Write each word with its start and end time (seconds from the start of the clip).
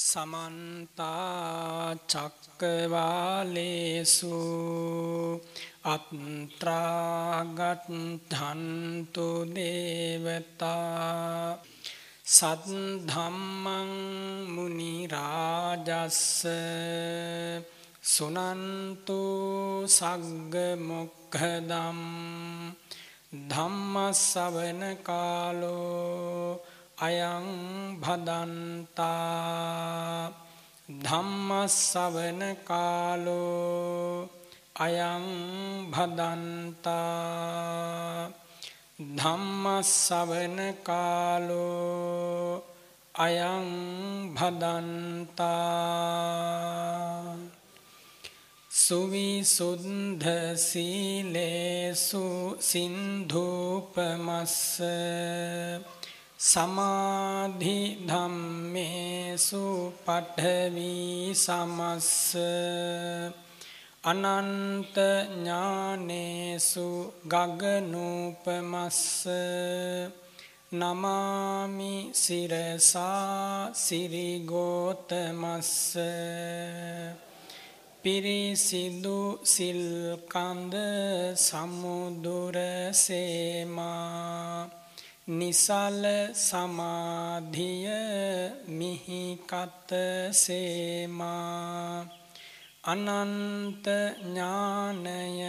සමන්තා 0.00 1.92
චක්කවාලේසු 2.10 2.78
අත්‍රාගත්හන්තු 5.86 6.86
දේවතා 9.54 10.80
සද්ධම්මං 12.30 13.92
මුනිරාජස්ස 14.48 16.22
සුනන්තු 18.04 19.20
සග්ග 19.90 20.54
මොක්ඛදම් 20.82 22.00
ධම්මස්සවන 23.50 24.82
කාලෝ 25.02 26.60
අයං 27.00 27.46
භදන්තා 28.00 29.10
ධම්මස්සවන 31.00 32.40
කාලෝ 32.64 34.28
අයං 34.78 35.24
භදන්තා 35.92 37.00
ධම්මස්සවන 39.16 40.58
කාලෝ 40.82 42.62
අයං 43.14 43.68
භදන්තා 44.34 45.50
සුවිසුද්ධ 48.70 50.28
සීලේසු 50.58 52.24
සින්ධූපමස්ස 52.60 54.56
සමාධි 56.40 58.00
ධම්මේසු 58.08 59.64
පඨවි 60.06 60.94
සමස්ස 61.36 62.32
අනන්ත 64.04 64.96
ඥානේසු 64.96 66.86
ගගනූපමස්ස 67.28 69.02
නමාමි 70.72 71.94
සිරසා 72.14 73.76
සිරිගෝතමස්ස 73.76 75.72
පිරිසිදු 78.02 79.20
සිල්කන්ද 79.44 80.74
සමුදුරසේමා 81.36 82.40
නිසල 85.30 86.04
සමාධිය 86.36 87.88
මිහිකත 88.68 89.90
සේමා. 90.32 92.06
අනන්ත 92.84 93.86
ඥානය 94.18 95.42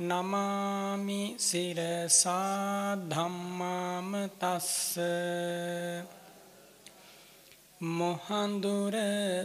නමාමි 0.00 1.22
සිරසා 1.38 2.96
ධම්මාම 3.06 4.10
තස්ස 4.38 4.96
මොහන්දුර 7.80 8.94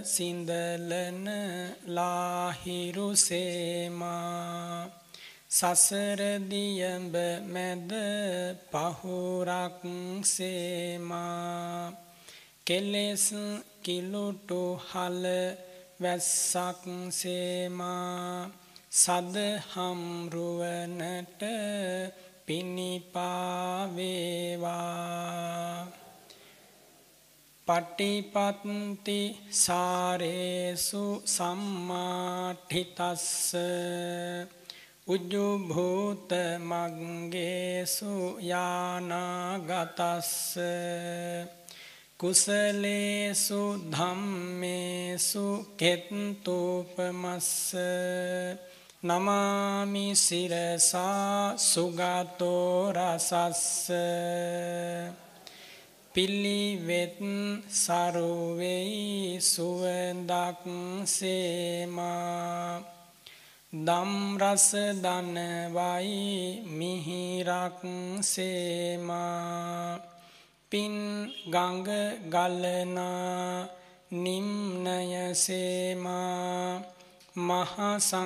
සිඳලන 0.05 1.27
ලාහිරුසේමා 1.87 2.73
සසරදියඹ 5.51 7.15
මැද 7.45 7.91
පහුරක් 8.71 9.81
සේමා. 10.25 11.93
කෙලෙස් 12.65 13.25
කිලුටු 13.83 14.63
හල 14.81 15.23
වැස්සක් 15.99 16.83
සේමා. 17.11 18.49
සදහම්රුවනට 18.93 20.31
පිණිපාවේවා 22.47 23.13
පටිපත්ති 27.67 29.35
සාරේසු 29.55 31.23
සම්මාඨිතස්ස 31.25 33.25
උජ්ජුභූත 35.07 36.31
මග්ගේසු 36.61 38.41
යානාගතස්ස 38.41 40.57
කුසලේසු 42.19 43.61
ධම්මේසු 43.91 45.65
කෙත්තූපමස්ස 45.77 47.75
නමාමි 49.03 50.17
සිරසා 50.17 51.57
සුගතෝ 51.61 52.93
රසස්ස 52.93 53.87
පිල්ලිවෙත් 56.13 57.17
සරුවෙයි 57.67 59.41
සුවදක් 59.41 60.63
සේමා. 61.05 62.81
දම්රස 63.73 64.69
දනවයි 65.01 66.61
මිහිරක් 66.69 67.81
සේමා. 68.21 69.99
පින් 70.71 70.93
ගඟ 71.49 71.89
ගලනා 72.29 73.67
නිම්නය 74.11 75.33
සේමා. 75.35 76.81
මහසංගරුවනට 77.35 78.21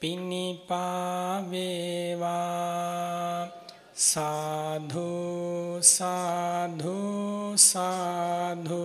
පිණිපාවේවා 0.00 0.96
සාධු 3.96 5.80
සාධු 5.80 6.96
සාධු 7.56 8.84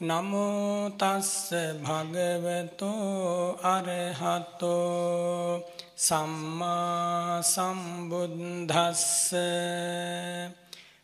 නමෝතස්ස 0.00 1.52
භගවතෝ 1.84 3.60
අරහතෝ 3.64 5.60
සම්මා 5.98 7.42
සම්බුද්ධස්ස 7.44 9.04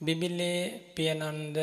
බිබිලේ 0.00 0.60
පියනන්ද 0.94 1.56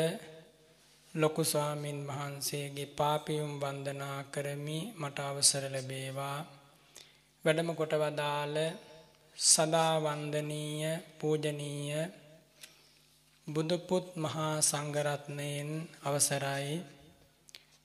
ලොකු 1.14 1.42
ස්වාමින් 1.44 1.98
වහන්සේගේ 2.06 2.92
පාපියුම් 2.92 3.52
වන්දනා 3.58 4.18
කරමි. 4.24 4.78
මට 4.94 5.18
අවසර 5.20 5.64
ලැබේවා. 5.66 6.38
වැඩම 7.44 7.70
කොට 7.72 7.94
වදාළ 7.94 8.56
සදා 9.38 9.94
වන්දනීය 10.00 10.92
පූජනීය 11.18 12.02
බුදුපුත් 13.46 14.06
මහා 14.16 14.54
සංඝරත්නයෙන් 14.62 15.70
අවසරයි. 16.02 16.72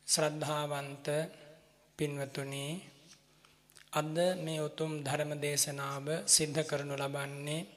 ශ්‍රද්ධාවන්ත 0.07 1.07
පින්වතුනි 1.99 2.65
අද 3.93 4.17
මේ 4.37 4.59
උතුම් 4.59 4.91
ධර්ම 5.03 5.31
දේශනාව 5.37 6.07
සිද්ධ 6.25 6.61
කරනු 6.61 6.95
ලබන්නේ 6.95 7.67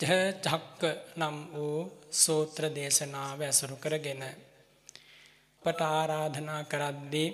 ජ 0.00 0.04
චක්ක 0.38 0.82
නම් 1.16 1.36
වූ 1.52 1.78
සූත්‍ර 2.14 2.62
දේශනාව 2.70 3.38
ඇසුරු 3.40 3.76
කරගෙන 3.76 4.22
අපට 5.62 5.80
ආරාධනා 5.82 6.62
කරද්දී 6.64 7.30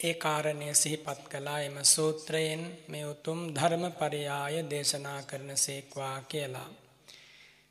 ඒ 0.00 0.14
කාරණය 0.14 0.68
සිහිපත් 0.72 1.20
කළා 1.26 1.60
එම 1.60 1.76
සූත්‍රයෙන් 1.84 2.62
මේ 2.88 3.04
උතුම් 3.04 3.38
ධර්ම 3.48 3.84
පරියාය 3.92 4.56
දේශනා 4.64 5.20
කරන 5.22 5.50
සේක්වා 5.56 6.16
කියලා. 6.22 6.70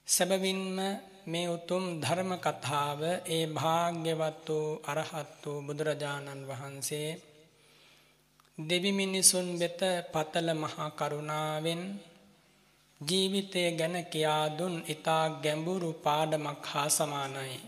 සැබවින්ම 0.07 0.77
මේ 1.27 1.47
උතුම් 1.47 1.83
ධර්ම 2.01 2.31
කතාව 2.37 3.01
ඒ 3.27 3.45
භාග්‍යවත් 3.49 4.47
වූ 4.47 4.79
අරහත් 4.83 5.41
වූ 5.43 5.59
බුදුරජාණන් 5.61 6.47
වහන්සේ 6.47 7.09
දෙවි 8.57 8.91
මිනිසුන් 8.91 9.47
වෙත 9.55 9.81
පතල 10.11 10.49
මහා 10.55 10.89
කරුණාවෙන් 10.91 11.81
ජීවිතය 13.01 13.61
ගැන 13.71 13.97
කියා 14.05 14.45
දුන් 14.49 14.75
ඊතා 14.83 15.25
ගැඹුරු 15.37 15.89
පාඩමක් 15.95 16.65
හා 16.65 16.89
සමානයි. 16.89 17.59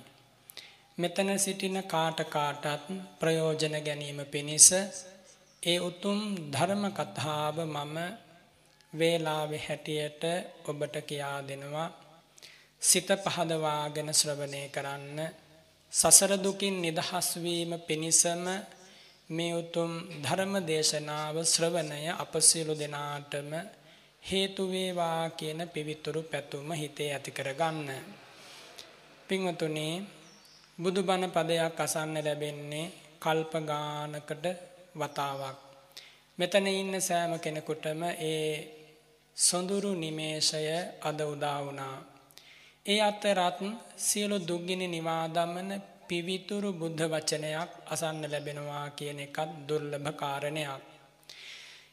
මෙතන 0.98 1.30
සිටින 1.38 1.78
කාට 1.84 2.20
කාටත් 2.28 2.86
ප්‍රයෝජන 3.20 3.76
ගැනීම 3.80 4.20
පිණිස 4.26 4.68
ඒ 5.64 5.80
උතුම් 5.80 6.20
ධර්ම 6.48 6.84
කතාව 6.92 7.56
මම 7.66 7.98
වේලාවේ 8.94 9.66
හැටියට 9.68 10.24
ඔබට 10.66 10.96
කියා 11.04 11.40
දෙනවා 11.44 11.90
සිත 12.82 13.10
පහදවාගෙන 13.24 14.10
ශ්‍රවණය 14.14 14.62
කරන්න 14.70 15.18
සසර 15.94 16.32
දුකින් 16.38 16.76
නිදහස් 16.78 17.28
වීම 17.36 17.72
පිණිසම 17.82 18.44
මේ 19.30 19.54
උතුම් 19.54 19.92
ධර්ම 20.24 20.54
දේශනාව 20.60 21.36
ශ්‍රවණය 21.46 22.00
අප 22.14 22.34
සියලු 22.42 22.74
දෙනාටම 22.74 23.52
හේතු 24.24 24.64
වේවා 24.66 25.30
කියන 25.30 25.62
පිවිතුරු 25.68 26.22
පැතුම 26.24 26.70
හිතේ 26.72 27.10
ඇති 27.14 27.32
කරගන්න. 27.32 27.90
පින්වතුනි 29.28 29.88
බුදුබණ 30.80 31.24
පදයක් 31.28 31.78
අසන්න 31.78 32.16
ලැබෙන්නේ 32.18 32.92
කල්ප 33.20 33.54
ගානකට 33.64 34.46
වතාවක්. 34.96 35.58
මෙතන 36.40 36.68
ඉන්න 36.72 36.94
සෑම 37.00 37.34
කෙනෙකුටම 37.38 38.02
ඒ 38.22 38.50
සොඳුරු 39.38 39.92
නිමේෂය 39.94 40.66
අද 41.02 41.20
උදා 41.24 41.60
වුණා. 41.60 41.98
ඒ 42.86 43.00
අතරත් 43.02 43.60
සියලු 44.00 44.38
දුක්ගිනි 44.40 44.88
නිවා 44.88 45.26
දමන 45.28 45.72
පිවිතුරු 46.10 46.70
බුද්ධ 46.74 47.04
වචනයක් 47.06 47.72
අසන්න 47.86 48.24
ලැබෙනවා 48.26 48.88
කියන 48.92 49.20
එකත් 49.20 49.50
දුර්ලභ 49.68 50.10
කාරණයක්. 50.14 50.84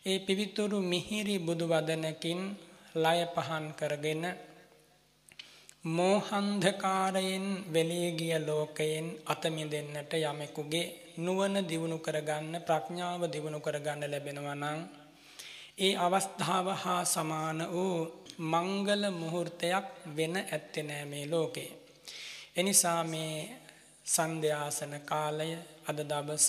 ඒ 0.04 0.18
පිවිතුරු 0.18 0.78
මිහිරි 0.82 1.36
බුදු 1.38 1.64
වදනකින් 1.66 2.40
ලය 2.94 3.18
පහන් 3.34 3.64
කරගෙන 3.72 4.22
මෝහන්ධකාරයෙන් 5.88 7.46
වෙලී 7.68 8.08
ගිය 8.12 8.34
ලෝකයෙන් 8.40 9.06
අත 9.24 9.42
මිදෙන්නට 9.46 10.12
යමෙකුගේ 10.20 10.86
නුවණ 11.16 11.56
දියුණු 11.62 11.98
කරගන්න 11.98 12.54
ප්‍රඥාව 12.60 13.22
දියුණු 13.26 13.58
කරගන්න 13.60 14.02
ලැබෙනවා 14.04 14.56
නම් 14.56 14.80
ඒ 15.78 15.94
අවස්ථාව 15.96 16.66
හා 16.74 17.02
සමාන 17.06 17.58
වූ 17.68 17.98
මංගල 18.44 19.02
මුහුර්තයක් 19.12 19.86
වෙන 20.08 20.34
ඇත්තේ 20.38 20.82
නෑ 20.82 21.04
මේ 21.04 21.24
ලෝකේ. 21.26 21.70
එනිසා 22.56 23.00
මේ 23.04 23.32
සන්ධ්‍යාසන 24.06 24.92
කාලය 25.02 25.50
අද 25.86 25.98
දවස 26.02 26.48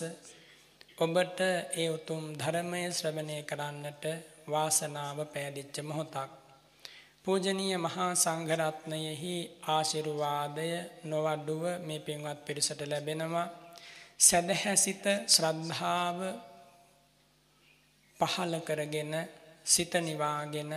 ඔබට 0.98 1.40
ඒ 1.76 1.88
උතුම් 1.90 2.24
ධර්මය 2.34 2.82
ශ්‍රවණය 2.92 3.38
කරන්නට 3.44 4.06
වාසනාව 4.48 5.18
පෑදිච්ච 5.28 5.76
මොහොතක්. 5.82 6.32
පූජනීය 7.24 7.78
මහා 7.78 8.12
සංඝරත්නයෙහි 8.16 9.36
ආශිර්වාදය 9.68 10.68
නොවඩුව 11.04 11.64
මේ 11.80 12.00
පින්වත් 12.00 12.40
පිරිසට 12.46 12.82
ලැබෙනවා. 12.84 13.48
සැදැහැසිත 14.20 15.06
ශ්‍රද්ධාව 15.28 16.20
පහල 18.20 18.54
කරගෙන 18.60 19.14
සිත 19.66 19.94
නිවාගෙන 20.00 20.72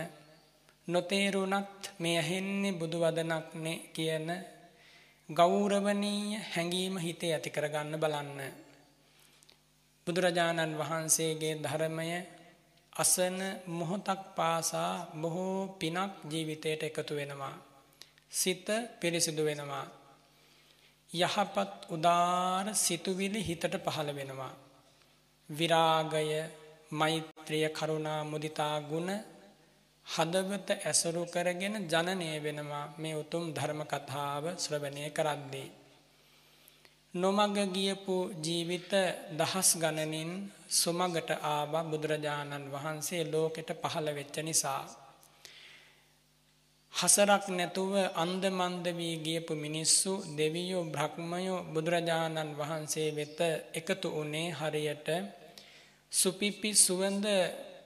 නොතේරුණත් 0.87 1.81
මේ 1.99 2.17
ඇහෙන්නේ 2.17 2.73
බුදු 2.73 2.97
වදනක්නේ 2.99 3.77
කියන 3.93 4.27
ගෞරවනීය 5.31 6.39
හැඟීම 6.45 6.95
හිතේ 6.97 7.31
ඇති 7.33 7.49
කරගන්න 7.49 7.95
බලන්න. 7.95 8.39
බුදුරජාණන් 10.07 10.77
වහන්සේගේ 10.77 11.55
ධර්මය 11.57 12.07
අසන 12.93 13.37
මොහොතක් 13.69 14.21
පාසා 14.35 14.93
බොහෝ 15.15 15.57
පිනක් 15.79 16.11
ජීවිතයට 16.29 16.83
එකතු 16.83 17.13
වෙනවා. 17.15 17.55
සිත 18.31 18.67
පිරිසිදු 18.99 19.43
වෙනවා. 19.45 19.85
යහපත් 21.09 21.71
උදාර 21.89 22.65
සිතුවිලි 22.75 23.41
හිතට 23.43 23.75
පහළ 23.85 24.09
වෙනවා. 24.15 24.53
විරාගය 25.49 26.29
මෛත්‍රිය 26.91 27.67
කරුණා 27.69 28.21
මුදිතා 28.23 28.75
ගුණ 28.81 29.09
හදවත 30.11 30.69
ඇසුරු 30.81 31.23
කරගෙන 31.25 31.75
ජනනය 31.85 32.29
වෙනවා 32.39 32.85
මේ 32.97 33.15
උතුම් 33.15 33.43
ධර්ම 33.49 33.81
කතාව 33.85 34.43
ශ්‍රවණය 34.57 35.03
කරද්දී. 35.09 35.69
නොමග 37.13 37.57
ගියපු 37.69 38.15
ජීවිත 38.37 38.91
දහස් 39.31 39.69
ගණනින් 39.75 40.31
සුමගට 40.71 41.29
ආව 41.45 41.73
බුදුරජාණන් 41.85 42.65
වහන්සේ 42.67 43.23
ලෝකෙට 43.25 43.69
පහළ 43.81 44.07
වෙච්ච 44.09 44.35
නිසා. 44.39 44.83
හසරක් 46.93 47.43
නැතුව 47.49 47.93
අන්දමන්ද 48.15 48.85
වී 48.91 49.15
ගියපු 49.17 49.53
මිනිස්සු 49.55 50.11
දෙවියෝ 50.35 50.83
බ්‍රහ්මයෝ 50.85 51.65
බුදුරජාණන් 51.65 52.55
වහන්සේ 52.55 53.09
වෙත 53.11 53.39
එකතු 53.73 54.07
වනේ 54.11 54.49
හරියට 54.51 55.07
සුපිපි 56.11 56.69
සුවඳ 56.77 57.25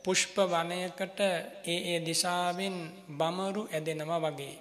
පුෂ්ප 0.05 0.35
වනයකට 0.45 1.19
ඒ 1.65 1.79
ඒ 1.85 1.99
දිශාවෙන් 2.01 2.77
බමරු 3.11 3.61
ඇදෙනවා 3.67 4.21
වගේ. 4.25 4.55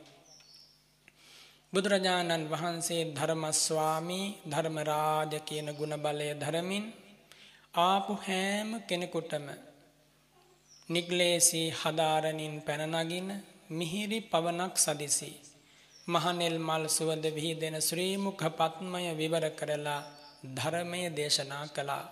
බුදුරජාණන් 1.73 2.45
වහන්සේ 2.49 3.03
ධර්මස්වාමී 3.11 4.27
ධර්මරාජ 4.47 5.33
කියන 5.43 5.69
ගුණ 5.73 5.95
බලය 5.99 6.29
ධරමින් 6.37 6.85
ආපු 7.75 8.13
හැම 8.19 8.69
කෙනෙකුටම 8.83 9.47
නිග්ලේසී 10.89 11.69
හදාරණින් 11.73 12.55
පැනනගින 12.63 13.29
මිහිරි 13.71 14.19
පවනක් 14.23 14.75
සදිසි. 14.79 15.33
මහනෙල් 16.07 16.59
මල් 16.61 16.85
සුවඳ 16.89 17.25
විහිදෙන 17.29 17.77
ශ්‍රීමුඛ 17.81 18.45
පත්මය 18.53 19.05
විවර 19.15 19.45
කරලා 19.51 20.03
ධර්මය 20.55 21.01
දේශනා 21.11 21.67
කළා. 21.69 22.05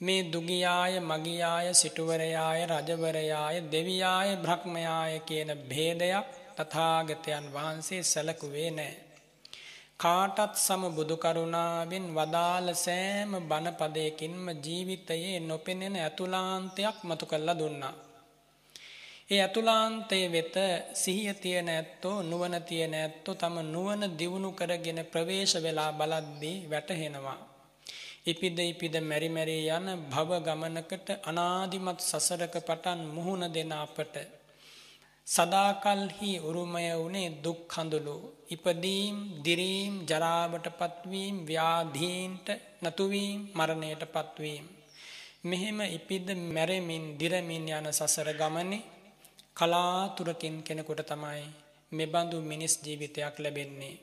මේ 0.00 0.22
දුගියාය 0.24 0.94
මගියාය 1.02 1.66
සිටුවරයාය 1.72 2.60
රජවරයාය 2.66 3.56
දෙවියාය 3.64 4.30
බ්‍රහ්මයාය 4.36 5.14
කියන 5.20 5.50
භේදයක් 5.68 6.26
තථාගතයන් 6.56 7.46
වහන්සේ 7.52 8.02
සැලකුවේ 8.02 8.70
නෑ. 8.70 8.94
කාටත් 9.96 10.56
සම 10.56 10.82
බුදුකරුණාවෙන් 10.90 12.06
වදාළ 12.10 12.68
සෑම 12.76 13.32
බණපදයකින්ම 13.42 14.44
ජීවිතයේ 14.58 15.38
නොපෙනෙන 15.40 15.96
ඇතුලාන්තයක් 15.96 16.96
මතු 17.02 17.24
කල්ලා 17.26 17.58
දුන්නා. 17.58 17.94
ඒ 19.30 19.40
ඇතුලාන්තය 19.40 20.20
වෙත 20.32 20.56
සිහිය 20.94 21.34
තියෙන 21.34 21.68
ඇත්තෝ 21.68 22.16
නුවන 22.22 22.56
තියෙන 22.62 22.94
ඇත්තෝ 22.94 23.34
තම 23.36 23.56
නුවන 23.64 24.02
දියුණු 24.18 24.50
කරගෙන 24.52 25.00
ප්‍රවේශ 25.06 25.56
වෙලා 25.62 25.92
බලද්දී 25.92 26.58
වැටහෙනවා. 26.70 27.53
ඉපිද 28.26 28.58
ඉපිද 28.62 28.94
මැරිමැරී 29.02 29.64
යන 29.70 29.86
භව 30.12 30.30
ගමනකට 30.46 31.08
අනාදිමත් 31.22 31.98
සසරක 32.02 32.54
පටන් 32.60 33.00
මුහුණ 33.16 33.44
දෙන 33.52 33.72
අපට. 33.74 34.14
සදාකල්හි 35.26 36.30
උරුමය 36.40 36.86
වුණේ 36.92 37.34
දුක් 37.44 37.74
හඳුළු. 37.74 38.16
ඉපදීම් 38.48 39.16
දිරීම් 39.44 39.92
ජරාවට 40.02 40.66
පත්වීම් 40.80 41.36
ව්‍යාධීන්ට 41.44 42.48
නතුවීම් 42.82 43.40
මරණයට 43.54 44.04
පත්වීම්. 44.06 44.64
මෙහෙම 45.44 45.78
ඉපිද 45.90 46.26
මැරෙමින් 46.48 47.04
දිරමින් 47.18 47.66
යන 47.70 47.86
සසර 47.92 48.30
ගමනේ 48.32 48.82
කලාතුරකින් 49.56 50.56
කෙනෙකුට 50.62 51.04
තමයි 51.04 51.44
මෙබඳු 51.92 52.38
මිනිස් 52.42 52.74
ජීවිතයක් 52.84 53.36
ලැබෙන්නේ. 53.38 53.96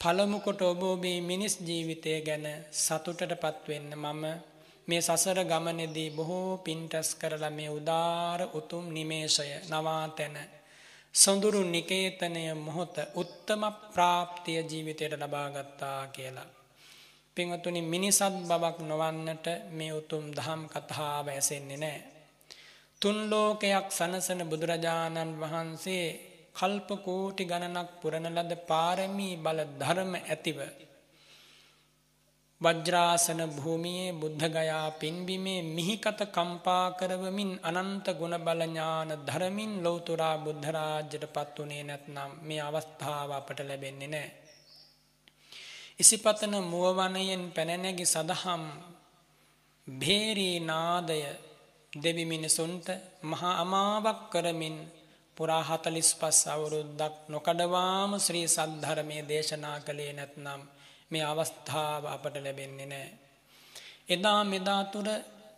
පළමු 0.00 0.38
කොට 0.38 0.60
ඔබ 0.62 0.80
ඔබේ 0.84 1.18
මිනිස් 1.22 1.54
ජීවිතය 1.60 2.12
ගැන 2.20 2.46
සතුටට 2.74 3.32
පත්වෙන්න 3.36 3.88
මම 3.96 4.24
මේ 4.88 5.00
සසර 5.00 5.38
ගමනේදී 5.44 6.10
බොහෝ 6.10 6.50
පින්ටස් 6.58 7.08
කරලා 7.14 7.50
මේ 7.50 7.70
උදාර 7.70 8.40
උතුම් 8.54 8.84
නිමේෂය 8.88 9.48
නවාතැන 9.66 10.36
සොඳුරු 11.14 11.60
නිකේතනය 11.64 12.44
මොහොත 12.56 12.96
උත්තම 13.14 13.62
ප්‍රාප්තිය 13.92 14.60
ජීවිතයට 14.62 15.14
ලබා 15.14 15.48
ගත්තා 15.50 16.00
කියලා. 16.06 16.48
පින්වතුනි 17.36 17.82
මිනිසත් 17.84 18.34
බවක් 18.42 18.78
නොවන්නට 18.82 19.46
මේ 19.70 19.92
උතුම් 19.92 20.24
දහම් 20.30 20.62
කතාව 20.66 21.26
ඇසෙන්නේ 21.28 21.76
නැහැ. 21.76 22.02
තුන් 23.00 23.18
ලෝකයක් 23.30 23.86
සනසන 23.90 24.40
බුදුරජාණන් 24.44 25.38
වහන්සේ 25.40 26.06
කල්ප 26.54 26.88
කෝටි 27.00 27.44
ගණනක් 27.44 27.90
පුරන 28.00 28.26
ලද 28.30 28.52
පාරමී 28.64 29.34
බල 29.38 29.58
ධර්ම 29.76 30.12
ඇතිව 30.18 30.58
වජ්‍රාසන 32.60 33.40
භූමියේ 33.48 34.12
බුද්ධගයා 34.14 34.86
පින්බිමේ 34.92 35.60
මිහිකත 35.68 36.20
කම්පා 36.28 36.86
කරවමින් 36.92 37.52
අනන්ත 37.62 38.06
ගුණ 38.12 38.34
බල 38.38 38.62
ඥාන 38.64 39.10
ධරමින් 39.26 39.72
ලෞතුරා 39.78 40.36
බුද්ධ 40.38 40.66
රාජ්‍යයට 40.68 41.24
පත් 41.28 41.54
වුණේ 41.56 41.82
නැත්නම් 41.84 42.30
මේ 42.42 42.60
අවස්ථාව 42.60 43.30
අපට 43.32 43.58
ලැබෙන්නේ 43.60 44.08
නැහැ. 44.08 44.32
ඉසිපතන 45.98 46.54
මුවවනයෙන් 46.64 47.44
පැනනැගි 47.50 48.06
සදහම් 48.06 48.64
භේරී 49.86 50.58
නාදය 50.62 51.20
දෙවි 51.92 52.24
මිනිසුන්ට 52.24 52.86
මහා 53.22 53.54
අමාවක් 53.56 54.20
කරමින් 54.30 54.76
පුරා 55.38 55.62
45 55.64 56.44
අවුරුද්දක් 56.48 57.14
නොකඩවාම 57.28 58.12
ශ්‍රී 58.18 58.46
සද්ධර්මයේ 58.48 59.22
දේශනා 59.24 59.78
කළේ 59.80 60.12
නැත්නම් 60.12 60.62
මේ 61.10 61.24
අවස්ථාව 61.24 62.02
අපට 62.06 62.34
ලැබෙන්නේ 62.36 62.86
නැහැ. 62.86 63.12
එදා 64.08 64.40
මෙදා 64.44 64.82
තුර 64.86 65.08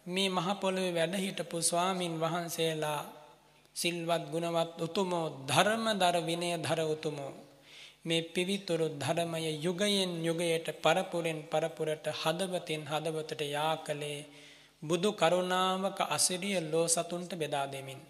මේ 0.06 0.28
මහ 0.28 0.48
පොළොවේ 0.56 0.94
වැඩ 0.94 1.14
හිටපු 1.16 1.56
ස්වාමින් 1.62 2.14
වහන්සේලා 2.18 3.00
සිල්වත් 3.76 4.24
ගුණවත් 4.30 4.76
උතුමෝ 4.80 5.26
ධර්මදර 5.48 6.16
විනයදර 6.22 6.80
උතුමෝ 6.86 7.32
මේ 8.02 8.22
පිවිතුරු 8.24 8.86
ධර්මය 8.96 9.40
යුගයෙන් 9.58 10.12
යුගයට 10.20 10.68
පරපුරෙන් 10.78 11.40
පරපුරට 11.44 12.06
හදවතින් 12.14 12.82
හදවතට 12.86 13.42
යා 13.48 13.74
කළේ 13.78 14.20
බුදු 14.82 15.10
කරුණාවක 15.14 15.98
අසිරිය 16.08 16.58
ලෝ 16.62 16.86
සතුන්ට 16.88 17.32
බෙදා 17.34 17.66
දෙමින් 17.66 18.00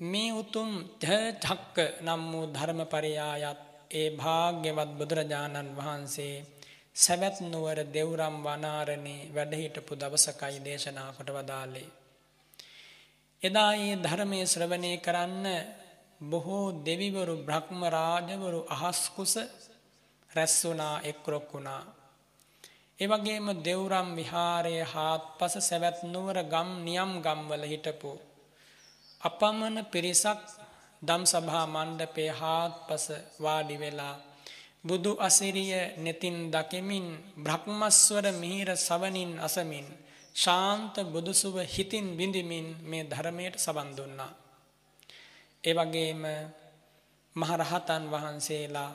මේ 0.00 0.32
උතුම් 0.32 0.70
ධක්ක 1.00 1.76
නම් 2.00 2.22
වූ 2.32 2.46
ධර්මපරයායත් 2.48 3.60
ඒ 3.90 4.10
භාග්‍යවත් 4.12 4.90
බුදුරජාණන් 4.90 5.74
වහන්සේ 5.74 6.44
සැවැත් 6.94 7.36
නුවර 7.42 7.78
දෙව්රම් 7.86 8.36
වනාරණේ 8.40 9.28
වැඩහිටපු 9.28 9.92
දවසකයි 9.94 10.58
දේශනා 10.60 11.10
කොට 11.12 11.30
වදාලේ. 11.30 11.88
එදා 13.42 13.72
ඒ 13.76 13.94
ධර්මය 13.96 14.38
ශ්‍රවණය 14.46 14.92
කරන්න 14.98 15.46
බොහෝ 16.20 16.66
දෙවිවරු 16.84 17.34
බ්‍රහ්ම 17.38 17.80
රාජවරු 17.88 18.60
අහස්කුස 18.68 19.34
රැස්වුනා 20.30 20.96
එක්රොක් 21.02 21.48
වුණා. 21.52 21.82
එවගේම 22.98 23.46
දෙව්රම් 23.60 24.08
විහාරයේ 24.14 24.84
හාත්පස 24.84 25.54
සැවැත් 25.60 25.98
නුවර 26.04 26.38
ගම් 26.44 26.68
නියම් 26.84 27.10
ගම්වල 27.20 27.64
හිටපු 27.64 28.12
අපමණ 29.20 29.78
පිරිසක් 29.84 30.38
දම් 31.02 31.22
සභා 31.24 31.66
මණ්ඩපේ 31.66 32.30
හාත්පස 32.32 33.06
වාඩි 33.38 33.76
වෙලා 33.76 34.14
බුදු 34.80 35.12
අසිරිය 35.18 35.74
netin 35.96 36.36
දකිමින් 36.48 37.06
බ්‍රහ්මස්වර 37.36 38.24
මිහිර 38.32 38.70
සවනින් 38.78 39.30
අසමින් 39.38 39.86
ශාන්ත 40.34 40.94
බුදුසුව 41.04 41.56
හිතින් 41.66 42.06
විඳිමින් 42.14 42.66
මේ 42.80 43.04
ධර්මයට 43.04 43.56
සවන් 43.56 43.90
දුන්නා. 43.90 44.32
ඒ 45.64 45.74
වගේම 45.74 46.22
මහරහතන් 47.36 48.04
වහන්සේලා 48.06 48.92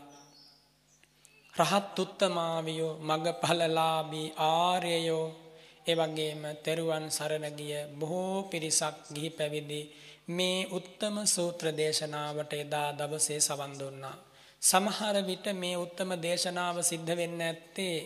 රහත් 1.54 1.96
උත්තමාවියෝ 2.00 3.00
මගඵලලාභී 3.02 4.34
ආර්යයෝ 4.50 5.28
ඒ 5.86 5.96
වගේම 5.96 6.42
තෙරුවන් 6.64 7.06
සරණ 7.10 7.46
ගිය 7.52 7.76
බොහෝ 7.92 8.38
පිරිසක් 8.44 8.96
ගිහි 9.14 9.30
පැවිදි 9.30 9.82
මේ 10.28 10.68
උත්තම 10.70 11.16
සූත්‍ර 11.26 11.66
දේශනාවට 11.74 12.54
එදා 12.54 12.90
දවසේ 12.94 13.40
සවන් 13.40 13.74
දුන්නා. 13.80 14.18
සමහර 14.62 15.16
විට 15.22 15.46
මේ 15.54 15.78
උත්තම 15.78 16.12
දේශනාව 16.18 16.78
සිද්ධ 16.82 17.12
වෙන්න 17.14 17.42
ඇත්තේ 17.42 17.98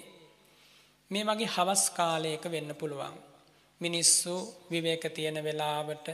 මේ 1.12 1.24
වගේ 1.24 1.48
හවස් 1.48 1.84
කාලයක 1.92 2.44
වෙන්න 2.46 2.76
පුළුවන්. 2.76 3.16
මිනිස්සු 3.82 4.34
විවේක 4.72 5.04
තියෙන 5.14 5.44
වෙලාවට 5.44 6.08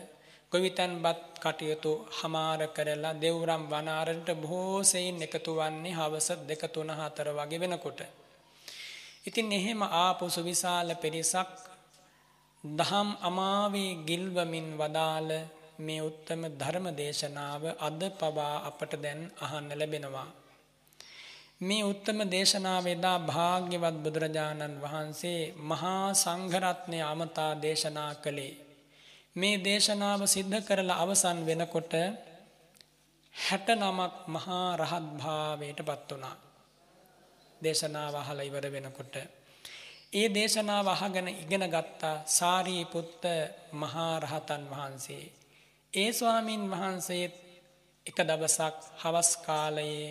ගොවිතැන්පත් 0.52 1.22
කටයුතු 1.36 1.92
හමාර 2.18 2.62
කරලා 2.68 3.14
දෙව්රම් 3.16 3.64
වනාරට 3.70 4.28
බොහෝ 4.36 4.84
සෙයින් 4.84 5.22
එකතු 5.22 5.52
වන්නේ 5.56 5.94
හවස 5.94 6.28
2 6.44 6.68
3 6.70 6.96
4 7.00 7.38
වගේ 7.40 7.60
වෙනකොට. 7.60 8.00
ඉතින් 9.26 9.52
එහෙම 9.52 9.82
ආපු 9.82 10.26
සුවිශාල 10.30 10.90
පිරිසක් 10.96 11.52
දහම් 12.64 13.10
අමාවේ 13.22 13.92
ගිල්වමින් 14.06 14.68
වදාළ 14.78 15.32
මේ 15.84 16.02
උත්තම 16.02 16.42
ධර්ම 16.54 16.88
දේශනාව 16.94 17.64
අද 17.80 18.02
පවා 18.14 18.56
අපට 18.66 18.92
දැන් 18.98 19.22
අහන්න 19.40 19.70
ලැබෙනවා. 19.74 20.30
මේ 21.62 21.84
උත්තම 21.84 22.20
දේශනාව 22.28 22.86
එදා 22.88 23.18
භාග්‍යවත් 23.22 23.98
බුදුරජාණන් 23.98 24.82
වහන්සේ 24.82 25.42
මහා 25.64 26.06
සංඝරත්නය 26.16 27.00
අමතා 27.04 27.52
දේශනා 27.58 28.12
කළේ. 28.16 28.54
මේ 29.36 29.56
දේශනාව 29.60 30.22
සිද්ධ 30.28 30.60
කරලා 30.62 31.00
අවසන් 31.00 31.40
වෙනකොට 31.46 31.94
හැට 33.36 33.68
නමක් 33.74 34.14
මහා 34.28 34.68
රහත් 34.78 35.06
භාවයට 35.14 35.80
පත් 35.82 36.10
වුණා. 36.10 36.36
දේශනාව 37.62 38.14
අහලා 38.16 38.44
ඉවර 38.44 38.66
වෙනකොට 38.70 39.16
ඒ 40.14 40.28
දේශනාව 40.30 40.88
අහගෙන 40.88 41.28
ඉගෙන 41.36 41.66
ගත්තා 41.68 42.16
සාරිපුත්ත 42.30 43.24
මහා 43.74 44.14
රහතන් 44.20 44.64
වහන්සේ 44.70 45.26
ඒ 45.94 46.12
ස්වාමින් 46.12 46.64
වහන්සේත් 46.72 47.34
එක 48.06 48.18
දවසක් 48.20 48.78
හවස් 48.98 49.32
කාලයේ 49.38 50.08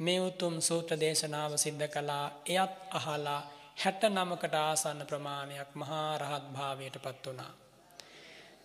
මේ 0.00 0.20
උතුම් 0.20 0.54
සූත්‍ර 0.60 0.96
දේශනාව 0.96 1.52
සිද්ධ 1.56 1.88
කළා 1.88 2.26
එයත් 2.48 2.74
අහලා 2.90 3.40
හැට 3.76 4.02
නමකට 4.08 4.54
ආසන්න 4.58 5.00
ප්‍රමාණයක් 5.06 5.70
මහා 5.74 6.08
රහත් 6.18 6.46
භාවයට 6.48 6.96
පත් 6.96 7.24
වුණා. 7.26 7.52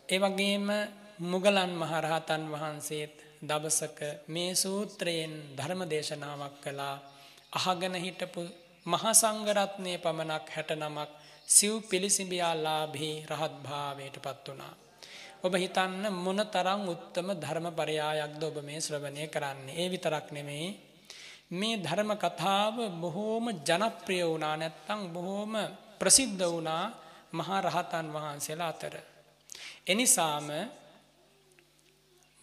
ඒ 0.10 0.20
වගේම 0.20 0.68
මුගලන් 1.24 1.74
මහරහතන් 1.74 2.44
වහන්සේත් 2.54 3.16
දවසක 3.42 4.00
මේ 4.28 4.52
සූත්‍රයෙන් 4.56 5.34
ධර්ම 5.58 5.82
දේශනාවක් 5.90 6.56
කළා 6.64 6.96
අහගෙන 7.52 7.96
හිටපු 7.96 8.44
මහා 8.86 9.14
සංඝරත්නය 9.14 9.94
පමණක් 9.98 10.48
69ක් 10.50 11.12
සිව් 11.48 11.74
පිළිසිඹියාලාභී 11.90 13.16
රහත් 13.26 13.56
භාවයට 13.64 14.18
පත් 14.22 14.48
වුණා. 14.48 14.76
ඔබ 15.46 15.54
හිතන්න 15.56 16.04
මොන 16.16 16.40
තරම් 16.48 16.82
උත්තම 16.88 17.28
ධර්මපරයායක්ද 17.36 18.42
ඔබ 18.44 18.58
මේ 18.62 18.80
ශ්‍රවණය 18.80 19.25
කරන්නේ. 19.28 19.75
ඒ 19.75 19.88
විතරක් 19.88 20.28
නෙමෙයි 20.32 20.70
මේ 21.52 21.78
ධර්ම 21.78 22.12
කතාව 22.16 22.75
බොහෝම 22.96 23.46
ජනප්‍රිය 23.62 24.24
වුණා 24.24 24.56
නැත්තම් 24.56 25.02
බොහෝම 25.10 25.54
ප්‍රසිද්ධ 26.00 26.46
වුණා 26.46 26.86
මහා 27.32 27.62
රහතන් 27.62 28.08
වහන්සේලා 28.10 28.70
අතර. 28.70 28.96
එනිසාම 29.86 30.50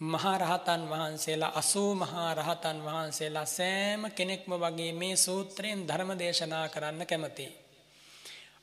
මහා 0.01 0.37
රහතන් 0.37 0.81
වහන්සේලා 0.89 1.51
80 1.53 1.95
මහා 1.95 2.29
රහතන් 2.33 2.77
වහන්සේලා 2.81 3.45
සෑම 3.47 4.01
කෙනෙක්ම 4.11 4.51
වගේ 4.55 4.91
මේ 4.93 5.15
සූත්‍රයෙන් 5.17 5.87
ධර්ම 5.87 6.11
දේශනා 6.15 6.65
කරන්න 6.69 7.05
කැමතියි. 7.05 7.62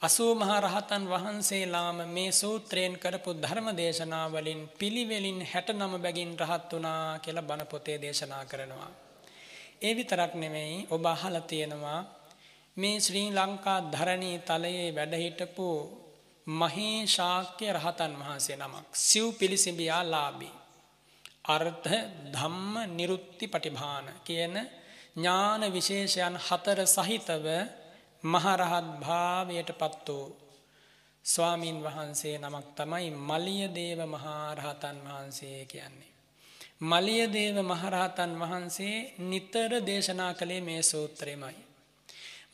80 0.02 0.34
මහා 0.34 0.60
රහතන් 0.60 1.02
වහන්සේලාම 1.06 1.98
මේ 2.08 2.30
සූත්‍රයෙන් 2.32 2.94
කරපු 2.94 3.30
ධර්ම 3.34 3.66
දේශනා 3.76 4.26
වලින් 4.28 4.60
පිළිවෙලින් 4.74 5.40
69 5.46 5.98
බැගින් 5.98 6.30
රහත් 6.40 6.70
වුණා 6.72 7.18
කියලා 7.18 7.42
බණ 7.42 7.66
පොතේ 7.66 7.98
දේශනා 7.98 8.44
කරනවා. 8.44 8.90
ඒ 9.82 9.92
විතරක් 9.94 10.32
නෙමෙයි 10.34 10.86
ඔබ 10.90 11.04
අහලා 11.06 11.42
තියෙනවා 11.42 12.00
මේ 12.76 12.96
ශ්‍රී 13.00 13.28
ලංකා 13.30 13.78
ධරණී 13.92 14.38
තලයේ 14.40 14.88
වැඩ 14.90 15.14
හිටපු 15.14 15.66
මහේ 16.46 16.96
ශාක්‍ය 17.08 17.66
රහතන් 17.70 18.12
වහන්සේ 18.20 18.56
නමක් 18.56 18.86
සිව් 19.02 19.26
පිළිසිඹියා 19.34 20.02
ලාභී 20.06 20.54
අර්ථ 21.48 21.90
ධම්ම 22.32 22.74
නිරුත්ති 22.90 23.46
පටිභාන 23.46 24.06
කියන 24.24 24.56
ඥාන 25.16 25.62
විශේෂයන් 25.68 26.36
හතර 26.38 26.80
සහිතව 26.88 27.46
මහරහත් 28.24 28.86
භාවයට 29.00 29.70
පත් 29.72 30.06
වූ 30.08 30.36
ස්වාමින් 31.24 31.78
වහන්සේ 31.82 32.36
නමක් 32.38 32.66
තමයි 32.76 33.10
මලිය 33.22 33.64
දේව 33.70 34.00
මහරහතන් 34.06 34.96
වහන්සේ 35.04 35.60
කියන්නේ 35.66 36.10
මලියදේව 36.82 37.56
මහරහතන් 37.62 38.30
වහන්සේ 38.40 39.12
නිතර 39.20 39.72
දේශනා 39.80 40.32
කළේ 40.32 40.60
මේ 40.60 40.82
සූත්‍රයමයි. 40.82 41.56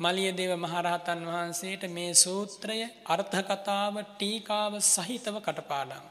මලියදේව 0.01 0.53
මහරහතන් 0.57 1.21
වහන්සේට 1.25 1.83
මේ 1.89 2.15
සූත්‍රය 2.15 2.79
අර්ථකතාව 3.07 3.95
ටීකාව 4.03 4.73
සහිතව 4.85 5.37
කටපාඩම්. 5.39 6.07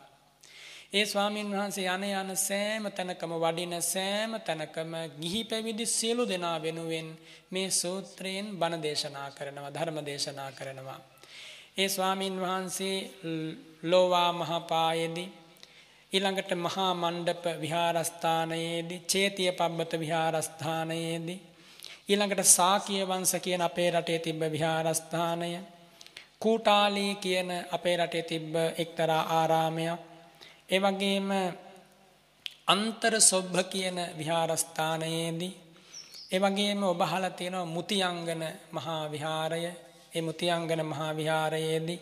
ඒ 0.96 1.06
ස්වාමීන් 1.06 1.50
වහන්සේ 1.52 1.88
යන 1.88 2.04
යන 2.04 2.38
සෑම 2.40 2.86
තැනකම 2.90 3.32
වඩින 3.36 3.74
සෑම 3.84 4.36
තැනකම 4.42 4.94
ගිහි 5.22 5.42
පැවිදි 5.44 5.86
සියලු 5.88 6.24
දෙනා 6.25 6.62
වෙනුවෙන් 6.62 7.10
මේ 7.52 7.72
සූත්‍රයෙන් 7.72 8.48
බණ 8.54 8.84
දේශනා 8.84 9.25
කරනවා 9.32 9.74
ධර්ම 9.74 9.98
දේශනා 10.02 10.52
කරනවා. 10.52 11.00
ඒ 11.78 11.90
ස්වාමීන් 11.90 12.40
වහන්සේ 12.40 12.98
ලෝවා 13.84 14.32
මහපායේදී 14.34 15.28
ඊළඟට 16.14 16.56
මහා 16.58 16.94
මණ්ඩප 16.94 17.46
විහාරස්ථානයේදී 17.62 19.04
චේතිය 19.08 19.52
පබ්බත 19.52 20.00
විහාරස්ථානයේදී 20.00 21.40
ඊළඟට 22.10 22.48
සාකිය 22.54 23.04
වංශ 23.04 23.42
කියන 23.42 23.62
අපේ 23.62 23.92
රටේ 23.92 24.20
තිබ්බ 24.22 24.42
විහාරස්ථානය 24.52 25.54
කූටාලී 26.40 27.14
කියන 27.18 27.56
අපේ 27.72 27.98
රටේ 27.98 28.25
තිබ්බ 28.25 28.54
එක්තරා 28.78 29.24
ආරාමයක් 29.36 30.14
ඒ 30.69 30.79
වගේම 30.79 31.29
අන්තර 32.67 33.13
සොබ්බ 33.22 33.55
කියන 33.69 33.98
විහාරස්ථානයේදී 34.17 35.53
ඒ 36.31 36.39
වගේම 36.39 36.84
ඔබ 36.84 37.01
අහලා 37.01 37.29
තියෙනවා 37.31 37.65
මුතියංගන 37.67 38.43
මහා 38.72 39.03
විහාරය 39.12 39.61
ඒ 40.11 40.22
මුතියංගන 40.22 40.81
මහා 40.85 41.11
විහාරයේදී 41.13 42.01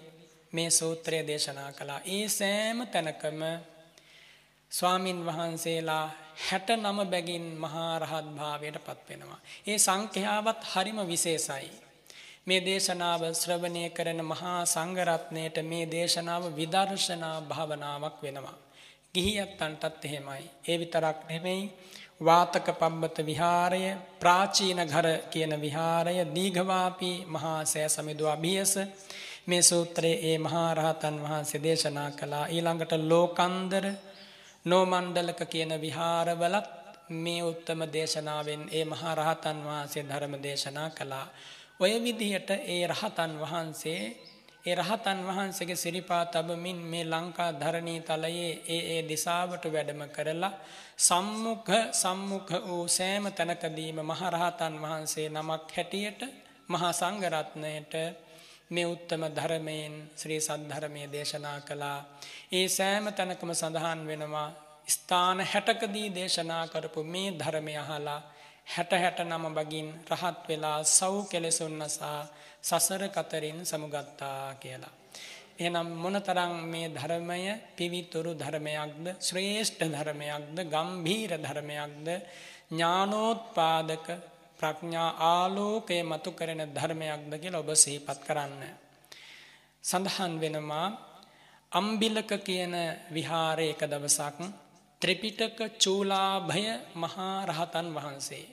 මේ 0.51 0.69
සූත්‍රය 0.71 1.19
දේශනා 1.27 1.71
කළා. 1.71 2.01
ඒ 2.07 2.27
සෑම 2.29 2.79
තැනකම 2.87 3.41
ස්වාමින් 4.71 5.19
වහන්සේලා 5.25 6.05
හැට 6.41 6.69
නම 6.75 6.99
බැගින් 7.05 7.45
මහා 7.57 7.99
රහත් 7.99 8.27
භාවයට 8.31 8.77
පත්වෙනවා. 8.79 9.39
ඒ 9.67 9.77
සංඛ්‍යාවත් 9.77 10.61
හරිම 10.71 10.99
විශේෂයි. 11.07 11.71
මේ 12.47 12.61
දේශනාව 12.61 13.21
ශ්‍රවණය 13.33 13.83
කරන 13.89 14.19
මහා 14.23 14.59
සංඝරත්නයට 14.65 15.57
මේ 15.63 15.85
දේශනාව 15.87 16.43
විදර්ශනා 16.51 17.37
භාවනාවක් 17.43 18.17
වෙනවා. 18.21 18.57
ගිහියත්තන්ටත් 19.15 20.05
එහෙමයි. 20.05 20.43
ඒ 20.67 20.77
විතරක් 20.79 21.17
නෙමෙයි 21.29 21.61
වාතක 22.21 22.67
පබ්බත 22.73 23.17
විහාරය 23.21 23.83
ප්‍රාචීන 24.19 24.79
ଘර 24.85 25.07
කියන 25.29 25.53
විහාරය 25.57 26.15
දීඝවාපී 26.27 27.17
මහා 27.27 27.59
සෑ 27.65 27.89
සමිඳු 27.89 28.25
අභියස 28.27 28.73
මේ 29.47 29.61
සූත්‍රයේ 29.61 30.19
ඒ 30.23 30.37
මහා 30.37 30.69
රහතන් 30.73 31.15
වහන්සේ 31.23 31.63
දේශනා 31.63 32.09
කළා 32.11 32.45
ඊළඟට 32.47 32.93
ලෝකන්දර 33.03 33.85
නෝමණ්ඩලක 34.65 35.41
කියන 35.47 35.71
විහාරවලත් 35.81 36.69
මේ 37.15 37.41
උත්තම 37.43 37.81
දේශනාවෙන් 37.89 38.63
ඒ 38.71 38.85
මහා 38.85 39.15
රහතන් 39.15 39.59
වහන්සේ 39.63 40.03
ධර්ම 40.03 40.35
දේශනා 40.39 40.89
කළා. 40.91 41.27
ඔය 41.79 41.93
විදිහට 41.99 42.49
ඒ 42.67 42.87
රහතන් 42.87 43.31
වහන්සේ 43.39 44.01
ඒ 44.65 44.75
රහතන් 44.75 45.19
වහන්සේගේ 45.21 45.75
සිරිපා 45.77 46.25
තබමින් 46.27 46.79
මේ 46.85 47.05
ලංකා 47.05 47.51
ධරණී 47.53 48.01
තලයේ 48.01 48.51
ඒ 48.67 48.81
ඒ 48.89 49.01
දිසාවට 49.03 49.65
වැඩම 49.67 50.03
කරලා 50.09 50.53
සම්මුඛ 50.99 51.73
සම්මුඛ 51.93 52.53
වූ 52.63 52.85
සෑම 52.89 53.25
තැනකදීම 53.31 53.97
මහරහතන් 54.03 54.75
වහන්සේ 54.79 55.27
නමක් 55.29 55.69
හැටියට 55.69 56.21
මහා 56.69 56.93
සංඝරත්නයට 56.93 57.93
මේ 58.69 58.85
උත්තම 58.85 59.23
ධර්මයෙන් 59.31 59.95
ශ්‍රී 60.15 60.41
සද්ධර්මයේ 60.41 61.07
දේශනා 61.07 61.59
කළා. 61.61 61.99
ඒ 62.51 62.67
සෑම 62.69 63.05
තැනකම 63.11 63.51
සඳහන් 63.53 64.01
වෙනවා 64.07 64.49
ස්ථාන 64.87 65.39
60කදී 65.45 66.07
දේශනා 66.11 66.63
කරපු 66.67 67.01
මේ 67.05 67.29
ධර්මය 67.33 67.73
අහලා 67.77 68.21
60 68.67 68.97
69 68.97 69.53
බගින් 69.59 69.87
රහත් 70.09 70.39
වෙලා 70.47 70.79
සව් 70.89 71.15
කෙලෙසුන් 71.25 71.73
නසා 71.79 72.19
සසර 72.61 73.03
කතරින් 73.09 73.59
සමුගත්තා 73.63 74.55
කියලා. 74.55 74.93
එහෙනම් 75.55 75.87
මොනතරම් 75.95 76.53
මේ 76.65 76.87
ධර්මය 76.89 77.41
පිවිතුරු 77.73 78.31
ධර්මයක්ද 78.33 79.05
ශ්‍රේෂ්ඨ 79.19 79.83
ධර්මයක්ද 79.85 80.57
ගම්භීර 80.65 81.31
ධර්මයක්ද 81.37 82.07
ඥානෝත්පාදක 82.71 84.07
ප්‍රඥා 84.59 85.09
ආලෝකය 85.27 85.99
මතු 86.03 86.31
කරන 86.31 86.61
ධර්මයක්ද 86.69 87.31
කියලා 87.35 87.61
ඔබ 87.61 87.69
සිහිපත් 87.75 88.19
කරන්න. 88.19 88.61
සඳහන් 89.83 90.33
වෙනවා 90.39 90.87
අම්බිලක 91.71 92.31
කියන 92.39 92.73
විහාරයේ 93.09 93.71
එක 93.71 93.81
දවසක් 93.85 94.39
ත්‍රිපිටක 95.01 95.59
චූලාභය 95.77 96.65
මහා 96.95 97.45
රහතන් 97.45 97.87
වහන්සේ 97.91 98.45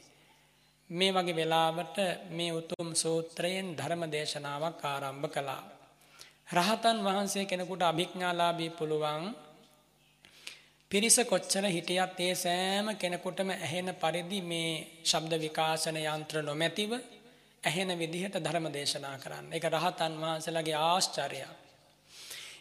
මේ 0.90 1.12
වගේ 1.12 1.36
වෙලාවට 1.36 1.98
මේ 2.30 2.52
උතුම් 2.52 2.88
සූත්‍රයෙන් 2.94 3.66
ධර්ම 3.76 4.02
දේශනාවක් 4.08 4.82
ආරම්භ 4.84 5.28
කළා. 5.28 5.62
රහතන් 6.50 6.98
වහන්සේ 7.00 7.44
කෙනෙකුට 7.44 7.82
අභිඥාලාභී 7.82 8.70
පුළුවන් 8.70 9.24
පිරිස 10.90 11.16
කොච්චර 11.22 11.64
හිටියත් 11.66 12.20
ඒ 12.20 12.34
සෑම 12.36 12.86
කෙනෙකුටම 12.96 13.50
ඇහෙන 13.56 13.88
පරිදි 13.94 14.40
මේ 14.42 14.72
ශබ්ද 15.04 15.32
විකාශන 15.38 15.98
යන්ත්‍ර 15.98 16.36
නොමැතිව 16.42 16.92
ඇහෙන 17.62 17.90
විදිහට 17.94 18.36
ධර්ම 18.36 18.66
දේශනා 18.70 19.16
කරන්න. 19.18 19.46
ඒක 19.52 19.64
රහතන් 19.66 20.12
වහන්සේලාගේ 20.16 20.78
ආශ්චර්යයක්. 20.82 21.52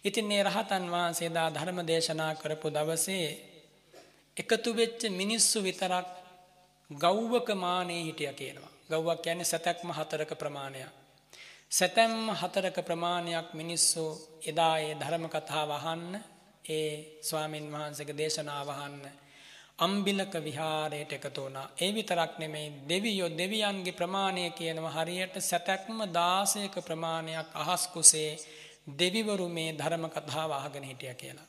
ඉතින් 0.01 0.25
මේ 0.25 0.43
රහතන් 0.43 0.85
වහන්සේ 0.87 1.29
දා 1.29 1.49
ධර්ම 1.49 1.79
දේශනා 1.83 2.33
කරපු 2.35 2.67
දවසේ 2.69 3.27
එකතු 4.37 4.69
වෙච්ච 4.73 5.01
මිනිස්සු 5.11 5.57
විතරක් 5.61 6.18
ගෞවක 6.91 7.49
මානේ 7.55 8.03
හිටියා 8.03 8.33
කියනවා. 8.33 8.71
ගෞවක් 8.89 9.21
කියන්නේ 9.21 9.45
සතක්ම 9.45 9.89
හතරක 9.89 10.31
ප්‍රමාණයක්. 10.35 10.89
සතැම්ම 11.69 12.29
හතරක 12.31 12.77
ප්‍රමාණයක් 12.85 13.53
මිනිස්සු 13.53 14.03
එදා 14.47 14.75
ඒ 14.79 14.95
ධර්ම 14.95 15.25
කතාව 15.27 15.69
අහන්න 15.71 16.15
ඒ 16.65 17.19
ස්වාමින් 17.21 17.71
වහන්සේගේ 17.71 18.17
දේශනාව 18.17 18.69
අහන්න 18.69 19.05
අම්බිලක 19.79 20.33
විහාරයට 20.39 21.11
එකතු 21.13 21.41
වුණා. 21.41 21.69
ඒ 21.81 21.91
විතරක් 21.93 22.33
නෙමෙයි 22.39 22.73
දෙවියෝ 22.89 23.29
දෙවියන්ගේ 23.31 23.91
ප්‍රමාණය 23.91 24.49
කියනවා 24.51 24.95
හරියට 24.97 25.35
සතැක්ම 25.41 25.97
16ක 26.09 26.75
ප්‍රමාණයක් 26.81 27.49
අහස් 27.55 27.83
කුසේ 27.87 28.31
දෙවිවරු 28.99 29.47
මේ 29.47 29.71
ධර්ම 29.73 30.05
කතාව 30.07 30.51
අහගෙන 30.51 30.83
හිටියා 30.83 31.13
කියලා. 31.13 31.47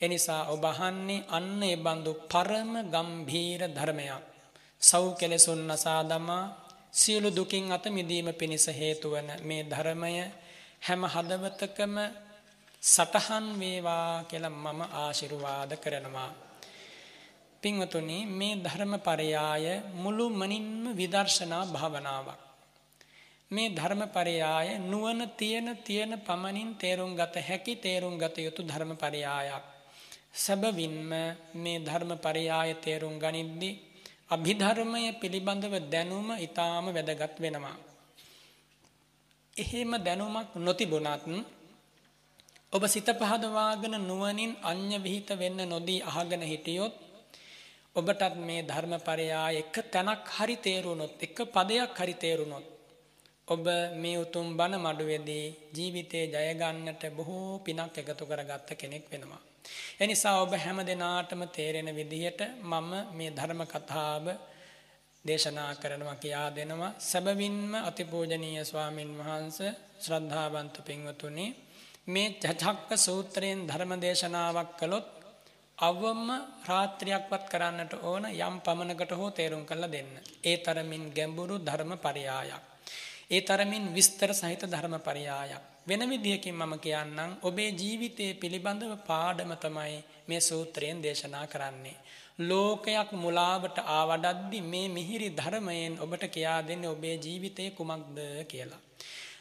එනිසා 0.00 0.42
ඔබ 0.46 0.64
අහන්නේ 0.64 1.26
අන්න 1.28 1.62
ඒ 1.62 1.76
බඳු 1.76 2.12
පරම 2.28 2.72
ගම්භීර 2.90 3.62
ධර්මයක්. 3.70 4.37
සව් 4.82 5.04
කෙලෙසුන් 5.14 5.60
නසා 5.66 6.02
දමා 6.04 6.44
සියලු 6.92 7.30
දුකින් 7.30 7.72
අත 7.72 7.84
මිදීම 7.88 8.28
පිණිස 8.32 8.66
හේතු 8.70 9.10
වන 9.10 9.28
මේ 9.42 9.62
ධර්මය 9.64 10.12
හැම 10.80 11.02
හදවතකම 11.04 11.94
සටහන් 12.82 13.46
වේවා 13.58 14.24
කියලා 14.24 14.50
මම 14.56 14.80
ආශිර්වාද 14.94 15.70
කරනවා. 15.76 16.30
පින්වතුනි 17.62 18.18
මේ 18.28 18.54
ධර්මපරයාය 18.56 19.66
මුළු 19.94 20.24
මනින්ම 20.30 20.84
විදර්ශනා 20.96 21.64
භාවනාවක්. 21.66 22.38
මේ 23.50 23.68
ධර්මපරයාය 23.70 24.68
නුවණ 24.80 25.22
තියෙන 25.30 25.68
තියෙන 25.78 26.12
පමණින් 26.20 26.70
තේරුම් 26.76 27.12
ගත 27.16 27.34
හැකි 27.40 27.74
තේරුම් 27.76 28.14
ගත 28.16 28.36
යුතු 28.38 28.62
ධර්මපරයායක්. 28.62 29.64
සැබවින්ම 30.34 31.10
මේ 31.54 31.78
ධර්මපරයාය 31.80 32.70
තේරුම් 32.76 33.14
ගනිද්දී 33.18 33.87
අභිධර්මය 34.30 35.02
පිළිබඳව 35.14 35.74
දැනුම 35.88 36.28
ඊටාම 36.36 36.86
වැදගත් 36.88 37.36
වෙනවා. 37.38 37.76
එහෙම 39.56 39.90
දැනුමක් 39.98 40.50
නොතිබුණත් 40.56 41.24
ඔබ 42.72 42.82
සිත 42.86 43.08
පහදවාගෙන 43.12 43.94
නුවණින් 44.00 44.52
අඤ්‍ය 44.62 44.96
විහිිත 44.98 45.30
වෙන්න 45.32 45.60
නොදී 45.66 46.04
අහගෙන 46.04 46.42
හිටියොත් 46.42 46.94
ඔබටත් 47.96 48.34
මේ 48.38 48.60
ධර්මපරයා 48.62 49.48
එක 49.52 49.74
තැනක් 49.92 50.26
හරි 50.28 50.56
තේරුණොත් 50.58 51.14
එක 51.18 51.36
පදයක් 51.48 51.96
හරි 51.96 52.14
තේරුණොත් 52.16 52.66
ඔබ 53.48 53.64
මේ 53.94 54.16
උතුම් 54.16 54.46
බණ 54.56 54.74
මඩුවේදී 54.78 55.46
ජීවිතේ 55.74 56.24
ජය 56.26 56.48
ගන්නට 56.54 57.02
බොහෝ 57.10 57.58
පිනක් 57.58 57.96
එකතු 58.00 58.24
කරගත්ත 58.26 58.68
කෙනෙක් 58.74 59.04
වෙනවා. 59.10 59.47
එනිසා 59.98 60.36
ඔබ 60.40 60.52
හැම 60.56 60.78
දිනාටම 60.82 61.42
තේරෙන 61.48 61.90
විදිහට 61.92 62.40
මම 62.62 62.90
මේ 63.12 63.30
ධර්ම 63.30 63.62
කතාව 63.66 64.26
දේශනා 65.24 65.72
කරනවා 65.74 66.16
කියා 66.16 66.48
දෙනවා. 66.50 66.96
සැබවින්ම 67.00 67.72
අතිපූජනීය 67.82 68.64
ස්වාමින් 68.64 69.10
වහන්සේ 69.18 69.72
ශ්‍රද්ධාවන්ත 70.00 70.76
පින්වතුනි 70.80 71.46
මේ 72.06 72.28
චචක්ක 72.36 72.90
සූත්‍රයෙන් 72.98 73.60
ධර්ම 73.66 73.92
දේශනාවක් 73.98 74.70
කළොත් 74.76 75.08
අවම 75.78 76.26
රාත්‍රියක්වත් 76.66 77.44
කරන්නට 77.48 77.92
ඕන 78.02 78.24
යම් 78.26 78.54
පමණකට 78.60 79.12
හෝ 79.12 79.30
තේරුම් 79.30 79.64
කරලා 79.64 79.90
දෙන්න. 79.90 80.12
ඒ 80.42 80.56
තරමින් 80.58 81.04
ගැඹුරු 81.10 81.56
ධර්ම 81.60 81.92
පරයායක්. 81.98 82.64
ඒ 83.30 83.40
තරමින් 83.42 83.84
විස්තර 83.94 84.30
සහිත 84.34 84.62
ධර්ම 84.66 84.94
පරයායක්. 85.00 85.64
වෙන 85.88 86.02
විදිහකින් 86.06 86.56
මම 86.56 86.74
කියන්නම් 86.78 87.30
ඔබේ 87.42 87.70
ජීවිතයේ 87.72 88.32
පිළිබඳව 88.34 88.92
පාඩම 89.02 89.52
තමයි 89.56 89.96
මේ 90.28 90.40
සූත්‍රයෙන් 90.42 90.98
දේශනා 90.98 91.46
කරන්නේ. 91.46 91.96
ලෝකයක් 92.40 93.10
මුලාවට 93.14 93.78
ආවඩද්දි 93.90 94.60
මේ 94.64 94.88
මිහිරි 94.88 95.30
ධර්මයෙන් 95.32 95.94
ඔබට 95.98 96.24
කියා 96.28 96.60
දෙන්නේ 96.62 96.90
ඔබේ 96.90 97.16
ජීවිතයේ 97.18 97.70
කුමක්ද 97.72 98.18
කියලා. 98.46 98.82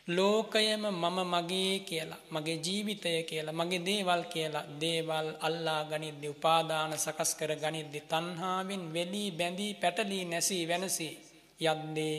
ලෝකයම 0.10 0.84
මම 0.94 1.18
මගේ 1.26 1.80
කියලා 1.82 2.24
මගේ 2.32 2.58
ජීවිතය 2.58 3.12
කියලා 3.24 3.54
මගේ 3.54 3.82
දේවල් 3.82 4.22
කියලා 4.26 4.66
දේවල් 4.82 5.28
අල්ලා 5.42 5.82
ගනිද්දි 5.84 6.28
උපාදාන 6.30 6.94
සකස් 6.96 7.32
කර 7.36 7.52
ගනිද්දි 7.58 8.00
තණ්හාවෙන් 8.04 8.84
වෙලී 8.94 9.32
බැඳී 9.34 9.74
පැටලී 9.74 10.24
නැසී 10.26 10.64
වෙනසී 10.66 11.16
යද්දී 11.62 12.18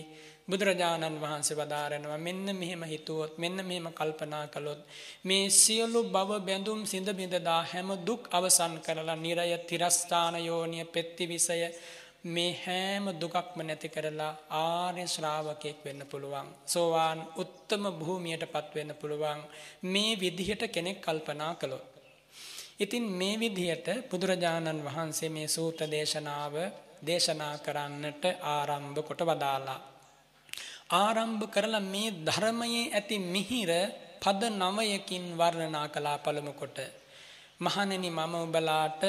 බුදුරජාණන් 0.48 1.20
වහන්සේ 1.20 1.56
වදාරනවා 1.56 2.18
මෙන්න 2.18 2.46
මෙහෙම 2.54 2.82
හිතුවොත් 2.84 3.32
මෙන්න 3.36 3.58
මෙහෙම 3.62 3.88
කල්පනා 3.92 4.46
කළොත් 4.46 4.80
මේ 5.24 5.44
සියලු 5.52 6.00
භව 6.06 6.30
බැඳුම් 6.42 6.80
සිඳ 6.86 7.08
බිඳදා 7.12 7.60
හැම 7.64 7.88
දුක් 8.02 8.22
අවසන් 8.30 8.74
කරලා 8.80 9.16
නිරය 9.18 9.56
තිරස්ථාන 9.62 10.36
යෝනිය 10.40 10.84
පෙත්තිවිසය 10.86 11.58
මේ 12.26 12.52
හැම 12.56 13.04
දුකක්ම 13.14 13.58
නැති 13.62 13.88
කරලා 13.88 14.32
ආර්ය 14.50 15.04
ශ්‍රාවකයෙක් 15.06 15.78
වෙන්න 15.84 16.02
පුළුවන්. 16.04 16.48
සෝවාන් 16.66 17.20
උත්තම 17.36 17.84
භූමියටපත් 17.94 18.74
වෙන්න 18.74 18.92
පුළුවන්. 18.94 19.40
මේ 19.84 20.12
විදිහට 20.16 20.62
කෙනෙක් 20.68 20.98
කල්පනා 21.00 21.54
කළොත්. 21.54 21.84
ඉතින් 22.80 23.04
මේ 23.12 23.36
විදිහට 23.36 23.88
බුදුරජාණන් 24.10 24.84
වහන්සේ 24.84 25.28
මේ 25.28 25.48
සූත්‍ර 25.48 25.86
දේශනාව 25.88 26.54
දේශනා 27.02 27.54
කරන්නට 27.58 28.24
ආරම්භ 28.46 29.00
කොට 29.02 29.22
වදාලා. 29.22 29.80
ආරම්භ 30.90 31.44
කරලා 31.46 31.84
මේ 31.84 32.10
ධර්මයේ 32.26 32.84
ඇති 32.90 33.16
මිහිර 33.26 33.70
පද 34.20 34.42
නවයකින් 34.52 35.24
වර්ණනා 35.36 35.88
කළා 35.88 36.18
පළමු 36.18 36.52
කොට. 36.52 36.78
මහණෙනි 37.60 38.10
මම 38.10 38.34
ඔබලාට 38.36 39.02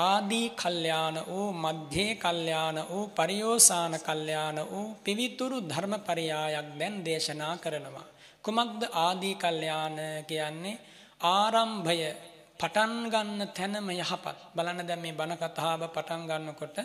ආදී 0.00 0.48
කල්යාණ 0.52 1.16
වූ 1.26 1.48
මධ්‍යේ 1.54 2.14
කල්යාණ 2.14 2.78
වූ 2.90 3.06
පරියෝසాన 3.08 3.94
කල්යාණ 3.98 4.58
වූ 4.62 4.96
පිවිතුරු 5.04 5.58
ධර්මපරයායක් 5.62 6.68
දැන් 6.78 7.04
දේශනා 7.04 7.54
කරනවා. 7.56 8.08
කුමක්ද 8.44 8.82
ආදී 8.96 9.34
කල්යාණ 9.34 9.98
කියන්නේ 10.28 10.82
ආරම්භය 11.30 12.29
පටන් 12.60 12.92
ගන්න 13.08 13.42
තැනම 13.50 13.88
යහපත්. 13.92 14.38
බලන්න 14.54 14.86
දැන් 14.86 15.00
මේ 15.00 15.12
බණ 15.12 15.38
කතාව 15.38 15.82
පටන් 15.88 16.26
ගන්නකොට 16.28 16.78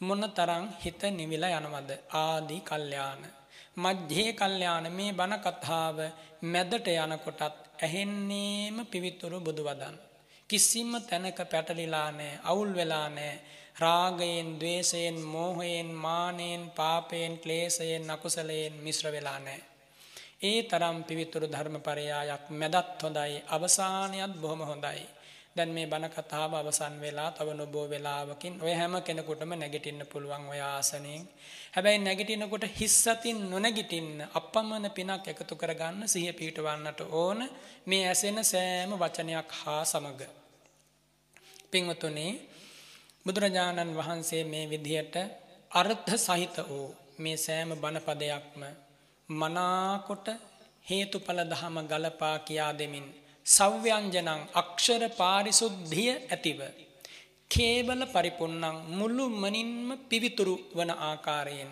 මොනතරම් 0.00 0.64
හිත 0.80 1.02
නිවිලා 1.12 1.58
යනවද? 1.58 1.90
ආදී 2.16 2.60
කල්යාණ. 2.62 3.22
මධ්‍යේ 3.76 4.32
කල්යාණ 4.32 4.86
මේ 4.90 5.12
බණ 5.12 5.40
කතාව 5.40 5.98
මැදට 6.44 6.88
යනකොටත් 6.94 7.42
ඇහෙන්නේම 7.78 8.76
පිවිතුරු 8.86 9.40
බුදු 9.40 9.62
වදන්. 9.64 9.96
කිසිම 10.50 10.92
තැනක 11.02 11.40
පැටලිලා 11.44 12.10
නැහැ, 12.10 12.40
අවුල් 12.44 12.70
වෙලා 12.74 13.08
නැහැ. 13.08 13.40
රාගයෙන්, 13.78 14.48
ద్వේෂයෙන්, 14.60 15.18
මෝහයෙන්, 15.26 15.90
මානෙන්, 15.96 16.62
පාපයෙන්, 16.70 17.34
ක්ලේශයෙන්, 17.38 18.10
අකුසලයෙන් 18.10 18.74
මිශ්‍ර 18.82 19.12
වෙලා 19.12 19.38
නැහැ. 19.38 19.77
ඒ 20.40 20.62
තරම් 20.62 20.96
පිවිතුරු 21.02 21.46
ධර්මපරයායක් 21.46 22.44
මැදත් 22.52 23.02
හොඳයි, 23.02 23.42
අවසානයත් 23.46 24.32
බොහොම 24.34 24.60
හොඳයි. 24.62 25.02
දැන් 25.56 25.70
මේ 25.70 25.86
බණ 25.86 26.10
කතාව 26.10 26.52
අවසන් 26.54 26.94
වෙලා 27.00 27.30
තව 27.30 27.48
නොබෝ 27.52 27.86
වෙලාවකින් 27.88 28.54
ඔය 28.62 28.72
හැම 28.72 28.94
කෙනෙකුටම 29.02 29.52
නැගිටින්න 29.52 30.02
පුළුවන් 30.06 30.44
ඔය 30.46 30.60
ආසනෙන්. 30.62 31.22
හැබැයි 31.74 31.98
නැගිටිනකොට 31.98 32.64
හිස් 32.70 32.96
අතින් 33.06 33.38
නොනැගිටින්න 33.50 34.22
අපමණ 34.30 34.86
පිනක් 34.90 35.26
එකතු 35.26 35.54
කරගන්න 35.56 36.06
සිහිය 36.06 36.32
පිහිටවන්නට 36.32 37.00
ඕන 37.12 37.38
මේ 37.86 38.04
ඇසෙන 38.06 38.38
සෑම 38.44 38.90
වචනයක් 38.94 39.50
හා 39.60 39.82
සමග. 39.84 40.20
පින්වතුනි 41.70 42.28
බුදුරජාණන් 43.26 43.96
වහන්සේ 43.96 44.42
මේ 44.44 44.64
විදිහට 44.66 45.14
අර්ථ 45.70 46.12
සහිත 46.18 46.56
වූ 46.68 46.88
මේ 47.18 47.36
සෑම 47.38 47.70
බණපදයක්ම 47.74 48.62
මනාකොට 49.30 50.28
හේතුඵල 50.86 51.40
දහම 51.44 51.76
ගලපා 51.84 52.36
කියා 52.40 52.72
දෙමින් 52.72 53.06
සව්‍යංජනං 53.46 54.30
අක්ෂර 54.54 55.02
පාරිසුද්ධිය 55.12 56.12
ඇතිව 56.26 56.60
කේවල 57.50 58.02
පරිපුන්නං 58.06 58.64
මුළු 58.90 59.24
මනින්ම 59.34 59.90
පිවිතුරු 60.04 60.54
වන 60.74 60.90
ආකාරයෙන් 61.00 61.70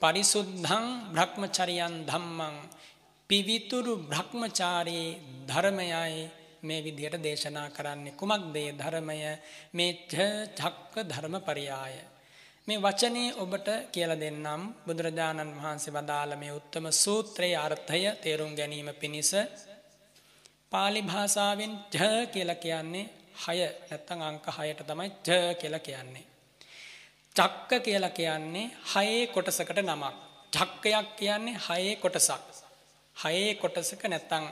පරිසුද්ධං 0.00 0.86
බ්‍රහ්මචරියන් 1.12 1.96
ධම්මං 2.04 2.54
පිවිතුරු 3.30 3.92
බ්‍රහ්මචාරී 4.02 5.08
ධර්මයයි 5.46 6.22
මේ 6.62 6.80
විදිහට 6.80 7.18
දේශනා 7.20 7.68
කරන්නේ. 7.68 8.12
කුමක්ද 8.12 8.56
ඒ 8.56 8.72
ධර්මය? 8.72 9.18
මේ 9.72 9.92
චක්ක 10.08 10.94
ධර්ම 11.04 11.34
පරියාය. 11.40 11.94
මේ 12.68 12.78
වචනේ 12.78 13.34
ඔබට 13.34 13.68
කියලා 13.92 14.20
දෙන්නම් 14.20 14.62
බුදුරජාණන් 14.86 15.54
වහන්සේ 15.56 15.94
වදාළ 15.94 16.32
මේ 16.36 16.52
උත්තම 16.52 16.86
සූත්‍රයේ 16.94 17.56
අර්ථය 17.58 18.02
තේරුම් 18.22 18.52
ගැනීම 18.54 18.90
පිණිස 18.94 19.30
පාලි 20.72 21.02
භාෂාවෙන් 21.02 21.72
ජ 21.92 21.98
කියලා 22.26 22.62
කියන්නේ 22.64 23.04
6 23.38 23.66
නැත්නම් 23.90 24.22
අංක 24.22 24.46
6ට 24.48 24.86
තමයි 24.88 25.08
ජ 25.26 25.30
කියලා 25.54 25.86
කියන්නේ. 25.88 26.24
චක්ක 27.36 27.70
කියලා 27.82 28.10
කියන්නේ 28.10 28.66
6 28.92 29.26
කොටසකට 29.34 29.78
නමක්. 29.82 30.14
චක්කයක් 30.52 31.08
කියන්නේ 31.16 31.60
6 31.60 31.96
කොටසක්. 31.96 32.42
6 33.16 33.54
කොටසක 33.56 34.02
නැත්නම් 34.04 34.44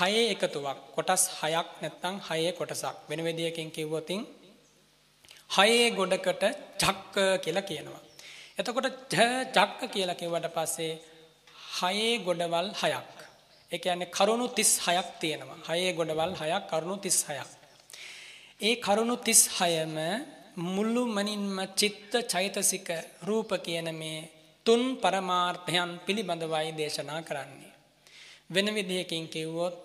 6 0.00 0.32
එකතුවක්. 0.34 0.78
කොටස් 0.96 1.22
6ක් 1.40 1.68
නැත්නම් 1.82 2.14
6 2.22 2.52
කොටසක්. 2.52 2.96
වෙන 3.08 3.24
විදියකින් 3.24 3.70
කිව්වොත් 3.70 4.10
6 5.50 5.90
ගොඩකට 5.90 6.44
චක්ක 6.78 7.16
කියලා 7.44 7.60
කියනවා. 7.60 8.00
එතකොට 8.58 8.88
ජ 9.12 9.16
චක්ක 9.56 9.80
කියලා 9.92 10.14
කිව්වට 10.14 10.48
පස්සේ 10.54 10.92
6 11.80 12.18
ගොඩවල් 12.18 12.68
6ක්. 12.72 13.18
ඒ 13.70 13.78
කියන්නේ 13.78 14.06
කරුණු 14.06 14.46
36ක් 14.48 15.08
තියෙනවා. 15.20 15.58
හයේ 15.68 15.92
ගොඩවල් 15.92 16.32
6ක් 16.34 16.62
කරුණු 16.70 16.96
36ක්. 16.96 17.50
ඒ 18.60 18.74
කරුණු 18.76 19.16
36ම 19.16 19.98
මුළු 20.56 21.02
මනින්ම 21.06 21.58
චිත්ත 21.76 22.12
චෛතසික 22.28 22.88
රූප 23.22 23.50
කියන 23.64 23.88
මේ 23.94 24.28
තුන් 24.66 24.82
පරමාර්ථයන් 24.96 25.90
පිළිබඳවයි 26.06 26.70
දේශනා 26.76 27.20
කරන්නේ. 27.22 27.72
වෙන 28.50 28.66
විදිහකින් 28.74 29.28
කිව්වොත් 29.28 29.76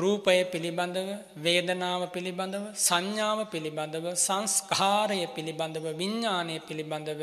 රූපය 0.00 0.38
පිළිබඳව 0.44 1.10
වේදනාව 1.36 2.02
පිළිබඳව 2.06 2.64
සංඥාව 2.78 3.40
පිළිබඳව 3.50 4.06
සංස්කාරය 4.16 5.20
පිළිබඳව 5.34 5.86
විඥානය 5.96 6.56
පිළිබඳව 6.68 7.22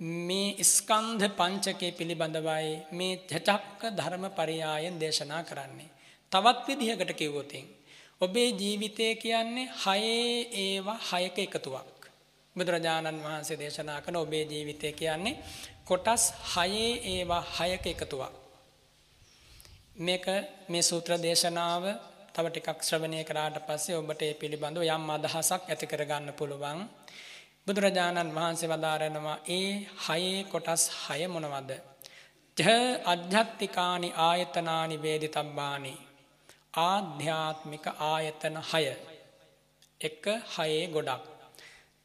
මේ 0.00 0.64
ස්කන්ධ 0.64 1.24
පංචකය 1.36 1.88
පිළිබඳවයි 1.92 2.70
මේ 2.92 3.14
චචක්ක 3.26 3.82
ධර්ම 3.92 4.24
පරියායෙන් 4.30 4.96
දේශනා 4.96 5.42
කරන්නේ. 5.42 5.90
තවත් 6.32 6.66
විදිහකට 6.68 7.12
කිව්වොතින් 7.12 7.66
ඔබේ 8.20 8.50
ජීවිතය 8.52 9.14
කියන්නේ 9.16 9.70
හයේ 9.76 10.36
ඒවා 10.56 10.98
හයක 11.10 11.38
එකතුවක්. 11.38 11.98
බුදුරජාණන් 12.56 13.24
වහන්සේ 13.24 13.58
දේශනා 13.58 14.00
කරන 14.00 14.16
ඔබේ 14.16 14.44
ජීවිතය 14.44 14.92
කියන්නේ 14.92 15.40
කොටස් 15.84 16.22
හයේ 16.52 16.92
ඒවා 17.06 17.42
හයක 17.56 17.86
එකතුවක්. 17.86 18.34
මේක 19.96 20.26
මේ 20.68 20.82
සූත්‍ර 20.82 21.12
දේශනාව 21.18 21.84
තව 22.38 22.50
ටිකක් 22.50 22.82
ශ්‍රවණය 22.82 23.20
කරාට 23.24 23.56
පස්සේ 23.66 23.96
ඔබට 23.96 24.20
ඒ 24.22 24.34
පිළිබඳව 24.34 24.82
යම් 24.86 25.06
අදහසක් 25.10 25.62
ඇති 25.66 25.86
කරගන්න 25.86 26.28
පුළුවන්. 26.32 26.78
බුදුරජාණන් 27.66 28.30
වහන්සේ 28.32 28.68
වදාරනවා 28.68 29.38
ඒ 29.48 29.70
හයේ 30.04 30.44
කොටස් 30.44 30.84
හය 31.00 31.26
මොනවද? 31.26 31.72
ජ 32.56 32.62
අධ්‍යාත්තිකානි 33.04 34.12
ආයතනානි 34.18 35.02
වේදිතබ්බානි. 35.02 35.94
ආධ්‍යාත්මික 36.80 37.86
ආයතන 38.06 38.62
හය. 38.70 38.84
එක 40.00 40.24
හයේ 40.54 40.86
ගොඩක්. 40.88 41.24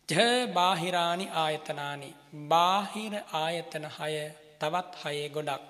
ජ 0.09 0.13
බාහිරානි 0.49 1.25
ආයතනානි. 1.37 2.09
බාහිර 2.49 3.13
ආයතන 3.37 3.85
හය 3.91 4.13
තවත් 4.59 4.91
හයේ 5.03 5.27
ගොඩක්. 5.29 5.63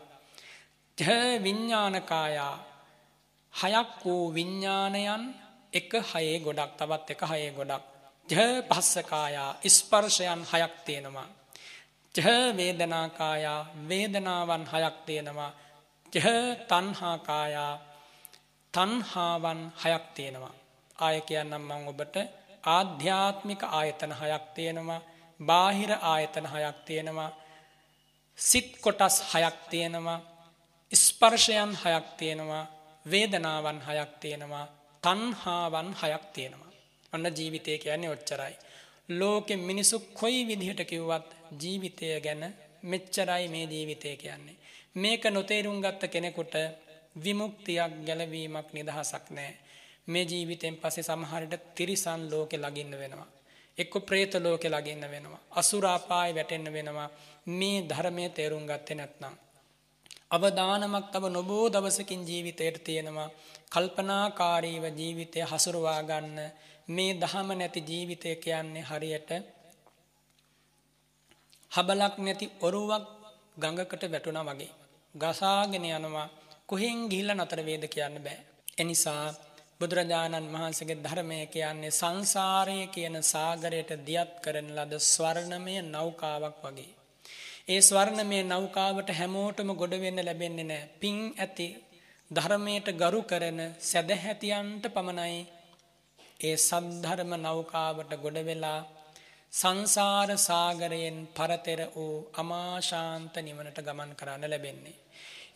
ජ 0.97 1.04
විඤ්ඥානකායා 1.43 2.56
හයක් 3.54 3.89
වූ 4.06 4.34
විඤ්ඥානයන් 4.34 5.24
එක 5.74 5.92
හයේ 6.04 6.39
ගොඩක් 6.39 6.72
තවත් 6.78 7.10
එක 7.10 7.22
හයේ 7.24 7.52
ගොඩක්. 7.52 7.84
ජ 8.28 8.36
පස්සකායා 8.62 9.52
ස්පර්ශයන් 9.68 10.42
හයක් 10.52 10.74
තියෙනවා. 10.86 11.28
ජ 12.16 12.22
වේදනාකායා 12.58 13.62
වේදනාවන් 13.89 14.63
හයක් 14.68 14.98
තියෙනවා. 15.06 15.52
ජ 16.13 16.18
තන්හාකායා 16.68 17.74
තන්හාවන් 18.74 19.62
හයක් 19.84 20.06
තියෙනවා. 20.16 20.54
ආය 21.00 21.22
කියන්නම් 21.22 21.63
මං 21.70 21.88
ඔබට. 21.88 22.16
ආධ්‍යාත්මික 22.68 23.62
ආයතන 23.72 24.13
හයක් 24.13 24.46
තියෙනවා. 24.56 25.02
බාහිර 25.39 25.92
ආයතන 26.04 26.46
හයක් 26.46 26.78
තියෙනවා. 26.86 27.32
සිත් 28.38 28.70
කොටස් 28.82 29.16
හයක් 29.32 29.58
තියෙනවා. 29.70 30.20
ස්පර්ශයන් 30.92 31.72
හයක් 31.76 32.06
තියෙනවා. 32.18 32.66
වේදනාවන් 33.06 33.80
හයක් 33.82 34.12
තියෙනවා 34.20 34.66
තන්හාවන් 35.04 35.89
හයක් 35.94 36.26
තියෙනවා 36.34 36.72
ඔන්න 37.13 37.26
ජීවිතය 37.32 37.78
කියන්නේ 37.78 38.10
ඔච්චරයි 38.10 38.56
ලෝකෙ 39.12 39.56
මිනිසු 39.60 40.00
කොයි 40.13 40.42
විදිහට 40.44 40.82
කිව්වත් 40.86 41.28
ජීවිතය 41.62 42.08
ගැන 42.20 42.44
මෙච්චරයි 42.84 43.46
මේ 43.48 43.66
ජීවිතය 43.68 44.16
කියන්නේ 44.18 44.62
මේක 44.96 45.24
නොතේරුම් 45.28 45.78
ගත්ත 45.82 46.02
කෙනෙකුට 46.08 46.56
විමුක්තියක් 47.16 47.94
ගැලවීමක් 48.06 48.68
නිදහසක් 48.72 49.26
නෑ 49.32 49.54
මේ 50.06 50.24
ජීවිතයෙන් 50.24 50.78
පස්සේ 50.78 51.04
සමහරට 51.04 51.54
තිරිසන් 51.76 52.22
ලෝකෙ 52.30 52.58
ලගින්න 52.58 52.94
වෙනවා. 52.94 53.28
එක්ක 53.78 53.94
ප්‍රේත 54.02 54.34
ලෝකෙ 54.36 54.70
ලගින්න 54.70 55.04
වෙනවා. 55.04 55.39
අසුරාපාය 55.52 56.36
වැටෙන්න 56.36 56.68
වෙනවා. 56.68 57.10
මේ 57.50 57.78
ධර්මය 57.84 58.30
තේරුම් 58.30 58.66
ගත්තේ 58.66 58.96
නැත්නම්. 58.96 59.36
අවදානමක් 60.34 61.08
තව 61.08 61.24
නොබෝ 61.30 61.65
දවසකින් 61.69 62.22
ජීවිතයට 62.22 62.78
තියෙනවා. 62.84 63.30
කල්පනාකාරීව 63.72 64.86
ජීවිතය 64.91 65.39
හසුරුවා 65.43 66.02
ගන්න 66.04 66.38
මේ 66.88 67.12
දහම 67.15 67.50
නැති 67.54 67.82
ජීවිතය 67.82 68.36
කියන්නේ 68.38 68.84
හරියට 68.84 69.32
හබලක් 71.72 72.15
නැති 72.19 72.46
ඔරුවක් 72.62 73.06
ගඟකට 73.58 74.04
වැටුණා 74.12 74.46
වගේ. 74.46 74.72
ගසාගෙන 75.15 75.86
යනවා 75.88 76.28
කොහෙන් 76.69 77.00
ගිහිල්ලා 77.10 77.38
නතර 77.38 77.60
වේද 77.62 77.86
කියන්න 77.88 78.17
බෑ. 78.19 78.39
එනිසා 78.78 79.26
බුදුරජාණන් 79.80 80.52
වහන්සේගේ 80.54 81.02
ධර්මය 81.02 81.39
කියන්නේ 81.48 81.91
සංසාරය 81.91 82.80
කියන 82.88 83.17
සාගරයට 83.24 83.91
දියත් 84.06 84.32
කරන 84.43 84.69
ලද 84.78 84.93
ස්වර්ණමය 85.04 85.76
නෞකාවක් 85.86 86.58
වගේ. 86.65 87.03
ඒ 87.67 87.82
ස්වර්ණමය 87.82 88.38
නෞකාවට 88.43 89.10
හැමෝටම 89.12 89.69
ගොඩ 89.73 89.93
වෙන්න 89.97 90.19
ලැබෙන්නේ 90.21 90.63
නැහැ. 90.63 90.89
පිං 90.99 91.17
ඇති 91.38 91.67
ධර්මයට 92.32 92.88
ගරු 92.93 93.21
කරන 93.23 93.60
සදැහැතියන්ට 93.82 94.86
පමණයි 94.88 95.38
ඒ 96.39 96.56
සද්ධර්ම 96.60 97.32
නෞකාවට 97.39 98.12
ගොඩ 98.15 98.38
වෙලා 98.41 98.80
සංසාර 99.54 100.32
සාගරයෙන් 100.39 101.19
පරතෙර 101.30 101.82
වූ 101.88 102.15
අමාශාන්ත 102.34 103.36
නිවනට 103.39 103.80
ගමන් 103.80 104.12
කරන්න 104.13 104.43
ලැබෙන්නේ. 104.45 104.97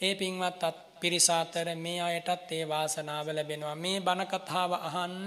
ඒ 0.01 0.13
පින්වත් 0.15 0.63
අත් 0.63 0.79
පිරිසාතර 1.01 1.69
මේ 1.77 1.99
අයටත් 2.01 2.51
ඒ 2.51 2.63
වාසනාව 2.65 3.27
ලැබෙනවා. 3.29 3.75
මේ 3.77 3.99
බණකතාව 3.99 4.71
අහන්න 4.81 5.25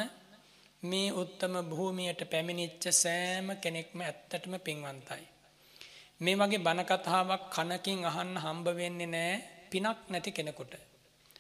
මේ 0.83 1.09
උත්තම 1.15 1.55
භූමියට 1.69 2.23
පැමිණිච්ච 2.27 2.85
සෑම 2.95 3.49
කෙනෙක්ම 3.57 3.99
ඇත්තටම 4.01 4.55
පින්වන්තයි. 4.61 5.25
මේ 6.21 6.37
වගේ 6.37 6.59
බණකතාවක් 6.59 7.43
කනකින් 7.51 8.01
අහන්න 8.05 8.33
හම්බ 8.37 8.67
වෙන්නේ 8.75 9.09
නෑ 9.09 9.35
පිනක් 9.71 9.99
නැති 10.09 10.31
කෙනෙකුට. 10.31 10.73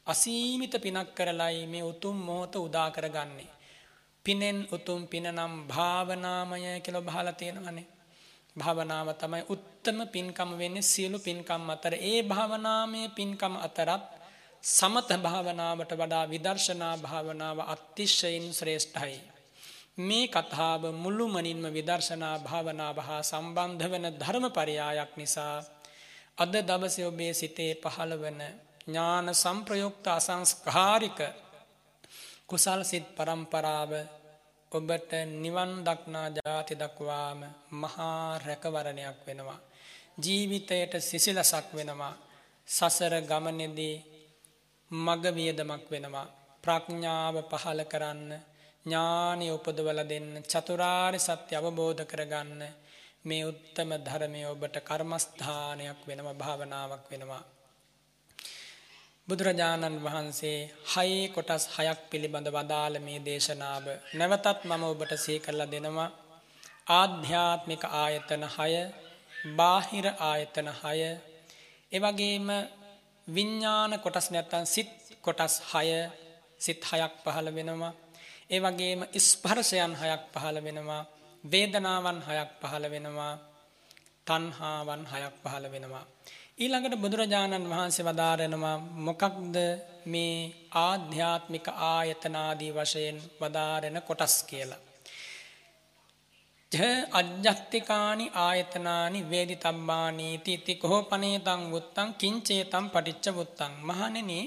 අසීමිත 0.06 0.74
පිනක් 0.78 1.08
කරලයි 1.14 1.66
මේ 1.66 1.82
උතුම් 1.82 2.16
මොහොත 2.18 2.54
උදා 2.56 2.88
කරගන්නේ. 2.90 3.50
පිනෙන් 4.26 4.58
උතුම් 4.72 5.00
පින 5.06 5.26
නම් 5.28 5.54
භාවනාමය 5.68 6.80
කියලා 6.80 7.02
බහලා 7.02 7.32
තියෙනවනේ. 7.32 7.86
භාවනාව 8.56 9.08
තමයි 9.14 9.42
උත්තම 9.48 9.98
පින්කම 10.06 10.50
වෙන්නේ 10.58 10.82
සියලු 10.82 11.18
පින්කම් 11.18 11.62
අතර. 11.70 11.94
ඒ 12.02 12.22
භාවනාමය 12.22 13.00
පින්කම් 13.08 13.54
අතරත් 13.58 14.04
සමත 14.64 15.10
භාවනාවට 15.18 15.92
වඩා 15.92 16.24
විදර්ශනා 16.26 16.94
භාවනාව 16.96 17.58
අතිශයින් 17.66 18.46
ශ්‍රේෂ්ඨයි. 18.52 19.18
මේ 20.00 20.26
කතාව 20.28 20.82
මුළුමනින්ම 20.94 21.64
විදර්ශනා 21.68 22.36
භාවනාව 22.40 22.96
හා 23.00 23.22
සම්බන්ධ 23.22 23.84
වන 23.86 24.06
ධර්ම 24.14 24.44
පරියායක් 24.50 25.12
නිසා 25.16 25.56
අද 26.38 26.54
දවසේ 26.62 27.06
ඔබේ 27.06 27.32
සිතේ 27.34 27.72
පහළ 27.76 28.12
වන 28.16 28.40
ඥාන 28.84 29.26
සම්ප්‍රයුක්ත 29.34 30.06
අසංස්කාරික 30.08 31.18
කුසල් 32.46 32.80
සිත් 32.82 33.06
පරම්පරාව 33.08 33.92
ඔබට 34.72 35.12
නිවන් 35.36 35.72
දක්නා 35.80 36.28
ජාති 36.36 36.74
දක්වාම 36.74 37.40
මහා 37.72 38.38
රැකවරණයක් 38.40 39.18
වෙනවා. 39.26 39.60
ජීවිතයට 40.18 40.92
සිසිලසක් 41.00 41.66
වෙනවා. 41.72 42.14
සසර 42.68 43.14
ගමනෙදී 43.22 43.96
මග 44.90 45.24
වියදමක් 45.30 45.84
වෙනවා. 45.90 46.26
ප්‍රඥාව 46.64 47.36
පහල 47.50 47.80
කරන්න 47.84 48.30
ඥානය 48.86 49.46
උපදවල 49.50 50.00
දෙන්න 50.04 50.28
චතුරාර් 50.44 51.14
සත්‍ය 51.18 51.52
අවබෝධ 51.54 52.02
කරගන්න 52.04 52.62
මේ 53.22 53.44
උත්තම 53.44 53.90
ධර්මය 53.98 54.42
ඔබට 54.46 54.76
කර්මස්ථානයක් 54.80 56.00
වෙනම 56.06 56.28
භාවනාවක් 56.34 57.04
වෙනවා. 57.10 57.44
බුදුරජාණන් 59.28 59.96
වහන්සේ 59.98 60.58
හයේ 60.86 61.28
කොටස් 61.28 61.64
හයක් 61.74 62.00
පිළිබඳ 62.10 62.48
වදාළ 62.48 62.96
මේ 63.00 63.20
දේශනාව 63.20 63.84
නැවතත් 64.14 64.60
මම 64.64 64.82
ඔබට 64.84 65.12
සේ 65.18 65.38
කරලා 65.38 65.68
දෙනවා 65.68 66.10
ආධ්‍යාත්මික 66.92 67.82
ආයතන 67.94 68.44
හය 68.48 68.72
බාහිර 69.54 70.06
ආයතන 70.22 70.68
හය 70.74 70.98
එවගේම 71.92 72.48
විඤ්ඥාන 73.28 73.92
කොටස් 73.98 74.26
නැත්තන් 74.30 74.64
සිත් 74.66 74.90
කොටස් 75.22 75.54
හය 75.70 75.88
සිත් 76.58 76.80
හයක් 76.90 77.14
පහළ 77.24 77.48
වෙනවා 77.52 77.94
ඒ 78.50 78.60
වගේම 78.60 79.02
ස්පර්ශයන් 79.20 79.92
හයක් 79.96 80.22
පහළ 80.34 80.58
වෙනවා 80.60 81.02
වේදනාවන් 81.44 82.18
හයක් 82.22 82.50
පහළ 82.60 82.86
වෙනවා 82.88 83.34
තන්හාවන් 84.26 85.02
හයක් 85.12 85.34
පහළ 85.42 85.66
වෙනවා 85.68 86.04
ඊළඟට 86.58 86.94
බුදුරජාණන් 86.96 87.68
වහන්සේ 87.68 88.04
වදාරනවා 88.04 88.76
මොකක්ද 89.00 89.56
මේ 90.06 90.34
ආධ්‍යාත්මික 90.80 91.66
ආයතනාදී 91.86 92.72
වශයෙන් 92.72 93.18
වදාරෙන 93.40 93.96
කොටස් 94.02 94.34
කියලා. 94.42 94.80
ජ 96.72 96.78
අජ්ජත්තිකානි 97.12 98.26
ආයතනානි 98.38 99.20
වේදි 99.30 99.56
තම්බානීති 99.56 100.54
ති 100.58 100.74
කෝපනේතං 100.76 101.62
වුත්තං 101.72 102.10
කිංචේතම් 102.14 102.86
පටිච්ච 102.88 103.34
වුත්තං 103.34 103.72
මහණෙනි 103.82 104.40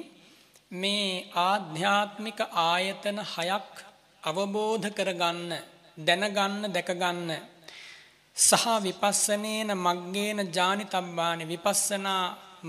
මේ 0.74 1.10
ආධ්‍යාත්මික 1.42 2.40
ආයතන 2.64 3.20
හයක් 3.28 3.74
අවබෝධ 4.24 4.88
කරගන්න 4.90 5.52
දැනගන්න 5.98 6.72
දැකගන්න. 6.72 7.32
සහ 8.38 8.66
විපස්සනේන 8.82 9.72
මග්ගේන 9.78 10.40
ජානි 10.50 10.86
තබ්බානි 10.86 11.44
විපස්සනා 11.46 12.24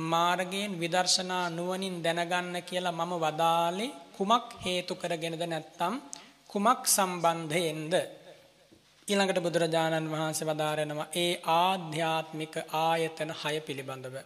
මාර්ගයෙන් 0.05 0.73
විදර්ශනා 0.75 1.47
නුවනින් 1.51 1.97
දැනගන්න 2.03 2.57
කියලා 2.63 2.99
මම 3.01 3.13
වදාලේ 3.17 3.95
කුමක් 4.13 4.49
හේතු 4.65 4.95
කරගෙනද 4.95 5.43
නැත්තම් 5.45 5.95
කුමක් 6.51 6.83
සම්බන්ධයෙන්ද? 6.87 7.95
ඊළඟට 9.09 9.41
බුදුරජාණන් 9.41 10.13
වහන්සේ 10.13 10.49
වදාරනවා 10.51 11.13
ඒ 11.15 11.33
ආධ්‍යාත්මික 11.61 12.55
ආයතන 12.81 13.31
හය 13.41 13.57
පිළිබඳව. 13.61 14.17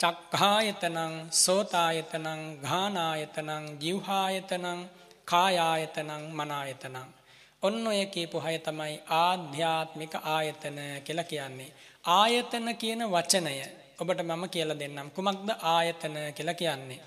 චක්ඛායතනං 0.00 1.14
සෝතායතනං 1.34 2.40
ඝානායතනං 2.62 3.64
ජීවහායතනං 3.82 4.80
කායායතනං 5.30 6.24
මනායතනං 6.32 7.08
ඔන්න 7.62 7.86
ඔය 7.86 8.06
කියපු 8.06 8.38
හය 8.38 8.58
තමයි 8.58 8.94
ආධ්‍යාත්මික 9.18 10.14
ආයතන 10.26 10.78
කියලා 11.04 11.24
කියන්නේ. 11.24 11.70
ආයතන 12.04 12.66
කියන 12.76 13.02
වචනය 13.06 13.56
ඔබට 14.00 14.20
මම 14.22 14.44
කියලා 14.48 14.78
දෙන්නම්. 14.78 15.10
කුමක්ද 15.10 15.48
ආයතන 15.66 16.16
කියලා 16.36 16.54
කියන්නේ? 16.54 17.00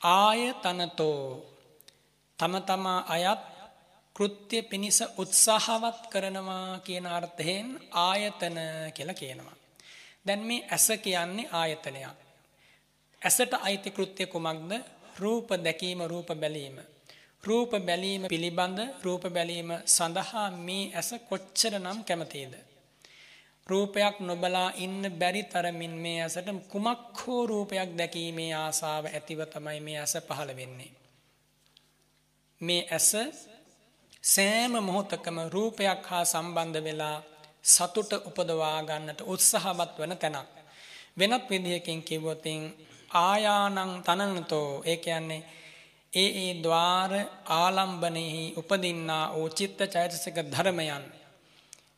ආයතනතෝ 0.00 1.18
තම 2.38 2.54
තමා 2.62 3.00
අයත් 3.08 3.42
කෘත්‍ය 4.16 4.62
පිණිස 4.62 4.98
උත්සාහවත් 5.18 6.00
කරනවා 6.12 6.78
කියන 6.78 7.06
අර්ථයෙන් 7.08 7.68
ආයතන 8.00 8.56
කියලා 8.94 9.14
කියනවා. 9.14 9.56
දැන් 10.26 10.40
මේ 10.40 10.66
ඇස 10.70 10.86
කියන්නේ 11.02 11.50
ආයතනයක්. 11.52 12.16
ඇසට 13.22 13.52
අයිති 13.60 13.90
කෘත්‍ය 13.90 14.26
කුමක්ද? 14.26 14.72
රූප 15.18 15.48
දැකීම 15.64 16.00
රූප 16.06 16.28
බැලීම. 16.34 16.93
රූප 17.44 17.72
බැලීම 17.80 18.22
පිළිබඳ 18.26 18.78
රූප 19.02 19.24
බැලීම 19.28 19.70
සඳහා 19.86 20.48
මේ 20.58 20.84
ඇස 20.92 21.10
කොච්චර 21.28 21.74
නම් 21.78 21.98
කැමතිද. 22.02 22.52
රූපයක් 23.66 24.16
නොබලා 24.20 24.68
ඉන්න 24.76 25.02
බැරි 25.12 25.42
තරමින් 25.44 25.94
මේ 25.96 26.18
ඇසට 26.22 26.48
කුමක් 26.68 27.18
හෝ 27.18 27.42
රූපයක් 27.46 27.90
දැකීමේ 27.98 28.52
ආසාව 28.56 29.04
ඇතිව 29.08 29.40
තමයි 29.46 29.80
මේ 29.80 29.98
ඇස 29.98 30.14
පහළ 30.20 30.50
වෙන්නේ. 30.52 30.92
මේ 32.60 32.82
ඇස 32.88 33.10
සෑම 34.24 34.74
මොහොතකම 34.80 35.38
රූපයක් 35.48 36.02
හා 36.06 36.24
සම්බන්ධ 36.24 36.80
වෙලා 36.82 37.16
සතුට 37.64 38.12
උපදවා 38.20 38.78
ගන්නට 38.82 39.20
උත්සාහවත් 39.24 39.94
වන 39.98 40.16
තැනක්. 40.16 40.50
වෙනත් 41.18 41.44
විදිහකින් 41.50 42.00
කිව්වොතින් 42.02 42.62
ආයානං 43.18 43.92
තනනතෝ 44.02 44.68
ඒ 44.84 44.96
කියන්නේ 44.96 45.42
ඒ 46.14 46.30
ඒ 46.38 46.52
ద్వාර 46.62 47.12
ආලම්බනෙහි 47.54 48.44
උපදින්නා 48.56 49.24
වූ 49.32 49.48
චිත්ත 49.50 49.80
චෛතසික 49.88 50.36
ධර්මයන් 50.46 51.04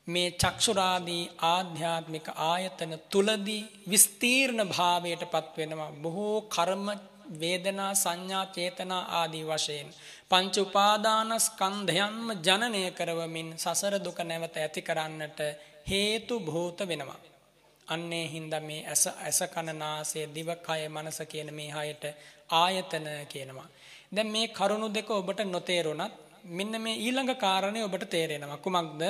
මේ 0.06 0.28
චක්ෂුරාදී 0.32 1.24
ආධ්‍යාත්මික 1.46 2.26
ආයතන 2.44 2.92
තුලදී 3.10 3.62
විස්තීර්ණ 3.88 4.62
භාවයට 4.68 5.22
පත් 5.26 5.52
වෙනවා 5.56 5.90
බොහෝ 5.96 6.36
කර්ම 6.48 6.86
වේදනා 7.34 7.92
සංඥා 7.94 8.46
චේතනා 8.48 9.02
ආදී 9.12 9.44
වශයෙන් 9.44 9.88
පංච 10.30 10.54
උපාදානස්කන්ධයන්ම 10.58 12.28
ජනනය 12.40 12.82
කරවමින් 12.92 13.48
සසර 13.56 13.94
දුක 14.00 14.18
නැවත 14.22 14.56
ඇති 14.56 14.82
කරන්නට 14.82 15.40
හේතු 15.86 16.34
භූත 16.40 16.78
වෙනවා. 16.82 17.20
අන්නේ 17.86 18.24
හින්දා 18.26 18.60
මේ 18.60 18.82
ඇස 18.84 19.04
ඇස 19.18 19.40
කන 19.48 19.68
නාසය 19.76 20.20
දිව 20.28 20.48
කය 20.60 20.82
මනස 20.88 21.18
කියන 21.24 21.50
මේ 21.54 21.70
හයට 21.72 22.04
ආයතන 22.54 23.06
කියනවා. 23.26 23.68
දැන් 24.12 24.28
මේ 24.28 24.46
කරුණු 24.48 24.88
දෙක 24.88 25.10
ඔබට 25.12 25.40
නොතේරුණත් 25.46 26.12
මෙන්න 26.48 26.74
මේ 26.78 26.96
ඊළඟ 26.96 27.34
කාරණේ 27.36 27.84
ඔබට 27.84 28.04
තේරෙනවා. 28.08 28.58
කුමක්ද? 28.58 29.02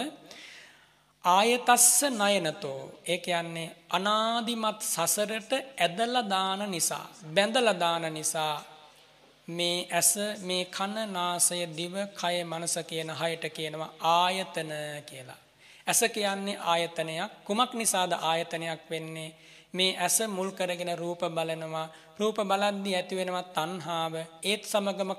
ආයතස්ස 1.25 2.03
නයනතෝ 2.13 2.81
ඒ 3.05 3.19
කියන්නේ 3.19 3.75
අනාදිමත් 3.89 4.81
සසරට 4.85 5.53
ඇදලා 5.79 6.25
දාන 6.25 6.71
නිසා 6.71 7.07
බැඳලා 7.35 7.77
දාන 7.77 8.05
නිසා 8.13 8.55
මේ 9.49 9.87
ඇස 9.91 10.13
මේ 10.41 10.65
කන 10.67 10.95
නාසය 11.09 11.59
දිව 11.71 11.95
කය 12.15 12.37
මනස 12.45 12.77
කියන 12.87 13.11
හයට 13.13 13.45
කියනවා 13.49 13.91
ආයතන 14.13 14.73
කියලා. 15.07 15.41
ඇස 15.87 16.01
කියන්නේ 16.15 16.63
ආයතනයක්. 16.65 17.33
කුමක් 17.45 17.73
නිසාද 17.75 18.13
ආයතනයක් 18.23 18.81
වෙන්නේ? 18.91 19.31
මේ 19.77 19.97
ඇස 19.97 20.19
මුල් 20.29 20.51
කරගෙන 20.53 20.93
රූප 20.97 21.23
බලනවා. 21.29 21.87
රූප 22.19 22.39
බලද්දී 22.43 22.95
ඇති 22.95 23.15
වෙනවා 23.15 23.45
තණ්හාව. 23.51 24.15
ඒත් 24.43 24.63
සමගම 24.65 25.11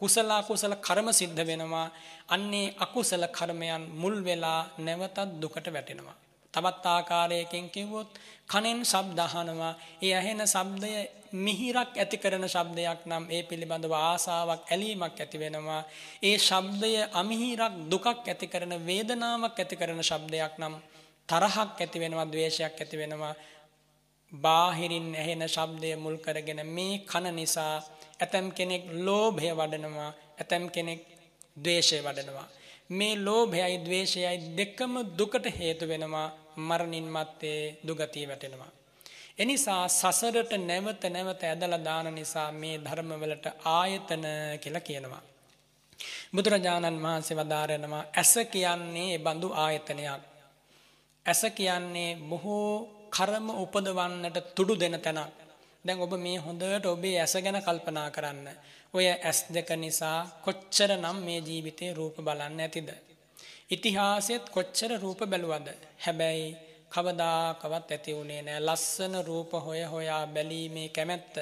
කුසල 0.00 0.30
කුසල 0.42 0.72
කර්ම 0.78 1.08
සිද්ධ 1.12 1.42
වෙනවා. 1.42 1.86
අන්නේ 2.28 2.74
අකුසල 2.78 3.24
කර්මයන් 3.28 3.82
මුල් 3.92 4.16
වෙලා 4.20 4.60
නැවතත් 4.78 5.18
දුකට 5.40 5.66
වැටෙනවා. 5.68 6.16
තවත් 6.54 6.84
ආකාරයකින් 6.86 7.70
කිව්වොත් 7.70 8.10
කනෙන් 8.46 8.80
ශබ්ද 8.84 9.18
අහනවා. 9.20 9.74
ඒ 10.02 10.12
ඇහෙන 10.14 10.42
ශබ්දය 10.44 10.92
මිහිරක් 11.34 11.92
ඇති 11.94 12.16
කරන 12.18 12.44
ශබ්දයක් 12.46 13.00
නම් 13.06 13.24
ඒ 13.30 13.42
පිළිබඳව 13.42 13.92
ආසාවක් 13.94 14.62
ඇලීමක් 14.66 15.16
ඇති 15.16 15.38
වෙනවා. 15.38 15.82
ඒ 16.22 16.36
ශබ්දය 16.38 16.92
අමිහිරක් 17.12 17.74
දුකක් 17.90 18.06
ඇති 18.06 18.46
කරන 18.46 18.72
වේදනාවක් 18.80 19.56
ඇති 19.56 19.76
කරන 19.76 20.02
ශබ්දයක් 20.02 20.54
නම් 20.58 20.74
තරහක් 21.28 21.78
ඇති 21.78 21.98
වෙනවා 21.98 22.26
ද්වේෂයක් 22.26 22.74
ඇති 22.74 22.96
වෙනවා. 22.96 23.34
බාහිරින් 24.32 25.08
ඇහෙන 25.14 25.42
ශබ්දය 25.46 25.96
මුල් 25.96 26.16
කරගෙන 26.16 26.60
මේ 26.66 26.94
කන 27.00 27.26
නිසා 27.34 27.74
ඇතැම් 28.20 28.48
කෙනෙක් 28.52 28.82
ලෝභය 29.06 29.50
වඩනවා 29.50 30.10
ඇතැම් 30.38 30.64
කෙනෙක් 30.70 31.00
ද්වේෂය 31.56 31.98
වඩනවා. 31.98 32.48
මේ 32.90 33.14
ලෝභයයි 33.18 33.78
ද්වේෂයයි 33.78 34.36
දෙකම 34.56 34.94
දුකට 35.18 35.46
හේතු 35.58 35.84
වෙනවා 35.88 36.28
මරණින් 36.58 37.06
මත්තේ 37.06 37.76
දුගතිය 37.86 38.28
වැටෙනවා. 38.28 38.70
එනිසා 39.38 39.82
සසරට 39.90 40.52
නැවත 40.60 41.02
නැවත 41.06 41.42
ඇදලා 41.42 41.84
දාන 41.84 42.14
නිසා 42.14 42.48
මේ 42.52 42.76
ධර්මවලට 42.78 43.46
ආයතන 43.70 44.24
කියලා 44.60 44.80
කියනවා. 44.80 45.22
බුදුරජාණන් 46.34 47.02
වහන්සේ 47.02 47.36
වදාරනවා 47.36 48.04
ඇස 48.16 48.32
කියන්නේ 48.50 49.18
බඳු 49.18 49.48
ආයතනයක්. 49.54 50.22
ඇස 51.26 51.42
කියන්නේ 51.54 52.10
බොහෝ 52.28 52.99
කරම 53.10 53.46
උපදවන්නට 53.56 54.38
තුඩු 54.54 54.74
දෙන 54.76 54.96
තැනක්. 54.98 55.34
දැන් 55.84 55.98
ඔබ 55.98 56.12
මේ 56.16 56.38
හොඳට 56.38 56.86
ඔබේ 56.86 57.16
ඇස 57.18 57.34
ගැන 57.36 57.58
කල්පනා 57.58 58.08
කරන්න. 58.10 58.48
ඔය 58.94 59.06
ඇස් 59.08 59.38
දෙක 59.48 59.70
නිසා 59.76 60.18
කොච්චර 60.44 60.90
නම් 60.96 61.18
මේ 61.18 61.40
ජීවිතේ 61.40 61.92
රූප 61.92 62.16
බලන්න 62.18 62.60
ඇතිද. 62.60 62.90
ඉතිහාසෙත් 63.70 64.44
කොච්චර 64.48 64.90
රූප 64.98 65.20
බැලුවද. 65.22 65.68
හැබැයි 65.98 66.48
කවදාකවත් 66.90 67.88
ඇති 67.88 68.16
වුණේ 68.16 68.42
නෑ 68.42 68.60
ලස්සන 68.60 69.14
රූප 69.22 69.52
හොය 69.66 69.82
හොයා 69.84 70.24
බැලීමේ 70.26 70.88
කැමැත්ත. 70.88 71.34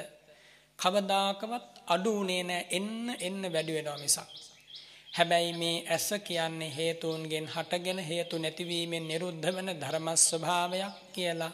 කවදාකවත් 0.79 1.67
අඩු 1.87 2.11
වුණේ 2.13 2.43
නෑ 2.43 2.63
එන්න 2.71 3.17
එන්න 3.21 3.43
වැඩි 3.53 3.73
වෙනවා 3.73 3.99
මිසක්. 3.99 4.48
හැබැයි 5.19 5.53
මේ 5.53 5.77
ඇස 5.87 6.09
කියන්නේ 6.25 6.75
හේතුන්ගෙන් 6.77 7.47
හටගෙන 7.47 8.01
හේතු 8.01 8.39
නැතිවීමෙන් 8.39 9.09
නිරුද්ධ 9.09 9.49
වන 9.49 9.71
ධර්ම 9.75 10.09
ස්වභාවයක් 10.19 10.95
කියලා 11.13 11.53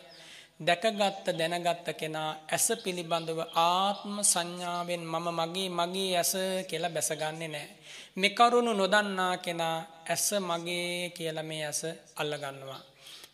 දැකගත්ත 0.61 1.27
දැනගත්ත 1.33 1.89
කෙනා 1.93 2.31
ඇස 2.49 2.67
පිළිබඳව 2.85 3.41
ආත්ම 3.63 4.15
සංඥාවෙන් 4.23 5.05
මම 5.05 5.27
මගේ 5.33 5.69
මගේ 5.71 6.11
ඇස 6.17 6.33
කියලා 6.69 6.91
බැසගන්නේ 6.91 7.49
නැහැ. 7.49 7.69
මේ 8.17 8.31
කරුණු 8.31 8.73
නොදන්නා 8.73 9.35
කෙනා 9.39 9.77
ඇස 10.07 10.27
මගේ 10.41 11.11
කියලා 11.11 11.43
මේ 11.43 11.63
ඇස 11.67 11.83
අල්ලගන්නවා. 12.17 12.81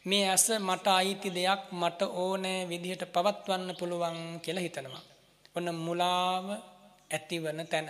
මේ 0.05 0.25
ඇස 0.29 0.47
මට 0.59 0.87
අයිති 0.91 1.29
දෙයක් 1.31 1.63
මට 1.73 2.01
ඕනෑ 2.15 2.69
විදිහට 2.69 3.05
පවත්වන්න 3.15 3.79
පුළුවන් 3.79 4.19
කියලා 4.41 4.63
හිතනවා. 4.63 5.05
ඔන්න 5.57 5.69
මුලාව 5.77 6.47
ඇතිවන 7.11 7.61
තැන. 7.67 7.89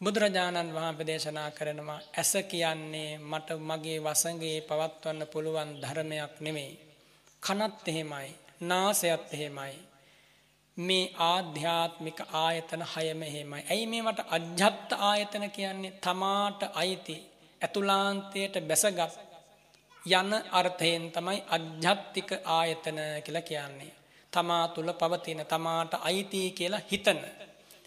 බුදුරජාණන් 0.00 0.74
වහන්සේ 0.74 1.06
දේශනා 1.06 1.50
කරනවා 1.50 2.00
ඇස 2.14 2.32
කියන්නේ 2.44 3.10
මට 3.20 3.48
මගේ 3.60 3.98
වසඟේ 3.98 4.58
පවත්වන්න 4.60 5.26
පුළුවන් 5.26 5.70
ධර්මයක් 5.76 6.34
නෙමෙයි. 6.40 6.74
කනත් 7.42 7.88
එහෙමයි, 7.88 8.28
නාසයත් 8.62 9.24
එහෙමයි. 9.32 9.74
මේ 10.76 11.12
ආධ්‍යාත්මික 11.24 12.20
ආයතන 12.34 12.84
හයම 12.86 13.22
එහෙමයි. 13.22 13.62
ඇයි 13.70 13.86
මේවට 13.86 14.20
අජ්ජත් 14.28 14.90
ආයතන 15.00 15.44
කියන්නේ? 15.50 15.98
තමාට 15.98 16.60
අයිති 16.74 17.16
ඇතුලාන්තයට 17.60 18.54
බැසගත් 18.62 19.14
යන 20.02 20.30
අර්ථයෙන් 20.52 21.04
තමයි 21.10 21.38
අජ්ජත්තික 21.48 22.30
ආයතන 22.48 22.98
කියලා 23.24 23.42
කියන්නේ. 23.42 23.92
තමා 24.32 24.64
තුල 24.68 24.90
පවතින 24.92 25.42
තමාට 25.46 25.92
අයිති 26.00 26.40
කියලා 26.50 26.86
හිතන 26.92 27.20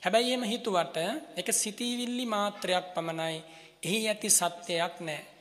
හැබැයි 0.04 0.30
එහෙම 0.30 0.44
හිතුවට 0.44 0.98
ඒක 1.38 1.50
සිතීවිල්ලි 1.54 2.26
මාත්‍රයක් 2.28 2.86
පමණයි. 2.94 3.38
එහි 3.84 4.00
ඇති 4.08 4.30
සත්‍යයක් 4.32 4.96
නැහැ. 5.00 5.32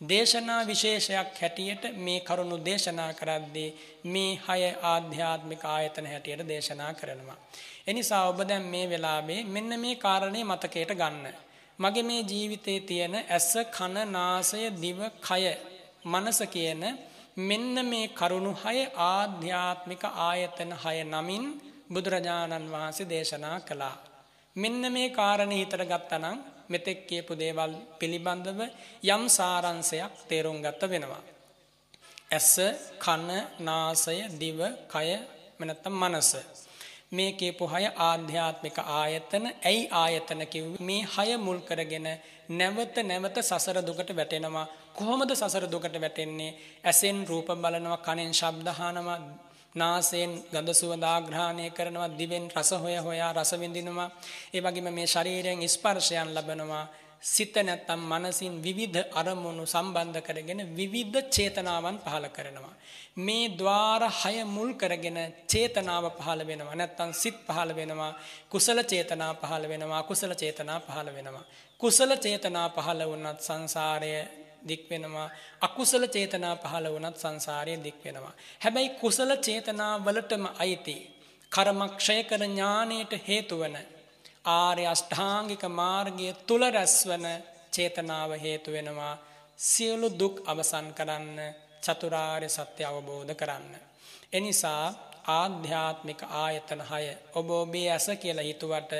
දේශනා 0.00 0.66
විශේෂයක් 0.66 1.30
හැටියට 1.34 1.82
මේ 1.96 2.20
කරුණු 2.20 2.56
දේශනා 2.64 3.12
කරද්දී 3.12 3.70
මේ 4.06 4.30
හය 4.38 4.60
ආධ්‍යාත්මික 4.84 5.64
ආයතන 5.66 6.06
හැටියට 6.06 6.42
දේශනා 6.48 6.92
කරනවා. 6.94 7.38
එනිසා 7.86 8.22
ඔබ 8.28 8.40
දැන් 8.42 8.64
මේ 8.64 8.86
වෙලාවේ 8.88 9.44
මෙන්න 9.46 9.80
මේ 9.80 9.94
කාරණේ 9.96 10.44
මතකයට 10.44 10.92
ගන්න. 10.94 11.26
මගේ 11.78 12.02
මේ 12.02 12.22
ජීවිතේ 12.22 12.80
තියෙන 12.82 13.16
ඇස 13.18 13.50
කන 13.70 13.96
නාසය 14.08 14.62
දිව 14.76 15.00
කය 15.20 15.42
මනස 16.04 16.40
කියන 16.48 16.82
මෙන්න 17.38 17.86
මේ 17.86 18.06
කරුණු 18.10 18.52
හය 18.64 18.78
ආධ්‍යාත්මික 19.06 20.02
ආයතන 20.20 20.72
හය 20.76 20.96
නමින් 21.06 21.44
බුදුරජාණන් 21.92 22.72
වහන්සේ 22.72 23.08
දේශනා 23.08 23.58
කළා. 23.62 23.96
මෙන්න 24.56 24.82
මේ 24.90 25.10
කාරණේ 25.10 25.58
හිතට 25.58 25.76
ගත්තනම් 25.84 26.38
මෙතෙක් 26.68 27.06
කියපු 27.06 27.32
දේවල් 27.34 27.72
පිළිබඳව 27.98 28.60
යම් 29.06 29.22
සාරංශයක් 29.30 30.14
තේරුම් 30.28 30.58
ගත 30.60 30.82
වෙනවා. 30.84 31.22
ඇස, 32.30 32.52
කන, 32.98 33.28
නාසය, 33.60 34.16
දිව, 34.34 34.58
කය, 34.88 35.08
නැත්නම් 35.60 35.94
මනස. 36.00 36.30
මේ 37.10 37.32
කියපු 37.32 37.64
හය 37.66 37.84
ආධ්‍යාත්මික 38.00 38.76
ආයතන 38.92 39.46
ඇයි 39.46 39.88
ආයතන 39.94 40.42
කිව්වේ 40.46 40.82
මේ 40.82 41.02
හය 41.08 41.30
මුල් 41.38 41.58
කරගෙන 41.60 42.06
නැවත 42.50 42.96
නැවත 43.02 43.36
සසර 43.40 43.78
දුකට 43.82 44.10
වැටෙනවා 44.12 44.66
කොහොමද 44.94 45.30
සසර 45.32 45.64
දුකට 45.66 45.96
වැටෙන්නේ 45.96 46.56
ඇසෙන් 46.84 47.18
රූප 47.24 47.48
බලනවා 47.56 47.98
කනෙන් 47.98 48.32
ශබ්ද 48.32 48.68
අහනවා 48.68 49.18
නාසයෙන් 49.74 50.32
ගඳ 50.50 50.68
සුවඳ 50.72 51.04
ආග්‍රහණය 51.06 51.70
කරනවා 51.70 52.08
දිවෙන් 52.10 52.46
රස 52.50 52.70
හොය 52.76 52.96
හොයා 52.98 53.32
රස 53.32 53.52
විඳිනවා 53.54 54.08
ඒ 54.54 54.60
වගේම 54.60 54.88
මේ 54.90 55.06
ශරීරයෙන් 55.06 55.68
ස්පර්ශයන් 55.68 56.34
ලබනවා 56.34 56.84
සිත 57.22 57.54
නැත්තම් 57.56 58.00
මනසින් 58.02 58.54
විවිධ 58.58 58.98
අරමුණු 59.12 59.64
සම්බන්ධ 59.66 60.20
කරගෙන 60.20 60.60
විවිධ 60.70 61.18
චේතනාවන් 61.28 61.98
පහළ 61.98 62.26
කරනවා. 62.28 62.74
මේ 63.18 63.48
ద్వාර 63.50 64.02
හය 64.12 64.44
මුල් 64.46 64.70
කරගෙන 64.74 65.18
චේතනාව 65.46 66.04
පහළ 66.12 66.42
වෙනවා. 66.42 66.74
නැත්තම් 66.74 67.12
සිත් 67.12 67.36
පහළ 67.46 67.72
වෙනවා. 67.72 68.12
කුසල 68.48 68.78
චේතනා 68.82 69.32
පහළ 69.34 69.68
වෙනවා. 69.68 70.02
කුසල 70.02 70.32
චේතනා 70.34 70.80
පහළ 70.80 71.08
වෙනවා. 71.08 71.44
කුසල 71.80 72.10
චේතනා 72.16 72.68
පහළ 72.70 73.02
වුණත් 73.04 73.40
සංසාරය 73.40 74.12
දික් 74.62 74.82
වෙනවා. 74.90 75.28
අකුසල 75.60 76.04
චේතනා 76.06 76.54
පහළ 76.56 76.86
වුණත් 76.88 77.16
සංසාරය 77.16 77.74
දික් 77.78 77.98
වෙනවා. 78.04 78.34
හැබැයි 78.60 78.90
කුසල 78.96 79.30
චේතනා 79.38 79.94
වලටම 79.98 80.44
අයිති 80.56 80.96
කර්මක්ෂය 81.52 82.18
කර 82.24 82.42
ඥානයට 82.44 83.12
හේතු 83.26 83.54
වන 83.58 83.76
ආර්ය 84.50 84.84
අෂ්ඨාංගික 84.86 85.62
මාර්ගය 85.70 86.28
තුල 86.46 86.62
රැස්වන 86.68 87.26
චේතනාව 87.70 88.30
හේතු 88.36 88.68
වෙනවා 88.72 89.14
සියලු 89.58 90.08
දුක් 90.12 90.36
අවසන් 90.46 90.86
කරන්න 90.92 91.38
චතුරාර්ය 91.82 92.48
සත්‍ය 92.48 92.82
අවබෝධ 92.84 93.34
කරන්න. 93.34 93.74
එනිසා 94.32 94.84
ආධ්‍යාත්මික 95.30 96.20
ආයතන 96.34 96.82
හය 96.82 97.04
ඔබ 97.34 97.48
ඔබේ 97.52 97.88
ඇස 97.88 98.06
කියලා 98.16 98.44
හිතුවට 98.44 98.92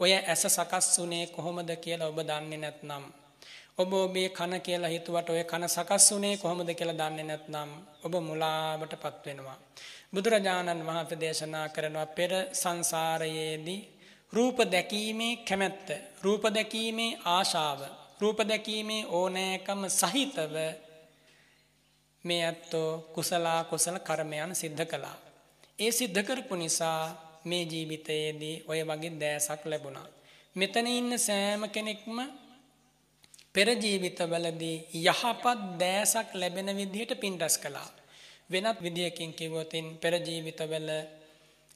ඔය 0.00 0.12
ඇස 0.14 0.42
සකස් 0.48 0.86
වුණේ 0.98 1.26
කොහොමද 1.28 1.70
කියලා 1.76 2.08
ඔබ 2.08 2.18
දන්නේ 2.20 2.58
නැත්නම් 2.58 3.04
ඔබ 3.78 3.92
ඔබේ 3.94 4.28
කන 4.28 4.54
කියලා 4.60 4.90
හිතුවට 4.90 5.28
ඔය 5.30 5.44
කන 5.44 5.64
සකස් 5.66 6.06
වුණේ 6.12 6.36
කොහොමද 6.36 6.70
කියලා 6.70 6.98
දන්නේ 7.00 7.24
නැත්නම් 7.24 7.70
ඔබ 8.04 8.14
මුලාවට 8.20 8.92
පත් 8.94 9.24
වෙනවා. 9.26 9.58
බුදුරජාණන් 10.12 10.86
වහන්සේ 10.86 11.20
දේශනා 11.20 11.66
කරනවා 11.68 12.06
පෙර 12.08 12.32
සංසාරයේදී 12.52 13.80
රූප 14.32 14.58
දැකීමේ 14.66 15.34
කැමැත්ත 15.38 15.88
රූප 16.22 16.44
දැකීමේ 16.50 17.18
ආශාව 17.26 17.80
රූප 18.20 18.38
දැකීමේ 18.42 19.02
ඕනෑකම 19.10 19.80
සහිතව 19.90 20.54
මේ 22.24 22.42
ඇත්තෝ 22.44 22.90
කුසලා 23.14 23.60
කුසල 23.64 23.96
කර්මයන් 23.98 24.54
සිද්ධ 24.54 24.84
කළා. 24.86 25.16
ඒ 25.78 25.90
සිද්ධ 25.90 26.20
කරපු 26.22 26.54
නිසා 26.56 27.02
මේ 27.44 27.64
ජීවිතයේදී 27.64 28.56
ඔය 28.68 28.80
වගේ 28.82 29.12
දෑසක් 29.20 29.62
ලැබුණා. 29.64 30.08
මෙතන 30.56 30.86
ඉන්න 30.88 31.18
සෑම 31.18 31.62
කෙනෙක්ම 31.68 32.18
පෙර 33.54 33.68
ජීවිතවලදී 33.74 34.76
යහපත් 35.00 35.44
දෑසක් 35.80 36.28
ලැබෙන 36.34 36.68
විදිහට 36.72 37.12
පින් 37.20 37.34
රැස් 37.40 37.56
කළා. 37.58 37.88
වෙනත් 38.50 38.78
විදියකින් 38.80 39.32
කිව්වොතින් 39.32 39.86
පෙර 39.98 40.14
ජීවිතවල 40.18 40.88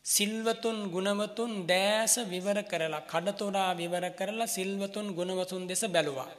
සිල්වතුන් 0.04 0.78
ගුණවතුන් 0.90 1.52
දෑස 1.66 2.14
විවර 2.24 2.58
කරලා 2.62 3.02
කඩතොරා 3.02 3.70
විවර 3.74 4.04
කරලා 4.10 4.46
සිල්වතුන් 4.48 5.06
ගුණවතුන් 5.14 5.62
දෙස 5.68 5.82
බැලුවා. 5.86 6.30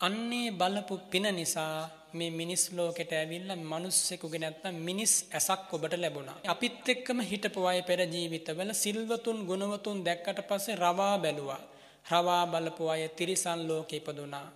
අන්නේ 0.00 0.48
බලපු 0.52 0.94
පින 1.10 1.26
නිසා 1.30 1.74
මේ 2.12 2.30
මිනිස් 2.30 2.62
ලෝකෙට 2.72 3.12
ඇවිල්ලා 3.12 3.58
මිනිස්සෙකුගේ 3.64 4.40
නැත්තම් 4.40 4.76
මිනිස් 4.80 5.12
ඇසක් 5.30 5.74
ඔබට 5.74 5.94
ලැබුණා. 5.94 6.38
අපිත් 6.44 6.88
එක්කම 6.88 7.18
හිටපු 7.22 7.60
අය 7.66 7.80
පෙර 7.82 8.00
ජීවිතවල 8.06 8.70
සිල්වතුන් 8.74 9.38
ගුණවතුන් 9.44 9.98
දැක්කට 10.06 10.40
පස්සේ 10.48 10.76
රවා 10.76 11.16
බැලුවා. 11.18 11.62
රවා 12.06 12.44
බලපු 12.46 12.84
අය 12.88 13.02
තිරිසන් 13.10 13.60
ලෝකෙ 13.68 13.96
ඉපදුනා. 13.96 14.48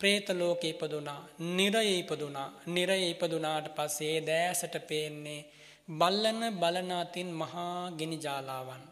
പ്രേත 0.00 0.28
ලෝකෙ 0.30 0.68
ඉපදුනා. 0.68 1.20
නිරයේ 1.38 1.98
ඉපදුනා. 1.98 2.48
නිරයේ 2.66 3.10
ඉපදුනාට 3.10 3.66
පස්සේ 3.76 4.16
දෑසට 4.20 4.74
පේන්නේ 4.88 5.46
බල්ලන 5.90 6.40
බලන 6.52 6.90
අතින් 6.94 7.30
මහා 7.32 7.90
ගෙනි 7.90 8.18
ජාලාවන්. 8.18 8.82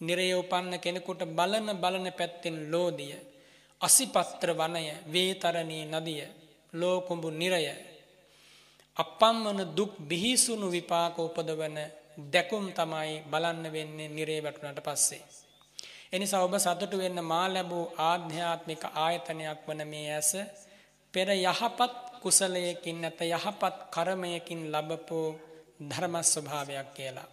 නිරය 0.00 0.26
උපන්න 0.34 0.74
කෙනෙකුට 0.78 1.22
බලන 1.30 1.68
බලන 1.74 2.06
පැත්තෙන් 2.12 2.58
ලෝදිය. 2.70 3.14
අසිපත්‍ර 3.80 4.50
වනය 4.52 4.84
වේතරණී 5.12 5.84
නදිය 5.86 6.22
ලෝකුඹු 6.72 7.28
නිරය. 7.32 7.64
අපම් 8.96 9.36
වන 9.46 9.60
දුක් 9.76 9.92
බිහිසුණු 10.00 10.66
විපාක 10.70 11.16
උපදවන 11.18 11.78
දැකුම් 12.32 12.66
තමයි 12.72 13.22
බලන්න 13.30 13.64
වෙන්නේ 13.72 14.08
නිරේ 14.08 14.40
වැටුනට 14.42 14.80
පස්සේ. 14.80 15.41
එනිසා 16.12 16.42
ඔබ 16.42 16.54
සතුටු 16.56 16.96
වෙන්න 16.98 17.18
මා 17.24 17.46
ලැබූ 17.48 17.84
ආධ්‍යාත්මික 18.02 18.82
ආයතනයක් 18.96 19.60
වන 19.66 19.80
මේ 19.86 20.08
ඇස 20.10 20.30
පෙර 21.14 21.28
යහපත් 21.36 21.92
කුසලයකින් 22.22 22.98
නැත 23.00 23.20
යහපත් 23.26 23.76
කරමයකින් 23.90 24.60
ලබපෝ 24.72 25.28
ධර්ම 25.82 26.14
ස්වභාවයක් 26.22 26.88
කියලා. 26.94 27.28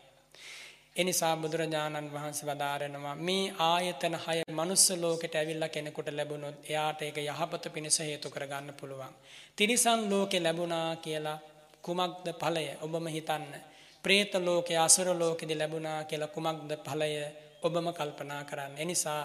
එනිසා 0.95 1.34
බුදුරජාණන් 1.36 2.07
වහන්සේ 2.07 2.47
වදාරනවා 2.47 3.15
මේ 3.17 3.43
ආයතන 3.65 4.15
හය 4.17 4.38
මනුස්ස 4.51 4.86
ලෝකෙට 4.93 5.36
ඇවිල්ලා 5.36 5.69
කෙනෙකුට 5.69 6.09
ලැබුණොත් 6.09 6.57
එයාට 6.65 7.01
ඒක 7.01 7.17
යහපත 7.23 7.63
පිණිස 7.69 7.99
හේතු 8.01 8.27
කරගන්න 8.30 8.73
පුළුවන්. 8.73 9.13
තිරිසන් 9.57 10.01
ලෝකෙ 10.09 10.38
ලැබුණා 10.39 10.95
කියලා 10.97 11.38
කුමක්ද 11.82 12.25
ඵලය 12.36 12.65
ඔබම 12.82 13.05
හිතන්න. 13.09 13.53
പ്രേත 14.03 14.34
ලෝකේ 14.39 14.77
අසුර 14.77 15.07
ලෝකෙදි 15.15 15.55
ලැබුණා 15.55 15.99
කියලා 16.05 16.34
කුමක්ද 16.36 16.71
ඵලය 16.86 17.13
ඔබම 17.64 17.88
කල්පනා 17.91 18.43
කරන්න. 18.43 18.74
එනිසා 18.78 19.22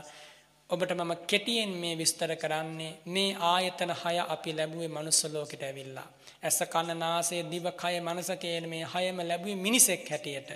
ඔබට 0.70 0.92
මම 0.92 1.12
කෙටියෙන් 1.26 1.72
මේ 1.72 1.94
විස්තර 1.94 2.30
කරන්නේ 2.36 2.92
මේ 3.06 3.36
ආයතන 3.44 3.90
හය 3.94 4.16
අපි 4.26 4.50
ලැබුවේ 4.52 4.88
මනුස්ස 4.88 5.24
ලෝකෙට 5.26 5.62
ඇවිල්ලා. 5.62 6.08
ඇස 6.42 6.58
කන 6.72 6.90
නාසය 6.96 7.36
දිව 7.44 7.66
කය 7.72 7.96
මනස 8.00 8.30
කියන 8.36 8.68
මේ 8.68 8.84
හයම 8.84 9.18
ලැබුවේ 9.20 9.56
මිනිසෙක් 9.56 10.08
හැටියට. 10.10 10.50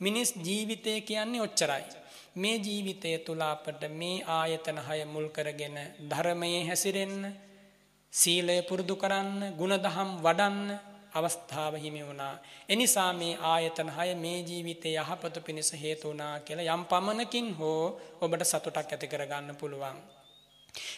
මිනිස් 0.00 0.30
ජීවිතය 0.38 0.92
කියන්නේ 1.02 1.42
ඔච්චරයි. 1.42 1.84
මේ 2.36 2.56
ජීවිතය 2.58 3.10
තුල 3.18 3.42
අපට 3.44 3.82
මේ 3.90 4.22
ආයතන 4.28 4.78
හය 4.78 5.00
මුල් 5.04 5.28
කරගෙන 5.28 5.76
ධර්මයේ 6.10 6.62
හැසිරෙන්න, 6.64 7.18
සීලය 8.12 8.56
පුරුදු 8.62 8.94
කරන්න, 8.96 9.40
ಗುಣදහම් 9.52 10.10
වඩන්න 10.22 10.89
අවස්ථාව 11.14 11.74
හිමි 11.76 12.02
වුණා. 12.02 12.34
එනිසා 12.68 13.10
මේ 13.12 13.34
ආයතන 13.44 13.90
හය 13.90 14.08
මේ 14.16 14.38
ජීවිතයේ 14.42 15.02
යහපත 15.02 15.36
පිණිස 15.46 15.70
හේතු 15.74 16.08
වුණා 16.08 16.34
කියලා 16.40 16.70
යම් 16.70 16.84
පමණකින් 16.84 17.48
හෝ 17.58 17.84
ඔබට 18.20 18.44
සතුටක් 18.44 18.78
ඇති 18.78 19.06
කරගන්න 19.06 19.56
පුළුවන්. 19.56 19.98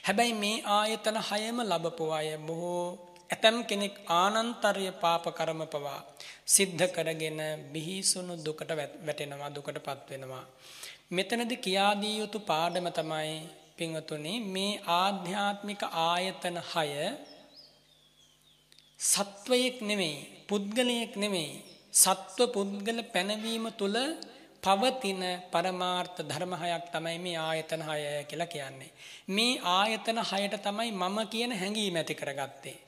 හැබැයි 0.07 0.35
මේ 0.35 0.57
ආයතන 0.71 1.19
හයම 1.23 1.59
ලැබපු 1.65 2.05
අය 2.11 2.29
බොහෝ 2.41 2.85
ඇතම් 3.31 3.57
කෙනෙක් 3.65 3.95
ආනන්තරය 4.13 4.87
පාප 5.03 5.25
කර්ම 5.31 5.63
පවා 5.67 6.01
සිද්ධ 6.47 6.85
කරගෙන 6.89 7.41
බිහිසුණු 7.73 8.35
දුකට 8.39 8.71
වැටෙනවා 8.79 9.51
දුකටපත් 9.51 10.09
වෙනවා. 10.11 10.45
මෙතනදී 11.11 11.57
කියා 11.57 11.93
දී 11.95 12.15
යුතු 12.19 12.39
පාඩම 12.43 12.87
තමයි 12.91 13.35
පින්වතුනි 13.77 14.35
මේ 14.47 14.81
ආධ්‍යාත්මික 14.95 15.83
ආයතන 16.03 16.57
6 16.71 17.32
සත්වයෙක් 19.03 19.77
නෙමෙයි 19.83 20.19
පුද්ගලයෙක් 20.49 21.13
නෙමෙයි 21.17 21.53
සත්ව 21.95 22.47
පුද්ගල 22.55 22.99
පැනවීම 23.15 23.67
තුල 23.73 23.97
පවතින 24.63 25.23
පරමාර්ථ 25.53 26.21
ධර්ම 26.23 26.53
හයක් 26.55 26.85
තමයි 26.93 27.19
මේ 27.19 27.39
ආයතන 27.41 27.83
හය 27.83 28.01
කියලා 28.31 28.47
කියන්නේ. 28.47 28.91
මේ 29.29 29.59
ආයතන 29.71 30.19
හයට 30.23 30.55
තමයි 30.63 30.91
මම 30.93 31.19
කියන 31.27 31.53
හැඟීම 31.53 31.97
ඇති 31.97 32.15
කරගත්තේ. 32.15 32.79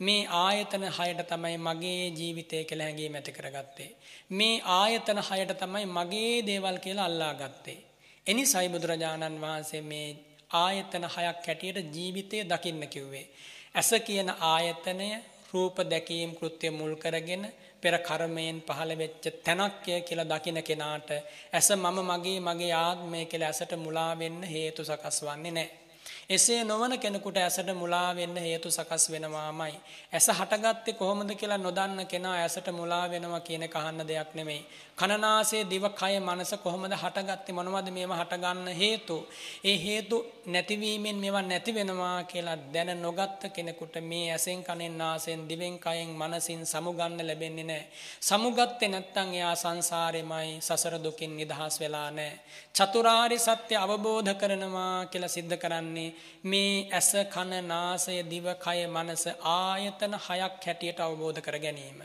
මේ 0.00 0.28
ආයතන 0.38 0.84
හයට 0.90 1.20
තමයි 1.26 1.56
මගේ 1.58 2.04
ජීවිතය 2.10 2.62
කියලා 2.64 2.86
හැඟීම 2.86 3.14
ඇති 3.14 3.32
කරගත්තේ. 3.32 3.90
මේ 4.30 4.62
ආයතන 4.76 5.20
හයට 5.20 5.52
තමයි 5.56 5.84
මගේ 5.88 6.34
දේවල් 6.42 6.78
කියලා 6.78 7.04
අල්ලා 7.04 7.34
ගත්තේ. 7.34 7.78
එනිසයි 8.26 8.68
බුදුරජාණන් 8.68 9.42
වහන්සේ 9.42 9.82
මේ 9.82 10.08
ආයතන 10.56 11.04
හයක් 11.08 11.44
හැටියට 11.44 11.94
ජීවිතය 11.96 12.36
දකින්න 12.44 12.82
කිව්වේ. 12.88 13.26
ඇස 13.74 13.90
කියන 14.06 14.28
ආයතනය 14.48 15.08
රූප 15.54 15.76
දැකීම් 15.84 16.30
කෘත්‍ය 16.34 16.68
මුල් 16.70 16.94
කරගෙන 16.96 17.44
පෙර 17.82 17.94
කර්මයෙන් 18.00 18.58
පහළ 18.62 18.92
වෙච්ච 18.94 19.24
තැනක්ය 19.42 19.94
කියලා 20.00 20.30
දකින 20.32 20.58
කෙනාට 20.62 21.08
ඇස 21.52 21.68
මම 21.74 21.98
මගේ 22.02 22.38
මගේ 22.40 22.74
ආත්මය 22.78 23.24
කියලා 23.26 23.50
ඇසට 23.50 23.72
මුලා 23.76 24.12
වෙන්න 24.14 24.38
හේතු 24.44 24.82
සකස් 24.82 25.18
වන්නේ 25.22 25.52
නැහැ. 25.52 25.84
එසේ 26.26 26.64
නොවන 26.64 26.98
කෙනෙකුට 26.98 27.36
ඇසට 27.36 27.68
මුලා 27.74 28.10
වෙන්න 28.12 28.36
හේතු 28.36 28.70
සකස් 28.70 29.04
වෙනවාමයි. 29.10 29.74
ඇස 30.12 30.28
හටගත්තේ 30.30 30.94
කොහොමද 30.94 31.30
කියලා 31.32 31.58
නොදන්න 31.58 32.06
කෙනා 32.06 32.36
ඇසට 32.36 32.68
මුලා 32.70 33.10
වෙනවා 33.10 33.40
කියන 33.40 33.68
කහන්න 33.68 34.08
දෙයක් 34.08 34.30
නෙමෙයි. 34.34 34.66
කනනාසය 34.97 35.63
දිව 35.63 35.85
කය 35.91 36.19
මනස 36.19 36.51
කොහොමද 36.59 36.93
හටගත්තේ 36.93 37.53
මොනවද 37.53 37.87
මේවා 37.89 38.19
හටගන්න 38.19 38.67
හේතු? 38.73 39.17
ඒ 39.63 39.77
හේතු 39.77 40.17
නැතිවීමෙන් 40.45 41.15
මේවා 41.15 41.43
නැති 41.43 41.71
වෙනවා 41.71 42.23
කියලා 42.25 42.57
දැන 42.73 42.91
නොගත්ත 42.97 43.41
කෙනෙකුට 43.49 43.95
මේ 44.01 44.25
ඇසෙන් 44.29 44.59
කනෙන් 44.61 44.97
නාසයෙන් 44.97 45.47
දිවෙන් 45.47 45.79
කයෙන් 45.79 46.11
මනසින් 46.11 46.65
සමුගන්න 46.65 47.15
ලැබෙන්නේ 47.21 47.63
නැහැ. 47.63 47.87
සමුගත්තේ 48.21 48.89
නැත්නම් 48.89 49.29
එයා 49.33 49.55
සංසාරෙමයි 49.55 50.59
සසර 50.59 50.95
දුකින් 50.99 51.31
නිදහස් 51.37 51.79
වෙලා 51.79 52.09
නැහැ. 52.11 52.39
චතුරාර්ය 52.75 53.39
සත්‍ය 53.39 53.75
අවබෝධ 53.77 54.33
කරනවා 54.35 55.05
කියලා 55.05 55.29
सिद्ध 55.29 55.53
කරන්නේ 55.55 56.15
මේ 56.43 56.87
ඇස 56.91 57.11
කන 57.29 57.51
නාසය 57.65 58.19
දිව 58.25 58.47
කය 58.57 58.79
මනස 58.87 59.23
ආයතන 59.55 60.13
හයක් 60.19 60.55
හැටියට 60.61 60.99
අවබෝධ 60.99 61.39
කර 61.39 61.57
ගැනීම. 61.59 61.99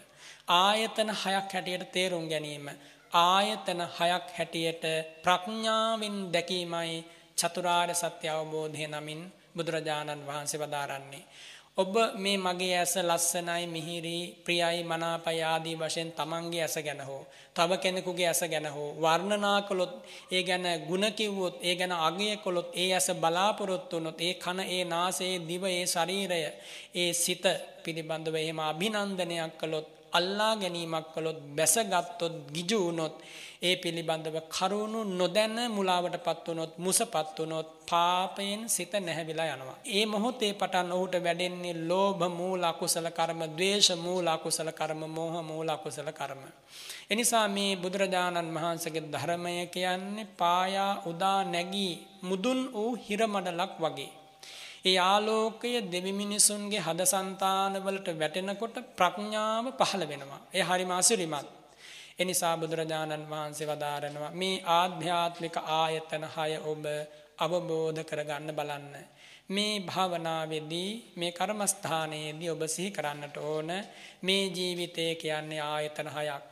ආයතන 0.49 1.09
හයක් 1.13 1.47
හැටියට 1.47 1.91
තේරුම් 1.91 2.25
ගැනීම. 2.27 2.69
ආයතන 3.13 3.81
හයක් 3.89 4.27
හැටියට 4.37 4.83
ප්‍රඥාවෙන් 5.23 6.17
දැකීමයි 6.33 7.05
චතුරාර්ය 7.37 7.95
සත්‍ය 7.95 8.27
අවබෝධය 8.29 8.87
නමින් 8.87 9.21
බුදුරජාණන් 9.55 10.27
වහන්සේ 10.27 10.59
වදාරන්නේ. 10.59 11.23
ඔබ 11.77 11.93
මේ 12.15 12.37
මගේ 12.37 12.75
ඇස 12.75 12.93
ලස්සනයි 12.99 13.65
මිහිරි 13.67 14.17
ප්‍රියයි 14.37 14.81
මනාපයි 14.83 15.41
ආදී 15.43 15.75
වශයෙන් 15.75 16.09
තමන්ගේ 16.11 16.61
ඇස 16.61 16.75
ගැන 16.79 17.01
හෝ 17.01 17.21
තව 17.55 17.69
කෙනෙකුගේ 17.77 18.27
ඇස 18.27 18.41
ගැන 18.43 18.67
හෝ 18.67 18.89
වර්ණනා 18.95 19.59
කළොත් 19.61 19.93
ඒ 20.31 20.43
ගැන 20.43 20.65
ಗುಣ 20.87 21.05
කිව්වොත් 21.13 21.55
ඒ 21.61 21.75
ගැන 21.75 21.93
අගය 21.99 22.27
කළොත් 22.37 22.69
ඒ 22.75 22.89
ඇස 22.93 23.07
බලාපොරොත්තු 23.15 23.95
වුණොත් 23.95 24.19
ඒ 24.21 24.33
කන 24.35 24.59
ඒ 24.67 24.83
නාසය 24.85 25.23
ඒ 25.25 25.39
දිව 25.41 25.63
ඒ 25.67 25.85
ශරීරය 25.85 26.41
ඒ 26.95 27.11
සිත 27.13 27.45
පිළිබඳව 27.83 28.35
එහෙම 28.35 28.59
අභිනන්දනයක් 28.61 29.53
කළොත් 29.57 29.87
අල්ලා 30.13 30.53
ගැනීමක් 30.55 31.07
කළොත් 31.13 31.39
බැසගත්තොත් 31.55 32.35
ගිජු 32.53 32.79
වුණොත් 32.79 33.15
ඒ 33.61 33.75
පිළිබඳව 33.75 34.37
කරුණු 34.49 34.99
නොදැන 35.11 35.57
මුලාවටපත් 35.69 36.45
වුණොත් 36.47 36.73
මුසපත් 36.77 37.37
වුණොත් 37.37 37.69
පාපයෙන් 37.85 38.61
සිත 38.69 38.93
නැහැවිලා 38.97 39.47
යනවා. 39.47 39.77
ඒ 39.87 40.05
මොහොතේ 40.05 40.53
පටන් 40.53 40.91
ඔහුට 40.91 41.15
වැඩෙන්නේ 41.17 41.75
ලෝභ 41.81 42.21
මූල 42.31 42.63
අකුසල 42.63 43.07
කර්ම, 43.09 43.41
ද්වේෂ 43.49 43.89
මූල 43.97 44.27
අකුසල 44.27 44.69
කර්ම, 44.71 45.01
මෝහ 45.09 45.35
මූල 45.41 45.69
අකුසල 45.69 46.09
කර්ම. 46.11 46.41
එනිසා 47.09 47.47
මේ 47.47 47.71
බුදුරජාණන් 47.75 48.55
වහන්සේගේ 48.55 49.09
ධර්මය 49.11 49.53
කියන්නේ 49.67 50.29
පායා 50.37 50.93
උදා 51.05 51.39
නැගී 51.45 51.93
මුදුන් 52.23 52.59
වූ 52.73 52.91
හිරමඩලක් 52.99 53.73
වගේ. 53.77 54.18
ඒ 54.85 54.97
ආලෝකය 55.03 55.71
දෙවි 55.85 56.11
මිනිසුන්ගේ 56.13 56.79
හදසන්තානවලට 56.79 58.07
වැටෙනකොට 58.15 58.75
ප්‍රඥාව 58.95 59.65
පහළ 59.79 60.03
වෙනවා. 60.07 60.41
ඒ 60.53 60.63
හරිම 60.63 60.91
අසිරිමත්. 60.93 61.47
එනිසා 62.19 62.55
බුදුරජාණන් 62.57 63.29
වහන්සේ 63.29 63.67
වදාරනවා 63.67 64.31
මේ 64.33 64.55
ආධ්‍යාත්මික 64.71 65.55
ආයතන 65.73 66.23
හය 66.27 66.51
ඔබ 66.63 66.85
අවබෝධ 67.37 68.01
කරගන්න 68.03 68.49
බලන්න. 68.51 68.93
මේ 69.49 69.73
භාවනාවේදී 69.81 70.91
මේ 71.15 71.31
කර්මස්ථානයේදී 71.31 72.49
ඔබ 72.49 72.63
සිහි 72.67 72.91
කරන්නට 72.91 73.35
ඕන 73.43 73.69
මේ 74.21 74.43
ජීවිතය 74.49 75.05
කියන්නේ 75.15 75.61
ආයතන 75.65 76.09
හයක්. 76.09 76.43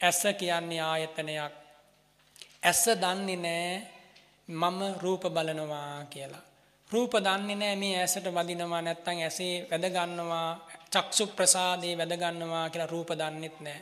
ඇස 0.00 0.20
කියන්නේ 0.38 0.82
ආයතනයක්. 0.82 1.52
ඇස 2.62 2.82
දන්නේ 2.96 3.38
නෑ 3.38 3.68
මම 4.48 4.80
රූප 5.00 5.22
බලනවා 5.28 6.04
කියලා. 6.06 6.44
රූප 6.92 7.12
දන්නේ 7.18 7.56
නෑ 7.56 7.76
මේ 7.76 7.94
ඇසට 7.96 8.26
වදිනවා 8.28 8.82
නැත්තම් 8.82 9.18
ඇසේ 9.20 9.54
වැද 9.64 9.84
ගන්නවා 9.88 10.48
චක්සු 10.90 11.24
ප්‍රසාදේ 11.28 11.94
වැද 11.96 12.12
ගන්නවා 12.14 12.66
කියලා 12.68 12.86
රූප 12.86 13.10
දන්නෙත් 13.12 13.56
නෑ. 13.60 13.80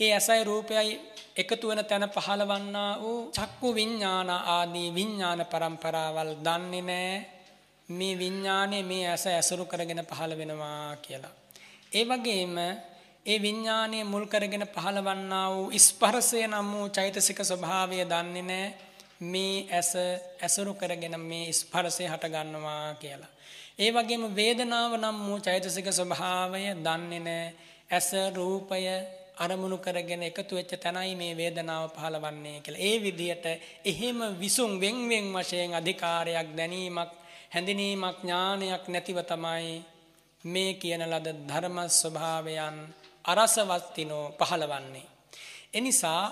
ඒ 0.00 0.10
ඇසයි 0.12 0.44
රූපයයි 0.44 0.92
එකතු 1.36 1.68
වෙන 1.68 1.84
තැන 1.84 2.06
පහළවන්නා 2.08 2.92
වූ 3.00 3.20
චක්කු 3.30 3.68
විඤ්ඤාණ 3.70 4.30
ආදී 4.48 4.88
විඤ්ඤාණ 4.90 5.42
પરම්පරාවල් 5.46 6.32
දන්නේ 6.38 6.82
නෑ 6.82 7.14
මේ 7.88 8.14
විඤ්ඤාණය 8.16 8.82
මේ 8.82 9.04
ඇස 9.06 9.24
ඇසුරු 9.28 9.64
කරගෙන 9.64 10.02
පහළ 10.04 10.32
වෙනවා 10.36 10.96
කියලා. 10.98 11.34
ඒ 11.92 12.04
වගේම 12.04 12.56
ඒ 13.26 13.38
විඤ්ඤාණය 13.38 13.98
මුල් 14.04 14.26
කරගෙන 14.26 14.64
පහළවන්නා 14.68 15.46
වූ 15.50 15.66
ස්පර්ශය 15.78 16.46
නම් 16.46 16.68
වූ 16.72 16.86
චෛතසික 16.90 17.40
ස්වභාවය 17.42 18.04
දන්නේ 18.04 18.44
නෑ 18.44 18.68
මේ 19.22 19.66
ඇස 19.70 19.92
ඇසුරු 20.40 20.74
කරගෙන 20.74 21.16
මේ 21.20 21.52
ස්පර්ශය 21.52 22.04
හට 22.04 22.24
ගන්නවා 22.26 22.94
කියලා. 22.94 23.32
ඒ 23.78 23.90
වගේම 23.90 24.24
වේදනාව 24.32 24.92
නම් 24.94 25.18
වූ 25.20 25.38
චෛතසික 25.40 25.88
ස්වභාවය 25.90 26.62
දන්නේ 26.76 27.20
නැහැ. 27.20 27.54
ඇස 27.90 28.08
රූපය 28.34 28.82
අරමුණු 29.36 29.76
කරගෙන 29.78 30.22
එකතු 30.22 30.52
වෙච්ච 30.54 30.72
තැනයි 30.76 31.14
මේ 31.14 31.32
වේදනාව 31.34 31.84
පහළවන්නේ 31.90 32.58
කියලා. 32.60 32.80
ඒ 32.80 32.96
විදිහට 32.98 33.46
එහෙම 33.84 34.18
විසුම් 34.40 34.72
වෙන් 34.78 34.98
වෙන් 35.08 35.26
වශයෙන් 35.34 35.74
අධිකාරයක් 35.74 36.48
දැනීමක් 36.56 37.10
හැඳිනීමක් 37.50 38.18
ඥානයක් 38.20 38.84
නැතිව 38.88 39.18
තමයි 39.22 39.70
මේ 40.44 40.72
කියන 40.74 41.02
ලද 41.04 41.26
ධර්ම 41.46 41.78
ස්වභාවයන් 41.90 42.76
අරසවස්තිනෝ 43.24 44.24
පහළවන්නේ. 44.38 45.08
එනිසා 45.74 46.24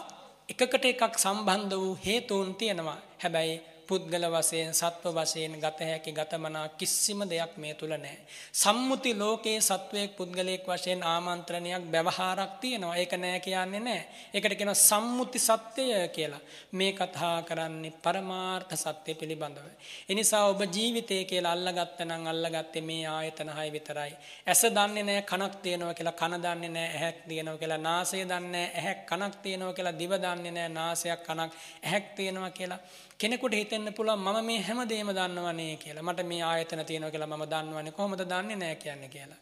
එකකට 0.48 0.84
එකක් 0.84 1.18
සම්බන්ධ 1.18 1.74
වූ 1.76 1.98
හේතුන් 2.06 2.54
තියෙනවා. 2.54 3.00
හැබැයි 3.22 3.56
පුද්ගල 3.88 4.24
වශයෙන් 4.28 4.74
සත්ව 4.74 5.14
වශයෙන් 5.16 5.54
ගත 5.56 5.80
හැකි 5.82 6.12
ගතමනා 6.12 6.68
කිසිම 6.70 7.20
දෙයක් 7.24 7.56
මේ 7.56 7.74
තුල 7.74 7.92
නැහැ. 7.94 8.18
සම්මුති 8.54 9.12
ලෝකයේ 9.14 9.60
සත්වයක් 9.60 10.10
පුද්ගලයෙක් 10.14 10.66
වශයෙන් 10.66 11.02
ආමන්ත්‍රණයක් 11.04 11.84
ব্যවහාරක් 11.86 12.52
තියෙනවා. 12.60 12.96
ඒක 12.96 13.12
නෑ 13.14 13.40
කියන්නේ 13.40 13.80
නෑ. 13.80 14.02
ඒකට 14.34 14.54
කියනවා 14.54 14.82
සම්මුති 14.82 15.38
සත්‍යය 15.40 16.08
කියලා. 16.08 16.40
මේ 16.72 16.92
කතා 16.92 17.42
කරන්නේ 17.42 17.94
පරමාර්ථ 17.98 18.74
සත්‍ය 18.76 19.14
පිළිබඳව. 19.14 19.66
එනිසා 20.08 20.44
ඔබ 20.46 20.60
ජීවිතය 20.68 21.24
කියලා 21.24 21.52
අල්ලගත්ත 21.52 21.98
නම් 22.00 22.26
අල්ලගත්තේ 22.26 22.82
මේ 22.82 23.06
ආයතන 23.08 23.50
හය 23.50 23.68
විතරයි. 23.70 24.12
ඇස 24.46 24.62
දන්නේ 24.70 25.04
නෑ 25.04 25.22
කනක් 25.24 25.54
තියෙනවා 25.62 25.94
කියලා 25.94 26.18
කන 26.20 26.38
දන්නේ 26.38 26.70
නෑ 26.70 26.88
ඇහැක් 26.88 27.18
තියෙනවා 27.28 27.58
කියලා 27.58 27.80
නාසය 27.80 28.24
දන්නේ 28.24 28.50
නෑ 28.50 28.70
ඇහැක් 28.74 29.00
කනක් 29.06 29.42
තියෙනවා 29.42 29.74
කියලා 29.74 29.98
දිව 29.98 30.12
දන්නේ 30.18 30.52
නෑ 30.52 30.68
නාසයක් 30.70 31.20
කනක් 31.22 31.52
ඇහැක් 31.82 32.14
තියෙනවා 32.14 32.50
කියලා 32.50 32.80
කෙනෙකුට 33.20 33.54
හිතෙන්න 33.54 33.90
පුළුවන් 33.92 34.20
මම 34.20 34.46
මේ 34.46 34.58
හැමදේම 34.62 35.08
දන්නවනේ 35.10 35.76
කියලා. 35.76 36.02
මට 36.02 36.26
මේ 36.26 36.42
ආයතන 36.42 36.84
තියෙනවා 36.84 37.10
කියලා 37.10 37.26
මම 37.26 37.44
දන්නවනේ 37.52 37.92
කොහොමද 37.92 38.20
දන්නේ 38.22 38.56
නැහැ 38.56 38.76
කියන්නේ 38.76 39.08
කියලා. 39.08 39.40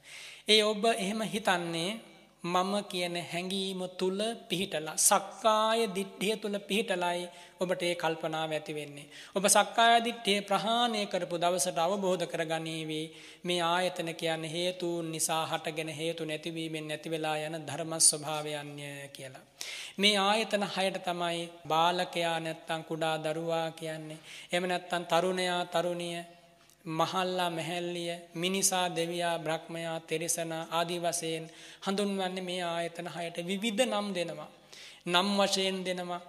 ඒ 0.49 0.63
ඔබ 0.63 0.85
එහෙම 0.95 1.21
හිතන්නේ 1.35 1.91
මම 2.47 2.73
කියන 2.91 3.17
හැඟීම 3.25 3.81
තුල 3.99 4.21
පිහිටලා 4.49 4.97
සක්කාය 5.01 5.81
දිට්ඨිය 5.97 6.35
තුල 6.37 6.57
පිහිටලයි 6.61 7.23
ඔබට 7.61 7.83
ඒ 7.83 7.95
කල්පනාව 7.95 8.51
ඇති 8.53 8.73
වෙන්නේ. 8.75 9.07
ඔබ 9.37 9.45
සක්කාය 9.49 9.97
දිට්ඨිය 10.07 10.39
ප්‍රහාණය 10.43 11.01
කරපු 11.07 11.37
දවසට 11.37 11.79
අවබෝධ 11.79 12.25
කරගනීවි 12.27 13.01
මේ 13.45 13.61
ආයතන 13.65 14.11
කියන්නේ 14.15 14.53
හේතුන් 14.53 15.11
නිසා 15.13 15.43
හටගෙන 15.47 15.91
හේතු 15.91 16.23
නැතිවීමෙන් 16.25 16.89
නැති 16.89 17.09
වෙලා 17.11 17.37
යන 17.41 17.59
ධර්ම 17.69 17.93
ස්වභාවයන්ය 18.01 18.89
කියලා. 19.09 19.45
මේ 19.99 20.17
ආයතන 20.21 20.65
හයට 20.69 20.97
තමයි 21.05 21.43
බාලකයා 21.69 22.39
නැත්තම් 22.41 22.83
කුඩා 22.85 23.17
දරුවා 23.19 23.69
කියන්නේ. 23.73 24.19
එහෙම 24.53 24.65
නැත්තම් 24.67 25.05
තරුණයා 25.05 25.63
තරුණිය 25.67 26.19
මහල්ලා 26.87 27.51
මැහැල්ලිය 27.51 28.15
මිනිසා 28.35 28.87
දෙවියා 28.91 29.39
බ්‍රහ්මයා 29.39 30.01
තෙරිසනා 30.01 30.67
ආදී 30.71 31.01
වශයෙන් 31.01 31.51
හඳුන්වන්නේ 31.83 32.43
මේ 32.43 32.63
ආයතන 32.65 33.09
හයට 33.09 33.37
විවිධ 33.45 33.83
නම් 33.85 34.09
දෙනවා. 34.15 34.51
නම් 35.07 35.29
වශයෙන් 35.39 35.85
දෙනවා 35.85 36.21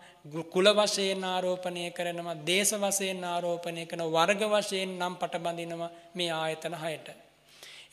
කුල 0.49 0.67
වශයෙන් 0.73 1.23
ආරෝපණය 1.23 1.91
කරනවා 1.91 2.35
දේශ 2.43 2.73
වශයෙන් 2.75 3.23
ආරෝපණය 3.23 3.85
කරන 3.85 4.03
වර්ග 4.07 4.41
වශයෙන් 4.45 4.91
නම් 4.99 5.15
පටබඳිනවා 5.15 5.91
මේ 6.15 6.31
ආයතන 6.33 6.75
හයට. 6.75 7.07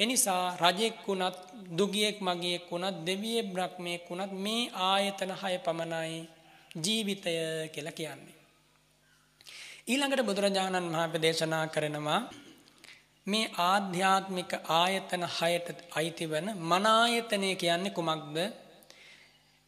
එනිසා 0.01 0.57
රජෙක් 0.57 0.97
වුණත් 1.07 1.37
දුගියෙක් 1.71 2.17
මගියෙක් 2.21 2.71
වුණත් 2.71 2.97
දෙවියෙක් 3.07 3.49
බ්‍රහ්මයෙක් 3.53 4.09
වුණත් 4.11 4.33
මේ 4.37 4.71
ආයතන 4.85 5.33
හය 5.33 5.55
පමණයි 5.59 6.17
ජීවිතය 6.77 7.35
කියලා 7.73 7.93
කියන්නේ. 7.93 8.35
ඊළඟට 9.87 10.25
බුදුරජාණන් 10.25 10.91
වහන්සේ 10.91 11.23
දේශනා 11.23 11.67
කරනවා 11.67 12.21
මේ 13.27 13.47
ආධ්‍යාත්මික 13.61 14.53
ආයතන 14.72 15.25
හයට 15.37 15.68
අයිති 15.97 16.31
වන 16.31 16.49
මනායතනය 16.62 17.57
කියන්නේ 17.57 17.91
කුමක්ද? 17.91 18.37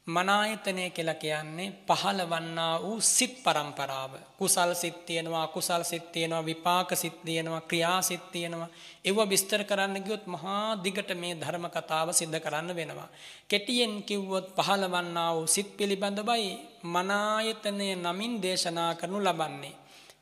මනායතනය 0.06 0.90
කියලා 0.90 1.14
කියන්නේ 1.14 1.72
පහළවන්නා 1.88 2.82
වූ 2.82 3.00
සිත් 3.00 3.34
પરම්පරාව. 3.44 4.12
කුසල් 4.38 4.74
සිත් 4.74 4.98
තියෙනවා, 5.06 5.42
අකුසල් 5.42 5.82
සිත් 5.82 6.12
තියෙනවා, 6.12 6.44
විපාක 6.44 6.90
සිත් 6.94 7.16
තියෙනවා, 7.24 7.60
ක්‍රියා 7.60 8.02
සිත් 8.02 8.30
තියෙනවා. 8.32 8.68
ඒව 9.04 9.18
විස්තර 9.28 9.64
කරන්න 9.64 10.04
ගියොත් 10.04 10.26
මහා 10.26 10.84
දිගට 10.84 11.10
මේ 11.14 11.34
ධර්ම 11.34 11.66
කතාව 11.66 12.08
සිද්ධ 12.12 12.38
කරන්න 12.40 12.76
වෙනවා. 12.76 13.08
කෙටියෙන් 13.48 14.02
කිව්වොත් 14.02 14.48
පහළවන්නා 14.56 15.30
වූ 15.34 15.46
සිත් 15.46 15.76
පිළිබඳවයි 15.76 16.48
මනායතනය 16.84 17.88
නමින් 17.96 18.42
දේශනා 18.42 18.94
කරනු 18.94 19.18
ලබන්නේ. 19.20 19.76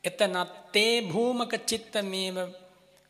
එතනත් 0.05 0.51
තේ 0.72 0.95
භූමක 1.03 1.53
චිත්ත 1.66 1.95
මේව 2.05 2.37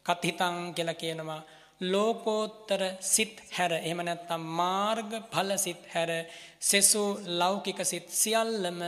කතිතං 0.06 0.56
කියලා 0.74 0.94
කියනවා. 0.94 1.42
ලෝකෝත්තර 1.82 2.82
සිත් 3.02 3.42
හැර. 3.52 3.72
එහෙම 3.74 4.00
නැත්නම් 4.00 4.42
මාර්ග 4.52 5.10
ඵල 5.24 5.50
සිත් 5.56 5.82
හැර 5.94 6.10
සෙසු 6.60 7.04
ලෞකික 7.32 7.78
සිත් 7.84 8.08
සියල්ලම 8.12 8.80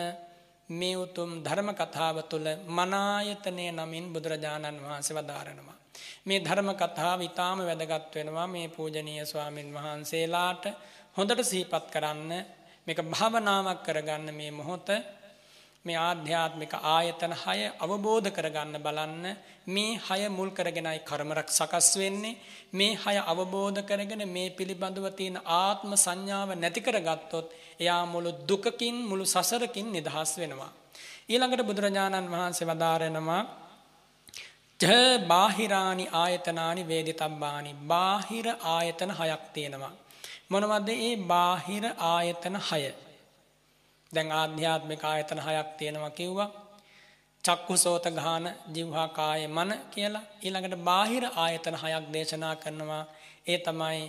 මේ 0.71 0.97
උතුම් 0.97 1.31
ධර්ම 1.43 1.71
කතාව 1.73 2.17
තුළ 2.25 2.49
මනායතනය 2.69 3.67
නමින් 3.73 4.13
බුදුරජාණන් 4.13 4.81
වහන්සේ 4.81 5.17
වදාරනවා. 5.17 5.77
මේ 6.27 6.41
ධර්ම 6.41 6.71
කතාව 6.75 7.19
ඊටාම 7.21 7.59
වැදගත් 7.61 8.15
වෙනවා 8.15 8.47
මේ 8.47 8.69
පූජනීය 8.69 9.25
ස්වාමින් 9.25 9.69
වහන්සේලාට. 9.73 10.65
හොඳට 11.17 11.43
සිහිපත් 11.43 11.87
කරන්න 11.91 12.31
මේක 12.87 12.99
භාවනාවක් 13.05 13.81
කරගන්න 13.83 14.35
මේ 14.35 14.51
මොහොත 14.53 14.89
මේ 15.87 15.99
ආධ්‍යාත්මික 15.99 16.73
ආයතන 16.87 17.33
හය 17.35 17.59
අවබෝධ 17.79 18.29
කරගන්න 18.31 18.77
බලන්න. 18.79 19.25
මේ 19.69 19.93
හය 20.01 20.21
මුල් 20.29 20.51
කරගෙනයි 20.51 20.99
කර්මරක් 21.01 21.49
සකස් 21.51 21.89
වෙන්නේ. 21.97 22.39
මේ 22.73 22.95
හය 22.97 23.17
අවබෝධ 23.25 23.81
කරගෙන 23.83 24.23
මේ 24.29 24.49
පිළිබඳව 24.51 25.07
තියෙන 25.13 25.37
ආත්ම 25.59 25.93
සංඥාව 25.97 26.51
නැති 26.55 26.81
කරගත්තොත් 26.81 27.47
එයා 27.81 28.03
මුළු 28.07 28.31
දුකකින් 28.49 28.97
මුළු 29.03 29.25
සසරකින් 29.27 29.93
නිදහස් 29.93 30.33
වෙනවා. 30.39 30.73
ඊළඟට 31.29 31.63
බුදුරජාණන් 31.63 32.33
වහන්සේ 32.33 32.67
වදාරනවා 32.67 33.43
ජ 34.81 34.87
බාහිරානි 35.27 36.05
ආයතනානි 36.15 36.83
වේදිතබ්බානි. 36.85 37.71
බාහිර 37.87 38.47
ආයතන 38.69 39.11
හයක් 39.11 39.45
තියෙනවා. 39.55 39.95
මොනවද 40.51 40.89
ඒ 41.01 41.17
බාහිර 41.27 41.85
ආයතන 42.07 42.57
හය? 42.69 42.83
දැන් 44.17 44.31
ආධ්‍යාත්මික 44.33 45.03
ආයතන 45.05 45.41
හයක් 45.41 45.69
තියෙනවා 45.79 46.13
කිව්වා. 46.13 46.51
චක්කු 47.45 47.75
සෝත 47.77 48.07
ගාන 48.15 48.47
જીවහා 48.75 49.09
කාය 49.11 49.43
මන 49.49 49.71
කියලා 49.91 50.25
ඊළඟට 50.43 50.85
බාහිර 50.85 51.25
ආයතන 51.37 51.77
හයක් 51.77 52.05
දේශනා 52.13 52.55
කරනවා. 52.57 53.05
ඒ 53.47 53.59
තමයි 53.59 54.05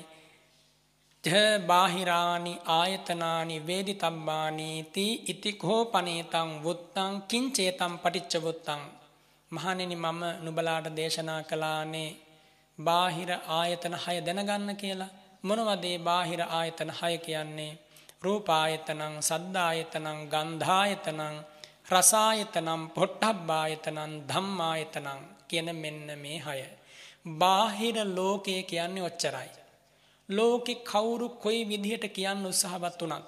ත 1.23 1.27
බාහිරානි 1.61 2.53
ආයතනානි 2.71 3.55
වේදිතබ්බානි 3.67 4.69
ති 4.93 5.05
ඉතිකෝ 5.27 5.81
පනේතං 5.85 6.49
වුත්තං 6.63 7.13
කිංචේතං 7.27 7.93
පටිච්ච 7.97 8.33
වුත්තං 8.41 8.81
මහණෙනි 9.51 9.95
මම 9.95 10.21
නුඹලාට 10.43 10.87
දේශනා 10.95 11.41
කළානේ 11.43 12.09
බාහිර 12.79 13.31
ආයතන 13.51 13.95
හය 13.95 14.15
දැනගන්න 14.21 14.71
කියලා 14.75 15.15
මොනවද 15.43 15.83
මේ 15.83 15.97
බාහිර 15.99 16.41
ආයතන 16.49 16.91
හය 16.91 17.13
කියන්නේ 17.17 17.73
රූපායතනං 18.21 19.15
සද්ධායතනං 19.21 20.19
ගන්ධායතනං 20.27 21.37
රසායතනම් 21.87 22.81
පොට්ටබ්බායතනං 22.89 24.13
ධම්මායතනං 24.27 25.21
කියන 25.47 25.69
මෙන්න 25.75 26.09
මේ 26.17 26.39
හය. 26.39 26.59
බාහිර 27.35 27.97
ලෝකය 28.09 28.57
කියන්නේ 28.63 29.03
ඔච්චරයි. 29.03 29.49
ලෝකෙ 30.29 30.73
කවුරු 30.83 31.27
කොයි 31.37 31.61
විදිහට 31.65 32.05
කියන්න 32.09 32.45
උත්සාහවත් 32.45 33.01
වුණත්. 33.01 33.25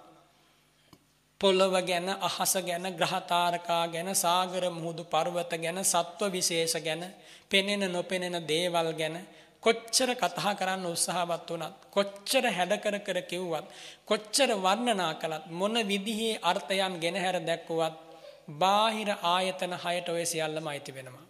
පොළොව 1.41 1.73
ගැන 1.81 2.09
අහස 2.21 2.53
ගැන 2.61 2.85
ග්‍රහතාරකා 2.93 3.83
ගැන 3.87 4.09
සාගර 4.15 4.63
මුහුදු 4.71 5.03
පර්වත 5.05 5.51
ගැන 5.57 5.79
සත්ව 5.83 6.21
විශේෂ 6.29 6.75
ගැන 6.79 7.03
පෙනෙන 7.49 7.83
නොපෙනෙන 7.89 8.37
දේවල් 8.45 8.89
ගැන 8.93 9.15
කොච්චර 9.63 10.09
කතා 10.15 10.51
කරන්න 10.55 10.85
උත්සාහවත් 10.87 11.49
වුණත් 11.49 11.87
කොච්චර 11.89 12.45
හැඩ 12.49 12.73
කර 12.77 12.97
කර 12.99 13.19
කිව්වත් 13.23 13.65
කොච්චර 14.05 14.51
වර්ණනා 14.57 15.13
කළත් 15.15 15.45
මොන 15.51 15.75
විදිහේ 15.85 16.39
අර්ථයන් 16.43 16.93
ගෙනහැර 16.97 17.37
දැක්වුවත් 17.41 17.97
බාහිර 18.57 19.09
ආයතන 19.25 19.73
හයට 19.75 20.07
ඔය 20.09 20.25
සියල්ලම 20.25 20.67
අයිති 20.67 20.91
වෙනවා. 20.91 21.25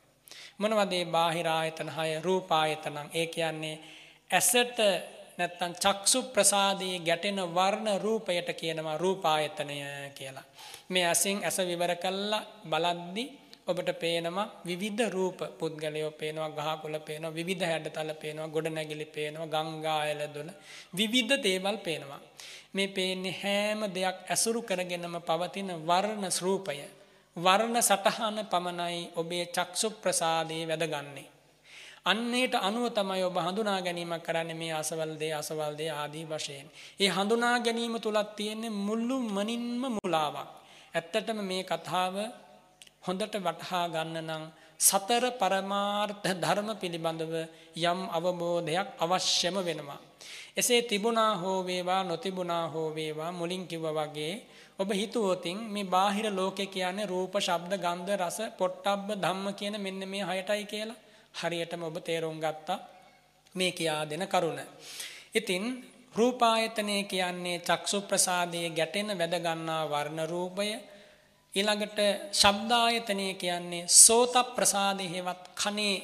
මොනවද 0.58 0.92
මේ 0.92 1.06
බාහිර 1.08 1.48
ආයතන 1.50 1.90
හය? 1.90 2.10
රූපායතනං 2.22 3.10
ඒ 3.14 3.26
කියන්නේ 3.28 3.76
ඇසට 4.32 4.80
නැත්තම් 5.38 5.74
චක්සු 5.76 6.20
ප්‍රසාදයේ 6.26 7.00
ගැටෙන 7.00 7.40
වර්ණ 7.50 7.90
රූපයට 7.98 8.50
කියනවා 8.54 8.98
රූපායතනය 8.98 9.78
කියලා. 10.12 10.48
මේ 10.90 11.06
ඇසින් 11.06 11.38
ඇස 11.44 11.58
විවර 11.62 11.94
කළා 11.98 12.48
බලද්දී 12.66 13.28
ඔබට 13.70 13.90
පේනවා 13.96 14.48
විවිධ 14.66 15.10
රූප 15.10 15.40
පුද්ගලයෝ 15.58 16.12
පේනවා 16.14 16.50
ගහකොළ 16.52 16.98
පේනවා 17.02 17.32
විවිධ 17.32 17.64
හැඩතල 17.64 18.12
පේනවා 18.16 18.48
ගොඩනැගිලි 18.48 19.08
පේනවා 19.08 19.50
ගංගා 19.56 19.98
ඇලදොල 20.02 20.52
විවිධ 20.96 21.36
දේවල් 21.40 21.78
පේනවා 21.80 22.22
මේ 22.74 22.88
පේන්නේ 22.90 23.36
හැම 23.36 23.82
දෙයක් 23.90 24.18
ඇසුරු 24.28 24.62
කරගෙනම 24.64 25.18
පවතින 25.22 25.74
වර්ණ 25.84 26.26
රූපය 26.42 26.80
වර්ණ 27.38 27.82
සටහන 27.82 28.40
පමණයි 28.46 29.04
ඔබේ 29.16 29.46
චක්සු 29.48 29.88
ප්‍රසාදයේ 29.98 30.64
වැදගන්නේ 30.68 31.28
අන්නේට 32.04 32.56
අනුව 32.58 32.86
තමයි 32.90 33.24
ඔබ 33.24 33.38
හඳුනා 33.38 33.80
ගැනීමක් 33.82 34.24
කරන්නේ 34.24 34.56
මේ 34.56 34.74
අසවල් 34.74 35.12
දේ 35.16 35.34
අසවල් 35.34 35.74
දේ 35.76 35.92
ආදී 35.92 36.26
වශයෙන්. 36.26 36.68
ඒ 37.00 37.10
හඳුනා 37.10 37.60
ගැනීම 37.60 37.96
තුලත් 37.98 38.36
තියෙන්නේ 38.36 38.70
මුළු 38.70 39.18
මනින්ම 39.28 39.84
මුලාවක්. 39.94 40.50
ඇත්තටම 40.94 41.40
මේ 41.44 41.64
කතාව 41.64 42.16
හොඳට 43.04 43.36
වටහා 43.38 43.86
ගන්න 43.88 44.18
නම් 44.22 44.44
සතර 44.80 45.26
පරමාර්ථ 45.34 46.28
ධර්ම 46.36 46.70
පිළිබඳව 46.76 47.34
යම් 47.84 48.00
අවබෝධයක් 48.10 48.88
අවශ්‍යම 49.00 49.56
වෙනවා. 49.62 50.00
එසේ 50.56 50.82
තිබුණා 50.84 51.34
හෝ 51.36 51.60
වේවා 51.64 52.02
නොතිබුණා 52.04 52.66
හෝ 52.68 52.88
වේවා 52.92 53.32
මුලින් 53.32 53.64
කිව්වා 53.68 53.98
වගේ 54.00 54.34
ඔබ 54.80 54.90
හිතුවොතින් 54.92 55.58
මේ 55.68 55.84
බාහිර 55.86 56.28
ලෝකේ 56.32 56.68
කියන්නේ 56.68 57.06
රූප, 57.06 57.34
ශබ්ද, 57.38 57.74
ගන්ධ, 57.78 58.12
රස, 58.18 58.40
පොට්ටබ්බ 58.58 59.08
ධම්ම 59.16 59.48
කියන 59.54 59.76
මෙන්න 59.78 60.02
මේ 60.06 60.24
හයටයි 60.24 60.64
කියලා 60.66 61.00
හරියටම 61.36 61.82
ඔබ 61.84 61.98
තේරුම් 62.02 62.38
ගත්තා 62.38 62.80
මේ 63.56 63.72
කියා 63.72 64.04
දෙන 64.06 64.24
කරුණ. 64.28 64.60
ඉතින් 65.32 65.64
රූපායතනය 66.16 67.04
කියන්නේ 67.06 67.60
චක්සු 67.62 67.98
ප්‍රසාදයේ 68.02 68.70
ගැටෙන 68.72 69.12
වැද 69.14 69.36
ගන්නා 69.38 69.84
වර්ණ 69.86 70.22
රූපය 70.26 70.70
ඊළඟට 71.54 72.00
ශබ්දායතනය 72.34 73.28
කියන්නේ 73.36 73.88
සෝත 73.88 74.34
ප්‍රසාදයෙහිවත් 74.50 75.44
කනේ 75.56 75.98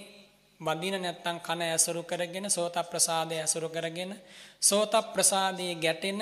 වදින 0.59 0.95
නැත්තම් 0.97 1.37
කන 1.39 1.61
ඇසුරු 1.63 2.03
කරගෙන 2.03 2.49
සෝත 2.49 2.75
ප්‍රසාදය 2.83 3.35
ඇසුරු 3.35 3.69
කරගෙන 3.69 4.11
සෝත 4.59 4.93
ප්‍රසාදයේ 5.13 5.75
ගැටෙන 5.75 6.21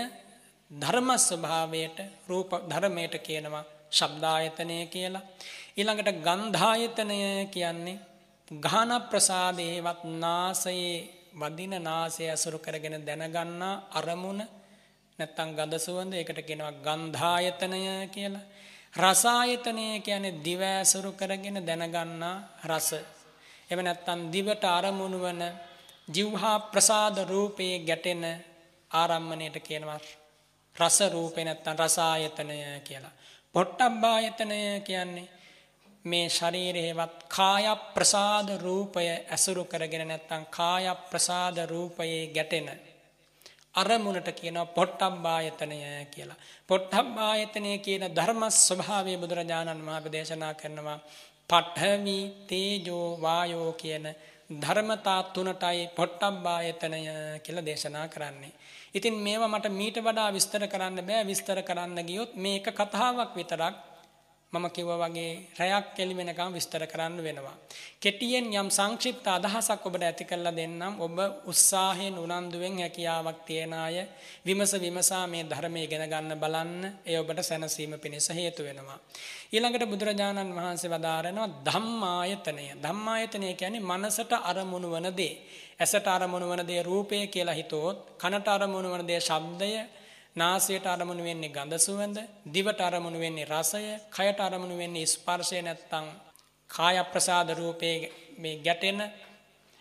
ධර්ම 0.71 1.09
ස්වභාවයට 1.17 1.97
රූප 2.27 2.51
ධර්මයට 2.63 3.15
කියනවා 3.19 3.63
ශබ්දායතනය 3.91 4.77
කියලා. 4.87 5.23
ඊළඟට 5.77 6.09
ගන්ධායතනය 6.19 7.19
කියන්නේ 7.47 7.99
ගාන 8.61 8.91
ප්‍රසාදයේවත් 9.03 10.01
නාසයේ 10.15 10.97
වදින 11.33 11.73
නාසය 11.81 12.23
ඇසුරු 12.25 12.59
කරගෙන 12.59 12.97
දැනගන්නා 13.01 13.75
අරමුණ 13.91 14.41
නැත්තම් 15.19 15.49
ගඳ 15.51 15.73
සුවඳ 15.79 16.13
ඒකට 16.13 16.39
කියනවා 16.41 16.73
ගන්ධායතනය 16.79 17.81
කියලා. 18.09 18.45
රසායතනය 18.93 20.01
කියන්නේ 20.01 20.39
දිව 20.39 20.61
ඇසුරු 20.61 21.11
කරගෙන 21.13 21.57
දැනගන්නා 21.61 22.35
රස. 22.63 22.89
එව 23.69 23.79
නැත්තම් 23.79 24.19
දිවට 24.29 24.63
අරමුණු 24.69 25.19
වන 25.19 25.41
ජීවහා 26.07 26.59
ප්‍රසාද 26.65 27.17
රූපයේ 27.25 27.79
ගැටෙන 27.81 28.23
ආරම්මණයට 28.91 29.57
කියනවා 29.59 29.99
රස 30.75 30.97
රූපේ 31.09 31.43
නැත්තම් 31.43 31.77
රසායතනය 31.77 32.57
කියලා. 32.81 33.17
පොට්ටබ්බායතනය 33.55 34.59
කියන්නේ 34.81 35.31
මේ 36.05 36.29
ශරීරයේවත් 36.29 37.17
කාය 37.29 37.65
ප්‍රසාද 37.93 38.47
රූපය 38.59 39.05
ඇසුරු 39.09 39.63
කරගෙන 39.65 40.07
නැත්තම් 40.07 40.43
කාය 40.49 40.85
ප්‍රසාද 41.09 41.57
රූපයේ 41.65 42.27
ගැටෙන 42.27 42.67
අරමුණට 43.75 44.29
කියනවා 44.31 44.65
පොට්ටබ්බායතනය 44.67 45.77
කියලා. 46.07 46.37
පොට්ටබ්බායතනය 46.69 47.71
කියන 47.79 48.03
ධර්ම 48.09 48.43
ස්වභාවය 48.57 49.17
බුදුරජාණන් 49.17 49.85
වහන්සේ 49.85 50.11
දේශනා 50.11 50.53
කරනවා. 50.53 50.99
පඨවි 51.49 52.17
තේජෝ 52.47 53.07
වායෝ 53.21 53.71
කියන 53.73 54.05
ධර්මතා 54.61 55.21
තුනටයි 55.25 55.87
පොට්ටබ්බායතනය 55.89 57.01
කියලා 57.39 57.65
දේශනා 57.65 58.07
කරන්නේ. 58.07 58.53
ඉතින් 58.93 59.15
මේවා 59.15 59.47
මට 59.47 59.71
මීට 59.71 59.97
වඩා 59.99 60.29
විස්තර 60.31 60.67
කරන්න 60.67 61.01
බෑ 61.01 61.23
විස්තර 61.25 61.59
කරන්න 61.61 61.99
ගියොත් 62.03 62.35
මේක 62.37 62.65
කතාවක් 62.71 63.33
විතරක් 63.35 63.75
මම 64.53 64.65
කිව්වා 64.69 64.97
වගේ 65.03 65.49
රැයක් 65.57 65.85
කෙලි 65.95 66.13
වෙනකම් 66.13 66.53
විස්තර 66.53 66.83
කරන්න 66.85 67.17
වෙනවා. 67.19 67.55
කෙටියෙන් 67.99 68.45
යම් 68.53 68.69
සංක්ෂිප්ත 68.69 69.25
අදහසක් 69.27 69.81
ඔබට 69.81 70.03
ඇති 70.03 70.25
කරලා 70.25 70.53
දෙන්නම්. 70.53 70.99
ඔබ 70.99 71.17
උත්සාහයෙන් 71.45 72.15
උනන්දුවෙන් 72.15 72.75
හැකියාවක් 72.77 73.39
තියන 73.47 73.73
අය 73.75 73.97
විමස 74.45 74.73
විමසා 74.75 75.25
මේ 75.25 75.43
ධර්මයේ 75.43 75.85
ඉගෙන 75.85 76.05
ගන්න 76.05 76.37
බලන්න. 76.37 76.81
ඒ 77.03 77.17
ඔබට 77.17 77.41
සැනසීම 77.41 77.97
පිණිස 77.99 78.29
හේතු 78.31 78.61
වෙනවා. 78.63 78.99
ඊළඟට 79.51 79.85
බුදුරජාණන් 79.85 80.55
වහන්සේ 80.55 80.91
වදාරනවා 80.91 81.49
ධම්මායතනය. 81.65 82.65
ධම්මායතනය 82.77 83.53
කියන්නේ 83.53 83.81
මනසට 83.83 84.33
අරමුණු 84.43 84.87
වන 84.91 85.09
දේ. 85.11 85.33
ඇසට 85.79 86.07
අරමුණු 86.07 86.45
වන 86.47 86.61
දේ 86.63 86.81
රූපය 86.83 87.25
කියලා 87.27 87.53
හිතුවොත්, 87.53 87.97
කනට 88.17 88.47
අරමුණු 88.49 88.89
වන 88.89 89.07
දේ 89.07 89.19
ශබ්දය 89.19 89.73
නාසයට 90.35 90.85
අරමුණු 90.87 91.23
වෙන්නේ 91.23 91.49
ගඳ 91.49 91.77
සුවඳ, 91.79 92.17
දිවට 92.47 92.79
අරමුණු 92.81 93.19
වෙන්නේ 93.19 93.45
රසය, 93.45 93.83
කයට 94.09 94.39
අරමුණු 94.39 94.75
වෙන්නේ 94.77 95.05
ස්පර්ශය 95.07 95.61
නැත්තම් 95.61 96.05
කාය 96.69 96.97
ප්‍රසාද 97.05 97.49
රූපේ 97.51 97.95
මේ 98.37 98.55
ගැටෙන 98.59 98.99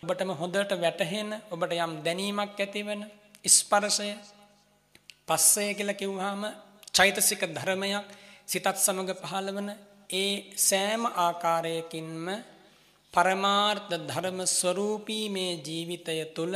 ඔබටම 0.03 0.31
හොඳට 0.33 0.73
වැටහෙන 0.77 1.29
ඔබට 1.49 1.73
යම් 1.77 1.93
දැනීමක් 2.01 2.59
ඇතිවන 2.59 3.01
ස්පර්ශය 3.49 4.11
පස්සය 5.25 5.65
කියලා 5.73 5.95
කිව්වහම 5.95 6.43
චෛතසික 6.91 7.43
ධර්මයක් 7.49 8.07
සිතත් 8.45 8.67
සමග 8.77 9.09
පහළ 9.21 9.49
වන 9.51 9.69
ඒ 10.13 10.33
සෑම 10.59 11.03
ආකාරයකින්ම 11.17 12.27
පරමාර්ථ 13.13 13.93
ධර්ම 14.01 14.39
ස්වරූපී 14.49 15.25
මේ 15.29 15.51
ජීවිතය 15.61 16.19
තුළ 16.35 16.55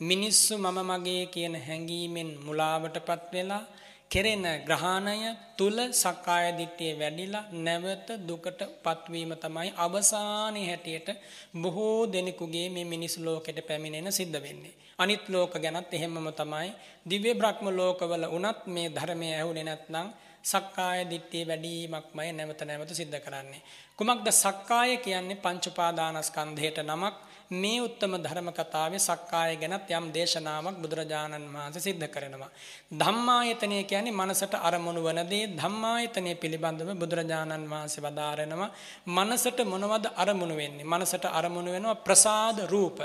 මිනිස්සු 0.00 0.54
මම 0.56 0.78
මගේ 0.90 1.24
කියන 1.26 1.54
හැඟීමෙන් 1.58 2.30
මුලාවටපත් 2.46 3.24
වෙලා 3.32 3.64
කෙරෙන 4.10 4.44
ග්‍රහණය 4.66 5.16
තුල 5.58 5.76
සක්කාය 5.94 6.46
දිට්ඨිය 6.58 6.92
වැඩිලා 6.94 7.44
නැවත 7.58 8.08
දුකට 8.20 8.60
පත්වීම 8.84 9.32
තමයි 9.36 9.70
අවසානයේ 9.76 10.68
හැටියට 10.68 11.08
බොහෝ 11.54 11.98
දෙනෙකුගේ 12.06 12.68
මේ 12.68 12.84
මිනිස් 12.84 13.14
ලෝකෙට 13.18 13.58
පැමිණෙන 13.68 14.08
සිද්ධ 14.10 14.38
වෙන්නේ. 14.38 14.74
අනිත් 14.98 15.24
ලෝක 15.28 15.52
ගැනත් 15.54 15.92
එහෙමම 15.92 16.28
තමයි. 16.32 16.68
දිව්‍ය 17.06 17.32
බ්‍රහ්ම 17.34 17.66
ලෝකවල 17.70 18.24
උනත් 18.28 18.60
මේ 18.66 18.88
ධර්මය 18.88 19.28
ඇහුනේ 19.30 19.64
නැත්නම් 19.64 20.08
සක්කාය 20.44 21.00
දිට්ඨිය 21.10 21.44
වැඩිවීමක්මයි 21.44 22.30
නැවත 22.32 22.60
නැවත 22.62 22.90
සිද්ධ 22.92 23.18
කරන්නේ. 23.20 23.62
කුමක්ද 23.98 24.26
සක්කාය 24.34 24.96
කියන්නේ 24.98 25.42
පංච 25.44 25.64
උපාදානස්කන්ධයට 25.66 26.78
නමක්. 26.82 27.16
මේ 27.50 27.80
උත්තම 27.80 28.12
ධර්ම 28.16 28.48
කතාවේ 28.50 28.98
සක්කාය 29.00 29.56
ගැනත් 29.56 29.88
යම් 29.90 30.04
දේශනාවක් 30.08 30.76
බුදුරජාණන් 30.76 31.46
වහන්සේ 31.48 31.82
සිද්ධ 31.82 32.06
කරනවා. 32.06 32.50
ධම්මායතනය 32.92 33.82
කියන්නේ 33.84 34.12
මනසට 34.12 34.54
අරමුණු 34.60 35.00
වන 35.02 35.20
දේ 35.24 35.48
ධම්මායතනය 35.52 36.34
පිළිබඳව 36.36 36.90
බුදුරජාණන් 36.94 37.66
වහන්සේ 37.66 38.02
වදාරනවා. 38.02 38.70
මනසට 39.08 39.58
මොනවද 39.64 40.06
අරමුණු 40.16 40.54
වෙන්නේ? 40.56 40.86
මනසට 40.86 41.24
අරමුණු 41.30 41.72
වෙනවා 41.72 41.96
ප්‍රසාද 41.96 42.58
රූප. 42.66 42.98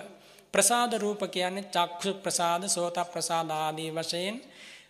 ප්‍රසාද 0.54 0.94
රූප 0.96 1.22
කියන්නේ 1.28 1.66
චක්ෂු 1.66 2.14
ප්‍රසාද, 2.16 2.62
සෝත 2.68 2.98
ප්‍රසාද 3.14 3.50
ආදී 3.52 3.90
වශයෙන් 3.92 4.38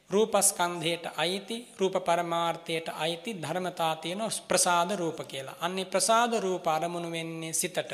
රූපස්කන්ධයට 0.10 1.06
අයිති 1.18 1.68
රූප 1.78 1.94
පරමාර්ථයට 2.06 2.88
අයිති 2.96 3.42
ධර්මතා 3.42 3.96
තියෙන 3.96 4.20
ප්‍රසාද 4.48 4.96
රූප 4.96 5.20
කියලා. 5.28 5.56
අන්නේ 5.60 5.86
ප්‍රසාද 5.86 6.40
රූප 6.40 6.68
අරමුණු 6.68 7.12
වෙන්නේ 7.12 7.54
සිතට. 7.54 7.92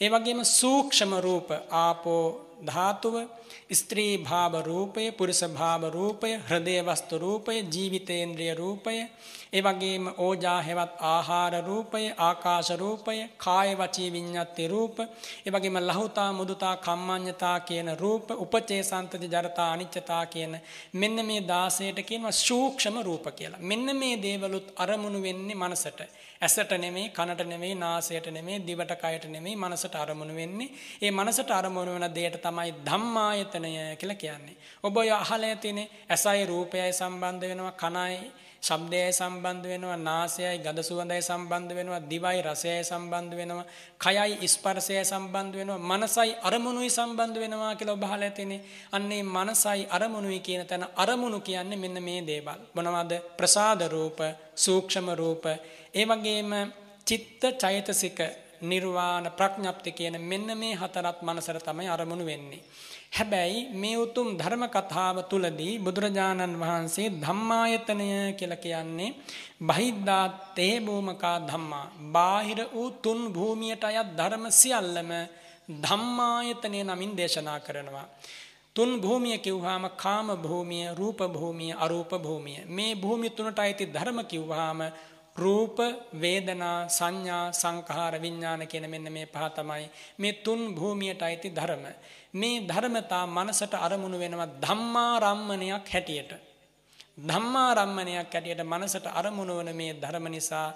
ඒ 0.00 0.10
වගේම 0.10 0.44
සූක්ෂම 0.44 1.12
රූප 1.20 1.48
ආපෝ 1.70 2.45
ධාතුව 2.64 3.16
ස්ත්‍රී 3.72 4.16
භාව 4.18 4.52
රූපය 4.62 5.04
පුරුෂ 5.10 5.42
භාව 5.50 5.82
රූපය 5.90 6.30
හෘදය 6.48 6.76
වස්තු 6.80 7.18
රූපය 7.18 7.54
ජීවිතේන්ද්‍රිය 7.68 8.54
රූපය 8.54 8.94
ඒ 9.52 9.62
වගේම 9.62 10.04
ඕජා 10.18 10.60
හෙවත් 10.62 10.92
ආහාර 11.04 11.54
රූපය 11.64 12.02
ආකාශ 12.18 12.70
රූපය 12.74 13.16
කාය 13.38 13.70
වචී 13.74 14.08
විඤ්ඤාති 14.10 14.68
රූප 14.68 14.96
ඒ 15.00 15.50
වගේම 15.50 15.78
ලහුතා 15.80 16.30
මුදුතා 16.32 16.74
කම්මඤ්ඤතා 16.76 17.58
කියන 17.60 17.90
රූප 17.96 18.30
උපචේ 18.36 18.82
සන්තති 18.82 19.26
ජරතා 19.26 19.68
අනිච්චතා 19.72 20.24
කියන 20.26 20.54
මෙන්න 20.94 21.26
මේ 21.26 21.40
16ට 21.42 22.02
කියනවා 22.02 22.38
සූක්ෂම 22.38 22.96
රූප 23.00 23.26
කියලා. 23.36 23.60
මෙන්න 23.60 23.96
මේ 23.96 24.14
දේවලුත් 24.16 24.72
අරමුණු 24.76 25.22
වෙන්නේ 25.22 25.54
මනසට. 25.54 26.00
ඇසට 26.40 26.72
නෙමෙයි 26.76 27.10
කනට 27.10 27.46
නෙමෙයි 27.46 27.74
නාසයට 27.76 28.26
නෙමෙයි 28.28 28.58
දිවට 28.60 28.92
කයට 28.94 29.24
නෙමෙයි 29.26 29.56
මනසට 29.56 29.94
අරමුණු 29.96 30.34
වෙන්නේ. 30.34 30.70
ඒ 31.02 31.10
මනසට 31.10 31.50
අරමුණු 31.50 31.92
වෙන 31.92 32.14
දෙයට 32.14 32.40
තමයි 32.40 32.74
ධම්මායතනය 32.84 33.70
කියලා 33.96 34.16
කියන්නේ. 34.16 34.56
ඔබ 34.82 34.96
ඔය 34.96 35.10
අහලා 35.12 35.48
ඇතිනේ 35.48 35.88
ඇසයි 36.08 36.46
රූපයයි 36.46 36.92
සම්බන්ධ 36.92 37.44
වෙනවා 37.44 37.72
කනයි 37.74 38.18
ශබ්දයයි 38.62 39.12
සම්බන්ධ 39.12 39.66
වෙනවා 39.66 39.96
නාසයයි 39.98 40.58
ගඳ 40.58 40.80
සුවඳයි 40.80 41.22
සම්බන්ධ 41.22 41.72
වෙනවා 41.72 42.00
දිවයි 42.02 42.40
රසයයි 42.42 42.82
සම්බන්ධ 42.82 43.34
වෙනවා 43.36 43.66
කයයි 44.00 44.48
ස්පර්ශයයි 44.48 45.04
සම්බන්ධ 45.04 45.56
වෙනවා 45.56 45.78
මනසයි 45.90 46.32
අරමුණුයි 46.42 46.90
සම්බන්ධ 46.90 47.38
වෙනවා 47.38 47.74
කියලා 47.74 47.94
ඔබ 47.94 48.04
අහලා 48.04 48.26
ඇතිනේ. 48.26 48.60
අන්නේ 48.92 49.22
මනසයි 49.24 49.86
අරමුණුයි 49.90 50.40
කියන 50.40 50.66
තැන 50.66 50.86
අරමුණු 50.96 51.40
කියන්නේ 51.40 51.78
මෙන්න 51.78 52.02
මේ 52.02 52.20
දේවල්. 52.22 52.60
මොනවද? 52.74 53.12
ප්‍රසාද 53.38 53.80
රූප, 53.88 54.18
සූක්ෂම 54.56 55.08
රූප, 55.14 55.44
ඒ 55.96 56.04
වගේම 56.04 56.52
චිත්ත 57.06 57.42
චෛතසික 57.58 58.18
නිර්වාණ 58.62 59.26
ප්‍රඥප්ති 59.30 59.90
කියන 59.92 60.16
මෙන්න 60.22 60.48
මේ 60.54 60.74
හතරත් 60.74 61.18
මනසට 61.22 61.64
තමයි 61.64 61.88
අරමුණු 61.88 62.24
වෙන්නේ. 62.24 62.62
හැබැයි 63.12 63.58
මේ 63.72 63.96
උතුම් 63.96 64.28
ධර්ම 64.36 64.64
කතාව 64.66 65.16
තුලදී 65.24 65.78
බුදුරජාණන් 65.78 66.54
වහන්සේ 66.54 67.08
ධම්මායතනය 67.16 68.08
කියලා 68.32 68.56
කියන්නේ 68.56 69.16
බහිද්දා 69.62 70.24
තේ 70.54 70.74
භූමකා 70.80 71.38
ධම්මා 71.42 71.86
බාහිර 72.12 72.60
වූ 72.74 72.90
තුන් 72.98 73.20
භූමියට 73.32 73.84
අයත් 73.84 74.08
ධර්ම 74.16 74.44
සියල්ලම 74.52 75.10
ධම්මායතනය 75.82 76.80
නමින් 76.84 77.16
දේශනා 77.16 77.60
කරනවා. 77.60 78.06
තුන් 78.74 78.90
භූමිය 79.00 79.38
කිව්වහම 79.38 79.84
කාම 79.96 80.28
භූමිය, 80.36 80.94
රූප 80.94 81.20
භූමිය, 81.28 81.72
අරූප 81.74 82.12
භූමිය. 82.16 82.64
මේ 82.66 82.94
භූමිය 82.94 83.30
තුනට 83.30 83.58
අයිති 83.58 83.84
ධර්ම 83.86 84.18
කිව්වහම 84.24 84.80
රූප 85.38 85.78
වේදනා 86.20 86.88
සංඥා 86.88 87.44
සංඛාර 87.52 88.14
විඥාන 88.20 88.62
කියන 88.66 88.86
මෙන්න 88.90 89.12
මේ 89.12 89.26
පහ 89.26 89.48
තමයි 89.54 89.86
මේ 90.18 90.32
තුන් 90.44 90.74
භූමියට 90.74 91.22
අයිති 91.22 91.50
ධර්ම. 91.50 91.84
මේ 92.34 92.56
ධර්මතා 92.62 93.24
මනසට 93.26 93.74
අරමුණු 93.76 94.18
වෙනවා 94.18 94.48
ධම්මාරම්මණයක් 94.62 95.86
හැටියට. 95.88 96.32
ධම්මාරම්මණයක් 97.18 98.34
හැටියට 98.34 98.60
මනසට 98.62 99.06
අරමුණු 99.10 99.54
වන 99.56 99.70
මේ 99.72 99.92
ධර්ම 99.94 100.26
නිසා 100.28 100.66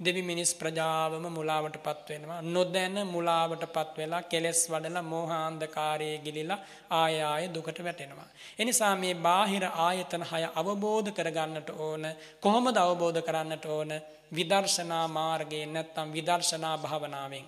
දෙවි 0.00 0.22
මිනිස් 0.22 0.54
ප්‍රජාවම 0.54 1.24
මුලාවටපත් 1.28 2.08
වෙනවා. 2.08 2.40
නොදැන 2.44 2.96
මුලාවටපත් 3.06 3.98
වෙලා 3.98 4.22
කෙලෙස් 4.24 4.60
වඩලා 4.70 5.02
මෝහාන්ධකාරයේ 5.04 6.16
ගිලිලා 6.18 6.58
ආය 6.92 7.20
ආය 7.22 7.44
දුකට 7.48 7.84
වැටෙනවා. 7.84 8.28
එනිසා 8.58 8.94
මේ 8.96 9.14
බාහිර 9.16 9.64
ආයතන 9.78 10.24
හය 10.24 10.42
අවබෝධ 10.54 11.10
කරගන්නට 11.12 11.68
ඕන. 11.78 12.04
කොහොමද 12.40 12.76
අවබෝධ 12.78 13.20
කරන්නට 13.22 13.64
ඕන? 13.66 13.90
විදර්ශනා 14.34 15.06
මාර්ගයෙන් 15.10 15.72
නැත්නම් 15.72 16.12
විදර්ශනා 16.12 16.76
භාවනාවෙන්. 16.78 17.46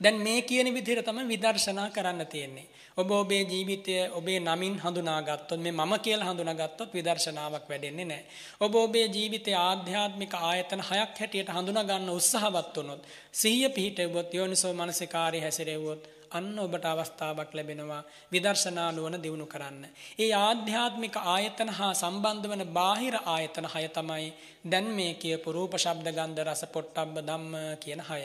දැන් 0.00 0.18
මේ 0.18 0.42
කියන 0.42 0.74
විදිහට 0.74 1.04
තමයි 1.04 1.28
විදර්ශනා 1.28 1.90
කරන්න 1.90 2.26
තියෙන්නේ. 2.26 2.66
ඔබ 2.96 3.10
ඔබේ 3.12 3.42
ජීවිතය 3.44 3.94
ඔබේ 4.10 4.38
නමින් 4.40 4.74
හඳුනාගත්තොත් 4.78 5.60
මේ 5.60 5.72
මම 5.72 5.92
කියලා 5.98 6.28
හඳුනාගත්තොත් 6.28 6.94
විදර්ශනාවක් 6.94 7.68
වැඩෙන්නේ 7.68 8.04
නැහැ. 8.04 8.24
ඔබ 8.60 8.74
ඔබේ 8.76 9.06
ජීවිතයේ 9.06 9.58
ආධ්‍යාත්මික 9.60 10.34
ආයතන 10.40 10.82
හයක් 10.82 11.12
හැටියට 11.14 11.50
හඳුනා 11.50 11.84
ගන්න 11.84 12.10
උත්සාහවත් 12.10 12.76
වුණොත් 12.76 13.02
සිහිය 13.32 13.68
පිහිටවුවොත් 13.70 14.34
යෝනිසෝ 14.34 14.72
මනසිකාරී 14.74 15.40
හැසිරෙව්වොත් 15.40 16.08
අන්න 16.30 16.58
ඔබට 16.58 16.84
අවස්ථාවක් 16.84 17.50
ලැබෙනවා 17.52 18.02
විදර්ශනා 18.32 18.90
නුවණ 18.92 19.22
දියුණු 19.22 19.46
කරන්න. 19.46 19.82
ඒ 20.18 20.32
ආධ්‍යාත්මික 20.34 21.16
ආයතන 21.26 21.70
හා 21.70 21.92
සම්බන්ධ 21.94 22.48
වන 22.48 22.64
බාහිර 22.70 23.16
ආයතන 23.26 23.66
හය 23.66 23.84
තමයි 23.90 24.26
දැන් 24.64 24.86
මේ 24.90 25.12
කියපු 25.16 25.52
රූප 25.52 25.74
ශබ්ද 25.76 26.08
ගන්ධ 26.10 26.44
රස 26.44 26.62
පොට්ටබ්බ 26.68 27.16
ධම්ම 27.20 27.54
කියන 27.78 28.00
හය. 28.02 28.22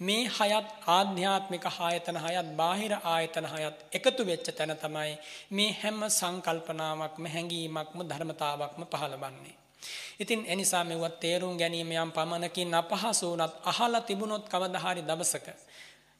මේ 0.00 0.24
හයත් 0.30 0.68
ආධ්‍යාත්මික 0.88 1.64
ආයතන 1.68 2.18
හයත් 2.18 2.48
බාහිර 2.56 2.92
ආයතන 3.04 3.46
හයත් 3.46 3.76
එකතු 3.92 4.22
වෙච්ච 4.24 4.52
තැන 4.52 4.74
තමයි 4.78 5.12
මේ 5.52 5.72
හැම 5.80 5.98
සංකල්පනාවක්ම 6.10 7.24
හැඟීමක්ම 7.28 7.98
ධර්මතාවක්ම 8.04 8.82
පහළවන්නේ. 8.86 9.60
ඉතින් 10.18 10.44
එනිසා 10.46 10.84
මෙවත් 10.84 11.20
තේරුම් 11.20 11.56
ගැනීම 11.56 11.90
යම් 11.94 12.10
පමණකින් 12.12 12.74
අපහසු 12.74 13.26
වුණත් 13.28 13.54
අහලා 13.64 14.00
තිබුණොත් 14.02 14.44
කවදා 14.44 14.82
හරි 14.84 15.02
දවසක 15.02 15.46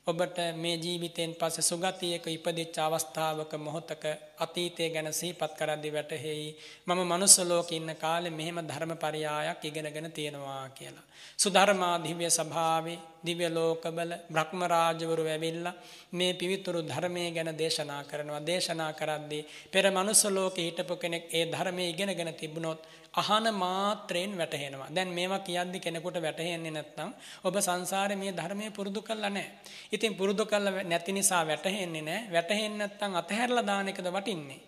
ඔබට 0.07 0.39
මේ 0.55 0.77
ජීවිතයෙන් 0.77 1.35
පස්සේ 1.35 1.63
සුගතියක 1.63 2.25
ඉපදිච්ච 2.29 2.77
අවස්ථාවක 2.79 3.53
මොහොතක 3.57 4.05
අතීතය 4.39 4.89
ගැන 4.89 5.13
සිහිපත් 5.13 5.53
කරද්දී 5.53 5.93
වැටහෙයි 5.93 6.57
මම 6.87 7.01
මනුස්ස 7.03 7.37
ලෝකේ 7.41 7.77
ඉන්න 7.77 7.93
කාලේ 7.97 8.31
මෙහෙම 8.31 8.59
ධර්මපරයායක් 8.61 9.61
ඉගෙනගෙන 9.63 10.09
තියෙනවා 10.11 10.69
කියලා. 10.71 11.07
සුධර්මා 11.39 11.97
දිව්‍ය 11.99 12.31
සභාවේ 12.31 12.99
දිව්‍ය 13.23 13.47
ලෝකවල 13.51 14.13
බ්‍රහ්ම 14.29 14.61
රාජවරු 14.65 15.25
ඇවිල්ලා 15.27 15.75
මේ 16.13 16.33
පිවිතුරු 16.35 16.81
ධර්මයේ 16.83 17.31
ගැන 17.31 17.53
දේශනා 17.55 18.03
කරනවා. 18.05 18.41
දේශනා 18.43 18.93
කරද්දී 18.93 19.47
පෙර 19.71 19.85
මනුස්ස 19.91 20.25
ලෝකේ 20.27 20.67
හිටපු 20.67 20.97
කෙනෙක් 20.97 21.25
ඒ 21.31 21.45
ධර්මයේ 21.47 21.91
ඉගෙනගෙන 21.91 22.33
තිබුණොත් 22.35 22.81
අහන 23.15 23.55
මාත්‍රයෙන් 23.55 24.39
වැටහෙනවා. 24.39 24.89
දැන් 24.95 25.09
මේවා 25.09 25.39
කියද්දි 25.39 25.81
කෙනෙකුට 25.81 26.23
වැටහෙන්නේ 26.23 26.71
නැත්නම් 26.71 27.11
ඔබ 27.45 27.55
සංසාරේ 27.59 28.17
මේ 28.17 28.33
ධර්මයේ 28.33 28.71
පුරුදු 28.71 29.03
කළා 29.03 29.31
නැහැ. 29.31 29.51
ඉතින් 29.93 30.15
පුරුදු 30.15 30.47
කළා 30.47 30.83
නැති 30.85 31.13
නිසා 31.13 31.47
වැටහෙන්නේ 31.47 32.03
නැහැ. 32.03 32.33
වැටහෙන්නේ 32.33 32.79
නැත්නම් 32.79 33.17
අතහැරලා 33.17 33.67
දාන 33.67 33.89
එකද 33.89 34.07
වටින්නේ. 34.09 34.61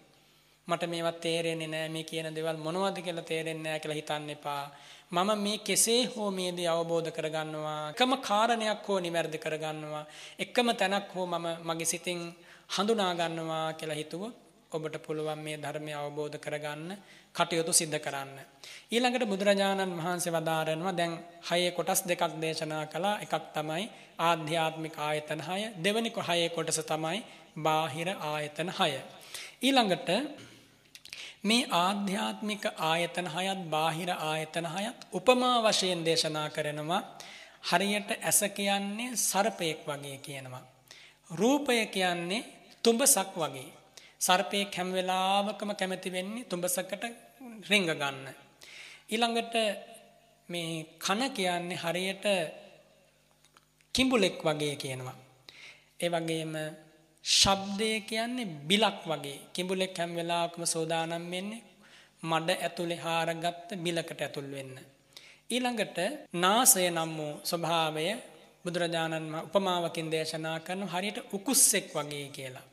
මට 0.66 0.82
මේවා 0.86 1.12
තේරෙන්නේ 1.14 1.68
නැහැ 1.68 1.88
මේ 1.88 2.05
කියන 2.05 2.34
දේවල් 2.34 2.57
මොනවද 2.57 2.99
කියලා 3.03 3.24
තේරෙන්නේ 3.24 3.62
නැහැ 3.62 3.80
කියලා 3.80 4.01
හිතන්න 4.01 4.30
එපා. 4.30 4.64
මම 5.11 5.30
මේ 5.38 5.59
කෙසේ 5.59 6.05
හෝ 6.05 6.30
මේ 6.30 6.51
දේ 6.57 6.68
අවබෝධ 6.68 7.11
කරගන්නවා. 7.11 7.90
එකම 7.90 8.12
කාරණයක් 8.28 8.86
හෝ 8.88 9.01
නිවැරදි 9.01 9.38
කරගන්නවා. 9.38 10.05
එකම 10.38 10.68
තැනක් 10.80 11.14
හෝ 11.14 11.26
මම 11.26 11.47
මගේ 11.62 11.84
සිතින් 11.84 12.20
හඳුනා 12.74 13.12
ගන්නවා 13.14 13.72
කියලා 13.72 14.01
හිතුවොත් 14.03 14.34
ඔබට 14.73 14.97
පුළුවන් 14.99 15.41
මේ 15.41 15.57
ධර්මය 15.57 15.93
අවබෝධ 15.95 16.39
කරගන්න 16.39 16.91
කටයුතු 17.35 17.73
සිද්ධ 17.73 17.99
කරන්න. 17.99 18.39
ඊළඟට 18.91 19.25
බුදුරජාණන් 19.25 19.97
වහන්සේ 19.99 20.33
වදාරනවා 20.33 20.93
දැන් 20.93 21.12
හයේ 21.43 21.70
කොටස් 21.70 22.01
දෙකක් 22.05 22.23
දේශනා 22.37 22.85
කළා 22.87 23.20
එකක් 23.20 23.35
තමයි 23.53 23.85
ආධ්‍යාත්මික 24.20 24.97
ආයතන 24.99 25.41
6 25.43 25.73
දෙවෙනි 25.79 26.11
හයේ 26.20 26.49
කොටස 26.51 26.81
තමයි 26.85 27.18
බාහිර 27.59 28.09
ආයතන 28.25 28.70
6. 28.70 29.03
ඊළඟට 29.62 30.09
මේ 31.43 31.68
ආධ්‍යාත්මික 31.77 32.64
ආයතන 32.83 33.29
6ත් 33.29 33.61
බාහිර 33.68 34.11
ආයතන 34.23 34.66
6ත් 34.68 35.01
උපමා 35.12 35.57
වශයෙන් 35.64 36.05
දේශනා 36.05 36.49
කරනවා 36.51 37.03
හරියට 37.64 38.11
ඇස 38.20 38.41
කියන්නේ 38.51 39.16
සර්පයෙක් 39.18 39.81
වගේ 39.87 40.18
කියනවා. 40.18 40.64
රූපය 41.31 41.87
කියන්නේ 41.89 42.43
තුඹසක් 42.85 43.33
වගේ. 43.37 43.82
සර්පයෙක් 44.23 44.75
හැම 44.75 44.89
වෙලාවකම 44.93 45.70
කැමති 45.75 46.11
වෙන්නේ 46.11 46.45
තුඹසකට 46.45 47.05
රිංග 47.68 47.87
ගන්න. 47.93 48.27
ඊළඟට 49.09 49.55
මේ 50.49 50.87
කන 50.99 51.20
කියන්නේ 51.31 51.79
හරියට 51.79 52.27
කිඹුලෙක් 53.95 54.39
වගේ 54.41 54.77
කියනවා. 54.77 55.18
ඒ 56.01 56.11
වගේම 56.11 56.55
ශබ්දය 57.25 57.91
කියන්නේ 58.03 58.53
බිලක් 58.62 59.01
වගේ. 59.05 59.39
කිඹුලෙක් 59.53 59.99
හැම 59.99 60.11
වෙලාවකම 60.12 60.62
සෝදානම් 60.66 61.25
වෙන්නේ 61.27 61.62
මඩ 62.23 62.51
ඇතුලේ 62.59 62.99
හාරගත්ත 62.99 63.68
බිලකට 63.77 64.20
ඇතුල් 64.20 64.49
වෙන්න. 64.49 64.77
ඊළඟට 65.51 65.99
නාසය 66.35 66.85
නම් 66.89 67.12
වූ 67.16 67.33
ස්වභාවය 67.45 68.07
බුදුරජාණන් 68.64 69.35
උපමාවකින් 69.39 70.11
දේශනා 70.11 70.59
කරන 70.61 70.83
හරියට 70.89 71.18
උකුස්සෙක් 71.33 71.87
වගේ 71.93 72.29
කියලා. 72.31 72.66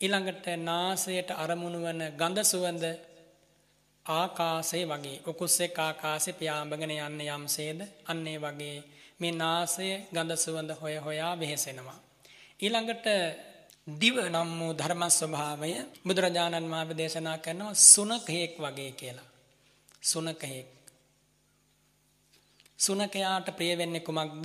ඊළඟට 0.00 0.46
නාසයට 0.60 1.30
අරමුණු 1.34 1.78
වන 1.80 2.02
ගඳ 2.12 2.38
සුවඳ 2.44 2.84
ආකාසය 4.06 4.80
වගේ 4.84 5.22
උකුස්සෙක් 5.26 5.78
ආකාසෙ 5.78 6.32
පියාඹගෙන 6.32 6.92
යන්න 6.98 7.20
යම්සේද 7.26 7.80
අන්නේ 8.06 8.38
වගේ 8.38 8.76
මේ 9.20 9.32
නාසය 9.34 9.88
ගඳ 10.12 10.36
සුවඳ 10.36 10.70
හොය 10.72 10.96
හොයා 10.96 11.32
වෙහෙසෙනවා. 11.34 11.98
ඊළඟට 12.60 13.06
දිව 13.96 14.16
නම් 14.26 14.50
වූ 14.58 14.72
ධර්ම 14.72 15.02
ස්වභාවය 15.10 15.72
බුදුරජාණන් 16.04 16.70
වහන්සේ 16.70 16.96
දේශනා 16.96 17.38
කරනවා 17.38 17.74
සුනකයෙක් 17.84 18.52
වගේ 18.58 18.92
කියලා. 18.92 19.28
සුනකයෙක්. 20.02 20.68
සුනකයාට 22.78 23.48
ප්‍රිය 23.50 23.72
වෙන්නේ 23.74 24.00
කුමක්ද? 24.02 24.44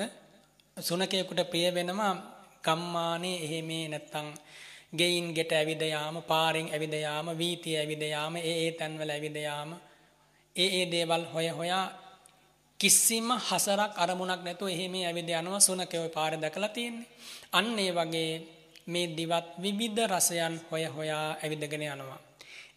සුනකයෙකුට 0.77 1.41
ප්‍රිය 1.45 1.67
වෙනවා 1.71 2.13
ගම්මානේ 2.63 3.37
එහෙමේ 3.37 3.85
නැත්තම් 3.87 4.27
ගෙයින් 4.93 5.33
ගෙට 5.33 5.51
ඇවිද 5.51 5.81
යාම 5.85 6.15
පාරෙන් 6.23 6.67
ඇවිද 6.67 6.93
යාම 6.95 7.27
වීතිය 7.37 7.77
ඇවිද 7.77 8.03
යාම 8.05 8.35
ඒ 8.37 8.55
ඒ 8.57 8.71
තැන්වල 8.73 9.09
ඇවිද 9.09 9.37
යාම 9.39 9.71
ඒ 10.55 10.69
ඒ 10.71 10.85
දේවල් 10.87 11.23
හොය 11.25 11.47
හොයා 11.49 11.85
කිසිම 12.79 13.27
හසරක් 13.39 13.93
අරමුණක් 13.95 14.41
නැතුව 14.43 14.67
එහෙම 14.67 14.93
ඇවිද 15.01 15.29
යනවා 15.31 15.59
සුනකේ 15.59 15.99
ওই 15.99 16.09
පාර 16.09 16.33
දැකලා 16.35 16.69
තියෙන්නේ. 16.69 17.07
අන්න 17.51 17.79
ඒ 17.79 17.91
වගේ 17.91 18.31
මේ 18.87 19.07
දිවත් 19.09 19.47
විවිධ 19.57 20.01
රසයන් 20.07 20.55
හොය 20.69 20.83
හොයා 20.87 21.27
ඇවිදගෙන 21.35 21.83
යනවා. 21.85 22.19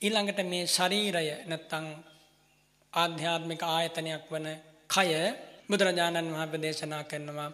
ඊළඟට 0.00 0.40
මේ 0.44 0.64
ශරීරය 0.66 1.26
නැත්තම් 1.46 1.86
ආධ්‍යාත්මික 2.92 3.62
ආයතනයක් 3.66 4.24
වන 4.30 4.46
කය 4.90 5.08
බුදුරජාණන් 5.68 6.32
වහන්සේ 6.32 6.62
දේශනා 6.62 7.04
කරනවා 7.04 7.50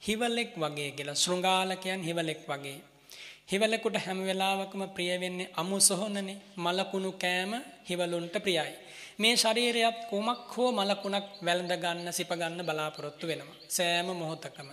හිවලෙක් 0.00 0.52
වගේ 0.56 0.90
කියලා. 0.90 1.14
ශෘංගාලකයන් 1.16 2.00
හිවලෙක් 2.02 2.42
වගේ. 2.48 2.78
හිවලෙකුට 3.50 3.96
හැම 3.96 4.18
වෙලාවකම 4.22 4.82
ප්‍රිය 4.96 5.14
වෙන්නේ 5.20 5.52
අමු 5.56 5.76
සොහොනනේ 5.80 6.36
මලකුණු 6.56 7.10
කෑම 7.14 7.52
හිවලුන්ට 7.88 8.36
ප්‍රියයි. 8.44 8.74
මේ 9.18 9.34
ශරීරයත් 9.36 9.98
කුමක් 10.10 10.52
හෝ 10.54 10.68
මලකුණක් 10.72 11.26
වැළඳ 11.42 11.72
ගන්න 11.76 12.12
සිප 12.12 12.30
ගන්න 12.32 12.60
බලාපොරොත්තු 12.62 13.26
වෙනවා. 13.26 13.56
සෑම 13.68 14.08
මොහොතකම. 14.14 14.68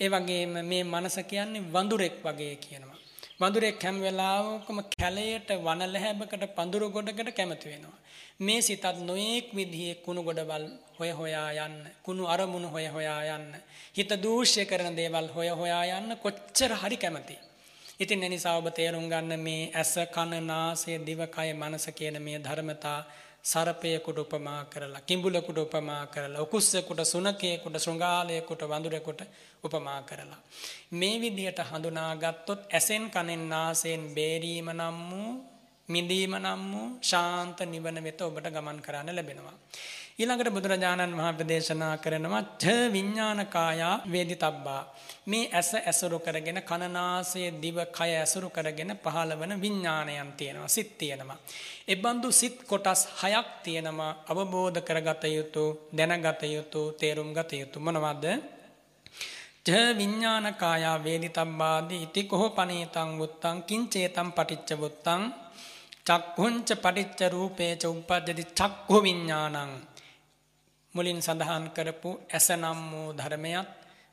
ඒ 0.00 0.08
වගේම 0.08 0.54
මේ 0.70 0.82
මනස 0.84 1.16
කියන්නේ 1.30 1.66
වඳුරෙක් 1.74 2.16
වගේ 2.24 2.54
කියනවා. 2.56 2.98
වඳුරෙක් 3.40 3.78
හැම 3.82 3.96
වෙලාවකම 4.00 4.78
කැලයට 4.92 5.50
වනලැහැබකට 5.66 6.44
පඳුරු 6.56 6.88
ගොඩකට 6.90 7.30
කැමති 7.32 7.70
වෙනවා. 7.72 7.98
මේ 8.40 8.60
සිතත් 8.60 8.84
නොයෙක් 9.00 9.46
විදිහේ 9.54 9.94
කුණු 10.04 10.22
ගොඩවල් 10.22 10.64
හොය 10.98 11.10
හොයා 11.10 11.50
යන්න, 11.66 11.76
කුණු 12.02 12.26
අරමුණු 12.26 12.68
හොය 12.68 12.86
හොයා 12.86 13.22
යන්න, 13.36 13.54
හිත 13.96 14.10
දූෂ්‍ය 14.24 14.64
කරන 14.64 14.96
දේවල් 14.96 15.28
හොය 15.36 15.48
හොයා 15.60 15.84
යන්න 15.98 16.16
කොච්චර 16.16 16.72
හරි 16.82 16.96
කැමතියි. 16.96 17.49
ඉතින් 18.00 18.22
එනිසා 18.22 18.56
ඔබ 18.56 18.66
තේරුම් 18.70 19.06
ගන්න 19.06 19.32
මේ 19.38 19.64
ඇස 19.72 19.92
කන 20.08 20.30
නාසය 20.42 20.92
දිවකය 21.00 21.50
මනස 21.54 21.84
කියන 21.90 22.16
මේ 22.18 22.38
ධර්මතා 22.38 23.00
සර්පයකට 23.42 24.18
උපමා 24.18 24.62
කරලා 24.66 25.02
කිඹුලකට 25.02 25.58
උපමා 25.58 26.04
කරලා 26.06 26.40
උකුස්සෙකුට 26.40 27.00
සුනකයෙකුට 27.04 27.76
ශෘංගාලයකට 27.78 28.62
වඳුරෙකුට 28.64 29.20
උපමා 29.64 30.00
කරලා. 30.02 30.40
මේ 30.92 31.16
විදිහට 31.18 31.60
හඳුනාගත්තොත් 31.62 32.60
ඇසෙන් 32.70 33.04
කනෙන් 33.10 33.44
නාසයෙන් 33.48 34.04
බේරීම 34.10 34.68
නම් 34.70 34.98
වූ 35.10 35.30
මිදීම 35.88 36.34
නම් 36.36 36.62
වූ 36.72 36.88
ශාන්ත 37.02 37.58
නිවන 37.66 37.98
වෙත 38.00 38.20
ඔබට 38.22 38.46
ගමන් 38.48 38.78
කරන්න 38.80 39.10
ලැබෙනවා. 39.10 39.56
ඊළඟට 40.20 40.50
බුදුරජාණන් 40.50 41.14
වහන්සේ 41.14 41.46
දේශනා 41.46 41.94
කරනවා 41.96 42.40
ඡ 42.58 42.66
විඥානකායා 42.90 43.94
වේදිතබ්බා. 44.06 44.82
මේ 45.26 45.44
ඇස 45.50 45.70
ඇසුරු 45.80 46.18
කරගෙන 46.18 46.60
කනනාසය 46.62 47.42
දිව 47.56 47.78
කය 47.90 48.10
ඇසුරු 48.14 48.48
කරගෙන 48.50 48.92
පහළවන 48.96 49.52
විඥානයන් 49.58 50.32
තියෙනවා 50.34 50.68
සිත් 50.68 50.90
තියෙනවා. 50.98 51.38
ඒ 51.88 51.96
බඳු 51.96 52.28
සිත් 52.32 52.56
කොටස් 52.64 53.02
හයක් 53.16 53.48
තියෙනවා 53.64 54.12
අවබෝධ 54.26 54.80
කරගත 54.82 55.24
යුතු 55.30 55.64
දැනගත 55.90 56.42
යුතු 56.48 56.82
තේරුම් 56.94 57.30
ගත 57.32 57.52
යුතු. 57.54 57.78
මොනවද? 57.80 58.24
ජ 59.66 59.70
විඥානකායා 59.94 60.98
වේදිතබ්බාදී 61.00 62.02
ඉති 62.02 62.22
කොහ 62.24 62.44
පනීතං 62.50 63.10
වුත්තං 63.18 63.56
කිංචේතං 63.62 64.28
පටිච්ච 64.32 64.70
වුත්තං 64.76 65.22
චක්ඛුංච 66.02 66.68
පටිච්ච 66.76 67.20
රූපේච 67.28 67.82
උප්පජ්ජති 67.86 68.44
චක්ඛු 68.52 68.96
විඥානං 69.02 69.56
මුලින් 70.94 71.20
සඳහන් 71.20 71.66
කරපු 71.70 72.10
ඇස 72.28 72.48
නම් 72.52 72.80
වූ 72.90 73.08
ධර්මයත් 73.12 73.68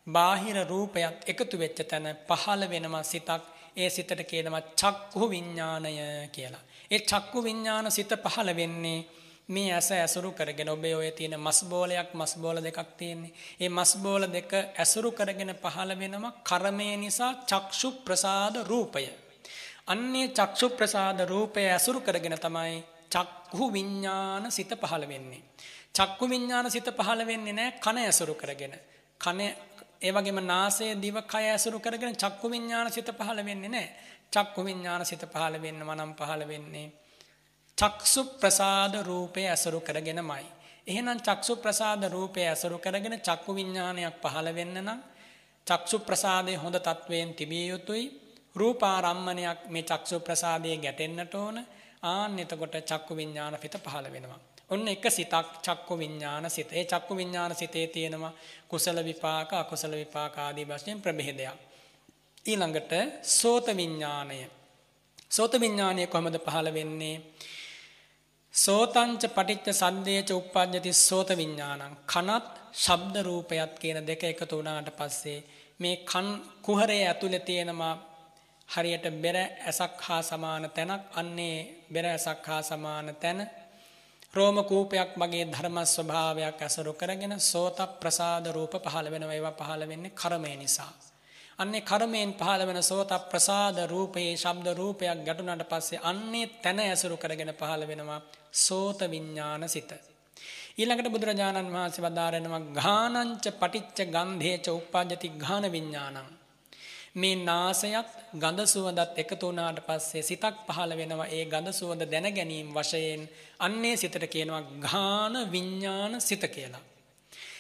බාහිර 0.08 0.58
රූපයත් 0.66 1.18
එකතු 1.26 1.56
වෙච්ච 1.58 1.80
තැන 1.84 2.08
පහළ 2.28 2.64
වෙනවා 2.66 3.04
සිතක් 3.04 3.44
ඒ 3.76 3.90
සිතට 3.90 4.22
කියනවා 4.24 4.62
චක්කු 4.74 5.24
විඥානය 5.30 5.92
කියලා. 6.28 6.64
ඒ 6.92 7.00
චක්කු 7.02 7.38
විඥාන 7.44 7.92
සිත 7.92 8.12
පහළ 8.26 8.50
වෙන්නේ 8.56 9.00
මේ 9.50 9.74
ඇස 9.74 9.90
ඇසුරු 9.94 10.32
කරගෙන 10.32 10.70
ඔබේ 10.70 10.96
ඔය 10.96 11.12
තියෙන 11.12 11.36
මස් 11.38 11.60
බෝලයක් 11.66 12.10
මස් 12.14 12.34
බෝල 12.36 12.58
දෙකක් 12.58 12.80
තියෙන්නේ. 12.98 13.34
ඒ 13.60 13.70
මස් 13.70 13.92
බෝල 13.98 14.24
දෙක 14.28 14.52
ඇසුරු 14.76 15.12
කරගෙන 15.12 15.52
පහළ 15.56 15.92
වෙනවා 15.96 16.38
කර්මය 16.42 16.88
නිසා 16.98 17.32
චක්ෂු 17.44 17.90
ප්‍රසාද 18.06 18.56
රූපය. 18.64 19.06
අන්නේ 19.88 20.28
චක්ෂු 20.30 20.68
ප්‍රසාද 20.70 21.20
රූපය 21.26 21.62
ඇසුරු 21.68 22.00
කරගෙන 22.02 22.38
තමයි 22.38 22.78
චක්කු 23.12 23.64
විඥාන 23.74 24.52
සිත 24.52 24.72
පහළ 24.82 25.06
වෙන්නේ. 25.06 25.47
චක්කු 25.98 26.26
විඥාන 26.28 26.72
සිත 26.72 26.90
පහළ 26.92 27.22
වෙන්නේ 27.24 27.54
නැහැ 27.54 27.80
කන 27.80 27.98
ඇසුරු 28.00 28.36
කරගෙන. 28.36 28.74
කන 29.22 29.40
ඒ 30.00 30.12
වගේම 30.12 30.40
නාසය 30.44 30.86
දිව 30.98 31.18
කය 31.24 31.44
ඇසුරු 31.48 31.80
කරගෙන 31.80 32.16
චක්කු 32.16 32.46
විඥාන 32.50 32.92
සිත 32.92 33.10
පහළ 33.12 33.42
වෙන්නේ 33.42 33.70
නැහැ. 33.70 33.90
චක්කු 34.34 34.64
විඥාන 34.64 35.06
සිත 35.06 35.24
පහළ 35.26 35.56
වෙන්නම 35.58 35.90
නම් 35.92 36.12
පහළ 36.16 36.44
වෙන්නේ 36.46 36.88
චක්සු 37.78 38.22
ප්‍රසාද 38.36 38.94
රූපය 39.04 39.42
ඇසුරු 39.46 39.80
කරගෙනමයි. 39.82 40.46
එහෙනම් 40.88 41.20
චක්සු 41.20 41.54
ප්‍රසාද 41.58 42.04
රූපය 42.08 42.42
ඇසුරු 42.44 42.78
කරගෙන 42.78 43.16
චක්කු 43.20 43.52
විඥානයක් 43.54 44.18
පහළ 44.24 44.50
වෙන්න 44.52 44.78
නම් 44.78 45.00
චක්සු 45.68 45.98
ප්‍රසාදයේ 46.00 46.58
හොඳ 46.58 46.78
තත්වයෙන් 46.80 47.34
තිබිය 47.34 47.66
යුතුයි. 47.68 48.06
රූපාරම්මණයක් 48.56 49.60
මේ 49.68 49.84
චක්සු 49.84 50.20
ප්‍රසාදයේ 50.20 50.78
ගැටෙන්නට 50.78 51.34
ඕන. 51.36 51.58
ආන්න 52.04 52.40
එතකොට 52.40 52.76
චක්කු 52.84 53.14
විඥාන 53.16 53.58
පිට 53.58 53.76
පහළ 53.80 54.08
වෙනවා. 54.12 54.47
ඔන්න 54.70 54.88
එක 54.88 55.06
සිතක් 55.10 55.48
චක්කු 55.62 55.94
විඥාන 55.96 56.50
සිත. 56.50 56.70
ඒ 56.72 56.86
චක්කු 56.86 57.14
විඥාන 57.16 57.56
සිතේ 57.56 57.88
තියෙනවා 57.88 58.34
කුසල 58.68 58.98
විපාක 59.02 59.54
අකුසල 59.54 59.94
විපාක 59.94 60.38
ආදී 60.38 60.66
වශයෙන් 60.66 61.02
ප්‍රභේදයක්. 61.02 61.58
ඊළඟට 62.46 62.92
සෝත 63.24 63.68
විඥාණය. 63.74 64.40
සෝත 65.30 65.54
විඥාණය 65.56 66.08
කොහොමද 66.08 66.38
පහළ 66.40 66.70
වෙන්නේ? 66.74 67.16
සෝතංච 68.54 69.24
පටිච්ච 69.30 69.68
සද්දේච 69.74 70.30
උප්පජ්ජති 70.32 70.92
සෝත 70.96 71.30
විඥානං. 71.32 71.98
කනත් 72.06 72.46
ශබ්ද 72.76 73.16
රූපයත් 73.22 73.74
කියන 73.80 74.00
දෙක 74.04 74.24
එකතු 74.24 74.54
වුණාට 74.54 74.90
පස්සේ 74.92 75.40
මේ 75.80 75.96
කන් 76.04 76.28
කුහරයේ 76.62 77.08
ඇතුලේ 77.08 77.40
තියෙනවා 77.42 77.96
හරියට 78.70 79.06
බෙර 79.22 79.38
ඇසක් 79.38 80.00
හා 80.00 80.22
සමාන 80.22 80.64
තැනක් 80.70 81.04
අන්නේ 81.14 81.58
බෙර 81.94 82.06
ඇසක් 82.06 82.46
හා 82.46 82.62
සමාන 82.62 83.16
තැන 83.16 83.40
රෝම 84.38 84.58
කූපයක් 84.64 85.12
මගේ 85.16 85.46
ධර්ම 85.48 85.78
ස්වභාවයක් 85.86 86.60
ඇසුරු 86.60 86.94
කරගෙන 86.94 87.34
සෝත 87.42 87.80
ප්‍රසාද 88.00 88.46
රූප 88.50 88.74
පහළ 88.84 89.08
වෙනවා 89.08 89.36
ඒවා 89.36 89.56
පහළ 89.56 89.84
වෙන්නේ 89.86 90.14
කර්මය 90.14 90.54
නිසා. 90.56 90.92
අන්නේ 91.60 91.82
කර්මයෙන් 91.84 92.32
පහළ 92.34 92.64
වෙන 92.64 92.80
සෝත 92.84 93.12
ප්‍රසාද 93.26 93.78
රූපයේ 93.86 94.34
ශබ්ද 94.36 94.68
රූපයක් 94.74 95.24
ගැටුණාට 95.24 95.64
පස්සේ 95.66 96.04
අන්නේ 96.04 96.46
තන 96.62 96.80
ඇසුරු 96.82 97.18
කරගෙන 97.18 97.52
පහළ 97.54 97.84
වෙනවා 97.86 98.20
සෝත 98.58 99.00
විඥාන 99.08 99.64
සිත. 99.68 99.92
ඊළඟට 100.78 101.10
බුදුරජාණන් 101.10 101.74
වහන්සේ 101.74 102.06
වදාරනවා 102.06 102.64
ඝානංච 102.78 103.46
පටිච්ච 103.56 104.00
ගන්ධේච 104.08 104.68
උප්පජ්ජති 104.72 105.30
ඝාන 105.38 105.66
විඥානං. 105.72 106.37
මේ 107.18 107.36
නාසයත් 107.42 108.10
ගඳ 108.34 108.60
සුවඳත් 108.66 109.16
එකතු 109.16 109.44
වුණාට 109.44 109.80
පස්සේ 109.82 110.24
සිතක් 110.24 110.56
පහළ 110.68 110.92
වෙනවා 110.94 111.28
ඒ 111.30 111.44
ගඳ 111.46 111.74
සුවඳ 111.74 112.04
දැන 112.06 112.28
ගැනීම 112.32 112.70
වශයෙන් 112.72 113.22
අන්නේ 113.60 113.96
සිතට 113.96 114.26
කියනවා 114.28 114.64
ඝාන 114.82 115.36
විඥාන 115.52 116.14
සිත 116.22 116.44
කියලා. 116.48 116.84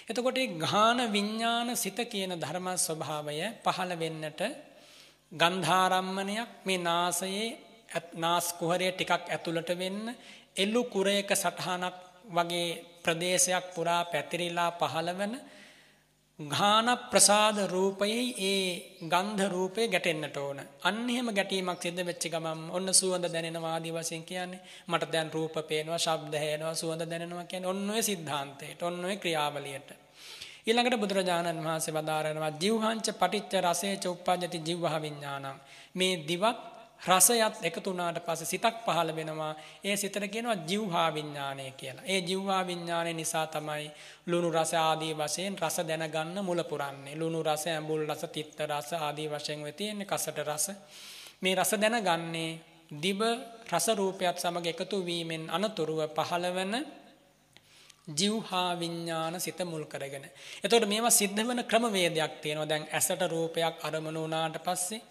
එතකොට 0.05 0.37
මේ 0.37 0.55
ඝාන 0.59 0.99
විඥාන 1.09 1.69
සිත 1.75 1.99
කියන 2.05 2.33
ධර්ම 2.35 2.67
ස්වභාවය 2.77 3.37
පහළ 3.63 3.93
වෙන්නට 3.95 4.41
ගන්ධාරම්මණයක් 5.31 6.51
මේ 6.63 6.79
නාසයේ 6.79 7.47
නාස් 8.15 8.47
කුහරය 8.53 8.87
ටිකක් 8.89 9.11
ඇතුළට 9.27 9.71
වෙන්න 9.75 10.03
එළු 10.55 10.81
කුරයක 10.85 11.29
සටහනක් 11.33 11.95
වගේ 12.29 12.69
ප්‍රදේශයක් 13.03 13.65
පුරා 13.73 14.01
පැතිරිලා 14.05 14.71
පහළ 14.73 15.09
වෙන 15.13 15.33
ඝාන 16.39 16.85
ප්‍රසාද 17.09 17.57
රූපයේ 17.67 18.25
ඒ 18.39 18.65
ගන්ධ 19.03 19.49
රූපේ 19.49 19.87
ගැටෙන්නට 19.87 20.37
ඕන. 20.37 20.59
අන්න 20.83 21.09
එහෙම 21.09 21.29
ගැටීමක් 21.29 21.81
සිද්ධ 21.81 22.01
වෙච්ච 22.03 22.27
ගමන් 22.27 22.59
ඔන්න 22.69 22.93
සුවඳ 22.93 23.25
දැනෙනවා 23.25 23.71
ආදී 23.73 23.91
වශයෙන් 23.91 24.23
කියන්නේ 24.23 24.61
මට 24.87 25.11
දැන් 25.11 25.31
රූප 25.31 25.55
පේනවා, 25.63 25.97
ශබ්ද 25.97 26.33
ඇහෙනවා, 26.35 26.75
සුවඳ 26.75 27.03
දැනෙනවා 27.03 27.45
කියන්නේ 27.45 27.69
ඔන්න 27.69 27.89
ඔය 27.89 28.03
සිද්ධාන්තයට, 28.03 28.83
ඔන්න 28.83 29.05
ඔය 29.05 29.17
ක්‍රියාවලියට. 29.17 29.89
ඊළඟට 30.67 30.99
බුදුරජාණන් 30.99 31.65
වහන්සේ 31.65 31.95
වදාරනවා 31.95 32.53
ජීවහංච 32.55 33.07
පටිච්ච 33.13 33.53
රසේච 33.63 34.05
උප්පජ්ජති 34.05 34.61
ජීවහ 34.61 34.95
විඥානං. 35.01 35.47
මේ 35.95 36.21
දිවත් 36.23 36.76
රසයත් 37.01 37.55
එකතු 37.61 37.81
වුණාට 37.85 38.19
පස්සේ 38.19 38.45
සිතක් 38.47 38.77
පහළ 38.85 39.11
වෙනවා. 39.11 39.53
ඒ 39.83 39.95
සිතට 39.95 40.17
කියනවා 40.27 40.57
ජීවහා 40.63 41.13
විඥානය 41.13 41.71
කියලා. 41.71 42.05
ඒ 42.05 42.19
ජීවහා 42.19 42.63
විඥානය 42.63 43.13
නිසා 43.13 43.47
තමයි 43.47 43.91
ලුණු 44.27 44.49
රස 44.51 44.73
ආදී 44.75 45.13
වශයෙන් 45.13 45.57
රස 45.57 45.77
දැනගන්න 45.79 46.37
මුල 46.41 46.63
පුරන්නේ. 46.63 47.15
ලුණු 47.15 47.43
රස, 47.43 47.67
ඇඹුල් 47.67 48.03
රස, 48.05 48.23
තිත්ත 48.27 48.59
රස 48.61 48.93
ආදී 48.95 49.27
වශයෙන් 49.27 49.63
වෙ 49.63 49.71
තියෙන්නේ 49.71 50.05
කසට 50.05 50.37
රස. 50.43 50.65
මේ 51.41 51.55
රස 51.55 51.71
දැනගන්නේ 51.75 52.51
දිව 52.93 53.21
රස 53.67 53.87
රූපයත් 53.89 54.37
සමග 54.37 54.65
එකතු 54.67 54.97
වීමෙන් 55.01 55.49
අනතුරුව 55.49 56.01
පහළවන 56.09 56.73
ජීවහා 58.09 58.71
විඥාන 58.75 59.35
සිත 59.37 59.59
මුල් 59.61 59.85
කරගෙන. 59.85 60.25
එතකොට 60.63 60.87
මේවා 60.87 61.11
සිද්ධ 61.11 61.41
වෙන 61.43 61.63
ක්‍රමවේදයක් 61.63 62.33
තියෙනවා. 62.41 62.65
දැන් 62.65 62.87
ඇසට 62.91 63.21
රූපයක් 63.27 63.75
අරමුණු 63.81 64.21
වුණාට 64.21 64.57
පස්සේ 64.59 65.01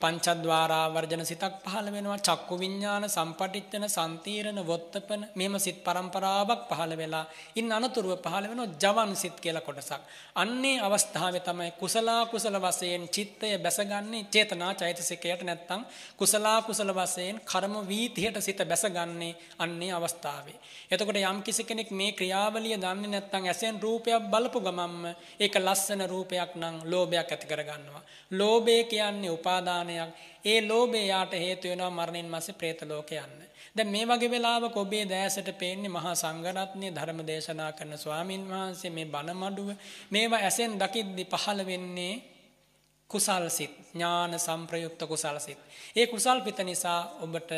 පංචද්වාරා 0.00 0.86
වර්ජන 0.88 1.22
සිතක් 1.24 1.54
පහළ 1.64 1.88
වෙනවා 1.88 2.18
චක්කු 2.18 2.54
විඤ්ඤාණ 2.56 3.06
සම්පටිච්ඡන 3.06 3.84
සම්තීරණ 3.88 4.60
වොත්තපන 4.62 5.22
මෙහෙම 5.34 5.54
සිත් 5.58 5.78
පරම්පරාවක් 5.84 6.62
පහළ 6.70 6.92
වෙලා 6.94 7.24
ඉන් 7.54 7.72
අනතුරුව 7.72 8.12
පහළ 8.18 8.46
වෙනවා 8.50 8.74
ජවන් 8.76 9.12
සිත් 9.14 9.36
කියලා 9.36 9.62
කොටසක්. 9.62 10.02
අන්නේ 10.36 10.76
අවස්ථාවේ 10.80 11.42
තමයි 11.42 11.70
කුසලා 11.74 12.20
කුසල 12.26 12.56
වශයෙන් 12.58 13.04
චිත්තය 13.08 13.48
බැසගන්නේ 13.58 14.26
චේතනා 14.26 14.72
චෛතසිකයට 14.74 15.42
නැත්තම් 15.42 15.80
කුසලා 16.16 16.58
කුසල 16.62 16.90
වශයෙන් 16.92 17.40
කර්ම 17.42 17.74
වීතියට 17.84 18.38
සිත 18.40 18.60
බැසගන්නේ 18.64 19.32
අන්නේ 19.58 19.92
අවස්ථාවේ. 19.92 20.58
එතකොට 20.90 21.18
යම් 21.22 21.38
කිසි 21.42 21.62
කෙනෙක් 21.62 21.90
මේ 21.92 22.12
ක්‍රියාවලිය 22.12 22.76
දන්නේ 22.76 23.10
නැත්නම් 23.10 23.44
ඇසෙන් 23.46 23.80
රූපයක් 23.80 24.28
බලපු 24.32 24.58
ගමන්ම 24.60 25.02
ඒක 25.40 25.54
ලස්සන 25.58 26.02
රූපයක් 26.06 26.50
නම් 26.54 26.76
ලෝභයක් 26.84 27.28
ඇති 27.28 27.46
කරගන්නවා. 27.46 28.02
ලෝභය 28.32 28.76
කියන්නේ 28.84 29.30
උපාදාන 29.30 29.83
ඥානයක් 29.84 30.10
ඒ 30.44 30.60
ලෝභය 30.62 31.00
යාට 31.04 31.32
හේතු 31.34 31.68
වෙනවා 31.68 31.90
මරණින් 31.90 32.28
මස්සේ 32.28 32.54
പ്രേත 32.54 32.80
ලෝකේ 32.82 33.18
යන්න. 33.18 33.40
දැන් 33.76 33.88
මේ 33.88 34.04
වගේ 34.04 34.30
වෙලාවක 34.30 34.76
ඔබේ 34.76 35.04
දැසට 35.04 35.48
පේන්නේ 35.54 35.90
මහා 35.90 36.14
සංඝරත්නය 36.14 36.88
ධර්ම 36.90 37.20
දේශනා 37.22 37.70
කරන 37.72 37.94
ස්වාමින් 37.96 38.44
වහන්සේ 38.44 38.90
මේ 38.90 39.06
බණ 39.06 39.36
මඩුව 39.36 39.68
මේවා 40.10 40.40
ඇසෙන් 40.40 40.72
දකිද්දි 40.76 41.24
පහළ 41.26 41.60
වෙන්නේ 41.64 42.14
කුසල් 43.10 43.46
සිත් 43.48 43.74
ඥාන 43.90 44.38
සංප්‍රයුක්ත 44.38 45.00
කුසල් 45.04 45.38
සිත්. 45.38 45.60
ඒ 45.96 46.06
කුසල් 46.06 46.38
පිට 46.40 46.58
නිසා 46.60 47.00
ඔබට 47.20 47.50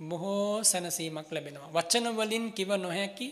බොහෝ 0.00 0.64
සැනසීමක් 0.64 1.28
ලැබෙනවා. 1.30 1.74
වචන 1.74 2.06
වලින් 2.16 2.46
කිව 2.52 2.70
නොහැකි 2.76 3.28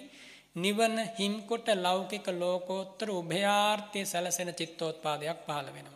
නිවන 0.56 0.96
හිම්කොට 1.18 1.66
ලෞකික 1.76 2.26
ලෝකෝත්තර 2.34 3.08
උභයාර්ථයේ 3.10 4.04
සැලසෙන 4.04 4.50
චිත්තෝත්පාදයක් 4.54 5.38
පහළ 5.46 5.68
වෙනවා. 5.68 5.95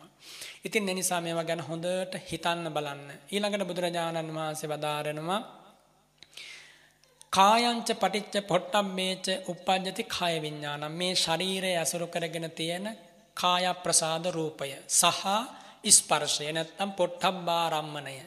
ඉතින් 0.65 0.89
ඒ 0.89 0.93
නිසා 0.93 1.21
මේවා 1.21 1.43
ගැන 1.43 1.61
හොඳට 1.61 2.13
හිතන්න 2.27 2.67
බලන්න. 2.69 3.07
ඊළඟට 3.29 3.67
බුදුරජාණන් 3.67 4.31
වහන්සේ 4.31 4.69
වදාරනවා 4.69 5.39
කායංච 7.33 7.89
පටිච්ච 7.93 8.47
පොට්ටම්මේච 8.47 9.25
උප්පජ්ජති 9.47 10.03
කාය 10.09 10.35
විඥානං 10.39 10.85
මේ 10.93 11.13
ශරීරය 11.17 11.71
ඇසුරු 11.75 12.07
කරගෙන 12.07 12.47
තියෙන 12.51 12.85
කාය 13.37 13.65
ප්‍රසාද 13.77 14.25
රූපය 14.29 14.69
සහ 14.91 15.23
ස්පර්ශය 15.89 16.51
නැත්තම් 16.51 16.91
පොට්ටබ්බාරම්මණය 16.91 18.17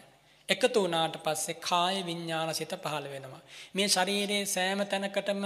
එකතු 0.49 0.78
වුණාට 0.78 1.16
පස්සේ 1.18 1.61
කාය 1.61 1.97
විඥාන 2.03 2.55
සිත 2.55 2.72
පහළ 2.76 3.07
වෙනවා. 3.07 3.43
මේ 3.72 3.89
ශරීරයේ 3.89 4.47
සෑම 4.47 4.80
තැනකටම 4.85 5.45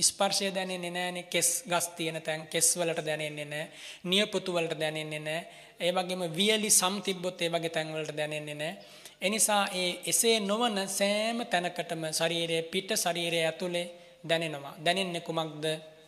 ස්පර්ශය 0.00 0.46
දැනෙන්නේ 0.50 0.90
නැහැනේ 0.90 1.22
කෙස් 1.24 1.48
ගස් 1.64 1.88
තියෙන 1.88 2.22
තැන් 2.22 2.46
කෙස් 2.46 2.68
වලට 2.76 3.04
දැනෙන්නේ 3.04 3.44
නැහැ 3.46 3.72
නියපොතු 4.04 4.52
වලට 4.52 4.78
දැනෙන්නේ 4.78 5.18
නැහැ. 5.20 5.46
ඒ 5.82 5.92
වගේම 5.92 6.22
වියලි 6.32 6.70
සම් 6.70 6.94
තිබ්බොත් 7.00 7.42
ඒ 7.42 7.50
වගේ 7.50 7.70
තැන් 7.70 7.94
වලට 7.94 8.16
දැනෙන්නේ 8.16 8.54
නැහැ 8.54 9.00
ඒ 9.22 9.30
නිසා 9.30 9.64
ඒ 9.72 9.90
එසේ 10.06 10.36
නොවන 10.40 10.76
සෑම 10.88 11.38
තැනකටම 11.46 12.04
ශරීරයේ 12.10 12.62
පිට 12.64 12.90
ශරීරයේ 12.96 13.44
ඇතුලේ 13.46 13.86
දැනෙනවා. 14.28 14.74
දැනෙන්නේ 14.84 15.20
කුමක්ද? 15.20 15.64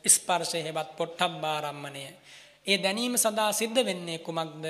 ස්පර්ශය 0.06 0.62
හෙවත් 0.62 0.90
පොට්ටබ්බාරම්මණය. 0.96 2.02
ඒ 2.66 2.78
දැනීම 2.78 3.14
සඳහා 3.16 3.52
සිද්ධ 3.52 3.84
වෙන්නේ 3.84 4.18
කුමක්ද? 4.18 4.64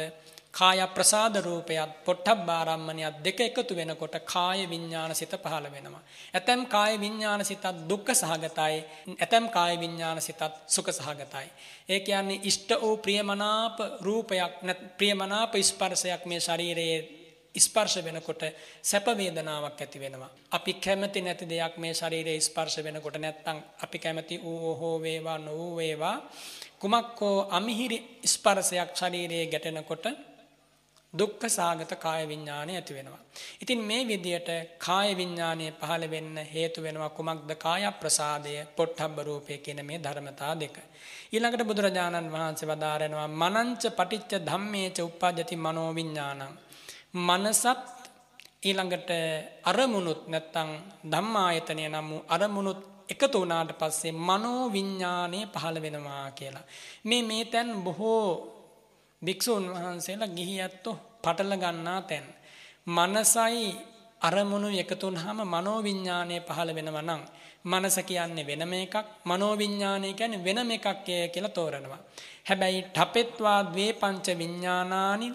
කාය 0.54 0.78
ප්‍රසාද 0.88 1.36
රූපයත් 1.38 2.04
පොට්ටබ්බාරම්මණයත් 2.04 3.16
දෙක 3.20 3.40
එකතු 3.40 3.74
වෙනකොට 3.74 4.16
කාය 4.24 4.60
විඥාන 4.64 5.12
සිත 5.12 5.34
පහළ 5.36 5.66
වෙනවා. 5.66 6.02
ඇතැම් 6.32 6.66
කාය 6.66 6.94
විඥාන 6.96 7.44
සිතත් 7.44 7.64
දුක්ඛ 7.88 8.12
සහගතයි. 8.12 8.76
ඇතැම් 9.16 9.50
කාය 9.50 9.74
විඥාන 9.76 10.20
සිතත් 10.20 10.42
සුඛ 10.66 10.92
සහගතයි. 10.92 11.48
ඒ 11.88 12.00
කියන්නේ 12.00 12.40
ඉෂ්ට 12.42 12.70
වූ 12.76 12.96
ප්‍රියමනාප 12.98 13.76
රූපයක් 14.00 14.52
ප්‍රියමනාප 14.98 15.52
ස්පර්ශයක් 15.62 16.22
මේ 16.24 16.40
ශරීරයේ 16.40 16.98
ස්පර්ශ 17.56 17.98
වෙනකොට 18.00 18.42
සැප 18.82 19.06
වේදනාවක් 19.08 19.80
ඇති 19.80 19.98
වෙනවා. 20.00 20.30
අපි 20.50 20.72
කැමති 20.74 21.20
නැති 21.20 21.44
දෙයක් 21.46 21.74
මේ 21.76 21.94
ශරීරයේ 21.94 22.40
ස්පර්ශ 22.40 22.78
වෙනකොට 22.78 23.16
නැත්තම් 23.16 23.58
අපි 23.82 23.98
කැමති 23.98 24.38
ඌ 24.40 24.74
හෝ 24.74 24.96
වේවා 24.98 25.38
නොඌ 25.38 25.76
වේවා 25.76 26.16
කුමක් 26.78 27.20
හෝ 27.20 27.48
අමිහිරි 27.50 27.98
ස්පර්ශයක් 28.26 28.90
ශරීරයේ 28.94 29.46
ගැටෙනකොට 29.46 30.06
දුක්ඛ 31.14 31.46
සාගත 31.48 31.92
කාය 31.96 32.22
විඥානය 32.28 32.72
ඇති 32.74 32.94
වෙනවා. 32.94 33.20
ඉතින් 33.60 33.80
මේ 33.80 34.02
විදියට 34.04 34.48
කාය 34.78 35.16
විඥානය 35.16 35.66
පහළ 35.72 36.04
වෙන්න 36.10 36.36
හේතු 36.46 36.82
වෙනවා 36.82 37.10
කුමක්ද 37.10 37.50
කාය 37.56 37.84
ප්‍රසාදය 37.92 38.54
පොට්ටබ්බ 38.76 39.18
රූපය 39.20 39.58
කියන 39.58 39.80
මේ 39.82 39.98
ධර්මතා 39.98 40.54
දෙක. 40.54 40.76
ඊළඟට 41.32 41.64
බුදුරජාණන් 41.64 42.32
වහන්සේ 42.32 42.68
වදාරනවා 42.68 43.28
මනංච 43.34 43.82
පටිච්ච 43.90 44.32
ධම්මේච 44.42 44.98
උප්පජ්ජති 45.00 45.56
මනෝ 45.56 45.90
විඥානං. 45.94 46.42
මනසත් 47.20 47.66
ඊළඟට 48.62 49.10
අරමුණුත් 49.64 50.22
නැත්තම් 50.26 50.70
ධම්මායතනය 51.06 51.84
නම් 51.88 52.10
අරමුණුත් 52.28 52.80
එකතු 53.08 53.40
වුණාට 53.40 53.72
පස්සේ 53.78 54.12
මනෝ 54.20 54.72
විඥානය 54.72 55.38
පහළ 55.46 55.78
වෙනවා 55.82 56.30
කියලා. 56.30 56.64
මේ 57.04 57.22
මේ 57.22 57.44
තැන් 57.44 57.70
බොහෝ 57.82 58.53
භික්ෂූන් 59.24 59.64
වහන්සේලා 59.72 60.34
ගිහි 60.36 60.54
ඇත්තෝ 60.60 60.96
පටල 61.22 61.52
ගන්නා 61.56 62.00
තැන්. 62.02 62.26
මනසයි 62.86 63.66
අරමුණු 64.20 64.68
එකතු 64.78 65.06
වුනහම 65.06 65.38
මනෝවිඤ්ඤාණය 65.46 66.36
පහළ 66.40 66.70
වෙනවා 66.74 67.02
නම් 67.02 67.22
මනස 67.64 67.96
කියන්නේ 68.06 68.46
වෙනම 68.46 68.72
එකක් 68.74 68.94
මනෝවිඤ්ඤාණය 69.26 70.08
කියන්නේ 70.12 70.44
වෙනම 70.44 70.70
එකක් 70.70 70.86
කියලා 71.32 71.56
තෝරනවා. 71.58 72.00
හැබැයි 72.48 72.80
ඨපෙත්වා 72.88 73.60
ද්වේ 73.64 73.92
පංච 73.92 74.26
විඤ්ඤාණානි 74.38 75.28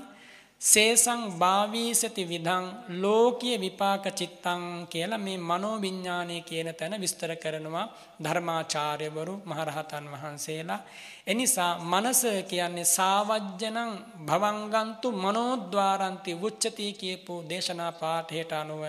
සේසං 0.62 1.22
භාවීසති 1.40 2.24
විධං 2.26 2.66
ලෝකීය 2.98 3.58
විපාක 3.58 4.06
චිත්තං 4.12 4.64
කියලා 4.86 5.18
මේ 5.18 5.38
මනෝවිඤ්ඤාණය 5.40 6.42
කියන 6.42 6.70
තැන 6.74 6.96
විස්තර 6.98 7.32
කරනවා 7.36 7.86
ධර්මාචාර්යවරු 8.24 9.36
මහරහතන් 9.46 10.06
වහන්සේලා 10.14 10.82
එනිසා 11.28 11.72
මනස 11.86 12.22
කියන්නේ 12.46 12.86
සාවජ්ජනං 12.88 13.92
භවංගන්තු 14.26 15.08
මනෝද්වාරන්ති 15.18 16.40
උච්චති 16.42 16.92
කියපු 16.94 17.34
දේශනා 17.50 17.92
පාඨයට 17.94 18.52
අනුව 18.54 18.84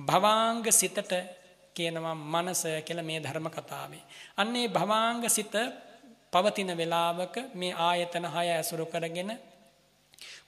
භවාංග 0.00 0.64
සිතට 0.72 1.12
කියනවා 1.74 2.14
මනස 2.14 2.62
කියලා 2.84 3.02
මේ 3.02 3.20
ධර්ම 3.20 3.46
කතාවේ. 3.50 4.04
අන්නේ 4.36 4.66
භවාංග 4.70 5.22
සිත 5.28 5.54
පවතින 6.32 6.70
වේලාවක 6.72 7.36
මේ 7.54 7.78
ආයතන 7.80 8.26
6 8.32 8.52
ඇසුරු 8.52 8.86
කරගෙන 8.86 9.32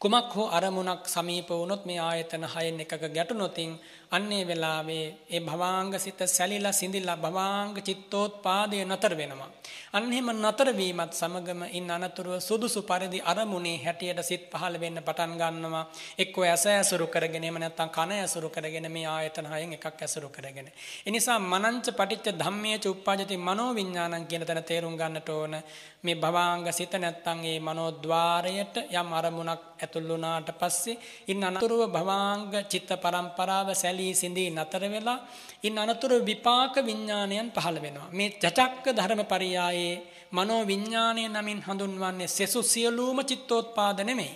කුමක් 0.01 0.35
හෝ 0.35 0.49
අරමුණක් 0.51 1.03
සමීප 1.07 1.49
වුණොත් 1.51 1.83
මේ 1.87 2.01
ආයතන 2.01 2.45
හයෙන් 2.47 2.81
එකක 2.81 2.93
ගැටුනොතින් 3.09 3.73
අන්නේ 4.15 4.45
වෙලාවේ 4.45 5.07
ඒ 5.29 5.41
භවාංග 5.41 5.93
සිත 5.99 6.21
සැලිලා 6.29 6.73
සිඳිලා 6.73 7.19
භවාංග 7.19 7.75
චිත්තෝත්පාදය 7.81 8.79
නතර 8.85 9.13
වෙනවා. 9.15 9.51
අන්න 9.93 10.07
එහෙම 10.09 10.29
නතර 10.35 10.69
වීමත් 10.73 11.13
සමගම 11.13 11.61
ඉන් 11.71 11.89
අනතුරුව 11.89 12.35
සුදුසු 12.41 12.81
පරිදි 12.83 13.19
අරමුණේ 13.23 13.77
හැටියට 13.79 14.21
සිත් 14.23 14.45
පහළ 14.51 14.77
වෙන්න 14.77 14.99
පටන් 15.01 15.35
ගන්නවා. 15.35 15.85
එක්කෝ 16.19 16.45
ඇස 16.45 16.65
ඇසුරු 16.69 17.07
කරගෙන 17.07 17.45
එහෙම 17.45 17.59
නැත්නම් 17.59 17.91
කන 17.91 18.13
ඇසුරු 18.15 18.49
කරගෙන 18.51 18.89
මේ 18.89 19.07
ආයතන 19.09 19.47
හයෙන් 19.47 19.75
එකක් 19.75 19.87
ඇසුරු 19.99 20.29
කරගෙන. 20.31 20.69
ඒ 21.01 21.11
නිසා 21.11 21.39
මනංච 21.45 21.87
පටිච්ච 21.93 22.35
ධම්මේච 22.35 22.87
උප්පජ්ජති 22.87 23.37
මනෝ 23.39 23.71
විඥානං 23.73 24.27
කියන 24.27 24.45
තැන 24.45 24.63
තේරුම් 24.65 24.97
ගන්නට 24.97 25.29
ඕන. 25.31 25.55
මේ 26.03 26.17
භවාංග 26.17 26.67
සිත 26.71 26.95
නැත්නම් 26.95 27.39
ඒ 27.45 27.59
මනෝද්වාරයට 27.61 28.75
යම් 28.93 29.09
අරමුණක් 29.13 29.63
ඇතුල් 29.77 30.07
වුණාට 30.07 30.51
පස්සේ 30.55 30.99
ඉන් 31.27 31.45
අනතුරුව 31.45 31.83
භවාංග 31.91 32.53
චිත්ත 32.67 32.91
පරම්පරාව 32.97 33.69
සැලී 33.75 34.04
සිඳී 34.13 34.49
නතර 34.51 34.85
වෙලා 34.87 35.19
ඉන් 35.63 35.79
අනතුරුව 35.79 36.23
විපාක 36.23 36.75
විඥානයන් 36.81 37.49
පහළ 37.51 37.79
වෙනවා. 37.81 38.09
මේ 38.11 38.31
චචක්ක 38.43 38.85
ධර්ම 38.91 39.23
පරියායේ 39.25 39.95
මනෝ 40.33 40.63
විඥානය 40.65 41.23
නමින් 41.29 41.61
හඳුන්වන්නේ 41.63 42.29
සෙසු 42.29 42.61
සියලුම 42.65 43.19
චිත්තෝත්පාද 43.23 43.99
නෙමෙයි. 44.03 44.35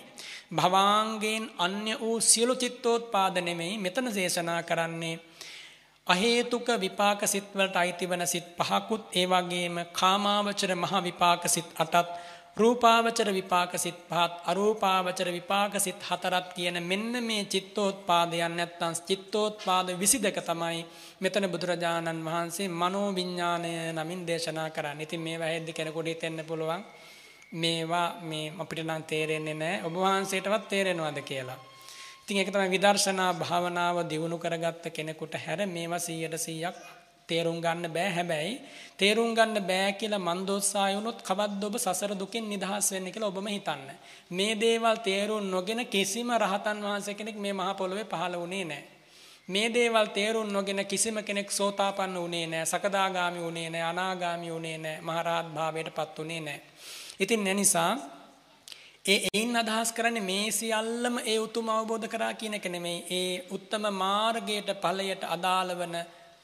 භවාංගයෙන් 0.51 1.43
අන්‍ය 1.57 1.93
වූ 1.95 2.17
සියලු 2.21 2.53
චිත්තෝත්පාද 2.55 3.35
නෙමෙයි 3.39 3.77
මෙතන 3.77 4.07
දේශනා 4.09 4.61
කරන්නේ 4.63 5.15
අහේතුක 6.07 6.67
විපාක 6.77 7.21
සිත් 7.23 7.47
වලට 7.53 7.75
අයිති 7.75 8.09
වන 8.09 8.25
සිත් 8.25 8.47
පහකුත් 8.57 9.03
ඒ 9.13 9.25
වගේම 9.25 9.75
කාමාවචර 9.91 10.71
මහ 10.75 10.93
විපාක 11.03 11.43
සිත් 11.47 11.69
අටත් 11.75 12.09
රූපාවචර 12.59 13.29
විපාක 13.31 13.73
සිත් 13.75 13.99
පහත් 14.09 14.33
අරූපාවචර 14.45 15.29
විපාක 15.29 15.73
සිත් 15.77 15.99
හතරත් 16.01 16.47
කියන 16.55 16.77
මෙන්න 16.83 17.13
මේ 17.23 17.43
චිත්තෝත්පාදයන් 17.45 18.55
නැත්තම් 18.57 18.93
චිත්තෝත්පාද 19.01 19.87
22 19.93 20.41
තමයි 20.43 20.79
මෙතන 21.21 21.45
බුදුරජාණන් 21.49 22.25
වහන්සේ 22.25 22.67
මනෝ 22.73 23.07
විඥාණය 23.11 23.71
නමින් 23.93 24.27
දේශනා 24.27 24.69
කරන්නේ. 24.69 25.03
ඉතින් 25.03 25.21
මේවා 25.21 25.47
හෙද්දි 25.47 25.73
කෙනෙකුට 25.73 26.07
හිතෙන්න 26.07 26.45
පුළුවන් 26.45 26.83
මේවා 27.53 28.07
මේ 28.21 28.53
අපිට 28.59 28.83
නම් 28.83 29.03
තේරෙන්නේ 29.03 29.53
නැහැ. 29.55 29.83
ඔබ 29.83 29.93
වහන්සේටවත් 29.95 30.69
තේරෙනවද 30.69 31.19
කියලා. 31.23 31.59
ඉතින් 32.21 32.37
ඒක 32.37 32.51
තමයි 32.51 32.69
විදර්ශනා 32.69 33.33
භාවනාව 33.35 33.97
දියුණු 34.05 34.37
කරගත්ත 34.37 34.83
කෙනෙකුට 34.91 35.33
හැර 35.37 35.59
මේවා 35.67 35.97
100ට 35.99 36.35
100ක් 36.39 36.98
තේරුම් 37.31 37.57
ගන්න 37.61 37.87
බෑ 37.89 38.09
හැබැයි 38.11 38.53
තේරුම් 38.97 39.31
ගන්න 39.33 39.63
බෑ 39.63 39.91
කියලා 39.93 40.19
මන් 40.19 40.45
දොස්සාය 40.45 40.95
වුණොත් 40.95 41.19
කවද්ද 41.21 41.63
ඔබ 41.63 41.75
සසර 41.77 42.13
දුකෙන් 42.15 42.45
නිදහස් 42.45 42.91
වෙන්නේ 42.91 43.13
කියලා 43.13 43.29
ඔබම 43.29 43.47
හිතන්න. 43.47 43.83
මේ 44.31 44.53
දේවල් 44.57 44.97
තේරුම් 44.99 45.45
නොගෙන 45.47 45.81
කිසිම 45.87 46.31
රහතන් 46.35 46.79
වහන්සේ 46.81 47.15
කෙනෙක් 47.15 47.37
මේ 47.37 47.53
මහ 47.53 47.69
පොළොවේ 47.77 48.05
පහළ 48.05 48.35
වුණේ 48.35 48.65
නැහැ. 48.65 48.83
මේ 49.49 49.69
දේවල් 49.69 50.07
තේරුම් 50.09 50.49
නොගෙන 50.49 50.85
කිසිම 50.85 51.17
කෙනෙක් 51.23 51.51
සෝතාපන්න 51.51 52.15
වුණේ 52.15 52.45
නැහැ, 52.47 52.65
සකදාගාමි 52.67 53.39
වුණේ 53.39 53.69
නැහැ, 53.69 53.89
අනාගාමි 53.89 54.51
වුණේ 54.51 54.77
නැහැ, 54.77 55.01
මහරහත් 55.01 55.47
භාවයටපත් 55.55 56.17
වුණේ 56.17 56.41
නැහැ. 56.41 56.61
ඉතින් 57.19 57.47
ඒ 57.47 57.53
නිසා 57.55 57.91
ඒ 59.05 59.19
එයින් 59.29 59.55
අදහස් 59.55 59.91
කරන්නේ 59.91 60.23
මේ 60.23 60.51
සියල්ලම 60.51 61.15
ඒ 61.23 61.39
උතුම් 61.39 61.69
අවබෝධ 61.69 62.07
කරා 62.07 62.33
කියන 62.33 62.53
එක 62.53 62.65
නෙමෙයි. 62.67 63.05
ඒ 63.11 63.33
උත්තම 63.51 63.85
මාර්ගයට 63.95 64.69
ඵලයට 64.75 65.23
අදාළ 65.27 65.71
වන 65.73 65.95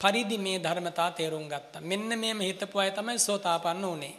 පරිදි 0.06 0.38
මේ 0.38 0.58
ධර්මතා 0.60 1.10
තේරුම් 1.12 1.46
ගත්තා. 1.50 1.82
මෙන්න 1.82 2.10
මේම 2.16 2.40
හිතපු 2.40 2.78
අය 2.80 2.92
තමයි 2.92 3.18
සෝතාපන්න 3.20 3.86
උනේ. 3.86 4.14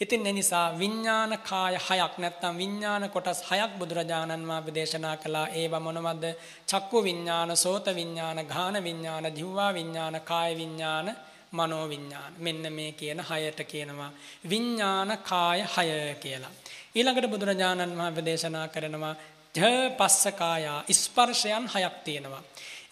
ඉතින් 0.00 0.26
ඒ 0.26 0.32
නිසා 0.32 0.66
විඥාන 0.74 1.32
කාය 1.40 1.74
හයක් 1.78 2.14
නැත්නම් 2.18 2.56
විඥාන 2.56 3.04
කොටස් 3.10 3.40
හයක් 3.50 3.72
බුදුරජාණන් 3.78 4.48
වහන්සේ 4.48 4.74
දේශනා 4.74 5.16
කළා. 5.16 5.46
ඒව 5.50 5.74
මොනවද? 5.78 6.24
චක්කු 6.66 6.98
විඥාන, 7.04 7.56
සෝත 7.56 7.86
විඥාන, 7.94 8.38
ගාන 8.46 8.84
විඥාන, 8.84 9.26
දිව්වා 9.34 9.70
විඥාන, 9.74 10.20
කාය 10.22 10.56
විඥාන, 10.56 11.16
මනෝ 11.52 11.88
විඥාන. 11.88 12.32
මෙන්න 12.38 12.72
මේ 12.72 12.92
කියන 12.92 13.20
හයට 13.20 13.60
කියනවා 13.64 14.10
විඥාන 14.50 15.18
කාය 15.20 15.60
හය 15.68 15.88
කියලා. 16.16 16.50
ඊළඟට 16.94 17.30
බුදුරජාණන් 17.30 17.98
වහන්සේ 17.98 18.24
දේශනා 18.24 18.68
කරනවා 18.68 19.14
ජ 19.54 19.60
පස්සකායා 19.90 20.80
ස්පර්ශයන් 20.92 21.64
හයක් 21.68 21.96
තියෙනවා. 22.04 22.42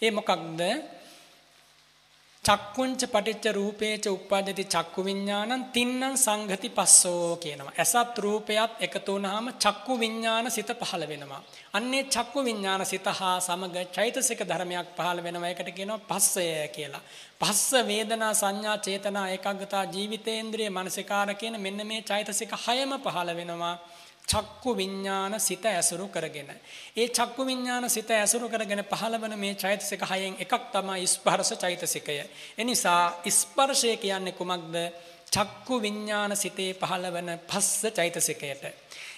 ඒ 0.01 0.11
මොකක්ද? 0.11 0.61
චක්කුංච 2.47 3.01
පටිච්ච 3.05 3.45
රූපේච 3.51 4.05
උප්පජ්ජති 4.07 4.63
චක්කු 4.65 5.01
විඥානං 5.03 5.63
තින්නම් 5.73 6.13
සංගති 6.15 6.69
පස්සෝ 6.69 7.35
කියනවා. 7.35 7.73
ඇසත් 7.77 8.17
රූපයත් 8.17 8.71
එකතු 8.79 9.15
වුනහම 9.15 9.47
චක්කු 9.57 9.93
විඥාන 9.99 10.47
සිත 10.51 10.71
පහළ 10.81 11.03
වෙනවා. 11.07 11.41
අන්නේ 11.73 12.03
චක්කු 12.05 12.39
විඥාන 12.43 12.85
සිත 12.85 13.07
හා 13.11 13.35
සමග 13.39 13.75
චෛතසික 13.91 14.41
ධර්මයක් 14.43 14.87
පහළ 14.97 15.19
වෙනවා. 15.23 15.49
ඒකට 15.49 15.71
කියනවා 15.71 16.05
පස්සය 16.09 16.47
කියලා. 16.69 17.03
පස්ස 17.39 17.71
වේදනා 17.83 18.33
සංඥා 18.33 18.77
චේතනා 18.77 19.27
ඒකාග්‍රතා 19.29 19.83
ජීවිතේන්ද්‍රිය 19.87 20.69
මනසිකාර 20.69 21.29
කියන 21.35 21.55
මෙන්න 21.59 21.87
මේ 21.87 22.01
චෛතසික 22.03 22.51
හයම 22.65 22.91
පහළ 22.99 23.31
වෙනවා. 23.35 23.75
චක්කු 24.27 24.71
විඥාන 24.73 25.39
සිත 25.39 25.65
ඇසුරු 25.65 26.07
කරගෙන. 26.07 26.49
ඒ 26.95 27.07
චක්කු 27.09 27.45
විඥාන 27.45 27.89
සිත 27.89 28.09
ඇසුරු 28.11 28.49
කරගෙන 28.49 28.83
පහළවන 28.85 29.33
මේ 29.35 29.55
චෛතසික 29.55 30.01
හයෙන් 30.03 30.35
එකක් 30.37 30.63
තමයි 30.71 31.07
ස්පර්ශ 31.07 31.53
චෛතසිකය. 31.55 32.17
එනිසා 32.57 33.21
ස්පර්ශය 33.31 33.97
කියන්නේ 33.97 34.33
කුමක්ද? 34.33 34.75
චක්කු 35.27 35.81
විඥාන 35.81 36.35
සිතේ 36.35 36.73
පහළවන 36.75 37.29
පස්ස 37.47 37.81
චෛතසිකයට. 37.91 38.63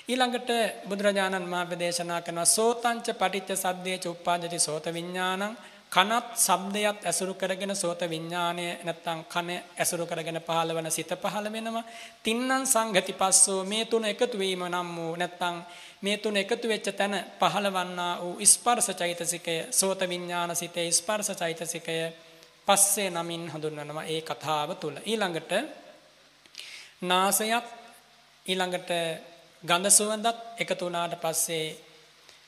ඊළඟට 0.07 0.49
බුදුරජාණන් 0.87 1.45
වහන්සේ 1.47 1.79
දේශනා 1.79 2.21
කරනවා 2.21 2.45
සෝතංච 2.47 3.07
පටිච්ච 3.13 3.51
සද්දේච 3.55 4.05
උප්පාදති 4.07 4.59
සෝත 4.59 4.85
විඥානං 4.89 5.43
කනත් 5.91 6.25
ශබ්දයක් 6.37 6.97
ඇසුරු 7.01 7.33
කරගෙන 7.33 7.73
සෝත 7.75 8.01
විඥානය 8.03 8.65
නැත්තම් 8.79 9.19
කන 9.25 9.47
ඇසුරු 9.75 10.05
කරගෙන 10.05 10.37
පහළ 10.39 10.71
වෙන 10.71 10.91
සිත 10.91 11.11
පහළ 11.15 11.47
වෙනවා. 11.47 11.83
තින්නම් 12.19 12.63
සංගති 12.65 13.13
පස්සෝ 13.13 13.63
මේ 13.65 13.85
තුන 13.85 14.05
එකතු 14.05 14.37
වීම 14.37 14.63
නම් 14.65 14.89
වූ 14.95 15.15
නැත්තම් 15.15 15.55
මේ 16.01 16.17
තුන 16.17 16.37
එකතු 16.37 16.67
වෙච්ච 16.67 16.87
තැන 16.91 17.15
පහළවන්නා 17.39 18.13
වූ 18.21 18.45
ස්පර්ශ 18.45 18.91
චෛතසිකය 18.93 19.55
සෝත 19.71 20.01
විඥාන 20.03 20.55
සිතේ 20.55 20.87
ස්පර්ශ 20.91 21.33
චෛතසිකය 21.33 21.97
පස්සේ 22.67 23.09
නමින් 23.09 23.43
හඳුන්වනවා 23.49 24.05
ඒ 24.05 24.21
කතාව 24.21 24.69
තුල. 24.75 24.95
ඊළඟට 25.03 25.51
නාසයත් 27.01 27.67
ඊළඟට 28.45 28.89
ගඳ 29.63 29.85
සුවඳත් 29.89 30.37
එකතු 30.57 30.85
වුණාට 30.85 31.15
පස්සේ 31.17 31.65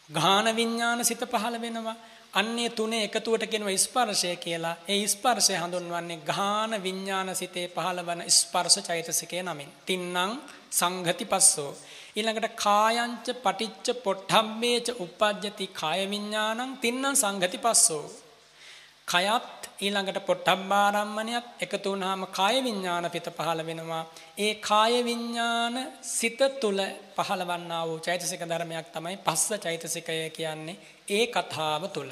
ගාහන 0.09 0.47
විඥාන 0.55 0.99
සිත 1.01 1.23
පහළ 1.25 1.57
වෙනවා. 1.57 1.97
අන්නේ 2.33 2.69
තුනේ 2.69 3.03
එකතුවට 3.03 3.43
කියනවා 3.43 3.77
ස්පර්ශය 3.77 4.35
කියලා. 4.35 4.75
ඒ 4.87 5.07
ස්පර්ශය 5.07 5.55
හඳුන්වන්නේ 5.55 6.23
ගාහන 6.25 6.73
විඥාන 6.83 7.35
සිතේ 7.35 7.67
පහළවන 7.67 8.21
ස්පර්ශ 8.29 8.79
චෛතසිකය 8.81 9.43
නමින්. 9.43 9.69
තින්නම් 9.85 10.31
සංඝති 10.71 11.25
පස්සෝ. 11.25 11.71
ඊළඟට 12.15 12.55
කායංච 12.55 13.27
පටිච්ච 13.43 13.87
පොට්ටම්බේච 14.03 14.87
උපජ්ජති 14.99 15.67
කාය 15.73 16.01
විඥානං 16.09 16.77
තින්නම් 16.77 17.13
සංඝති 17.13 17.57
පස්සෝ. 17.57 18.03
කයත් 19.11 19.69
ඊළඟට 19.79 20.19
පොට්ටබ්බාරම්මණයත් 20.21 21.45
එකතු 21.59 21.91
වුනහම 21.91 22.23
කාය 22.29 22.57
විඥාන 22.61 23.05
පිට 23.09 23.27
පහළ 23.29 23.61
වෙනවා. 23.61 24.03
ඒ 24.37 24.53
කාය 24.61 25.03
විඥාන 25.03 25.75
සිත 26.03 26.41
තුල 26.59 26.79
පහළවන්නා 27.17 27.83
වූ 27.87 27.99
චෛතසික 27.99 28.43
ධර්මයක් 28.43 28.87
තමයි 28.89 29.17
පස්ස 29.19 29.47
චෛතසිකය 29.59 30.17
කියන්නේ. 30.29 30.81
ඒ 31.09 31.23
කතාව 31.27 31.83
තුල. 31.89 32.09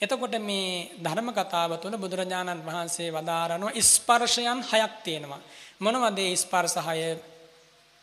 එතකොට 0.00 0.34
මේ 0.40 0.90
ධර්ම 1.00 1.28
කතාව 1.32 1.78
තුල 1.78 1.94
බුදුරජාණන් 1.96 2.66
වහන්සේ 2.66 3.10
වදාරනවා 3.10 3.82
ස්පර්ශයන් 3.84 4.60
හයක් 4.64 4.94
තියෙනවා. 5.04 5.42
මොනවද 5.80 6.18
ඒ 6.20 6.36
ස්පර්ශ 6.36 6.78
හය? 6.82 6.98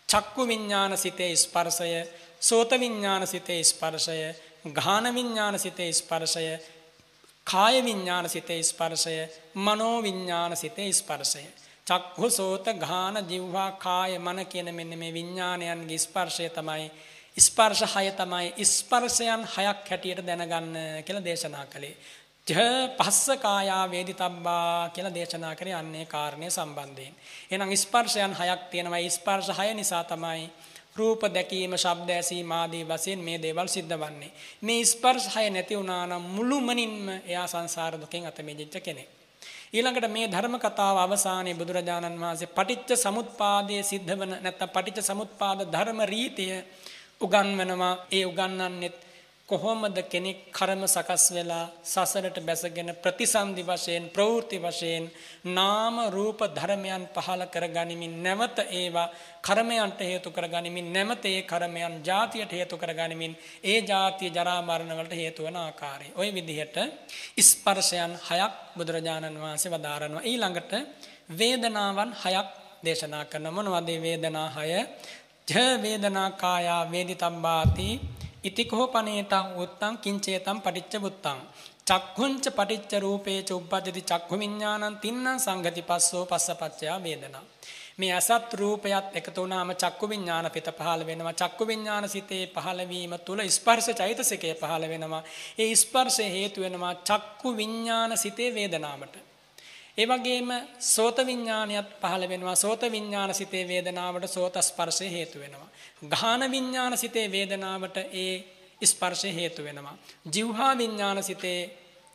චක්කු 0.10 0.48
විඥාන 0.48 0.98
සිතේ 0.98 1.36
ස්පර්ශය, 1.36 2.08
සෝත 2.40 2.72
විඥාන 2.74 3.28
සිතේ 3.28 3.64
ස්පර්ශය, 3.64 4.36
ගාහන 4.70 5.16
විඥාන 5.16 5.60
සිතේ 5.60 5.92
ස්පර්ශය, 5.94 6.60
කාය 7.52 7.84
විඥාන 7.84 8.30
සිතේ 8.30 8.64
ස්පර්ශය, 8.64 9.30
මනෝ 9.56 10.04
විඥාන 10.04 10.58
සිතේ 10.58 10.92
ස්පර්ශය. 10.94 11.44
චක්ඛු 11.88 12.30
සෝත 12.30 12.66
ගාහන 12.80 13.18
જીවහා 13.28 13.72
කාය 13.80 14.20
මන 14.20 14.46
කියන 14.46 14.76
මෙන්න 14.76 15.00
මේ 15.00 15.14
විඥානයන්ගේ 15.14 15.98
ස්පර්ශය 15.98 16.50
තමයි 16.50 16.92
ස්පර්ශ 17.38 17.84
හය 17.88 18.12
තමයි 18.12 18.66
ස්පර්ශයන් 18.66 19.44
හයක් 19.48 19.90
හැටියට 19.90 20.26
දැනගන්න 20.28 20.76
කියලා 21.06 21.24
දේශනා 21.24 21.66
කළේ. 21.66 21.96
ජ 22.48 22.54
පස්ස 22.98 23.40
කායා 23.40 23.86
වේදිතබ්බා 23.88 24.90
කියලා 24.90 25.14
දේශනා 25.14 25.56
කරේ 25.56 25.74
අන්නේ 25.74 26.06
කාරණය 26.06 26.50
සම්බන්ධයෙන්. 26.50 27.16
එහෙනම් 27.52 27.76
ස්පර්ශයන් 27.76 28.34
හයක් 28.34 28.62
තියෙනවා. 28.72 29.10
ස්පර්ශ 29.10 29.52
හය 29.52 29.74
නිසා 29.74 30.04
තමයි 30.04 30.50
රූප 30.96 31.22
දැකීම, 31.30 31.74
ශබ්ද 31.76 32.10
ඇසීම 32.12 32.52
ආදී 32.52 32.84
වශයෙන් 32.86 33.20
මේ 33.20 33.38
දේවල් 33.38 33.68
සිද්ධ 33.68 33.96
වන්නේ. 33.96 34.32
මේ 34.62 34.86
ස්පර්ශ 34.86 35.28
හය 35.36 35.50
නැති 35.50 35.76
වුණා 35.76 36.06
නම් 36.06 36.24
මුළුමනින්ම 36.32 37.10
එයා 37.24 37.48
සංසාර 37.48 37.94
දුකෙන් 37.96 38.26
අත 38.26 38.40
මිදෙච්ච 38.42 38.78
කෙනෙක්. 38.80 39.10
ඊළඟට 39.72 40.08
මේ 40.10 40.28
ධර්ම 40.28 40.56
කතාව 40.58 40.98
අවසානයේ 41.00 41.56
බුදුරජාණන් 41.56 42.20
වහන්සේ 42.20 42.50
පටිච්ච 42.50 42.90
සමුප්පාදයේ 42.98 43.84
සිද්ධ 43.84 44.12
වන 44.14 44.34
නැත්නම් 44.38 44.70
පටිච්ච 44.70 45.00
සමුප්පාද 45.02 45.60
ධර්ම 45.68 46.00
රීතිය 46.06 46.58
උගන්වනවා 47.22 47.94
ඒ 48.12 48.24
උගන්වන්නෙත් 48.26 48.98
කොහොමද 49.52 49.98
කෙනෙක් 50.06 50.38
කර්ම 50.50 50.84
සකස් 50.86 51.26
වෙලා 51.32 51.66
සසරට 51.84 52.38
බැසගෙන 52.42 52.90
ප්‍රතිසන්දි 52.98 53.64
වශයෙන් 53.64 54.06
ප්‍රවෘත්ති 54.10 54.58
වශයෙන් 54.60 55.06
නාම 55.50 55.96
රූප 56.10 56.40
ධර්මයන් 56.50 57.04
පහල 57.16 57.44
කරගනිමින් 57.48 58.14
නැවත 58.20 58.58
ඒවා 58.72 59.10
කර්මයන්ට 59.42 60.00
හේතු 60.02 60.30
කරගනිමින් 60.32 60.88
නැවත 60.90 61.26
ඒ 61.26 61.42
කර්මයන් 61.44 61.96
ජාතියට 62.02 62.52
හේතු 62.52 62.78
කරගනිමින් 62.78 63.34
ඒ 63.64 63.80
ජාතිය 63.84 64.32
ජරා 64.32 64.62
මරණ 64.62 64.98
වලට 64.98 65.14
හේතු 65.14 65.44
වන 65.44 65.58
ආකාරය. 65.58 66.08
ওই 66.16 66.30
විදිහට 66.30 66.78
ස්පර්ශයන් 67.42 68.14
හයක් 68.22 68.54
බුදුරජාණන් 68.78 69.38
වහන්සේ 69.38 69.72
වදාරනවා. 69.72 70.24
ඊළඟට 70.24 70.72
වේදනාවන් 71.34 72.12
හයක් 72.24 72.50
දේශනා 72.84 73.26
කරන 73.26 73.48
මොනවද 73.50 73.90
වේදනා 74.00 74.48
හය? 74.52 74.72
ජ 75.48 75.54
වේදනා 75.82 76.30
කායා 76.34 76.84
වේදිතබ්බාති 76.88 77.90
ඉතිකෝ 78.44 78.86
පනේතං 78.88 79.48
උත්තං 79.56 79.96
කිංචේතං 79.98 80.60
පටිච්ච 80.62 80.94
බුත්තං 81.00 81.40
චක්ඛුංච 81.84 82.46
පටිච්ච 82.50 82.92
රූපේච 83.00 83.50
උප්පජ්ජති 83.52 84.02
චක්ඛු 84.04 84.36
විඥානං 84.36 84.98
තින්නං 84.98 85.28
සංගති 85.38 85.82
පස්සෝ 85.82 86.24
පස්සපච්චය 86.26 86.88
වේදනා. 87.00 87.44
මේ 87.98 88.12
අසත් 88.12 88.54
රූපයත් 88.54 89.08
එකතු 89.14 89.42
වුණාම 89.42 89.72
චක්කු 89.76 90.06
විඥාන 90.08 90.48
පිට 90.52 90.70
පහළ 90.72 91.02
වෙනවා. 91.06 91.34
චක්කු 91.34 91.68
විඥාන 91.68 92.10
සිතේ 92.10 92.44
පහළ 92.48 92.82
වීම 92.90 93.14
තුල 93.20 93.40
ස්පර්ශ 93.50 93.90
චෛතසිකය 93.94 94.54
පහළ 94.56 94.86
වෙනවා. 94.90 95.24
ඒ 95.58 95.74
ස්පර්ශය 95.76 96.26
හේතු 96.28 96.62
වෙනවා 96.62 96.96
චක්කු 97.04 97.58
විඥාන 97.58 98.18
සිතේ 98.18 98.50
වේදනාවට. 98.52 99.31
ඒ 99.98 100.06
වගේම 100.06 100.50
සෝත 100.80 101.18
විඥානියත් 101.20 101.90
පහළ 102.02 102.30
වෙනවා. 102.30 102.56
සෝත 102.56 102.82
විඥාන 102.88 103.34
සිතේ 103.34 103.68
වේදනාවට 103.68 104.28
සෝත 104.28 104.56
ස්පර්ශය 104.62 105.12
හේතු 105.12 105.40
වෙනවා. 105.40 105.70
ගාහන 106.10 106.52
විඥාන 106.52 106.98
සිතේ 106.98 107.28
වේදනාවට 107.28 107.98
ඒ 107.98 108.34
ස්පර්ශය 108.86 109.36
හේතු 109.36 109.64
වෙනවා. 109.64 109.98
જીවහා 110.34 110.78
විඥාන 110.78 111.24
සිතේ 111.24 111.62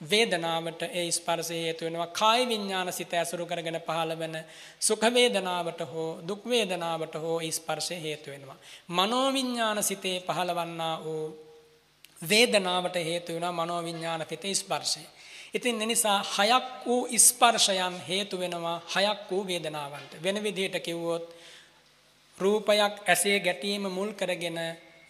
වේදනාවට 0.01 0.82
ඒ 0.82 1.11
ස්පර්ශය 1.11 1.55
හේතු 1.57 1.85
වෙනවා. 1.85 2.07
කාය 2.09 2.48
විඥාන 2.48 2.93
සිත 2.93 3.12
ඇසුරු 3.12 3.47
කරගෙන 3.47 3.81
පහළ 3.81 4.19
වෙන 4.19 4.44
සුඛ 4.81 5.07
වේදනාවට 5.15 5.81
හෝ 5.93 6.20
දුක් 6.28 6.44
වේදනාවට 6.47 7.15
හෝ 7.15 7.40
ස්පර්ශය 7.51 8.03
හේතු 8.03 8.31
වෙනවා. 8.31 8.57
මනෝ 8.89 9.32
විඥාන 9.32 9.82
සිතේ 9.82 10.20
පහළවන්නා 10.20 11.05
වූ 11.05 11.24
වේදනාවට 12.23 12.97
හේතු 12.97 13.32
වෙනවා 13.32 13.53
මනෝ 13.55 13.82
විඥාන 13.82 14.27
පිටේ 14.27 14.55
ස්පර්ශය. 14.55 15.01
ඉතින් 15.55 15.82
එනිසා 15.82 16.18
හයක් 16.35 16.86
වූ 16.86 17.09
ස්පර්ශයන් 17.18 17.94
හේතු 18.09 18.39
වෙනවා 18.39 18.78
හයක් 18.94 19.31
වූ 19.31 19.47
වේදනාවන්ට. 19.47 20.23
වෙන 20.23 20.43
විදිහට 20.43 20.81
කිව්වොත් 20.81 21.27
රූපයක් 22.39 22.94
ඇසේ 23.06 23.40
ගැටීම 23.40 23.82
මුල් 23.89 24.12
කරගෙන 24.12 24.59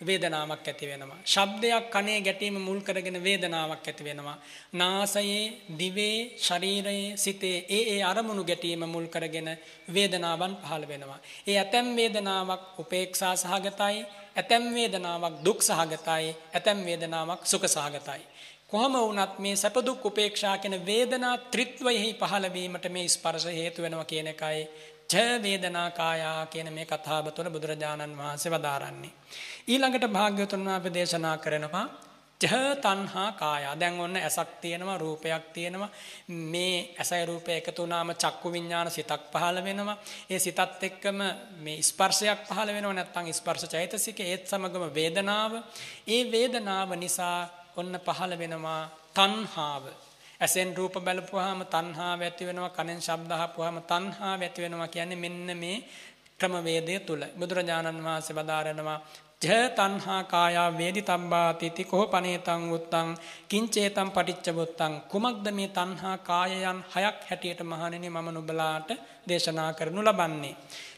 වේදනාවක් 0.00 0.66
ඇති 0.68 0.86
වෙනවා. 0.86 1.18
ශබ්දයක් 1.24 1.90
කනේ 1.90 2.20
ගැටීම 2.20 2.60
මුල් 2.60 2.80
කරගෙන 2.80 3.22
වේදනාවක් 3.24 3.86
ඇති 3.86 4.04
වෙනවා. 4.04 4.36
නාසයේ, 4.74 5.62
දිවේ, 5.78 6.36
ශරීරයේ, 6.38 7.16
සිතේ 7.16 7.64
ඒ 7.68 7.82
ඒ 7.94 8.02
අරමුණු 8.02 8.44
ගැටීම 8.44 8.84
මුල් 8.86 9.06
කරගෙන 9.06 9.48
වේදනාවන් 9.94 10.56
පහළ 10.56 10.88
වෙනවා. 10.88 11.18
ඒ 11.46 11.58
ඇතැම් 11.58 11.96
වේදනාවක් 11.96 12.78
උපේක්ෂා 12.78 13.34
සහගතයි, 13.36 14.06
ඇතැම් 14.36 14.74
වේදනාවක් 14.74 15.44
දුක් 15.44 15.62
සහගතයි, 15.62 16.36
ඇතැම් 16.54 16.84
වේදනාවක් 16.84 17.42
සුඛ 17.44 17.66
සහගතයි. 17.66 18.22
කොහොම 18.70 18.92
වුණත් 18.94 19.38
මේ 19.38 19.56
සැප 19.56 19.76
දුක් 19.80 20.04
උපේක්ෂා 20.04 20.58
කියන 20.58 20.76
වේදනා 20.82 21.36
ත්‍රිත්වයෙහි 21.46 22.10
පහළ 22.14 22.46
වීමට 22.52 22.86
මේ 22.90 23.08
ස්පර්ශ 23.08 23.46
හේතු 23.52 23.82
වෙනවා 23.82 24.04
කියන 24.04 24.26
එකයි 24.26 24.62
ච 25.08 25.14
වේදනා 25.40 25.90
කායා 25.92 26.46
කියන 26.46 26.72
මේ 26.72 26.86
කතාව 26.86 27.30
තුළ 27.30 27.48
බුදුරජාණන් 27.48 28.16
වහන්සේ 28.16 28.52
වදාරන්නේ. 28.52 29.12
ඊළඟට 29.68 30.06
භාග්‍යවතුන් 30.08 30.66
වහන්සේ 30.66 30.94
දේශනා 30.94 31.36
කරනවා 31.38 31.86
ච 32.40 32.46
තණ්හා 32.76 33.32
කායා. 33.34 33.74
දැන් 33.76 34.00
ඔන්න 34.00 34.16
ඇසක් 34.18 34.50
තියෙනවා 34.60 34.98
රූපයක් 34.98 35.44
තියෙනවා. 35.52 35.90
මේ 36.28 36.94
ඇසයි 36.98 37.24
රූපය 37.24 37.52
එකතු 37.52 37.82
වුණාම 37.82 38.10
චක්කු 38.14 38.52
විඥාන 38.52 38.90
සිතක් 38.90 39.22
පහළ 39.32 39.58
වෙනවා. 39.64 39.96
ඒ 40.30 40.38
සිතත් 40.38 40.82
එක්කම 40.82 41.18
මේ 41.58 41.82
ස්පර්ශයක් 41.82 42.40
පහළ 42.44 42.70
වෙනවා 42.70 42.92
නැත්නම් 42.92 43.30
ස්පර්ශ 43.32 43.68
චෛතසික 43.68 44.20
ඒත් 44.22 44.44
සමගම 44.46 44.84
වේදනාව. 44.92 45.52
ඒ 46.06 46.22
වේදනාව 46.26 46.90
නිසා 46.96 47.40
ඔන්න 47.76 47.94
පහළ 48.00 48.32
වෙනවා 48.34 48.82
තණ්හාව. 49.14 49.84
ඇසෙන් 50.40 50.70
රූප 50.72 50.96
බලපුවාම 50.98 51.60
තණ්හාව 51.66 52.20
ඇති 52.20 52.42
වෙනවා 52.44 52.70
කනෙන් 52.70 53.00
ශබ්ද 53.00 53.30
අහපුවාම 53.34 53.78
තණ්හාව 53.84 54.40
ඇති 54.40 54.60
වෙනවා 54.60 54.88
කියන්නේ 54.88 55.18
මෙන්න 55.18 55.48
මේ 55.56 55.78
ක්‍රමවේදය 56.40 56.94
තුල 57.00 57.22
බුදුරජාණන් 57.34 58.00
වහන්සේ 58.00 58.36
වදාරනවා 58.36 58.98
ජ 59.38 59.46
තණ්හා 59.70 60.22
කායා 60.24 60.68
වේදිතබ්බාති 60.72 61.68
තිකෝ 61.70 62.04
පනේතං 62.06 62.62
උත්තං 62.70 63.08
කිංචේතං 63.46 64.10
පටිච්චවුත්තං 64.10 64.94
කුමක්ද 65.06 65.46
මේ 65.52 65.68
තණ්හා 65.70 66.16
කායයන් 66.20 66.78
හයක් 66.92 67.18
හැටියට 67.28 67.60
මහණෙනි 67.62 68.08
මම 68.08 68.28
නුඹලාට 68.30 68.88
දේශනා 69.28 69.70
කරනු 69.72 70.00
ලබන්නේ? 70.02 70.54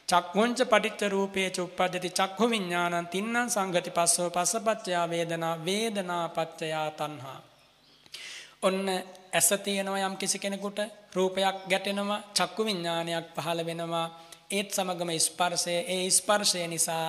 චක්ඛුංච 0.09 0.61
පටිච්ච 0.65 1.03
රූපේ 1.09 1.49
චුප්පජ්ජති 1.51 2.11
චක්ඛු 2.11 2.45
විඥානං 2.47 3.07
තින්නම් 3.07 3.49
සංගති 3.49 3.91
පස්සෝ 3.91 4.29
පස්සපච්චයා 4.31 5.07
වේදනා 5.07 5.55
වේදනා 5.65 6.25
පච්චයා 6.29 6.89
තණ්හා. 6.93 7.39
ඔන්න 8.63 8.89
ඇස 9.33 9.49
තියෙනවා 9.59 10.07
යම් 10.07 10.17
කිසි 10.17 10.39
කෙනෙකුට 10.39 10.79
රූපයක් 11.15 11.57
ගැටෙනවා 11.67 12.25
චක්කු 12.35 12.63
විඥානයක් 12.65 13.27
පහළ 13.37 13.61
වෙනවා. 13.67 14.07
ඒත් 14.51 14.69
සමගම 14.71 15.11
ස්පර්ශය 15.19 15.75
ඒ 15.87 16.05
ස්පර්ශය 16.11 16.67
නිසා 16.67 17.09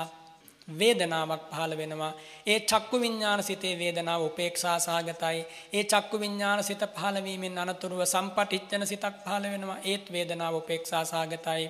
වේදනාවක් 0.72 1.44
පහළ 1.50 1.74
වෙනවා. 1.78 2.14
ඒ 2.46 2.60
චක්කු 2.62 2.96
විඥාන 2.98 3.44
සිතේ 3.44 3.74
වේදනාව 3.76 4.22
උපේක්ෂා 4.24 4.78
සහගතයි. 4.80 5.40
ඒ 5.74 5.84
චක්කු 5.86 6.20
විඥාන 6.20 6.64
සිත 6.64 6.84
පහළ 6.90 7.18
වීමෙන් 7.24 7.58
අනතුරුව 7.58 8.02
සම්පටිච්ඡන 8.06 8.84
සිතක් 8.86 9.16
පහළ 9.26 9.46
වෙනවා. 9.46 9.80
ඒත් 9.84 10.06
වේදනාව 10.12 10.54
උපේක්ෂා 10.56 11.04
සහගතයි. 11.06 11.66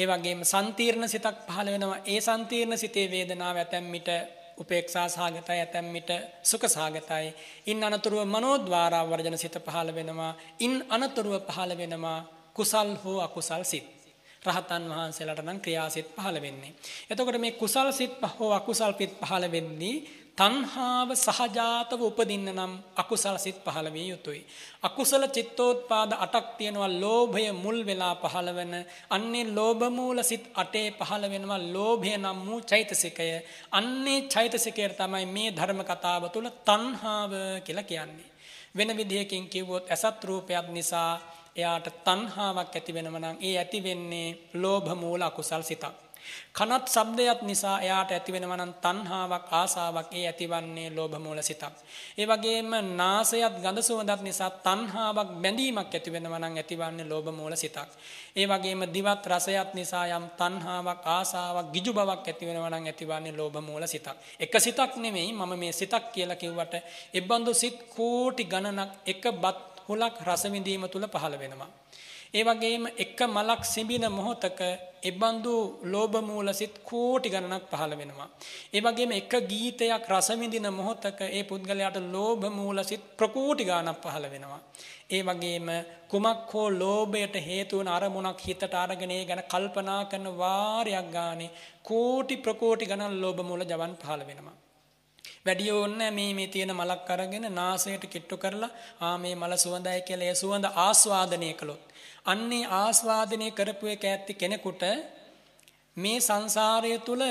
ඒ 0.00 0.06
වගේම 0.06 0.42
සන්තීර්ණ 0.44 1.08
සිතක් 1.08 1.36
පහළ 1.46 1.68
වෙනවා. 1.68 2.02
ඒ 2.06 2.20
සන්තීර්ණ 2.22 2.78
සිතේ 2.78 3.06
වේදනාව 3.08 3.56
ඇතැම් 3.56 3.86
විට 3.92 4.10
උපේක්ෂා 4.58 5.06
සහගතයි 5.08 5.58
ඇතැම් 5.58 5.88
විට 5.92 6.10
සුඛ 6.42 6.66
සහගතයි. 6.66 7.26
ඉන් 7.66 7.84
අනතුරුව 7.84 8.24
මනෝද්වාරා 8.26 9.04
වර්ජන 9.06 9.38
සිත 9.38 9.56
පහළ 9.60 9.90
වෙනවා. 9.94 10.32
ඉන් 10.60 10.74
අනතුරුව 10.88 11.34
පහළ 11.46 11.72
වෙනවා 11.76 12.18
කුසල් 12.54 12.90
හෝ 13.04 13.18
අකුසල් 13.20 13.64
සිත්. 13.64 13.86
රහතන් 14.42 14.84
වහන්සේලාට 14.90 15.42
නම් 15.42 15.60
ක්‍රියාසිත 15.60 16.08
පහළ 16.16 16.38
වෙන්නේ. 16.38 16.72
එතකොට 17.10 17.38
මේ 17.38 17.52
කුසල් 17.52 17.88
සිත් 17.92 18.12
හෝ 18.34 18.52
අකුසල් 18.52 18.92
පිත් 18.92 19.12
පහළ 19.20 19.46
වෙන්නේ 19.48 19.96
තණ්හාව 20.38 21.08
සහජාතව 21.16 22.00
උපදින්න 22.02 22.48
නම් 22.50 22.72
අකුසල 22.96 23.36
සිත් 23.36 23.58
පහළ 23.64 23.88
විය 23.88 24.06
යුතුයි. 24.08 24.40
අකුසල 24.82 25.24
චිත්තෝත්පාද 25.28 26.10
8ක් 26.16 26.46
තියෙනවා 26.58 26.90
ලෝභය 26.96 27.44
මුල් 27.54 27.78
වෙලා 27.84 28.14
පහළ 28.16 28.48
වෙන. 28.54 28.72
අන්නේ 29.10 29.44
ලෝභ 29.48 29.84
මූල 29.90 30.18
සිත් 30.22 30.44
8 30.54 30.96
පහළ 31.00 31.24
වෙනවා 31.28 31.60
ලෝභය 31.68 32.12
නම් 32.16 32.38
වූ 32.46 32.60
චෛතසිකය. 32.62 33.28
අන්නේ 33.70 34.18
චෛතසිකය 34.24 34.88
තමයි 34.90 35.26
මේ 35.26 35.50
ධර්ම 35.50 35.80
කතාව 35.82 36.22
තුළ 36.28 36.48
තණ්හාව 36.66 37.32
කියලා 37.64 37.84
කියන්නේ. 37.84 38.30
වෙන 38.74 38.90
විදිහකින් 38.96 39.44
කිව්වොත් 39.48 39.84
අසත් 39.88 40.24
රූපයක් 40.24 40.66
නිසා 40.68 41.12
එයාට 41.56 41.86
තණ්හාවක් 42.04 42.74
ඇති 42.74 42.94
වෙනවා 42.94 43.20
නම් 43.20 43.36
ඒ 43.40 43.54
ඇති 43.58 43.78
වෙන්නේ 43.80 44.28
ලෝභ 44.54 44.88
මූල 44.94 45.22
අකුසල් 45.22 45.62
සිතක්. 45.62 46.09
කනත් 46.52 46.86
ශබ්දයක් 46.86 47.42
නිසා 47.42 47.76
එයාට 47.80 48.10
ඇතිවෙනවා 48.10 48.56
නම් 48.56 48.72
තණ්හාවක් 48.76 49.46
ආසාවක් 49.52 50.08
ඒ 50.12 50.24
ඇතිවන්නේ 50.26 50.88
ලෝභ 50.90 51.16
මූල 51.18 51.40
සිතක්. 51.40 51.74
ඒ 52.18 52.26
වගේම 52.26 52.70
නාසයත් 52.92 53.54
ගඳ 53.56 53.78
සුවඳත් 53.80 54.22
නිසා 54.22 54.50
තණ්හාවක් 54.58 55.30
බැඳීමක් 55.36 55.90
ඇතිවෙනවා 55.90 56.40
නම් 56.40 56.56
ඇතිවන්නේ 56.56 57.06
ලෝභ 57.06 57.28
මූල 57.30 57.54
සිතක්. 57.54 57.90
ඒ 58.36 58.46
වගේම 58.46 58.82
දිවත් 58.88 59.24
රසයත් 59.26 59.70
නිසා 59.74 60.04
යම් 60.08 60.26
තණ්හාවක් 60.36 61.00
ආසාවක් 61.08 61.66
ගිජු 61.72 61.92
බවක් 61.92 62.26
ඇතිවෙනවා 62.26 62.70
නම් 62.70 62.86
ඇතිවන්නේ 62.86 63.32
ලෝභ 63.32 63.58
මූල 63.60 63.86
සිතක්. 63.86 64.16
එක 64.38 64.54
සිතක් 64.58 64.92
නෙමෙයි 64.96 65.32
මම 65.32 65.52
මේ 65.56 65.72
සිතක් 65.72 66.04
කියලා 66.12 66.36
කිව්වට 66.36 66.74
ඒ 67.14 67.20
බඳු 67.22 67.52
සිත් 67.54 67.76
කෝටි 67.90 68.44
ගණනක් 68.44 68.90
එක 69.06 69.22
බත් 69.34 69.58
හුලක් 69.88 70.16
රස 70.22 70.42
විඳීම 70.46 70.84
තුල 70.88 71.06
පහළ 71.08 71.36
වෙනවා. 71.36 71.79
ඒ 72.34 72.42
වගේම 72.44 72.84
එක 72.96 73.20
මලක් 73.28 73.62
සිඹින 73.64 74.04
මොහොතක 74.08 74.60
එබඳු 75.02 75.54
ලෝභ 75.84 76.16
මූල 76.20 76.48
සිත් 76.52 76.74
කෝටි 76.80 77.28
ගණනක් 77.28 77.64
පහළ 77.70 77.94
වෙනවා. 77.96 78.28
ඒ 78.72 78.80
වගේම 78.80 79.12
එක 79.12 79.32
ගීතයක් 79.48 80.06
රස 80.08 80.28
විඳින 80.32 80.68
මොහොතක 80.70 81.20
ඒ 81.28 81.42
පුද්ගලයාට 81.42 81.98
ලෝභ 82.08 82.46
මූල 82.50 82.78
සිත් 82.84 83.02
ප්‍රකෝටි 83.18 83.64
ගණනක් 83.64 83.98
පහළ 84.04 84.26
වෙනවා. 84.26 84.60
ඒ 85.10 85.22
වගේම 85.22 85.68
කුමක් 86.08 86.52
හෝ 86.52 86.68
ලෝභයට 86.72 87.36
හේතු 87.40 87.80
වන 87.80 87.88
අරමුණක් 87.88 88.40
හිතට 88.40 88.74
අරගෙන 88.76 89.10
ඒ 89.10 89.24
ගැන 89.24 89.42
කල්පනා 89.44 90.00
කරන 90.04 90.26
වාරයක් 90.36 91.12
ගානේ 91.12 91.54
කෝටි 91.82 92.36
ප්‍රකෝටි 92.38 92.90
ගණන් 92.90 93.20
ලෝභ 93.22 93.42
මූල 93.42 93.62
ජවන් 93.64 93.94
පහළ 93.96 94.24
වෙනවා. 94.24 94.56
වැඩි 95.46 95.70
ඕන්නේ 95.72 96.10
මේ 96.12 96.32
මේ 96.34 96.48
තියෙන 96.48 96.72
මලක් 96.72 97.10
අරගෙන 97.10 97.46
නාසයට 97.52 98.04
කිට්ටු 98.06 98.36
කරලා 98.36 98.74
ආ 99.00 99.16
මේ 99.18 99.34
මල 99.34 99.54
සුවඳයි 99.56 100.00
කියලා 100.02 100.28
ඒ 100.28 100.36
සුවඳ 100.36 100.66
ආස්වාදනය 100.78 101.52
කළොත් 101.54 101.84
අන්නේ 102.26 102.66
ආස්වාදනය 102.74 103.50
කරපු 103.52 103.86
එක 103.86 104.04
ඇත්ති 104.04 104.34
කෙනෙකුට 104.34 104.82
මේ 105.96 106.20
සංසාරය 106.20 106.98
තුල 107.00 107.22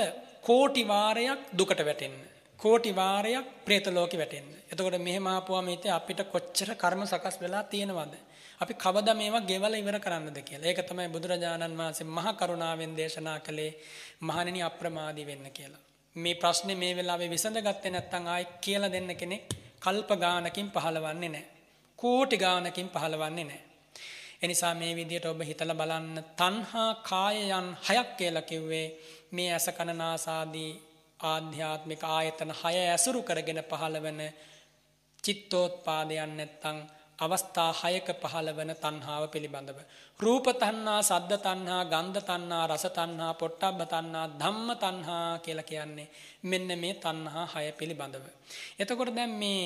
කෝටි 0.42 0.82
වාරයක් 0.84 1.40
දුකට 1.52 1.80
වැටෙන්න. 1.80 2.16
කෝටි 2.60 2.90
වාරයක් 2.92 3.46
പ്രേත 3.64 3.86
ලෝකෙ 3.88 4.16
වැටෙන්න. 4.16 4.48
එතකොට 4.68 4.98
මෙහෙම 4.98 5.26
ආපුවාම 5.26 5.68
හිතේ 5.68 5.92
අපිට 5.92 6.20
කොච්චර 6.26 6.74
කර්ම 6.74 7.02
සකස් 7.04 7.36
වෙලා 7.40 7.62
තියෙනවද? 7.64 8.14
අපි 8.60 8.74
කවදා 8.74 9.14
මේවා 9.14 9.40
ගෙවල 9.42 9.74
ඉවර 9.74 9.98
කරන්නද 9.98 10.38
කියලා. 10.38 10.66
ඒක 10.66 10.82
තමයි 10.82 11.08
බුදුරජාණන් 11.08 11.78
වහන්සේ 11.78 12.06
මහා 12.08 12.34
කරුණාවෙන් 12.34 12.96
දේශනා 12.96 13.38
කළේ 13.40 13.72
මහණෙනි 14.20 14.62
අප්‍රමාදී 14.62 15.26
වෙන්න 15.26 15.46
කියලා. 15.50 15.82
මේ 16.16 16.34
ප්‍රශ්නේ 16.34 16.76
මේ 16.76 16.92
වෙලාවේ 16.92 17.30
විසඳගත්තේ 17.30 17.90
නැත්නම් 17.90 18.26
ආයි 18.26 18.46
කියලා 18.60 18.92
දෙන්න 18.92 19.10
කෙනෙක් 19.16 19.44
කල්ප 19.80 20.10
ගානකින් 20.18 20.68
පහළවන්නේ 20.70 21.28
නැහැ. 21.28 21.48
කෝටි 21.98 22.36
ගානකින් 22.36 22.88
පහළවන්නේ 22.88 23.44
නැහැ. 23.44 23.69
එනිසා 24.42 24.74
මේ 24.74 24.92
විදිහට 24.92 25.26
ඔබ 25.26 25.40
හිතලා 25.42 25.74
බලන්න 25.74 26.16
තණ්හා 26.34 26.90
කායයන් 27.02 27.68
හයක් 27.86 28.08
කියලා 28.16 28.42
කිව්වේ 28.42 28.86
මේ 29.32 29.48
ඇස 29.52 29.66
කන 29.70 29.90
නාසාදී 29.94 30.70
ආධ්‍යාත්මික 31.24 32.02
ආයතන 32.08 32.52
හය 32.54 32.76
ඇසුරු 32.84 33.20
කරගෙන 33.22 33.60
පහළවන 33.64 34.20
චිත්තෝත්පාදයන් 35.24 36.32
නැත්තම් 36.36 36.76
අවස්ථා 37.18 37.72
හයක 37.74 38.08
පහළවන 38.14 38.70
තණ්හාව 38.76 39.24
පිළිබඳව. 39.28 39.78
රූප 40.20 40.46
තණ්හා 40.54 41.00
සද්ද 41.02 41.32
තණ්හා 41.38 41.82
ගන්ධ 41.84 42.20
තණ්හා 42.22 42.64
රස 42.66 42.84
තණ්හා 42.90 43.32
පොට්ටබ්බ 43.34 43.80
තණ්හා 43.84 44.26
ධම්ම 44.34 44.68
තණ්හා 44.76 45.38
කියලා 45.38 45.62
කියන්නේ 45.64 46.08
මෙන්න 46.44 46.70
මේ 46.78 46.94
තණ්හා 46.96 47.46
හය 47.46 47.66
පිළිබඳව. 47.72 48.24
එතකොට 48.78 49.12
දැන් 49.12 49.32
මේ 49.34 49.64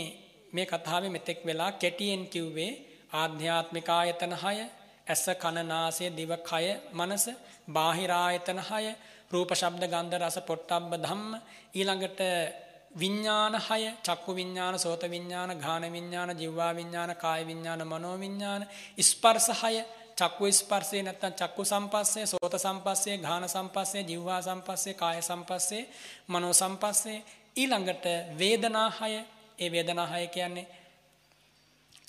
මේ 0.52 0.66
කතාවේ 0.66 1.10
මෙතෙක් 1.10 1.38
වෙලා 1.44 1.70
කෙටියෙන් 1.74 2.24
කිව්වේ 2.26 2.72
ආධ්‍යාත්මික 3.15 3.89
ආයතන 3.91 4.35
6 4.39 4.69
ඇස 5.07 5.24
කන 5.36 5.59
නාසය 5.65 6.11
දිව 6.11 6.32
කය 6.43 6.66
මනස 6.93 7.24
බාහිර 7.69 8.11
ආයතන 8.12 8.61
6 8.62 8.95
රූප 9.31 9.51
ශබ්ද 9.53 9.85
ගන්ධ 9.86 10.20
රස 10.20 10.39
පොට්ටබ්බ 10.43 10.93
ධම්ම 10.97 11.32
ඊළඟට 11.74 12.20
විඥාන 12.95 13.55
6 13.62 13.93
චක්කු 14.03 14.31
විඥාන 14.32 14.78
සෝත 14.78 15.03
විඥාන 15.07 15.51
ගාන 15.59 15.85
විඥාන 15.89 16.31
ජීවා 16.35 16.73
විඥාන 16.73 17.12
කාය 17.16 17.43
විඥාන 17.45 17.82
මනෝ 17.85 18.16
විඥාන 18.19 18.62
ස්පර්ශ 19.01 19.51
6 19.62 19.85
චක්කු 20.16 20.53
ස්පර්ශේ 20.53 21.03
නැත්නම් 21.03 21.35
චක්කු 21.35 21.62
සම්පස්සේ 21.65 22.27
සෝත 22.27 22.55
සම්පස්සේ 22.57 23.16
ගාන 23.19 23.49
සම්පස්සේ 23.49 24.03
ජීවා 24.03 24.41
සම්පස්සේ 24.43 24.95
කාය 24.95 25.23
සම්පස්සේ 25.23 25.82
මනෝ 26.28 26.53
සම්පස්සේ 26.55 27.19
ඊළඟට 27.57 28.05
වේදනා 28.39 28.89
6 28.93 29.24
ඒ 29.59 29.70
වේදනා 29.70 30.07
6 30.09 30.28
කියන්නේ 30.28 30.66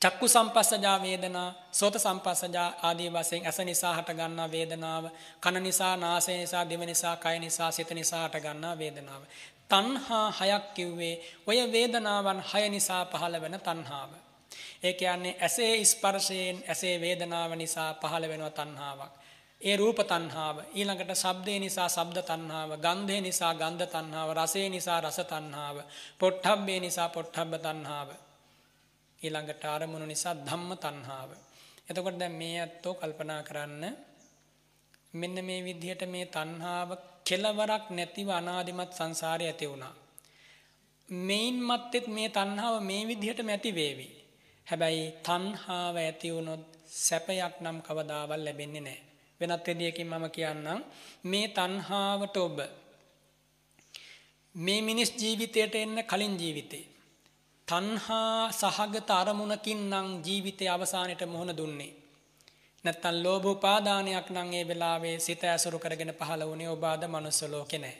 චක්කු 0.05 0.27
සම්පස්සජා 0.27 1.01
වේදනා 1.01 1.53
සෝත 1.71 1.95
සම්පස්සජා 1.95 2.73
ආදී 2.81 3.09
වශයෙන් 3.09 3.45
ඇස 3.45 3.59
නිසා 3.59 3.93
හට 3.93 4.09
ගන්නා 4.11 4.51
වේදනාව 4.51 5.05
කන 5.41 5.63
නිසා 5.63 5.97
නාසය 5.97 6.31
නිසා 6.33 6.69
දිව 6.69 6.81
නිසා 6.81 7.15
කය 7.17 7.39
නිසා 7.39 7.71
සිත 7.71 7.91
නිසා 7.91 8.27
හට 8.27 8.41
ගන්නා 8.41 8.77
වේදනාව. 8.77 9.21
තණ්හා 9.69 10.27
හයක් 10.31 10.65
කිව්වේ 10.73 11.15
ඔය 11.47 11.57
වේදනාවන් 11.71 12.43
හය 12.43 12.69
නිසා 12.69 13.05
පහළ 13.05 13.41
වෙන 13.41 13.59
තණ්හාව. 13.59 14.11
ඒ 14.83 14.93
කියන්නේ 14.93 15.37
ඇසේ 15.41 15.85
ස්පර්ශයෙන් 15.85 16.63
ඇසේ 16.67 16.95
වේදනාව 17.01 17.51
නිසා 17.53 17.93
පහළ 17.93 18.25
වෙනවා 18.27 18.49
තණ්හාවක්. 18.51 19.11
ඒ 19.61 19.75
රූප 19.75 19.99
තණ්හාව 20.03 20.57
ඊළඟට 20.73 21.15
ශබ්දේ 21.15 21.59
නිසා 21.59 21.89
ශබ්ද 21.89 22.17
තණ්හාව 22.21 22.71
ගන්ධේ 22.77 23.21
නිසා 23.21 23.53
ගන්ධ 23.53 23.87
තණ්හාව 23.87 24.29
රසේ 24.33 24.69
නිසා 24.69 24.99
රස 25.01 25.19
තණ්හාව 25.23 25.77
පොට්ටබ්බේ 26.19 26.79
නිසා 26.79 27.09
පොට්ටබ්බ 27.09 27.53
තණ්හාව. 27.57 28.09
ඊළඟට 29.25 29.63
අරමුණු 29.67 30.05
නිසා 30.05 30.35
ධම්ම 30.37 30.71
තණ්හාව. 30.77 31.29
එතකොට 31.89 32.17
දැන් 32.19 32.33
මේ 32.33 32.55
ඇත්තෝ 32.59 32.93
කල්පනා 32.93 33.41
කරන්න 33.43 33.83
මෙන්න 35.13 35.37
මේ 35.41 35.61
විදිහට 35.61 36.01
මේ 36.07 36.25
තණ්හාව 36.27 36.89
කෙලවරක් 37.25 37.85
නැතිව 37.89 38.29
අනාදිමත් 38.31 38.91
සංසාරේ 38.93 39.47
ඇති 39.47 39.65
වුණා. 39.65 39.95
මේන් 41.09 41.55
මත්තෙත් 41.61 42.07
මේ 42.07 42.29
තණ්හාව 42.29 42.75
මේ 42.81 43.01
විදිහටම 43.05 43.49
ඇති 43.49 43.71
වේවි. 43.71 44.07
හැබැයි 44.67 45.05
තණ්හාව 45.23 45.95
ඇති 45.97 46.33
වුණොත් 46.33 46.63
සැපයක් 46.97 47.55
නම් 47.61 47.77
කවදාවත් 47.81 48.39
ලැබෙන්නේ 48.39 48.81
නැහැ. 48.81 49.05
වෙනත් 49.41 49.65
විදියකින් 49.67 50.07
මම 50.07 50.25
කියන්නම් 50.29 50.79
මේ 51.23 51.47
තණ්හාවට 51.49 52.37
ඔබ 52.37 52.57
මේ 54.55 54.81
මිනිස් 54.81 55.11
ජීවිතයට 55.13 55.75
එන්න 55.75 55.97
කලින් 56.03 56.35
ජීවිතේ 56.39 56.85
තණ්හා 57.67 58.51
සහගත 58.51 59.09
අරමුණකින් 59.11 59.79
නම් 59.89 60.07
ජීවිතයේ 60.21 60.69
අවසානයේ 60.69 61.25
මුහුණ 61.25 61.57
දුන්නේ. 61.57 61.93
නැත්තම් 62.83 63.15
ලෝභ 63.23 63.45
උපාදානයක් 63.47 64.27
නම් 64.29 64.49
ඒ 64.53 64.63
වෙලාවේ 64.63 65.17
සිත 65.19 65.43
ඇසුරු 65.43 65.77
කරගෙන 65.79 66.11
පහළ 66.11 66.43
වුණේ 66.43 66.69
ඔබ 66.69 66.83
අද 66.85 67.03
මනුස්ස 67.05 67.41
ලෝකේ 67.45 67.79
නැහැ. 67.79 67.97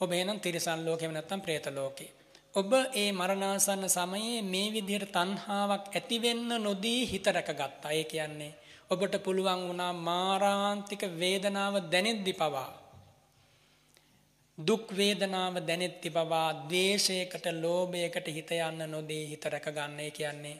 ඔබ 0.00 0.10
එනම් 0.12 0.40
තිරිසන් 0.40 0.80
ලෝකෙම 0.84 1.12
නැත්තම් 1.12 1.40
പ്രേත 1.40 1.66
ලෝකේ. 1.70 2.10
ඔබ 2.54 2.70
ඒ 2.94 3.10
මරණාසන්න 3.12 3.84
සමයේ 3.88 4.42
මේ 4.44 4.68
විදිහට 4.72 5.12
තණ්හාවක් 5.12 5.84
ඇති 5.90 6.16
වෙන්න 6.18 6.50
නොදී 6.58 7.00
හිත 7.06 7.26
රැකගත්තා. 7.28 7.92
ඒ 7.92 8.04
කියන්නේ 8.04 8.52
ඔබට 8.90 9.14
පුළුවන් 9.22 9.62
වුණා 9.68 9.92
මාරාන්තික 10.00 11.02
වේදනාව 11.16 11.74
දැනෙද්දි 11.92 12.32
පවා 12.32 12.68
දුක් 14.58 14.90
වේදනාව 14.90 15.54
දැනෙත්ති 15.62 16.10
බවා 16.10 16.66
ද්වේෂයකට 16.68 17.46
ලෝභයකට 17.54 18.26
හිත 18.28 18.50
යන්න 18.52 18.90
නොදී 18.90 19.24
හිත 19.30 19.44
රැක 19.46 19.68
ගන්න 19.70 20.10
කියන්නේ 20.12 20.56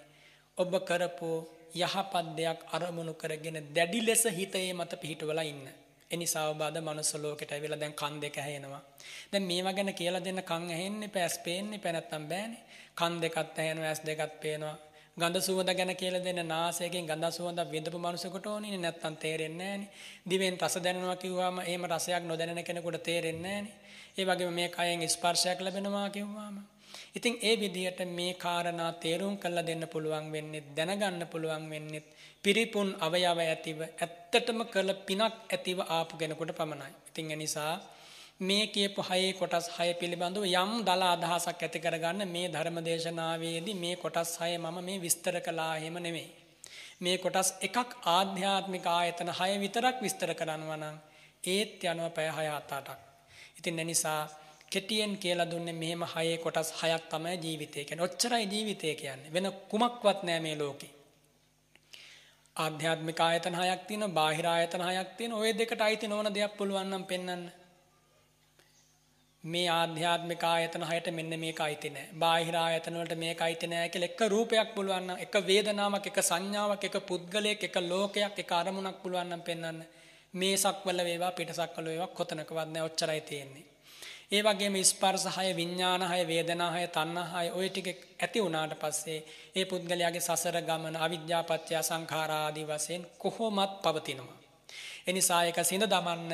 ඔබ 0.58 0.72
කරපු 0.82 1.30
යහපත් 1.74 2.28
දෙයක් 2.36 2.60
අරමුණු 2.68 3.14
කරගෙන 3.14 3.58
දැඩි 3.74 4.00
ලෙස 4.00 4.24
හිතේ 4.30 4.72
මත 4.72 5.00
පිහිටවලා 5.00 5.44
ඉන්න. 5.44 5.66
එනිසා 6.10 6.48
ඔබ 6.48 6.60
අද 6.60 6.76
මනුස්ස 6.80 7.14
ලෝකෙට 7.16 7.52
ඇවිල්ලා 7.52 7.80
දැන් 7.80 7.94
කන් 7.94 8.20
දෙක 8.20 8.36
ඇහෙනවා. 8.36 8.82
දැන් 9.32 9.44
මේවා 9.44 9.72
ගැන 9.72 9.94
කියලා 9.94 10.24
දෙන්න 10.24 10.42
කන් 10.42 10.70
ඇහෙන්නේ 10.70 11.08
පැස් 11.08 11.38
පේන්නේ 11.38 11.78
පැ 11.78 11.92
නැත්තම් 11.92 12.24
බෑනේ. 12.24 12.62
කන් 12.94 13.20
දෙකත් 13.20 13.58
ඇහෙනවා 13.58 13.88
ඇස් 13.88 14.00
දෙකත් 14.00 14.40
පේනවා. 14.40 14.76
ගඳ 15.16 15.36
සුවඳ 15.40 15.70
ගැන 15.74 15.92
කියලා 15.96 16.24
දෙන්න 16.24 16.40
නාසයෙන් 16.46 17.06
ගඳ 17.06 17.24
සුවඳ 17.30 17.60
විඳපු 17.66 17.98
මනුස්සෙකුට 17.98 18.46
ඕනේ 18.46 18.78
නැත්තම් 18.78 19.14
තේරෙන්නේ 19.16 19.68
නැහනේ. 19.68 19.90
දිවෙන් 20.30 20.56
රස 20.56 20.74
දැනෙනවා 20.78 21.16
කිව්වම 21.16 21.56
එහෙම 21.60 21.84
රසයක් 21.86 22.22
නොදැනෙන 22.22 22.64
කෙනෙකුට 22.64 23.02
තේරෙන්නේ 23.02 23.60
නැහනේ. 23.60 23.87
ඒ 24.18 24.24
වගේම 24.24 24.52
මේ 24.52 24.68
කයෙන් 24.70 25.02
ස්පර්ශයක් 25.08 25.60
ලැබෙනවා 25.60 26.08
කිව්වාම. 26.10 26.56
ඉතින් 27.14 27.34
ඒ 27.40 27.54
විදිහට 27.56 28.00
මේ 28.10 28.32
කාරණා 28.36 28.92
තේරුම් 28.94 29.34
කරලා 29.36 29.66
දෙන්න 29.66 29.84
පුළුවන් 29.86 30.26
වෙන්නේ 30.32 30.62
දැනගන්න 30.76 31.22
පුළුවන් 31.26 31.64
වෙන්නේ 31.70 32.02
පිරිපුන් 32.44 32.88
අවයව 33.00 33.38
ඇතිව 33.42 33.78
ඇත්තටම 33.84 34.60
කළ 34.66 34.90
පිනක් 35.06 35.22
ඇතිව 35.48 35.78
ආපු 35.88 36.14
කෙනෙකුට 36.16 36.52
පමණයි. 36.52 36.92
ඉතින් 37.08 37.30
ඒ 37.30 37.36
නිසා 37.36 37.74
මේ 38.40 38.66
කියපු 38.68 39.00
හයේ 39.02 39.32
කොටස් 39.32 39.66
හය 39.76 39.88
පිළිබඳව 39.94 40.44
යම් 40.54 40.72
දල 40.84 41.02
අදහසක් 41.04 41.62
ඇති 41.62 41.78
කරගන්න 41.78 42.28
මේ 42.28 42.46
ධර්ම 42.48 42.78
දේශනාවේදී 42.80 43.74
මේ 43.74 43.96
කොටස් 43.96 44.30
හය 44.40 44.52
මම 44.56 44.78
මේ 44.80 44.98
විස්තර 44.98 45.36
කළා 45.40 45.72
එහෙම 45.76 45.98
නෙමෙයි. 45.98 46.28
මේ 47.00 47.16
කොටස් 47.18 47.50
එකක් 47.60 47.90
ආධ්‍යාත්මික 48.08 48.86
ආයතන 48.88 49.30
හය 49.32 49.52
විතරක් 49.58 49.96
විස්තර 50.00 50.30
කරනවා 50.34 50.78
නම් 50.78 50.96
ඒත් 51.46 51.84
යනවා 51.84 52.10
පැය 52.10 52.28
6 52.32 52.48
7 52.70 52.80
8ක්. 52.80 53.07
ඉතින් 53.58 53.78
එනිසා 53.78 54.28
කෙටියෙන් 54.70 55.18
කියලා 55.18 55.50
දුන්නේ 55.50 55.72
මෙහෙම 55.72 56.02
හයේ 56.14 56.38
කොටස් 56.38 56.70
හයක් 56.82 57.04
තමයි 57.10 57.36
ජීවිතය 57.44 57.84
කියන්නේ. 57.84 58.04
ඔච්චරයි 58.04 58.46
ජීවිතය 58.52 58.94
කියන්නේ. 58.94 59.32
වෙන 59.32 59.52
කුමක්වත් 59.70 60.22
නෑ 60.22 60.40
මේ 60.40 60.56
ලෝකේ. 60.58 60.90
ආධ්‍යාත්මික 62.56 63.20
ආයතන 63.20 63.54
හයක් 63.54 63.82
තියෙනවා, 63.88 64.16
බාහිර 64.18 64.46
ආයතන 64.46 64.82
හයක් 64.88 65.10
තියෙනවා. 65.16 65.40
ওই 65.40 65.58
දෙකට 65.58 65.80
අයිති 65.80 66.06
නොවන 66.08 66.34
දෙයක් 66.34 66.56
පුළුවන් 66.56 66.90
නම් 66.90 67.04
පෙන්වන්න. 67.04 67.44
මේ 69.44 69.68
ආධ්‍යාත්මික 69.70 70.42
ආයතන 70.44 70.82
හයට 70.82 71.06
මෙන්න 71.18 71.40
මේක 71.40 71.60
අයිති 71.60 71.90
නෑ. 71.90 72.08
බාහිර 72.22 72.56
ආයතන 72.56 72.98
වලට 73.00 73.18
මේක 73.18 73.40
අයිති 73.40 73.66
නෑ 73.66 73.88
කියලා 73.88 74.10
එක 74.10 74.20
රූපයක් 74.34 74.74
පුළුවන් 74.74 75.06
නම්, 75.06 75.18
එක 75.24 75.34
වේදනාවක්, 75.46 76.06
එක 76.06 76.18
සංඥාවක්, 76.30 76.84
එක 76.84 76.96
පුද්ගලයෙක්, 77.10 77.62
එක 77.68 77.76
ලෝකයක්, 77.90 78.38
එක 78.42 78.52
අරමුණක් 78.52 78.98
පුළුවන් 79.02 79.30
නම් 79.32 79.42
පෙන්වන්න. 79.48 79.80
මේ 80.34 80.56
සක්වල 80.56 81.04
වේවා 81.04 81.32
පිටසක්වල 81.32 81.84
වේවා 81.84 82.06
කොතනකවත් 82.08 82.58
නැහැ 82.64 82.82
ඔච්චරයි 82.82 83.20
තියෙන්නේ. 83.22 83.64
ඒ 84.30 84.42
වගේම 84.42 84.74
ස්පර්ශ 84.84 85.28
හය 85.36 85.48
විඥාන 85.56 86.02
හය 86.02 86.20
වේදනා 86.26 86.70
හය 86.70 86.84
තණ්හා 86.88 87.28
හය 87.34 87.46
ওই 87.50 87.68
ටික 87.70 87.88
ඇති 88.18 88.42
වුණාට 88.42 88.74
පස්සේ 88.74 89.20
ඒ 89.56 89.64
පුද්ගලයාගේ 89.64 90.20
සසර 90.20 90.56
ගමන 90.62 90.96
අවිද්‍යාපත්‍ය 90.98 91.72
සංඛාරා 91.82 92.42
ආදී 92.44 92.66
වශයෙන් 92.66 93.06
කොහොමත් 93.18 93.72
පවතිනවා. 93.82 94.36
එනිසා 95.06 95.40
ඒක 95.44 95.58
සිඳ 95.64 95.84
දමන්න 95.84 96.32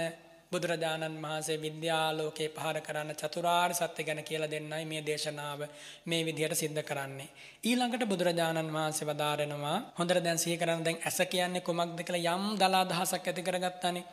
බුදුරජාණන් 0.52 1.18
වහන්සේ 1.18 1.56
විද්‍යාලෝකේ 1.58 2.48
පහර 2.50 2.78
කරන්න 2.80 3.10
චතුරාර්ය 3.14 3.74
සත්‍ය 3.74 4.02
ගැන 4.02 4.20
කියලා 4.22 4.50
දෙන්නයි 4.50 4.84
මේ 4.84 5.02
දේශනාව 5.02 5.60
මේ 6.06 6.22
විදිහට 6.22 6.54
සිද්ධ 6.54 6.82
කරන්නේ. 6.82 7.28
ඊළඟට 7.64 8.04
බුදුරජාණන් 8.04 8.72
වහන්සේ 8.72 9.08
වදාරනවා 9.08 9.76
හොඳට 9.98 10.24
දැන් 10.24 10.38
සිහි 10.38 10.56
කරන්න 10.56 10.84
දැන් 10.84 10.98
ඇස 11.02 11.18
කියන්නේ 11.26 11.62
කුමක්ද 11.62 12.00
කියලා 12.00 12.34
යම් 12.34 12.44
දල 12.56 12.74
අදහසක් 12.76 13.24
ඇති 13.24 13.42
කරගත්තානේ. 13.42 14.04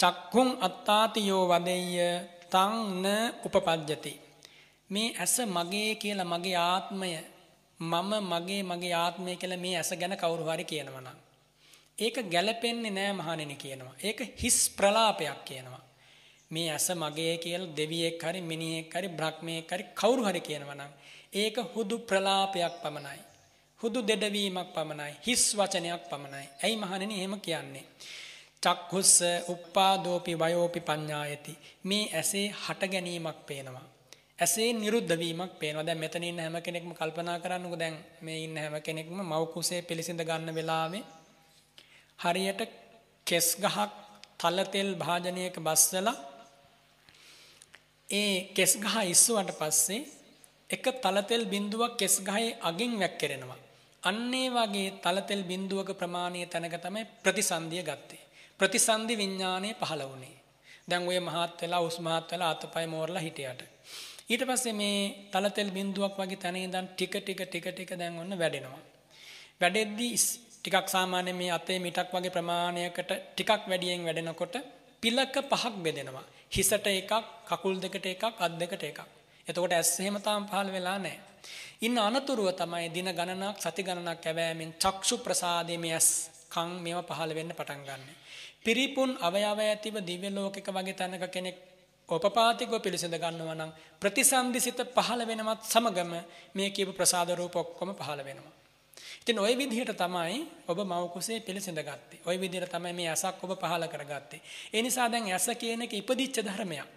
චක්කුං 0.00 0.50
අත්තාතියෝ 0.60 1.44
වදෙය්‍ය 1.48 1.98
තං 2.48 2.74
න 2.96 3.06
උපපජ්ජති. 3.46 4.14
මේ 4.90 5.14
ඇස 5.16 5.34
මගේ 5.48 5.90
කියලා 5.96 6.24
මගේ 6.26 6.58
ආත්මය 6.66 7.10
මම 7.80 8.12
මගේ 8.24 8.62
මගේ 8.62 8.94
ආත්මය 8.96 9.36
කියලා 9.36 9.58
මේ 9.58 9.76
ඇස 9.76 9.90
ගැන 9.92 10.16
කවුරු 10.16 10.44
හරි 10.46 10.64
කියනවා 10.64 11.00
නම් 11.00 11.18
ඒක 12.00 12.16
ගැළපෙන්නේ 12.32 12.90
නෑ 12.90 13.12
මහණෙනි 13.12 13.56
කියනවා. 13.56 13.94
ඒක 14.04 14.20
හිස් 14.42 14.58
ප්‍රලාපයක් 14.70 15.40
කියනවා. 15.44 15.82
මේ 16.50 16.68
ඇස 16.70 16.88
මගේ 16.92 17.34
කියලා 17.38 17.74
දෙවියෙක් 17.76 18.22
හරි 18.22 18.40
මිනිහෙක් 18.42 18.94
හරි 18.94 19.08
බ්‍රහ්මයෙක් 19.10 19.70
හරි 19.70 19.84
කවුරු 19.94 20.22
හරි 20.24 20.40
කියනවා 20.40 20.74
නම් 20.74 20.92
ඒක 21.34 21.56
හුදු 21.74 21.98
ප්‍රලාපයක් 22.00 22.74
පමණයි. 22.82 23.20
හුදු 23.80 24.00
දෙඩවීමක් 24.02 24.72
පමණයි. 24.74 25.12
හිස් 25.26 25.44
වචනයක් 25.56 26.02
පමණයි. 26.10 26.46
ඇයි 26.64 26.76
මහණෙනි 26.76 27.14
එහෙම 27.14 27.36
කියන්නේ? 27.40 27.84
චක්හුස්ස 28.62 29.14
උප්පාදෝපි 29.48 30.32
වයෝපි 30.34 30.80
පඤ්ඤායති. 30.80 31.52
මේ 31.84 32.10
ඇසේ 32.14 32.46
හට 32.64 32.90
ගැනීමක් 32.92 33.38
පේනවා. 33.46 33.86
ඇසේ 34.38 34.72
නිරුද්ධ 34.72 35.14
වීමක් 35.18 35.52
පේනවා. 35.60 35.86
දැන් 35.86 35.98
මෙතන 35.98 36.24
ඉන්න 36.24 36.38
හැම 36.38 36.56
කෙනෙක්ම 36.62 36.90
කල්පනා 36.94 37.38
කරන්නකෝ 37.38 37.78
දැන් 37.78 37.96
මේ 38.22 38.38
ඉන්න 38.44 38.56
හැම 38.56 38.76
කෙනෙක්ම 38.82 39.16
මව් 39.22 39.42
කුසේ 39.54 39.82
පිළිසිඳ 39.82 40.22
ගන්න 40.22 40.54
වෙලාවේ 40.54 41.19
හරියට 42.20 42.60
කෙස් 43.26 43.48
ගහක් 43.56 43.90
තල 44.38 44.58
තෙල් 44.64 44.90
භාජනයක 44.96 45.56
බස්සලා 45.58 46.16
ඒ 48.08 48.34
කෙස් 48.54 48.72
ගහ 48.76 48.96
ඉස්සුවට 49.06 49.50
පස්සේ 49.54 50.00
එක 50.70 50.84
තලතෙල් 50.96 51.44
බිඳුවක් 51.46 51.92
කෙස් 51.96 52.14
ගහේ 52.20 52.56
අගින් 52.60 52.92
වැක්කිරෙනවා. 52.94 53.58
අන්න 54.02 54.34
ඒ 54.34 54.48
වගේ 54.48 54.90
තලතෙල් 54.98 55.42
බිඳුවක 55.42 55.90
ප්‍රමාණය 55.92 56.40
තැනක 56.46 56.76
තමයි 56.76 57.02
ප්‍රතිසන්දිය 57.22 57.82
ගත්තේ. 57.82 58.22
ප්‍රතිසන්දි 58.60 59.14
විඥානය 59.16 59.70
පහළ 59.74 60.02
වුණේ. 60.02 60.36
දැන් 60.88 61.02
ඔය 61.06 61.18
මහත් 61.20 61.56
වෙලා 61.60 61.80
උස් 61.80 61.96
මහත් 61.98 62.26
වෙලා 62.30 62.50
අතපය 62.50 62.86
මෝරලා 62.86 63.22
හිටියට. 63.22 63.60
ඊට 64.28 64.42
පස්සේ 64.44 64.74
මේ 64.74 65.00
තලතෙල් 65.32 65.70
බිඳුවක් 65.70 66.14
වගේ 66.18 66.36
තැන 66.36 66.56
ඉඳන් 66.58 66.86
ටික 66.88 67.14
ටික 67.16 67.40
ටික 67.42 67.66
ටික 67.68 67.90
දැන් 67.96 68.18
ඔන්න 68.18 68.38
වැඩෙනවා. 68.38 68.82
වැඩෙද්දී 69.60 70.12
ටිකක් 70.64 70.88
සාමාන්‍ය 70.88 71.32
මේ 71.32 71.50
අතේ 71.50 71.78
මිටක් 71.78 72.12
වගේ 72.12 72.30
ප්‍රමාණයකට 72.30 73.10
ටිකක් 73.28 73.62
වැඩියෙන් 73.66 74.04
වැඩෙනකොට 74.04 74.56
පිලක 75.02 75.34
පහක් 75.42 75.74
බෙදෙනවා. 75.78 76.24
හිසට 76.50 76.86
එකක්, 76.88 77.12
කකුල් 77.46 77.74
දෙකට 77.78 78.06
එකක්, 78.06 78.24
අත් 78.38 78.52
දෙකට 78.54 78.82
එකක්. 78.82 79.00
එතකොට 79.46 79.72
ඇස් 79.72 79.90
එහෙම 80.00 80.16
තාම 80.18 80.46
පහළ 80.46 80.68
වෙලා 80.68 80.98
නැහැ. 80.98 81.18
ඉන්න 81.80 81.96
අනතුරුව 81.98 82.52
තමයි 82.52 82.88
දින 82.90 83.08
ගණනක්, 83.10 83.56
සති 83.58 83.82
ගණනක් 83.82 84.20
යැවෑමෙන් 84.22 84.74
චක්ෂු 84.76 85.16
ප්‍රසාදයේ 85.18 85.78
මේ 85.78 85.94
ඇස් 85.94 86.08
කන් 86.48 86.70
මේවා 86.78 87.08
පහළ 87.10 87.34
වෙන්න 87.34 87.52
පටන් 87.52 87.82
ගන්නවා. 87.82 88.20
පිරිපුන් 88.62 89.10
අවයව 89.18 89.58
ඇතිව 89.60 89.96
දිව්‍ය 90.02 90.28
ලෝකයක 90.30 90.68
වගේ 90.68 90.94
තැනක 90.94 91.24
කෙනෙක් 91.28 91.56
උපපාතිකව 92.08 92.74
පිළිසඳ 92.78 93.16
ගන්නවා 93.16 93.54
නම් 93.54 93.72
ප්‍රතිසන්දිසිත 94.00 94.80
පහළ 94.96 95.22
වෙනවත් 95.24 95.62
සමගම 95.64 96.12
මේ 96.54 96.70
කියපු 96.70 96.92
ප්‍රසාද 96.92 97.30
රූප 97.32 97.56
ඔක්කොම 97.56 97.90
පහළ 97.96 98.20
වෙනවා. 98.22 98.59
ඉතින් 99.21 99.39
ওই 99.39 99.57
විදිහට 99.57 99.97
තමයි 99.97 100.41
ඔබ 100.67 100.79
මව 100.79 101.09
කුසේ 101.09 101.39
පිළිසඳ 101.39 101.79
ගත්තේ. 101.79 102.19
ওই 102.25 102.37
විදිහට 102.39 102.71
තමයි 102.71 102.93
මේ 102.93 103.09
ඇසක් 103.09 103.43
ඔබ 103.43 103.51
පහළ 103.55 103.87
කරගත්තේ. 103.87 104.41
ඒ 104.73 104.81
නිසා 104.81 105.09
දැන් 105.11 105.25
ඇස 105.27 105.49
කියන 105.59 105.81
එක 105.81 105.93
ඉපදිච්ච 105.93 106.37
ධර්මයක්. 106.41 106.87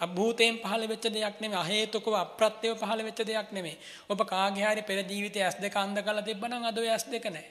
අභූතයෙන් 0.00 0.58
පහළ 0.58 0.88
වෙච්ච 0.88 1.04
දෙයක් 1.06 1.40
නෙමෙයි 1.40 1.60
අහේතුකව 1.60 2.14
අප්‍රත්‍යව 2.16 2.74
පහළ 2.74 3.02
වෙච්ච 3.04 3.20
දෙයක් 3.22 3.52
නෙමෙයි. 3.52 3.76
ඔබ 4.08 4.20
කාගේ 4.24 4.64
හරි 4.64 4.82
පෙර 4.82 4.98
ජීවිතයේ 5.04 5.44
ඇස් 5.44 5.56
දෙක 5.56 5.76
අන්ධ 5.76 6.00
කරලා 6.00 6.24
තිබ්බනම් 6.24 6.64
අද 6.64 6.78
ඔය 6.78 6.88
ඇස් 6.88 7.04
දෙක 7.06 7.24
නැහැ. 7.26 7.50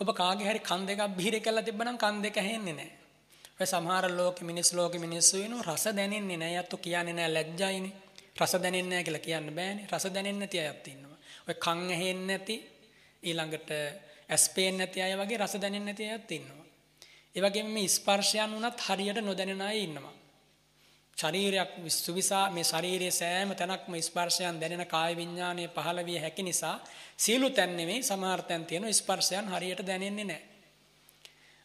ඔබ 0.00 0.08
කාගේ 0.14 0.48
හරි 0.48 0.60
කන් 0.60 0.86
දෙකක් 0.86 1.02
බිහිර 1.16 1.34
කරලා 1.40 1.62
තිබ්බනම් 1.62 1.98
කන් 1.98 2.22
දෙක 2.22 2.36
ඇහෙන්නේ 2.36 2.72
නැහැ. 2.72 2.90
ඔය 3.60 3.66
සමහර 3.66 4.04
ලෝකෙ 4.10 4.44
මිනිස් 4.44 4.72
ලෝකෙ 4.72 4.98
මිනිස්සු 4.98 5.36
වෙනවා 5.36 5.66
රස 5.68 5.84
දැනෙන්නේ 5.96 6.36
නැහැ. 6.36 6.62
යත්තු 6.62 6.76
කියන්නේ 6.78 7.12
නැහැ 7.12 7.34
ලැජ්ජයිනේ. 7.34 7.92
රස 8.40 8.52
දැනෙන්නේ 8.54 8.90
නැහැ 8.90 9.04
කියලා 9.04 9.26
කියන්න 9.26 9.54
බෑනේ. 9.58 9.86
රස 9.92 10.04
දැනෙන්නේ 10.14 10.40
නැති 10.40 10.60
අයත් 10.60 10.88
ඉන්නවා. 10.88 11.09
ඔය 11.51 11.57
කන් 11.57 11.83
ඇහෙන්නේ 11.89 12.27
නැති 12.29 12.55
ඊළඟට 13.23 13.69
ඇස් 14.29 14.49
පේන්නේ 14.49 14.85
නැති 14.85 15.01
අය 15.01 15.15
වගේ 15.15 15.37
රස 15.37 15.55
දැනෙන්නේ 15.55 15.87
නැති 15.87 16.07
අයත් 16.07 16.31
ඉන්නවා. 16.31 16.65
ඒ 17.35 17.41
වගේම 17.41 17.67
මේ 17.67 17.87
ස්පර්ශයන් 17.89 18.53
උනත් 18.53 18.79
හරියට 18.79 19.19
නොදැනෙන 19.19 19.61
අය 19.61 19.83
ඉන්නවා. 19.83 20.15
ශරීරයක් 21.17 21.71
සුවිසා 21.89 22.45
මේ 22.49 22.63
ශරීරයේ 22.63 23.11
සෑම 23.11 23.51
තැනක්ම 23.53 23.93
ස්පර්ශයන් 24.01 24.59
දැනෙන 24.59 24.87
කාය 24.87 25.15
විඥානය 25.15 25.67
පහළ 25.67 25.99
විය 26.05 26.19
හැකි 26.19 26.43
නිසා 26.43 26.75
සීලු 27.17 27.49
තැන් 27.49 27.77
නෙමෙයි 27.77 28.03
සමහර 28.03 28.41
තැන් 28.43 28.65
තියෙන 28.65 28.93
ස්පර්ශයන් 28.93 29.45
හරියට 29.47 29.85
දැනෙන්නේ 29.85 30.25
නැහැ. 30.25 30.43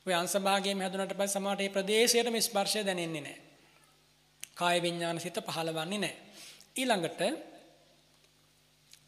ඔය 0.07 0.15
අංශභාගයෙන් 0.15 0.81
හැදුනට 0.81 1.15
පස්සේ 1.15 1.35
සමහරට 1.35 1.61
මේ 1.61 1.71
ප්‍රදේශයේම 1.71 2.37
ස්පර්ශය 2.41 2.81
දැනෙන්නේ 2.85 3.21
නැහැ. 3.21 3.41
කාය 4.55 4.83
විඥාන 4.83 5.21
සිත 5.21 5.39
පහළවන්නේ 5.47 5.99
නැහැ. 5.99 6.17
ඊළඟට 6.77 7.21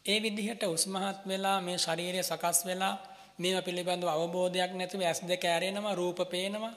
ඒ 0.09 0.19
විදිහට 0.23 0.63
උස්මහත් 0.67 1.19
වෙලා 1.27 1.57
මේ 1.61 1.77
ශරීරය 1.77 2.21
සකස් 2.23 2.59
වෙලා 2.65 2.95
මේවා 3.39 3.61
පිළිබඳව 3.61 4.09
අවබෝධයක් 4.09 4.71
නැතිව 4.73 5.01
ඇස් 5.01 5.19
දෙක 5.23 5.43
ඇරෙනවා 5.45 5.95
රූප 5.95 6.19
පේනවා 6.29 6.73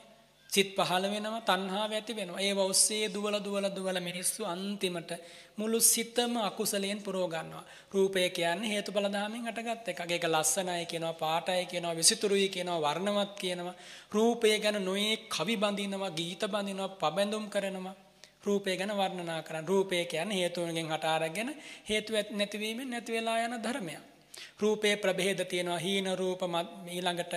සිත් 0.52 0.70
පහළ 0.76 1.04
වෙනවා 1.06 1.40
තණ්හාව 1.40 1.92
ඇති 1.92 2.12
වෙනවා. 2.12 2.40
ඒව 2.40 2.58
ඔස්සේ 2.62 3.04
දුවල 3.08 3.36
දුවල 3.38 3.66
දුවල 3.68 3.98
මිනිස්සු 4.00 4.40
අන්තිමට 4.44 5.12
මුළු 5.56 5.78
සිතම 5.82 6.32
අකුසලයෙන් 6.40 7.00
පුරව 7.00 7.24
ගන්නවා. 7.26 7.64
රූපය 7.92 8.28
කියන්නේ 8.30 8.72
හේතුඵල 8.74 9.08
ධාමෙන් 9.08 9.46
හටගත් 9.46 9.88
එකක්. 9.88 10.00
ඒක 10.06 10.24
ලස්සනයි 10.26 10.84
කියනවා 10.86 11.14
පාටයි 11.14 11.64
කියනවා 11.66 11.94
විසිතුරුයි 11.94 12.48
කියනවා 12.48 12.84
වර්ණවත් 12.86 13.32
කියනවා. 13.34 13.74
රූපය 14.12 14.48
ගැන 14.58 14.78
නොයේ 14.82 15.16
කවි 15.28 15.54
බඳිනවා 15.56 16.12
ගීත 16.12 16.42
බඳිනවා 16.46 16.96
පබැඳුම් 17.00 17.44
කරනවා. 17.48 17.96
රූපය 18.44 18.76
ගැන 18.76 18.92
වර්ණනා 18.92 19.42
කරන 19.42 19.68
රූපය 19.68 20.04
කියන්නේ 20.04 20.38
හේතුන්ගෙන් 20.38 20.88
හට 20.88 21.04
අරගෙන 21.06 21.54
හේතු 21.88 22.12
නැතිවීමෙන් 22.32 22.90
නැති 22.90 23.12
වෙලා 23.12 23.38
යන 23.38 23.62
ධර්මයක්. 23.62 24.12
රූපේ 24.58 24.96
ප්‍රභේද 24.96 25.44
තියෙනවා. 25.44 25.78
හීන 25.78 26.18
රූප 26.18 26.40
ඊළඟට 26.88 27.34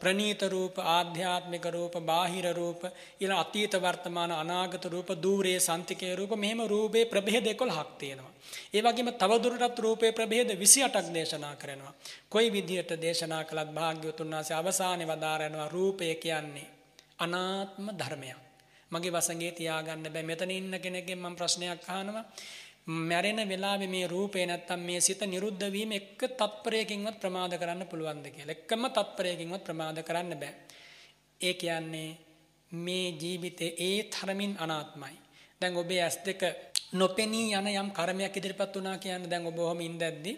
ප්‍රනීත 0.00 0.42
රූප 0.44 0.78
ආධ්‍යාත්මික 0.78 1.64
රූප 1.66 1.94
බාහිර 2.02 2.46
රූප 2.52 2.84
ඊළඟ 3.20 3.38
අතීත 3.38 3.72
වර්තමාන 3.74 4.32
අනාගත 4.32 4.84
රූප 4.84 5.08
দূරේ 5.22 5.60
සන්තිකේ 5.60 6.16
රූප. 6.16 6.36
මෙහෙම 6.36 6.66
රූපේ 6.66 7.04
ප්‍රභේද 7.04 7.46
11ක් 7.46 7.98
තියෙනවා. 7.98 8.32
ඒ 8.74 8.82
වගේම 8.82 9.12
තවදුරටත් 9.14 9.78
රූපේ 9.78 10.12
ප්‍රභේද 10.12 10.50
28ක් 10.52 11.14
දේශනා 11.14 11.56
කරනවා. 11.56 11.94
කොයි 12.28 12.52
විදිහට 12.52 13.00
දේශනා 13.00 13.44
කළත් 13.44 13.70
භාග්‍යවතුන් 13.70 14.30
වහන්සේ 14.30 14.56
අවසානයේ 14.56 15.08
වදාරනවා 15.08 15.68
රූපය 15.68 16.14
කියන්නේ 16.16 16.68
අනාත්ම 17.18 17.86
ධර්මයක්. 17.94 18.49
මගේ 18.90 19.12
වසඟේ 19.12 19.52
තියාගන්න 19.52 20.06
බෑ 20.06 20.24
මෙතන 20.24 20.50
ඉන්න 20.50 20.74
කෙනෙක්ගෙන් 20.78 21.20
මම 21.20 21.36
ප්‍රශ්නයක් 21.36 21.88
අහනවා 21.88 22.24
මැරෙන 22.86 23.48
වෙලාවේ 23.48 23.86
මේ 23.86 24.06
රූපේ 24.06 24.46
නැත්තම් 24.46 24.80
මේ 24.80 25.00
සිත 25.00 25.20
නිරුද්ධ 25.22 25.66
වීම 25.68 25.92
එක්ක 25.92 26.20
තත්පරයකින්වත් 26.30 27.20
ප්‍රමාද 27.20 27.52
කරන්න 27.52 27.86
පුළුවන්ද 27.86 28.26
කියලා. 28.26 28.54
එකම 28.54 28.82
තත්පරයකින්වත් 28.88 29.64
ප්‍රමාද 29.64 29.98
කරන්න 30.02 30.34
බෑ. 30.36 30.54
ඒ 31.40 31.54
කියන්නේ 31.54 32.18
මේ 32.72 33.06
ජීවිතේ 33.12 33.74
ඒ 33.78 34.02
තරමින් 34.04 34.56
අනාත්මයි. 34.58 35.16
දැන් 35.60 35.76
ඔබේ 35.76 36.02
ඇස් 36.02 36.18
දෙක 36.18 36.42
නොපෙනී 36.92 37.54
යන 37.54 37.68
යම් 37.72 37.90
කර්මයක් 37.90 38.36
ඉදිරිපත් 38.36 38.74
වුණා 38.74 38.98
කියන්නේ 38.98 39.30
දැන් 39.30 39.46
ඔබ 39.46 39.58
ඔහම 39.60 39.80
ඉඳද්දි 39.80 40.32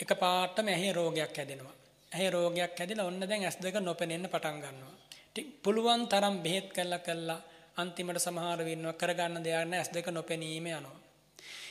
එකපාරටම 0.00 0.66
ඇහි 0.66 0.92
රෝගයක් 0.92 1.36
හැදෙනවා. 1.36 1.76
ඇහි 2.12 2.30
රෝගයක් 2.30 2.78
හැදිලා 2.78 3.06
ඔන්න 3.06 3.20
දැන් 3.22 3.44
ඇස් 3.44 3.58
දෙක 3.58 3.76
නොපෙනෙන්න 3.80 4.26
පටන් 4.26 4.60
ගන්නවා. 4.60 4.96
පුළුවන් 5.62 6.02
තරම් 6.06 6.36
බෙහෙත් 6.38 6.68
කළා 6.70 6.98
කළා 7.00 7.40
අන්තිමට 7.76 8.18
සමහර 8.18 8.60
වෙන්නවා 8.60 8.92
කරගන්න 8.92 9.44
දෙයක් 9.44 9.64
නැහැ 9.64 9.78
ඇස් 9.78 9.90
දෙක 9.90 10.08
නොපෙනීම 10.08 10.66
යනවා. 10.68 10.98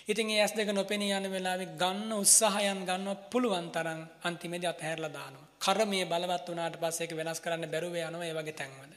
ඉතින් 0.07 0.29
ඒ 0.29 0.41
ඇස් 0.41 0.53
දෙක 0.55 0.69
නොපෙනී 0.71 1.11
යන 1.11 1.27
වෙලාවේ 1.31 1.73
ගන්න 1.75 2.11
උත්සාහයන් 2.13 2.81
ගන්න 2.85 3.07
පුළුවන් 3.31 3.67
තරම් 3.71 4.01
අන්තිමේදී 4.23 4.69
අතහැරලා 4.69 5.11
දානවා. 5.11 5.47
කර්මයේ 5.59 6.05
බලවත් 6.05 6.47
වුණාට 6.47 6.77
පස්සේ 6.77 7.05
ඒක 7.05 7.17
වෙනස් 7.17 7.41
කරන්න 7.41 7.67
බැරුව 7.67 7.95
යනවා 7.97 8.25
ඒ 8.25 8.33
වගේ 8.33 8.53
තැන්වල. 8.53 8.93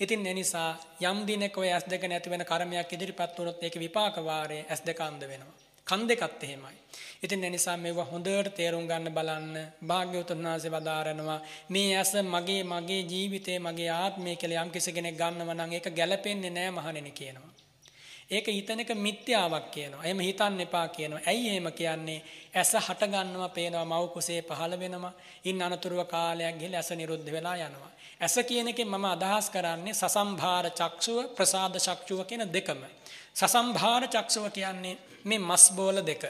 ඉතින් 0.00 0.26
ඒ 0.26 0.34
නිසා 0.34 0.70
යම් 1.02 1.18
දිනක 1.26 1.58
ඔය 1.58 1.70
ඇස් 1.72 1.84
දෙක 1.84 2.02
නැති 2.04 2.30
වෙන 2.30 2.44
කර්මයක් 2.44 2.92
ඉදිරිපත් 2.92 3.38
වුණොත් 3.38 3.62
ඒක 3.62 3.74
විපාක 3.76 4.16
වාරයේ 4.22 4.66
ඇස් 4.68 4.82
දෙක 4.86 5.00
අන්ධ 5.00 5.26
වෙනවා. 5.26 5.67
කන් 5.88 6.02
දෙකත් 6.04 6.42
එහෙමයි. 6.42 6.76
ඉතින් 7.22 7.44
ඒ 7.44 7.50
නිසා 7.50 7.76
මේව 7.76 7.98
හොඳට 8.04 8.54
තේරුම් 8.54 8.86
ගන්න 8.86 9.14
බලන්න 9.14 9.54
භාග්‍යවතුන් 9.86 10.44
වහන්සේ 10.44 10.70
වදාරනවා 10.70 11.40
මේ 11.68 11.96
ඇස 11.96 12.12
මගේ 12.26 12.62
මගේ 12.64 13.02
ජීවිතේ 13.04 13.58
මගේ 13.58 13.90
ආත්මය 13.92 14.36
කියලා 14.36 14.64
යම් 14.64 14.70
කෙනෙක් 14.70 15.16
ගන්නව 15.16 15.50
නම් 15.54 15.72
ඒක 15.72 15.88
ගැළපෙන්නේ 15.90 16.50
නැහැ 16.50 16.72
මහණෙනි 16.72 17.12
කියනවා. 17.12 17.52
ඒක 18.30 18.46
හිතන 18.48 18.80
එක 18.80 18.90
මිත්‍යාවක් 18.96 19.70
කියනවා. 19.70 20.04
එහෙම 20.04 20.20
හිතන්න 20.20 20.60
එපා 20.60 20.88
කියනවා. 20.88 21.22
ඇයි 21.26 21.48
එහෙම 21.48 21.68
කියන්නේ? 21.72 22.22
ඇස 22.54 22.72
හට 22.78 23.02
ගන්නවා, 23.04 23.48
පේනවා, 23.50 23.84
මව් 23.86 24.04
කුසේ 24.08 24.42
පහළ 24.42 24.74
වෙනවා. 24.76 25.12
ඉන් 25.44 25.62
අනතුරුව 25.62 26.04
කාලයක් 26.06 26.58
ගිහලා 26.58 26.78
ඇස 26.78 26.90
නිරුද්ධ 26.92 27.30
වෙලා 27.32 27.56
යනවා. 27.58 27.90
ඇස 28.20 28.36
කියන 28.44 28.68
එකෙන් 28.68 28.88
මම 28.88 29.04
අදහස් 29.06 29.48
කරන්නේ 29.48 29.94
සසම්භාර 29.94 30.66
චක්ෂුව, 30.70 31.24
ප්‍රසාද 31.34 31.74
චක්ෂුව 31.78 32.20
කියන 32.24 32.44
දෙකම. 32.48 32.80
සසම්භාර 33.34 34.04
චක්ෂුව 34.06 34.50
කියන්නේ 34.50 34.98
මේ 35.24 35.38
මස් 35.40 35.64
බෝල 35.72 35.98
දෙක. 36.02 36.22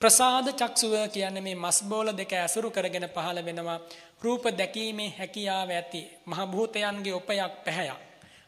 ප්‍රසාද 0.00 0.46
චක්ෂුව 0.52 0.94
කියන්නේ 1.08 1.40
මේ 1.40 1.54
මස් 1.56 1.78
බෝල 1.84 2.08
දෙක 2.12 2.32
ඇසුරු 2.34 2.70
කරගෙන 2.70 3.06
පහළ 3.08 3.38
වෙනවා. 3.40 3.78
රූප 4.22 4.44
දැකීමේ 4.52 5.14
හැකියාව 5.18 5.70
ඇති 5.70 6.00
මහ 6.26 6.40
භූතයන්ගේ 6.46 7.14
උපයක් 7.14 7.54
පැහැයක්. 7.64 8.00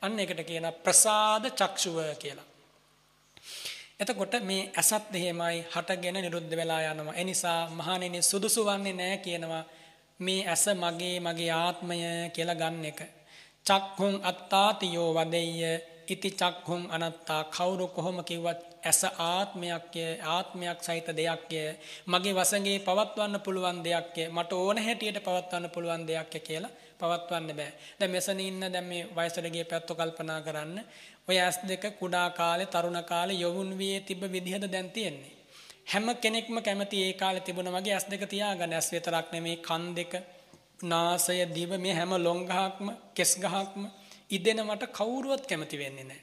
අන්න 0.03 0.19
එකට 0.19 0.41
කියන 0.43 0.67
ප්‍රසාද 0.85 1.45
චක්ෂුව 1.51 1.99
කියලා. 2.17 2.49
එතකොට 4.01 4.35
මේ 4.43 4.71
ඇසත් 4.73 5.15
එහෙමයි 5.15 5.59
හටගෙන 5.73 6.17
නිරුද්ධ 6.17 6.55
වෙලා 6.57 6.83
යනවා. 6.85 7.15
ඒ 7.15 7.25
නිසා 7.25 7.61
මහණෙනි 7.71 8.23
සුදුසු 8.23 8.61
වන්නේ 8.65 8.93
නැහැ 8.93 9.19
කියනවා 9.19 9.65
මේ 10.21 10.41
ඇස 10.47 10.65
මගේ 10.75 11.17
මගේ 11.21 11.53
ආත්මය 11.55 11.97
කියලා 12.35 12.55
ගන්න 12.55 12.85
එක. 12.85 13.01
චක්ඛුං 13.67 14.17
අත්තාතියෝ 14.23 15.11
වදෙය්‍ය 15.15 15.63
ඉති 16.07 16.31
චක්හුම් 16.33 16.83
අනත්තා. 16.91 17.43
කවුරු 17.47 17.87
කොහොම 17.89 18.19
කිව්වත් 18.23 18.61
ඇස 18.83 19.01
ආත්මයක්ය 19.05 20.05
ආත්මයක් 20.27 20.79
සහිත 20.81 21.09
දෙයක්ය 21.11 21.61
මගේ 22.07 22.35
වසගේ 22.35 22.79
පවත්වන්න 22.81 23.41
පුළුවන් 23.41 23.79
දෙයක්ය 23.81 24.23
මට 24.29 24.53
ඕන 24.55 24.79
හැටියට 24.79 25.19
පවත්වන්න 25.21 25.71
පුළුවන් 25.71 26.05
දෙයක්ය 26.05 26.39
කියලා 26.41 26.73
පවත්වන්න 27.01 27.49
බෑ. 27.53 27.73
දැන් 27.99 28.11
මෙසන 28.11 28.41
ඉන්න 28.41 28.61
දැන් 28.65 28.85
මේ 28.85 29.09
වයසට 29.11 29.47
ගිය 29.49 29.65
පැත්ත 29.65 29.89
කල්පනා 29.91 30.41
කරන්න. 30.41 30.77
ඔය 31.29 31.37
ඇස් 31.39 31.59
දෙක 31.65 31.85
කුඩා 31.99 32.29
කාලේ 32.33 32.69
තරුණ 32.69 33.01
කාලේ 33.05 33.37
යොවුන් 33.37 33.71
වියේ 33.79 34.01
තිබ්බ 34.03 34.23
විදිහද 34.27 34.65
දැන් 34.67 34.91
තියෙන්නේ? 34.91 35.33
හැම 35.87 36.07
කෙනෙක්ම 36.17 36.57
කැමති 36.61 37.03
ඒ 37.03 37.13
කාලේ 37.15 37.41
තිබුණා 37.41 37.75
වගේ 37.75 37.95
ඇස් 37.95 38.07
දෙක 38.07 38.23
තියාගන්න. 38.27 38.73
ඇස් 38.73 38.89
විතරක් 38.93 39.27
නෙමේ 39.33 39.57
කන් 39.59 39.85
දෙක 39.95 40.13
නාසය 40.83 41.45
දිව 41.49 41.71
මේ 41.79 41.95
හැම 41.95 42.13
ලොං 42.19 42.41
ගහක්ම 42.45 42.87
කෙස් 43.15 43.33
ගහක්ම 43.37 43.85
ඉදෙනවට 44.31 44.85
කවුරුවත් 44.91 45.47
කැමති 45.47 45.79
වෙන්නේ 45.79 46.05
නැහැ. 46.05 46.23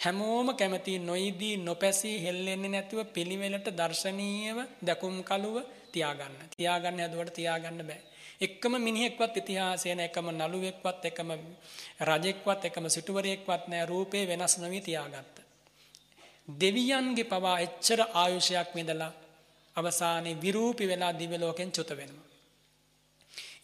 හැමෝම 0.00 0.48
කැමති 0.54 0.98
නොයිදී 1.00 1.56
නොපැසී 1.58 2.16
හෙල්ලෙන්නේ 2.22 2.70
නැතුව 2.70 3.00
පිළිවෙලට 3.08 3.68
දර්ශනීයව 3.72 4.58
දැකුම් 4.82 5.22
කලුව 5.22 5.56
තියාගන්න. 5.92 6.36
තියාගන්න 6.52 7.00
හැදුවට 7.00 7.34
තියාගන්න 7.34 7.80
බෑ. 7.82 8.02
එක්කම 8.40 8.74
මිනිහෙක්වත් 8.78 9.36
ඉතිහාසයේ 9.36 9.94
නැ 9.94 10.06
එකම 10.06 10.28
නළුවෙක්වත් 10.30 11.04
එකම 11.04 11.30
රජෙක්වත් 12.02 12.64
එකම 12.64 12.86
සිටුවරයෙක්වත් 12.88 13.68
නැහැ 13.68 13.86
රූපේ 13.86 14.24
වෙනස් 14.26 14.58
නොවි 14.58 14.80
තියාගත්ත. 14.80 15.36
දෙවියන්ගේ 16.60 17.24
පවා 17.26 17.58
එච්චර 17.58 18.00
ආයුෂයක් 18.14 18.70
විඳලා 18.74 19.12
අවසානයේ 19.76 20.40
විරූපි 20.42 20.88
වෙලා 20.88 21.18
දිව්‍ය 21.18 21.38
ලෝකෙන් 21.38 21.72
චුත 21.72 21.90
වෙනවා. 21.90 22.33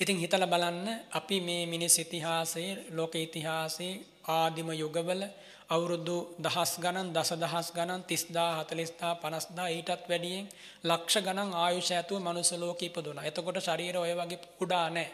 ඉතින් 0.01 0.17
හිතලා 0.17 0.47
බලන්න 0.47 0.89
අපි 1.11 1.41
මේ 1.41 1.67
මිනිස් 1.67 1.99
ඉතිහාසයේ 1.99 2.73
ලෝක 2.91 3.15
ඉතිහාසයේ 3.17 4.01
ආදිම 4.29 4.69
යුගවල 4.75 5.23
අවුරුදු 5.69 6.17
දහස් 6.39 6.73
ගණන් 6.79 7.09
දස 7.13 7.31
දහස් 7.35 7.69
ගණන් 7.73 8.03
30000 8.05 8.65
40000 8.65 9.11
50000 9.23 9.67
ඊටත් 9.69 10.09
වැඩියෙන් 10.09 10.47
ලක්ෂ 10.85 11.17
ගණන් 11.19 11.51
ආයුෂ 11.55 11.91
ඇතුව 11.93 12.19
මනුස්ස 12.19 12.53
ලෝකෙ 12.55 12.87
ඉපදුනා. 12.87 13.25
එතකොට 13.25 13.59
ශරීරය 13.61 13.99
ඔය 13.99 14.13
වගේ 14.15 14.41
කුඩා 14.59 14.87
නැහැ. 14.89 15.13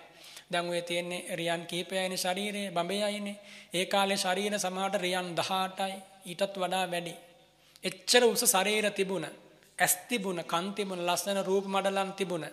දැන් 0.50 0.70
ඔය 0.70 0.82
තියෙන්නේ 0.82 1.36
රියන් 1.36 1.62
කීපයයිනේ 1.66 2.16
ශරීරයේ 2.16 2.70
බඹයයිනේ. 2.70 3.36
ඒ 3.74 3.86
කාලේ 3.86 4.16
ශරීර 4.16 4.54
සමහරට 4.56 4.96
රියන් 4.96 5.28
18යි 5.34 5.96
ඊටත් 6.26 6.54
වඩා 6.56 6.84
වැඩි. 6.86 7.14
එච්චර 7.84 8.22
උස 8.24 8.42
ශරීර 8.46 8.86
තිබුණ. 8.92 9.26
ඇස් 9.78 9.94
තිබුණ, 10.08 10.40
කන් 10.44 10.66
තිබුණ, 10.74 11.06
ලස්සන 11.06 11.38
රූප 11.42 11.66
මඩලම් 11.66 12.12
තිබුණ. 12.12 12.46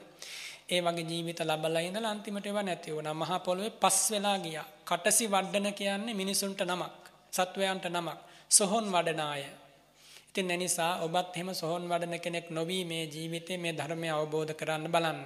ඒ 0.73 0.81
වගේ 0.81 1.09
ජීවිත 1.11 1.39
ලබලා 1.41 1.81
ඉඳලා 1.81 2.11
අන්තිමට 2.11 2.45
ඒවා 2.45 2.63
නැති 2.63 2.95
වුණා. 2.95 3.13
මහා 3.13 3.39
පොළොවේ 3.39 3.73
පස් 3.81 3.99
වෙලා 4.11 4.37
ගියා. 4.39 4.67
කටසි 4.85 5.31
වඩන 5.31 5.67
කියන්නේ 5.73 6.13
මිනිසුන්ට 6.13 6.61
නමක්. 6.63 6.93
සත්වයන්ට 7.31 7.85
නමක්. 7.87 8.19
සොහොන් 8.49 8.87
වඩන 8.91 9.21
අය. 9.25 9.43
ඉතින් 10.29 10.51
ඒ 10.51 10.57
නිසා 10.57 10.93
ඔබත් 10.99 11.35
එහෙම 11.35 11.49
සොහොන් 11.53 11.83
වඩන 11.85 12.19
කෙනෙක් 12.19 12.47
නොවි 12.49 12.77
මේ 12.85 13.03
ජීවිතේ 13.05 13.57
මේ 13.57 13.73
ධර්මය 13.73 14.09
අවබෝධ 14.09 14.53
කරන්න 14.53 14.87
බලන්න. 14.87 15.19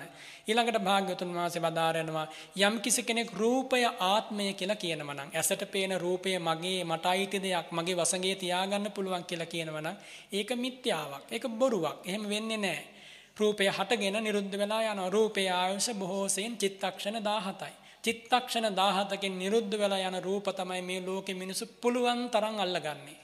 ඊළඟට 0.47 0.79
භාග්‍යවතුන් 0.79 1.31
වහන්සේ 1.31 1.61
වදාරනවා 1.61 2.25
යම් 2.59 2.75
කිසි 2.79 3.03
කෙනෙක් 3.03 3.31
රූපය 3.33 3.79
ආත්මය 4.05 4.47
කියලා 4.53 4.75
කියනවා 4.75 5.15
නම් 5.15 5.29
ඇසට 5.33 5.63
පේන 5.71 5.95
රූපය 5.97 6.35
මගේ 6.39 6.83
මට 6.83 7.05
අයිති 7.05 7.39
දෙයක් 7.39 7.71
මගේ 7.71 7.95
වසඟේ 7.95 8.35
තියාගන්න 8.35 8.91
පුළුවන් 8.91 9.23
කියලා 9.23 9.47
කියනවා 9.47 9.81
නම් 9.81 9.97
ඒක 10.31 10.49
මිත්‍යාවක්. 10.55 11.23
ඒක 11.31 11.45
බොරුවක්. 11.51 11.97
එහෙම 12.05 12.23
වෙන්නේ 12.29 12.57
නැහැ. 12.57 12.96
රූපය 13.37 13.67
හටගෙන 13.69 14.17
නිරුද්ධ 14.19 14.55
වෙලා 14.55 14.81
යනවා. 14.83 15.09
රූපයේ 15.09 15.51
ආයුෂ 15.53 15.89
බොහෝසෙන් 15.93 16.57
චිත්තක්ෂණ 16.57 17.17
17යි. 17.19 17.73
චිත්තක්ෂණ 18.03 18.67
17කින් 18.73 19.33
නිරුද්ධ 19.35 19.75
වෙලා 19.75 20.01
යන 20.01 20.17
රූප 20.21 20.47
තමයි 20.51 20.81
මේ 20.81 21.01
ලෝකෙ 21.01 21.33
මිනිසු 21.33 21.65
පුළුවන් 21.81 22.21
තරම් 22.29 22.55
අල්ලගන්නේ. 22.57 23.19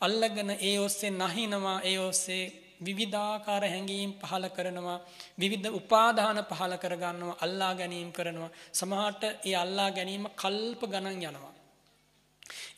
අල්ලගෙන 0.00 0.50
ඒ 0.60 0.76
ඔස්සේ 0.78 1.10
නැහිනවා 1.12 1.78
ඒ 1.82 1.98
ඔස්සේ 2.00 2.44
විවිධාකාර 2.80 3.64
හැඟීම් 3.64 4.12
පහල 4.14 4.46
කරනවා 4.48 4.98
විවිධ 5.38 5.68
උපාදාන 5.72 6.38
පහල 6.44 6.74
කරගන්නවා 6.76 7.40
අල්ලා 7.40 7.72
ගැනීම 7.74 8.10
කරනවා 8.12 8.50
සමහරට 8.72 9.22
ඒ 9.42 9.54
අල්ලා 9.56 9.90
ගැනීම 9.90 10.24
කල්ප 10.34 10.80
ගණන් 10.84 11.22
යනවා 11.22 11.53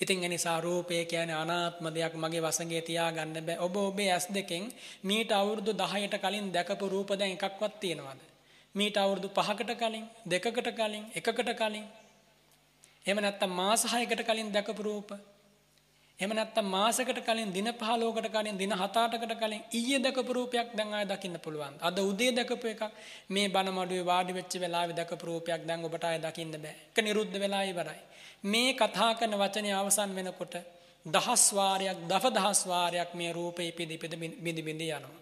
ඉතින් 0.01 0.25
ඒ 0.25 0.29
නිසා 0.29 0.61
රූපය 0.61 1.05
කියන්නේ 1.05 1.37
අනාත්ම 1.37 1.87
දෙයක් 1.95 2.15
මගේ 2.15 2.43
වසඟේ 2.43 2.83
තියාගන්න 2.89 3.37
බෑ. 3.47 3.59
ඔබ 3.59 3.77
ඔබේ 3.79 4.11
ඇස් 4.13 4.27
දෙකෙන් 4.29 4.65
මීට 5.03 5.31
අවුරුදු 5.33 5.73
10ට 5.75 6.17
කලින් 6.19 6.47
දැකපු 6.53 6.89
රූප 6.89 7.11
දැන් 7.19 7.33
එකක්වත් 7.37 7.75
තියෙනවද? 7.81 8.21
මීට 8.75 8.97
අවුරුදු 8.97 9.29
5කට 9.31 9.73
කලින්, 9.75 10.05
දෙකකට 10.31 10.69
කලින්, 10.79 11.05
එකකට 11.15 11.51
කලින්. 11.61 11.87
එහෙම 13.07 13.19
නැත්නම් 13.21 13.53
මාස 13.53 13.83
6කට 13.87 14.23
කලින් 14.23 14.53
දැකපු 14.53 14.83
රූප. 14.83 15.11
එහෙම 16.21 16.33
නැත්නම් 16.33 16.67
මාසයකට 16.67 17.19
කලින් 17.21 17.51
දින 17.51 17.69
15කට 17.75 18.29
කලින් 18.31 18.57
දින 18.57 18.73
7-8කට 18.73 19.35
කලින් 19.37 19.63
ඊයේ 19.71 19.99
දැකපු 19.99 20.33
රූපයක් 20.33 20.69
දැන් 20.73 20.95
ආයෙ 20.95 21.07
දකින්න 21.07 21.37
පුළුවන්. 21.39 21.75
අද 21.81 21.99
උදේ 22.01 22.33
දැකපු 22.33 22.67
එකක් 22.67 22.83
මේ 23.29 23.49
බණ 23.49 23.75
මඩුවේ 23.75 24.05
වාඩි 24.05 24.33
වෙච්ච 24.33 24.53
වෙලාවේ 24.57 24.97
දැකපු 24.97 25.25
රූපයක් 25.25 25.67
දැන් 25.67 25.85
ඔබට 25.85 26.05
ආයෙ 26.05 26.21
දකින්න 26.21 26.55
බෑ. 26.55 26.75
ඒක 26.87 26.99
නිරුද්ධ 27.01 27.37
වෙලා 27.37 27.65
ඉවරයි. 27.65 28.01
මේ 28.45 28.71
කතා 28.75 29.11
කරන 29.15 29.35
වචනේ 29.35 29.75
අවසන් 29.75 30.11
වෙනකොට 30.15 30.57
දහස් 31.07 31.45
වාරයක් 31.53 31.99
දව 32.07 32.25
දහස් 32.31 32.61
වාරයක් 32.67 33.11
මේ 33.15 33.33
රූපේ 33.33 33.71
පිදි 33.73 33.99
පිදි 33.99 34.17
බිඳි 34.17 34.63
බිඳි 34.63 34.87
යනවා. 34.91 35.21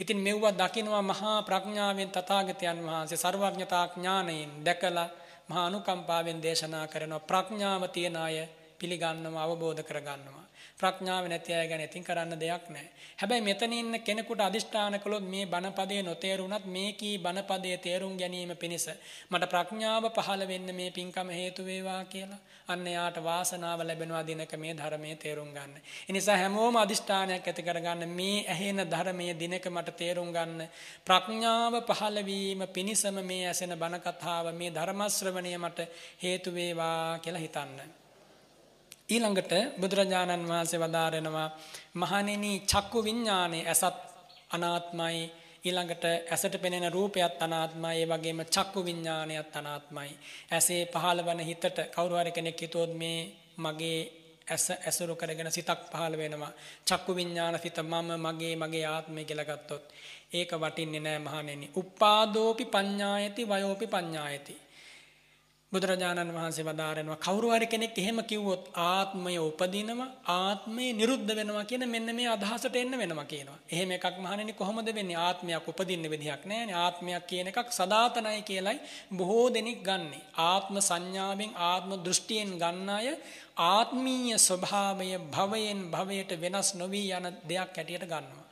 ඉතින් 0.00 0.18
මෙව්වා 0.18 0.52
දකින්නවා 0.54 1.02
මහා 1.04 1.42
ප්‍රඥාවෙන් 1.42 2.10
තථාගතයන් 2.10 2.78
වහන්සේ 2.82 3.16
ਸਰවඥතා 3.16 3.86
ඥාණයෙන් 3.88 4.50
දැකලා 4.64 5.08
මහා 5.48 5.66
අනුකම්පාවෙන් 5.66 6.42
දේශනා 6.42 6.86
කරනවා 6.86 7.20
ප්‍රඥාව 7.22 7.82
තියන 7.88 8.16
අය 8.18 8.38
පිළිගන්නවා 8.78 9.44
අවබෝධ 9.44 9.82
කරගන්නවා. 9.82 10.48
ප්‍රඥාව 10.78 11.26
නැති 11.26 11.52
අය 11.52 11.66
ගැන 11.66 11.80
ඉතින් 11.80 12.04
කරන්න 12.04 12.34
දෙයක් 12.36 12.68
නැහැ. 12.68 12.90
හැබැයි 13.18 13.42
මෙතන 13.42 13.72
ඉන්න 13.72 13.94
කෙනෙකුට 14.00 14.40
අදිෂ්ඨාන 14.40 14.96
කළොත් 14.96 15.24
මේ 15.24 15.46
බණපදයේ 15.46 16.02
නොතේරුණත් 16.02 16.66
මේ 16.66 16.92
කී 16.92 17.18
බණපදයේ 17.18 17.78
තේරුම් 17.78 18.14
ගැනීම 18.14 18.52
පිණිස 18.56 18.86
මට 19.30 19.48
ප්‍රඥාව 19.48 20.06
පහළ 20.10 20.46
වෙන්න 20.46 20.70
මේ 20.72 20.90
පින්කම 20.90 21.28
හේතු 21.30 21.64
වේවා 21.64 22.04
කියලා 22.06 22.38
අන්න 22.68 22.86
යාට 22.86 23.18
වාසනාව 23.20 23.80
ලැබෙනවා 23.80 24.22
දිනක 24.22 24.54
මේ 24.56 24.74
ධර්මයේ 24.74 25.16
තේරුම් 25.16 25.50
ගන්න. 25.50 25.74
ඒ 26.06 26.12
නිසා 26.12 26.36
හැමෝම 26.36 26.76
අදිෂ්ඨානයක් 26.76 27.44
ඇති 27.44 27.62
කරගන්න 27.62 28.08
මේ 28.10 28.46
ඇහෙන 28.46 28.80
ධර්මයේ 28.86 29.34
දිනක 29.34 29.66
මට 29.66 29.96
තේරුම් 29.96 30.30
ගන්න 30.30 30.60
ප්‍රඥාව 31.04 31.74
පහළ 31.82 32.18
වීම 32.24 32.66
පිණිසම 32.68 33.18
මේ 33.24 33.46
ඇසෙන 33.46 33.74
බණ 33.76 34.00
කතාව 34.00 34.54
මේ 34.54 34.70
ධර්ම 34.70 35.00
ශ්‍රවණය 35.10 35.56
මට 35.58 35.88
හේතු 36.22 36.54
වේවා 36.54 37.18
කියලා 37.18 37.40
හිතන්න. 37.40 37.97
ඊළඟට 39.08 39.52
බුදුරජාණන් 39.80 40.48
වහන්සේ 40.48 40.80
වදාරනවා 40.80 41.48
මහණෙනි 41.94 42.52
චක්කු 42.62 42.98
විඥානේ 43.04 43.64
ඇසත් 43.66 44.08
අනාත්මයි. 44.50 45.18
ඊළඟට 45.64 46.04
ඇසට 46.04 46.54
පෙනෙන 46.58 46.92
රූපයත් 46.92 47.42
අනාත්මයි. 47.42 47.96
ඒ 47.96 48.06
වගේම 48.06 48.40
චක්කු 48.46 48.84
විඥානයත් 48.84 49.56
අනාත්මයි. 49.56 50.10
ඇසේ 50.50 50.82
පහළවන 50.86 51.40
හිතට 51.40 51.78
කවුරු 51.90 52.16
හරි 52.16 52.32
කෙනෙක් 52.32 52.60
හිතුවොත් 52.60 52.92
මේ 52.94 53.20
මගේ 53.58 54.00
ඇස 54.48 54.70
ඇසුරු 54.70 55.16
කරගෙන 55.16 55.50
සිතක් 55.50 55.80
පහළ 55.92 56.14
වෙනවා. 56.14 56.52
චක්කු 56.86 57.14
විඥාන 57.14 57.58
සිත 57.58 57.78
මම 57.82 58.10
මගේ 58.18 58.54
මගේ 58.56 58.86
ආත්මය 58.86 59.24
කියලා 59.24 59.44
ගත්තොත්. 59.46 59.84
ඒක 60.32 60.50
වටින්නේ 60.54 61.00
නැහැ 61.00 61.18
මහණෙනි. 61.18 61.70
උපාදෝපි 61.76 62.64
පඤ්ඤායති 62.66 63.48
වයෝපි 63.48 63.86
පඤ්ඤායති. 63.86 64.54
බුදුරජාණන් 65.72 66.30
වහන්සේ 66.32 66.64
වදාරනවා 66.64 67.16
කවුරු 67.18 67.48
හරි 67.50 67.66
කෙනෙක් 67.66 67.98
එහෙම 67.98 68.18
කිව්වොත් 68.24 68.62
ආත්මය 68.84 69.32
උපදිනවා 69.40 70.06
ආත්මය 70.34 70.86
නිරුද්ධ 70.92 71.32
වෙනවා 71.38 71.64
කියන 71.64 71.84
මෙන්න 71.86 72.08
මේ 72.12 72.28
අදහසට 72.28 72.78
එන්න 72.78 72.94
වෙනවා 72.94 73.24
කියනවා. 73.24 73.58
එහෙම 73.68 73.90
එකක් 73.90 74.16
මහණෙනි 74.18 74.54
කොහොමද 74.54 74.88
වෙන්නේ? 74.90 75.18
ආත්මයක් 75.18 75.68
උපදින්න 75.68 76.08
විදිහක් 76.10 76.42
නැහැනේ. 76.44 76.76
ආත්මයක් 76.76 77.26
කියන 77.26 77.52
එකක් 77.52 77.68
සදාතනයි 77.70 78.42
කියලයි 78.42 78.78
බොහෝ 79.12 79.46
දෙනෙක් 79.50 79.80
ගන්නෙ. 79.82 80.18
ආත්ම 80.46 80.74
සංඥාවෙන් 80.80 81.52
ආත්ම 81.70 81.90
දෘෂ්ටියෙන් 81.98 82.50
ගන්න 82.56 82.90
අය 82.90 83.08
ආත්මීය 83.68 84.38
ස්වභාවය 84.40 85.10
භවයෙන් 85.28 85.80
භවයට 85.90 86.32
වෙනස් 86.40 86.68
නොවි 86.74 87.02
යන 87.12 87.26
දෙයක් 87.44 87.76
හැටියට 87.76 88.06
ගන්නවා. 88.06 88.47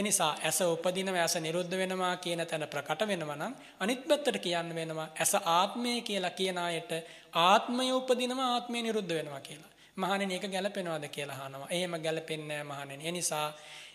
එනිසා 0.00 0.32
ඇස 0.44 0.60
උපදිනව 0.66 1.16
ඇස 1.16 1.34
නිරුද්ධ 1.46 1.74
වෙනවා 1.80 2.14
කියන 2.24 2.42
තැන 2.46 2.66
ප්‍රකට 2.68 3.02
වෙනවා 3.10 3.36
නම් 3.36 3.54
අනිත් 3.80 4.02
පැත්තට 4.08 4.38
කියන්න 4.44 4.70
වෙනවා 4.74 5.08
ඇස 5.16 5.32
ආත්මය 5.56 5.92
කියලා 6.02 6.36
කියන 6.40 6.58
අයට 6.58 6.92
ආත්මය 7.44 7.90
උපදිනවා 7.92 8.48
ආත්මය 8.54 8.82
නිරුද්ධ 8.82 9.14
වෙනවා 9.14 9.40
කියලා. 9.40 9.70
මහණෙනි 9.96 10.34
ඒක 10.34 10.46
ගැලපෙනවද 10.50 11.04
කියලා 11.08 11.40
අහනවා. 11.44 11.68
එහෙම 11.70 11.94
ගැලපෙන්නේ 12.04 12.62
නැහැ 12.62 12.70
මහණෙනි. 12.70 13.06
ඒ 13.06 13.12
නිසා 13.12 13.48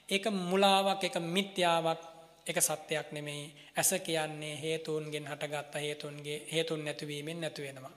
ඒක 0.10 0.26
මුලාවක් 0.44 1.04
ඒක 1.04 1.18
මිත්‍යාවක් 1.36 2.02
ඒක 2.48 2.58
සත්‍යයක් 2.60 3.12
නෙමෙයි. 3.12 3.46
ඇස 3.76 3.92
කියන්නේ 4.00 4.56
හේතුන්ගෙන් 4.56 5.26
හටගත්ත 5.26 5.76
හේතුන්ගේ 5.78 6.38
හේතුන් 6.52 6.82
නැතිවීමෙන් 6.82 7.42
නැති 7.42 7.62
වෙනවා. 7.62 7.94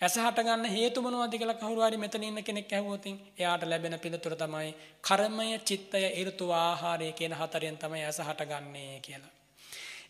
ඇස 0.00 0.14
හටගන්න 0.16 0.64
හේතු 0.66 1.02
මොනවද 1.02 1.34
කියලා 1.34 1.56
කවුරු 1.56 1.82
හරි 1.82 1.96
මෙතන 1.96 2.22
ඉන්න 2.22 2.42
කෙනෙක් 2.42 2.72
ඇහුවොත් 2.72 3.06
එයාට 3.06 3.64
ලැබෙන 3.64 3.98
පිළිතුර 3.98 4.36
තමයි 4.36 4.70
කර්මය, 5.02 5.48
චිත්තය, 5.60 6.02
ඍතු 6.24 6.46
ආහාරය 6.52 7.12
කියන 7.12 7.34
හතරෙන් 7.34 7.76
තමයි 7.76 8.04
ඇස 8.04 8.20
හටගන්නේ 8.20 9.00
කියලා. 9.00 9.34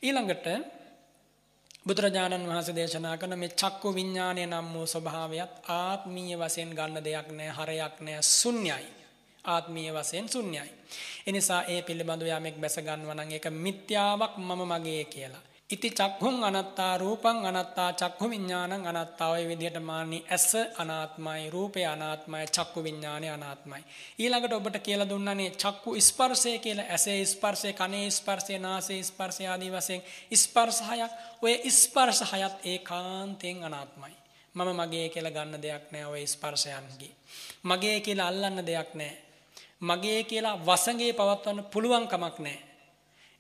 ඊළඟට 0.02 0.46
බුදුරජාණන් 1.86 2.46
වහන්සේ 2.46 2.74
දේශනා 2.74 3.16
කරන 3.16 3.38
මේ 3.38 3.52
චක්කු 3.52 3.88
විඥානය 3.90 4.46
නම් 4.46 4.66
වූ 4.72 4.86
ස්වභාවයත් 4.86 5.54
ආත්මීය 5.74 6.36
වශයෙන් 6.36 6.72
ගන්න 6.72 7.04
දෙයක් 7.04 7.28
නෑ 7.32 7.50
හරයක් 7.50 7.96
නෑ 8.00 8.22
ශුන්‍යයි. 8.30 8.99
ආත්මීය 9.44 9.92
වශයෙන් 9.92 10.28
ශුන්‍යයි. 10.28 10.70
එනිසා 11.26 11.62
ඒ 11.64 11.82
පිළිබඳව 11.82 12.28
යමෙක් 12.30 12.56
බැස 12.56 12.76
ගන්නවා 12.78 13.14
නම් 13.14 13.30
ඒක 13.30 13.46
මිත්‍යාවක් 13.56 14.34
මම 14.38 14.60
මගේ 14.64 15.04
කියලා. 15.06 15.44
ඉති 15.70 15.90
චක්හුන් 15.90 16.44
අනත්තා 16.44 16.98
රූපං 16.98 17.36
අනත්තා 17.46 17.92
චක්හු 17.92 18.30
විඤ්ඥානං 18.30 18.86
අනත්තාව 18.88 19.32
ඔය 19.32 19.44
විදිහට 19.48 19.78
මාන්නේ 19.80 20.22
ඇස 20.28 20.46
අනාත්මයි 20.76 21.50
රූපය 21.50 21.84
අනාත්මයි 21.84 22.46
චක්කු 22.48 22.82
විඤ්ඥානය 22.82 23.28
අනාත්මයි. 23.28 23.82
ඊළඟට 24.18 24.52
ඔබට 24.52 24.78
කියල 24.78 25.02
දුන්නනේ 25.08 25.50
චක්කු 25.52 25.94
ස්පර්සය 26.00 26.58
කියල 26.58 26.80
ඇසේ 26.86 27.24
ස්පර්සය 27.26 27.72
කනේ 27.72 28.10
ස්පර්සය 28.10 28.58
නාසේ 28.58 29.02
ස්පර්සය 29.02 29.46
ආදී 29.46 29.70
වසයෙන් 29.70 30.02
ස්පර්සහයක් 30.34 31.12
ඔය 31.42 31.54
ස්පර්ස 31.72 32.20
හයත් 32.32 32.56
ඒ 32.64 32.78
කාන්තයෙන් 32.80 33.64
අනාත්මයි. 33.64 34.14
මම 34.54 34.68
මගේ 34.76 35.08
කියල 35.08 35.28
ගන්න 35.28 35.62
දෙයක් 35.62 35.84
නෑ 35.92 36.04
ඔය 36.04 36.26
ස්පර්ශයන්ගේ. 36.26 37.14
මගේ 37.64 38.00
කියලා 38.00 38.28
අල්ලන්න 38.28 38.66
දෙයක් 38.66 38.90
නෑ. 38.94 39.29
මගේ 39.82 40.24
කියලා 40.24 40.56
වසගේ 40.58 41.12
පවත්වන්න 41.12 41.64
පුළුවන්කමක් 41.64 42.36
නෑ. 42.38 42.58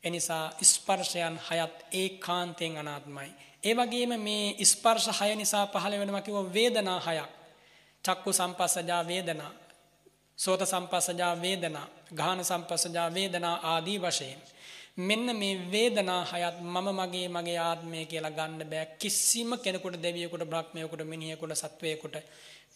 එනිසා 0.04 0.44
ස්පර්ශයන් 0.62 1.36
හයත් 1.48 1.76
ඒ 1.92 2.08
කාන්තයෙන් 2.18 2.78
අනාත්මයි. 2.78 3.30
ඒ 3.62 3.74
වගේම 3.74 4.12
මේ 4.18 4.64
ස්පර්ශ 4.64 5.20
හය 5.20 5.34
නිසා 5.36 5.66
පහළ 5.66 5.98
වෙනවා 5.98 6.20
කිව්ව 6.20 6.54
වේදනා 6.54 7.00
හයක්. 7.00 7.30
චක්කු 8.04 8.32
සම්පස්සජා 8.32 9.02
වේදනා, 9.06 9.52
සෝත 10.38 10.62
සම්පස්සජා 10.62 11.34
වේදනා, 11.42 11.86
ගාහන 12.16 12.44
සම්පස්සජා 12.44 13.14
වේදනා 13.14 13.56
ආදී 13.64 13.98
වශයෙන්. 13.98 14.40
මෙන්න 14.98 15.36
මේ 15.36 15.60
වේදනා 15.72 16.22
හයත් 16.24 16.56
මම 16.64 16.88
මගේ 16.90 17.28
මගේ 17.28 17.58
ආත්මය 17.60 18.06
කියලා 18.06 18.30
ගන්න 18.30 18.62
බෑ 18.64 18.86
කිසිම 18.98 19.50
කෙනෙකුට 19.58 20.02
දෙවියෙකුට 20.02 20.44
බ්‍රහ්මයෙකුට 20.44 21.02
මිනිහෙකුට 21.04 21.54
සත්වයෙකුට 21.54 22.16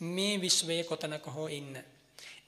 මේ 0.07 0.41
විශ්වයේ 0.41 0.85
කොතනක 0.85 1.27
හෝ 1.27 1.49
ඉන්න. 1.51 1.77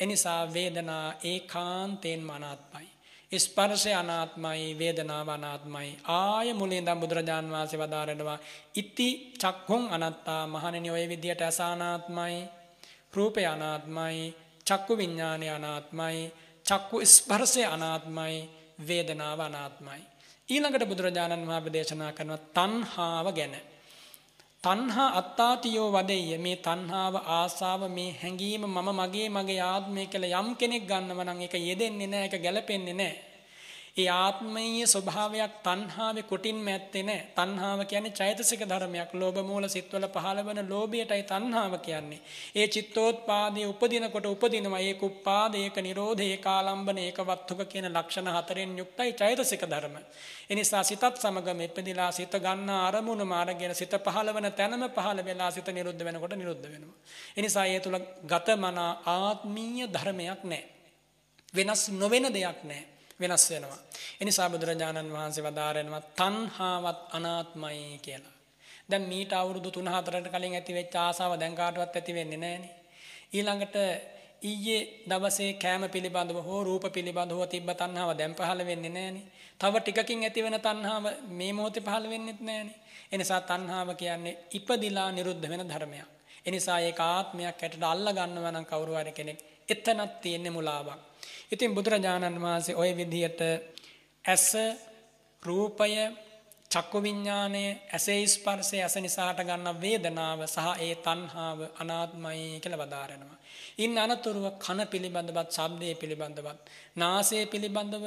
එනිසා 0.00 0.42
වේදනා 0.52 1.14
ඒකාන්තයෙන්ම 1.24 2.30
අනාත්මයි. 2.30 2.88
ස්පර්ශය 3.32 3.92
අනාත්මයි 3.92 4.78
වේදනාව 4.78 5.28
අනාත්මයි. 5.28 5.98
ආය 6.04 6.52
මුලින් 6.52 6.78
ඉඳන් 6.78 7.00
බුදුරජාන් 7.00 7.50
වහන්සේ 7.50 7.78
වදාරනවා 7.78 8.38
ඉති 8.74 9.08
චක්ඛුං 9.38 9.84
අනත්තා 9.90 10.42
මහණෙනි 10.46 10.90
ඔය 10.90 11.04
විදියට 11.08 11.42
ඇස 11.42 11.60
අනාත්මයි 11.62 12.36
රූපය 13.12 13.42
අනාත්මයි 13.46 14.34
චක්කු 14.66 14.92
විඥානය 14.96 15.48
අනාත්මයි 15.48 16.32
චක්කු 16.66 16.96
ස්පර්ශය 17.06 17.62
අනාත්මයි 17.66 18.36
වේදනාව 18.78 19.40
අනාත්මයි. 19.40 20.02
ඊළඟට 20.48 20.88
බුදුරජාණන් 20.88 21.48
වහන්සේ 21.48 21.72
දේශනා 21.72 22.12
කරනවා 22.12 22.46
තණ්හාව 22.54 23.26
ගැන. 23.32 23.54
තණ්හා 24.62 25.10
අත්තාතියෝ 25.16 25.88
වදෙය්‍ය. 25.92 26.38
මේ 26.38 26.56
තණ්හාව 26.58 27.14
ආසාව 27.32 27.82
මේ 27.90 28.10
හැඟීම 28.22 28.64
මම 28.66 28.88
මගේ 28.92 29.28
මගේ 29.28 29.60
ආත්මය 29.64 30.06
කියලා 30.06 30.40
යම් 30.40 30.48
කෙනෙක් 30.54 30.84
ගන්නව 30.86 31.20
නම් 31.22 31.40
ඒක 31.40 31.54
යෙදෙන්නේ 31.60 32.06
නැහැ 32.06 32.26
ඒක 32.26 32.42
ගැලපෙන්නේ 32.42 32.94
නැහැ 32.94 33.25
ඒ 33.96 34.08
ආත්මීය 34.14 34.86
ස්වභාවයක් 34.86 35.52
තණ්හාවේ 35.64 36.22
කුටින්ම 36.22 36.66
ඇත්තේ 36.66 37.02
නැහැ. 37.02 37.28
තණ්හාව 37.36 37.80
කියන්නේ 37.84 38.12
චෛතසික 38.12 38.62
ධර්මයක්. 38.62 39.12
ලෝභ 39.14 39.38
මූල 39.42 39.64
සිත්වල 39.68 40.04
පහළ 40.08 40.40
වෙන 40.46 40.58
ලෝභයටයි 40.68 41.22
තණ්හාව 41.22 41.74
කියන්නේ. 41.78 42.20
ඒ 42.54 42.66
චිත්තෝත්පාදයේ 42.68 43.66
උපදිනකොට 43.66 44.26
උපදිනවා. 44.26 44.80
ඒක 44.80 45.02
උපාද, 45.02 45.54
ඒක 45.54 45.76
නිරෝධ, 45.78 46.22
ඒක 46.22 46.46
ආලම්බන, 46.46 46.98
ඒක 46.98 47.20
වත්තුක 47.20 47.60
කියන 47.66 47.88
ලක්ෂණ 47.90 48.28
හතරෙන් 48.28 48.74
යුක්තයි 48.78 49.12
චෛතසික 49.12 49.62
ධර්ම. 49.64 49.96
එනිසා 50.50 50.82
සිතත් 50.82 51.04
සමගම 51.16 51.60
ඉපදිලා 51.60 52.10
සිත 52.12 52.34
ගන්න 52.38 52.70
අරමුණු 52.78 53.24
මාර්ගයෙන් 53.24 53.74
සිත 53.74 53.94
පහළ 53.98 54.28
වෙන 54.34 54.48
තැනම 54.52 54.84
පහළ 54.90 55.20
වෙලා 55.24 55.50
සිත 55.50 55.68
නිරුද්ධ 55.68 56.04
වෙනකොට 56.04 56.34
නිරුද්ධ 56.34 56.66
වෙනවා. 56.66 56.98
එනිසා 57.36 57.64
ඒ 57.66 57.80
තුල 57.80 57.96
ගතමන 58.26 58.78
ආත්මීය 59.06 59.88
ධර්මයක් 59.88 60.44
නැහැ. 60.44 60.64
වෙනස් 61.54 61.82
නොවන 61.92 62.28
දෙයක් 62.34 62.60
නැහැ. 62.64 62.95
වෙනස් 63.20 63.44
වෙනවා. 63.50 63.78
එනිසා 64.20 64.48
බුදුරජාණන් 64.50 65.12
වහන්සේ 65.12 65.44
වදාරනවා 65.44 66.02
තණ්හාවත් 66.16 67.00
අනාත්මයි 67.10 67.98
කියලා. 67.98 68.34
දැන් 68.90 69.04
මීට 69.04 69.32
අවුරුදු 69.32 69.70
3-4කට 69.70 70.28
කලින් 70.30 70.54
ඇති 70.54 70.72
වෙච්ච 70.74 70.94
ආසාව 70.96 71.32
දැන් 71.40 71.54
කාටවත් 71.54 71.96
ඇති 71.96 72.12
වෙන්නේ 72.14 72.38
නැහනේ. 72.38 72.74
ඊළඟට 73.32 73.76
ඊයේ 74.42 74.80
දවසේ 75.08 75.52
කෑම 75.54 75.84
පිළිබඳව 75.88 76.38
හෝ 76.44 76.60
රූප 76.64 76.84
පිළිබඳව 76.92 77.40
තිබ්බ 77.46 77.70
තණ්හාව 77.72 78.10
දැන් 78.18 78.34
පහළ 78.34 78.62
වෙන්නේ 78.66 78.90
නැහනේ. 78.90 79.24
තව 79.60 79.74
ටිකකින් 79.78 80.22
ඇති 80.22 80.42
වෙන 80.42 80.58
තණ්හාව 80.60 81.04
මේ 81.30 81.52
මොහොතේ 81.52 81.82
පහළ 81.82 82.10
වෙන්නේත් 82.10 82.40
නැහනේ. 82.40 82.76
එනිසා 83.12 83.40
තණ්හාව 83.40 83.88
කියන්නේ 83.94 84.38
ඉපදිලා 84.52 85.08
නිරුද්ධ 85.12 85.48
වෙන 85.48 85.64
ධර්මයක්. 85.64 86.08
එනිසා 86.46 86.78
ඒක 86.80 87.00
ආත්මයක් 87.02 87.46
ඇටට 87.54 87.84
අල්ල 87.84 88.08
ගන්නවා 88.12 88.52
නම් 88.52 88.66
කවුරු 88.66 88.92
හරි 88.94 89.12
කෙනෙක් 89.12 89.38
එතනක් 89.68 90.12
තියෙන්නේ 90.22 90.50
මුලාවක්. 90.50 91.00
ඉතින් 91.52 91.74
බුදුරජාණන් 91.74 92.38
වහන්සේ 92.38 92.74
ওই 92.74 92.90
විදිහට 92.92 93.40
ඇස 94.24 94.46
රූපය 95.42 95.90
චක්කු 96.70 96.98
විඥානය 96.98 97.62
ඇසේ 97.88 98.20
ස්පර්ශය 98.26 98.78
ඇස 98.78 98.96
නිසාට 98.98 99.40
ගන්න 99.40 99.80
වේදනාව 99.80 100.40
සහ 100.46 100.66
ඒ 100.78 100.94
තණ්හාව 100.96 101.58
අනාත්මයි 101.78 102.60
කියලා 102.60 102.82
වදාරනවා. 102.82 103.36
ඉන් 103.78 103.98
අනතුරුව 103.98 104.46
කන 104.58 104.80
පිළිබඳවත් 104.86 105.50
ශබ්දයේ 105.50 105.94
පිළිබඳවත් 105.94 106.58
නාසය 106.96 107.38
පිළිබඳව 107.46 108.04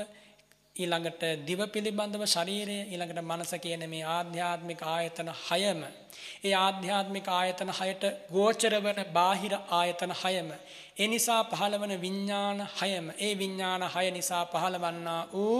ඊළඟට 0.79 1.23
දිව 1.45 1.61
පිළිබඳව 1.67 2.23
ශරීරය 2.25 2.77
ඊළඟට 2.83 3.21
මනස 3.21 3.51
කියන 3.57 3.83
මේ 3.89 4.03
ආධ්‍යාත්මික 4.09 4.81
ආයතන 4.87 5.31
හයම. 5.41 5.81
ඒ 6.43 6.53
ආධ්‍යාත්මික 6.55 7.27
ආයතන 7.29 7.71
හයට 7.71 8.03
ගෝචර 8.31 8.75
වන 8.77 8.99
බාහිර 9.13 9.53
ආයතන 9.71 10.13
හයම. 10.13 10.49
ඒ 10.97 11.07
නිසා 11.07 11.41
පහළවන 11.45 11.93
විඤ්ඥාන 12.01 12.67
හයම. 12.77 13.11
ඒ 13.17 13.33
විඤ්ඥාන 13.37 13.83
හය 13.89 14.05
නිසා 14.11 14.43
පහළවන්නා 14.45 15.21
වූ 15.33 15.57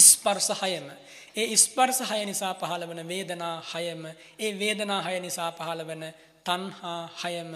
ස්පර්ස 0.00 0.48
හයම. 0.62 0.86
ඒ 1.36 1.56
ස්පර්ස 1.56 2.00
හය 2.02 2.20
නිසා 2.24 2.54
පහළ 2.54 2.84
වන 2.84 3.08
වේදනා 3.08 3.56
හයම. 3.72 4.06
ඒ 4.38 4.52
වේදනා 4.58 5.02
හය 5.02 5.20
නිසා 5.20 5.50
පහළ 5.52 5.82
වන 5.84 6.04
තන්හා 6.46 7.02
හයම. 7.22 7.52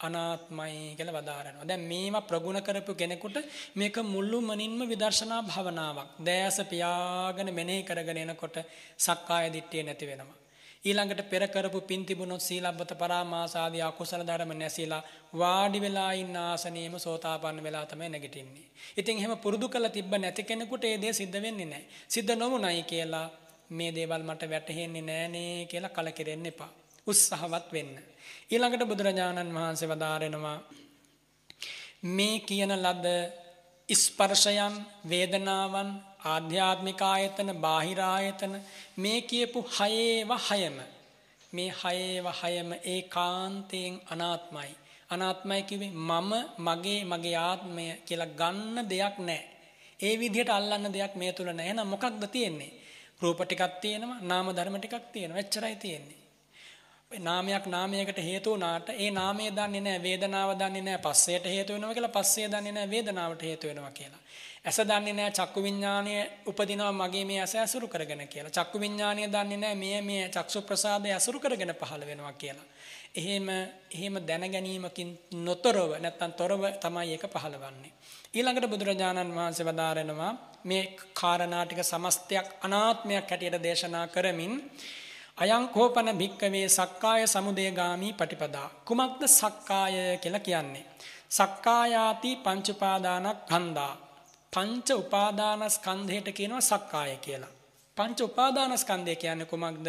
අනාත්මයි 0.00 0.96
කියලා 0.96 1.16
වදාරනවා. 1.16 1.64
දැන් 1.64 1.82
මේවා 1.82 2.22
ප්‍රගුණ 2.22 2.60
කරපු 2.60 2.92
කෙනෙකුට 2.94 3.36
මේක 3.76 3.96
මුළු 4.06 4.38
මනින්ම 4.42 4.80
විදර්ශනා 4.86 5.42
භාවනාවක්. 5.42 6.10
දෑස 6.20 6.58
පියාගෙන 6.64 7.48
මෙනෙහි 7.52 7.82
කරගෙන 7.82 8.18
එනකොට 8.18 8.56
සක්කාය 8.98 9.46
දිට්ඨිය 9.48 9.82
නැති 9.82 10.06
වෙනවා. 10.06 10.40
ඊළඟට 10.82 11.22
පෙර 11.24 11.42
කරපු 11.46 11.80
පින් 11.82 12.02
තිබුණොත් 12.02 12.40
සීලබ්බත 12.40 12.92
පරාමාස 12.94 13.54
ආදී 13.54 13.82
අකුසල 13.82 14.22
ධර්ම 14.22 14.52
නැසීලා 14.54 15.02
වාඩි 15.34 15.78
වෙලා 15.78 16.12
ඉන්න 16.14 16.36
ආසනයේම 16.38 16.94
සෝතාපන්න 16.98 17.62
වෙලා 17.62 17.84
තමයි 17.86 18.08
නැගිටින්නේ. 18.08 18.66
ඉතින් 18.96 19.18
එහෙම 19.18 19.34
පුරුදු 19.38 19.68
කරලා 19.68 19.90
තිබ්බ 19.90 20.12
නැති 20.16 20.42
කෙනෙකුට 20.42 20.84
ඒ 20.84 20.96
දේ 20.96 21.12
සිද්ධ 21.12 21.38
වෙන්නේ 21.38 21.66
නැහැ. 21.66 21.84
සිද්ධ 22.08 22.32
නොවුණයි 22.34 22.82
කියලා 22.84 23.26
මේ 23.70 23.90
දේවල් 23.90 24.22
මට 24.22 24.50
වැටහෙන්නේ 24.50 25.02
නෑනේ 25.02 25.66
කියලා 25.66 25.90
කලකිරෙන්න 25.90 26.46
එපා. 26.46 26.70
උත්සාහවත් 27.06 27.68
වෙන්න. 27.72 27.92
ඊළඟට 28.50 28.84
බුදුරජාණන් 28.84 29.54
වහන්සේ 29.54 29.88
වදාරෙනවා 29.88 30.58
මේ 32.10 32.36
කියන 32.40 32.72
ලද 32.76 33.06
ස්පර්ශයන් 33.88 34.74
වේදනාවන් 35.08 35.90
ආධ්‍යාත්මික 36.24 37.00
ආයතන 37.04 37.50
බාහිර 37.56 38.00
ආයතන 38.06 38.54
මේ 38.96 39.20
කියපු 39.22 39.60
හයේව 39.70 40.30
හයම. 40.40 40.76
මේ 41.52 41.70
හයේව 41.74 42.26
හයම 42.40 42.70
ඒකාන්තයෙන් 42.86 43.94
අනාත්මයි. 44.10 44.72
අනාත්මයි 45.10 45.62
කිව්වේ 45.62 45.92
මම 46.00 46.32
මගේ 46.60 47.00
මගේ 47.04 47.36
ආත්මය 47.40 47.84
කියලා 48.06 48.34
ගන්න 48.34 48.88
දෙයක් 48.88 49.16
නැහැ. 49.20 49.48
ඒ 50.00 50.14
විදිහට 50.16 50.50
අල්ලන්න 50.50 50.86
දෙයක් 50.88 51.14
මේ 51.14 51.32
තුල 51.32 51.48
නැහැ. 51.48 51.66
එහෙනම් 51.66 51.88
මොකක්ද 51.88 52.22
තියෙන්නේ? 52.28 52.72
රූප 53.22 53.40
ටිකක් 53.40 53.74
තියෙනවා 53.80 54.20
නාම 54.22 54.46
ධර්ම 54.48 54.76
ටිකක් 54.78 55.06
තියෙනවා. 55.12 55.40
එච්චරයි 55.40 55.76
තියෙන්නේ. 55.76 56.19
නාමයක් 57.10 57.66
නාමයකට 57.66 58.18
හේතු 58.20 58.50
වුණාට 58.50 58.88
ඒ 58.90 59.10
නාමය 59.10 59.50
දන්නේ 59.50 59.80
නැහැ 59.80 60.02
වේදනාව 60.02 60.50
දන්නේ 60.56 60.82
නැහැ 60.82 61.02
පස්සයට 61.02 61.44
හේතු 61.46 61.72
වෙනවා 61.72 61.94
කියලා 61.94 62.12
පස්සේ 62.12 62.48
දන්නේ 62.48 62.72
නැහැ 62.72 62.90
වේදනාවට 62.90 63.42
හේතු 63.42 63.66
වෙනවා 63.66 63.90
කියලා 63.92 64.20
ඇස 64.62 64.78
දන්නේ 64.80 65.12
නැහැ 65.12 65.32
චක්කු 65.32 65.62
විඥානය 65.62 66.12
උපදිනවා 66.46 66.92
මගේ 66.94 67.24
මේ 67.24 67.40
ඇස 67.40 67.54
ඇසුරු 67.56 67.88
කරගෙන 67.88 68.28
කියලා. 68.28 68.50
චක්කු 68.52 68.80
විඥානය 68.80 69.22
දන්නේ 69.26 69.56
නැහැ 69.56 69.74
මේ 69.76 70.02
මේ 70.02 70.28
චක්සු 70.28 70.62
ප්‍රසාදය 70.62 71.08
ඇසුරු 71.10 71.40
කරගෙන 71.40 71.74
පහළ 71.74 72.06
වෙනවා 72.06 72.32
කියලා. 72.34 72.66
එහෙම 73.14 73.48
එහෙම 73.90 74.14
දැන 74.22 74.44
ගැනීමකින් 74.46 75.10
නොතරව 75.40 75.90
නැත්තම් 75.98 76.32
තොරව 76.32 76.62
තමයි 76.76 77.12
ඒක 77.12 77.24
පහළවන්නේ. 77.28 77.92
ඊළඟට 78.34 78.68
බුදුරජාණන් 78.68 79.34
වහන්සේ 79.34 79.66
වදාරනවා 79.66 80.32
මේ 80.64 80.84
කාරණා 81.14 81.64
ටික 81.64 81.82
සමස්තයක් 81.82 82.46
අනාත්මයක් 82.60 83.26
හැටියට 83.26 83.62
දේශනා 83.62 84.06
කරමින් 84.08 84.54
අයං 85.36 85.68
කෝපන 85.68 86.08
භික්කවේ 86.18 86.68
සක්කාය 86.68 87.26
සමුදේගාමි 87.26 88.12
පටිපදා 88.12 88.68
කුමක්ද 88.84 89.22
සක්කාය 89.30 89.96
කියලා 90.22 90.40
කියන්නේ 90.40 90.84
සක්කායාති 91.30 92.30
පංච 92.36 92.66
උපාදානක් 92.68 93.38
හන්දා 93.50 93.94
පංච 94.52 94.88
උපාදානස්කන්ධයට 94.92 96.28
කියනවා 96.32 96.60
සක්කාය 96.60 97.16
කියලා. 97.16 97.52
පංච 97.96 98.20
උපාදානස්කන්ධය 98.20 99.14
කියන්නේ 99.16 99.46
කුමක්ද? 99.46 99.86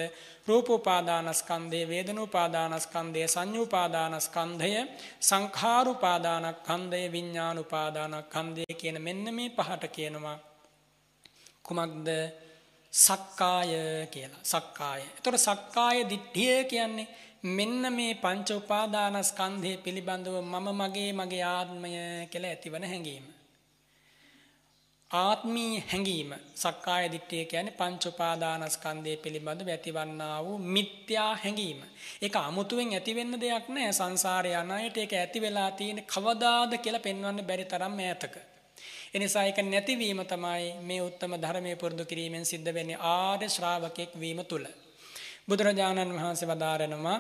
රූප 0.48 0.70
උපාදානස්කන්ධය, 0.70 1.80
වේදනා 1.88 2.24
උපාදානස්කන්ධය, 2.24 3.28
සංඤ්ඤා 3.28 3.64
උපාදානස්කන්ධය, 3.64 4.72
සංඛාර 5.20 5.88
උපාදානස්කන්ධය, 5.88 7.12
විඥාන 7.12 7.60
උපාදානස්කන්ධය 7.60 8.66
කියන 8.78 9.02
මෙන්න 9.02 9.26
මේ 9.34 9.50
පහට 9.50 9.84
කියනවා 9.88 10.38
කුමක්ද? 11.64 12.08
සක්කාය 12.94 13.74
කියලා. 14.12 14.44
සක්කාය. 14.44 15.02
එතකොට 15.10 15.40
සක්කාය 15.40 15.98
දිට්ඨිය 16.10 16.64
කියන්නේ 16.64 17.08
මෙන්න 17.50 17.94
මේ 17.94 18.14
පංච 18.14 18.50
උපාදානස්කන්ධය 18.52 19.78
පිළිබඳව 19.78 20.36
මම 20.44 20.68
මගේ 20.82 21.12
මගේ 21.14 21.44
ආත්මය 21.50 21.92
කියලා 22.32 22.52
ඇතිවන 22.52 22.84
හැඟීම. 22.84 23.26
ආත්මී 25.12 25.84
හැඟීම 25.92 26.36
සක්කාය 26.56 27.08
දිට්ඨිය 27.12 27.46
කියන්නේ 27.46 27.78
පංච 27.78 28.04
උපාදානස්කන්ධය 28.06 29.16
පිළිබඳව 29.18 29.68
ඇතිවන්නා 29.68 30.38
වූ 30.46 30.58
මිත්‍යා 30.70 31.32
හැඟීම. 31.36 31.82
ඒක 32.22 32.36
අමුතුවෙන් 32.38 32.94
ඇති 32.94 33.16
වෙන්න 33.16 33.42
දෙයක් 33.42 33.68
නෑ 33.70 33.92
සංසාරේ 33.94 34.56
යන 34.62 34.72
අයට 34.72 34.98
ඒක 34.98 35.14
ඇති 35.16 35.42
වෙලා 35.42 35.72
තියෙන 35.72 36.06
කවදාද 36.06 36.72
කියලා 36.78 37.06
පෙන්වන්න 37.08 37.48
බැරි 37.50 37.66
තරම් 37.66 37.96
ඈතක. 38.00 38.36
එනිසා 39.14 39.44
ඒක 39.44 39.60
නැතිවීම 39.64 40.22
තමයි 40.26 40.66
මේ 40.82 41.02
උත්තම 41.02 41.34
ධර්මයේ 41.38 41.76
පුරුදු 41.76 42.06
කිරීමෙන් 42.06 42.46
සිද්ධ 42.46 42.74
වෙන්නේ 42.74 43.04
ආර්ය 43.10 43.48
ශ්‍රාවකෙක් 43.50 44.12
වීම 44.20 44.40
තුල. 44.46 44.66
බුදුරජාණන් 45.48 46.16
වහන්සේ 46.18 46.48
වදාරනවා 46.48 47.18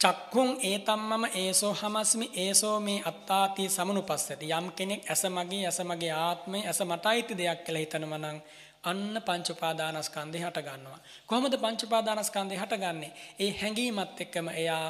චක්කුන් 0.00 0.50
ඒතම්මම 0.62 1.24
ඒසෝ 1.34 1.72
හමස්මි 1.74 2.26
ඒසෝ 2.36 2.76
මේ 2.80 3.02
අත්තාති 3.04 3.68
සමනුපස්සති. 3.68 4.46
යම් 4.50 4.66
කෙනෙක් 4.72 5.02
ඇස 5.10 5.22
මගේ 5.28 5.66
ඇස 5.66 5.80
මගේ 5.82 6.14
ආත්මය 6.18 6.58
ඇස 6.62 6.80
මටයිති 6.82 7.38
දෙයක් 7.38 7.60
කියලා 7.64 7.84
හිතනවා 7.84 8.18
නම් 8.18 8.38
අන්න 8.82 9.22
පංච 9.26 9.48
උපාදානස්කන්ධය 9.50 10.40
හට 10.40 10.58
ගන්නවා 10.62 10.98
කොහොමද 11.26 11.54
පංච 11.56 11.80
උපාදානස්කන්ධය 11.82 12.56
හටගන්නේ? 12.56 13.12
ඒ 13.38 13.50
හැඟීමත් 13.52 14.20
එක්කම 14.20 14.48
එයා 14.54 14.86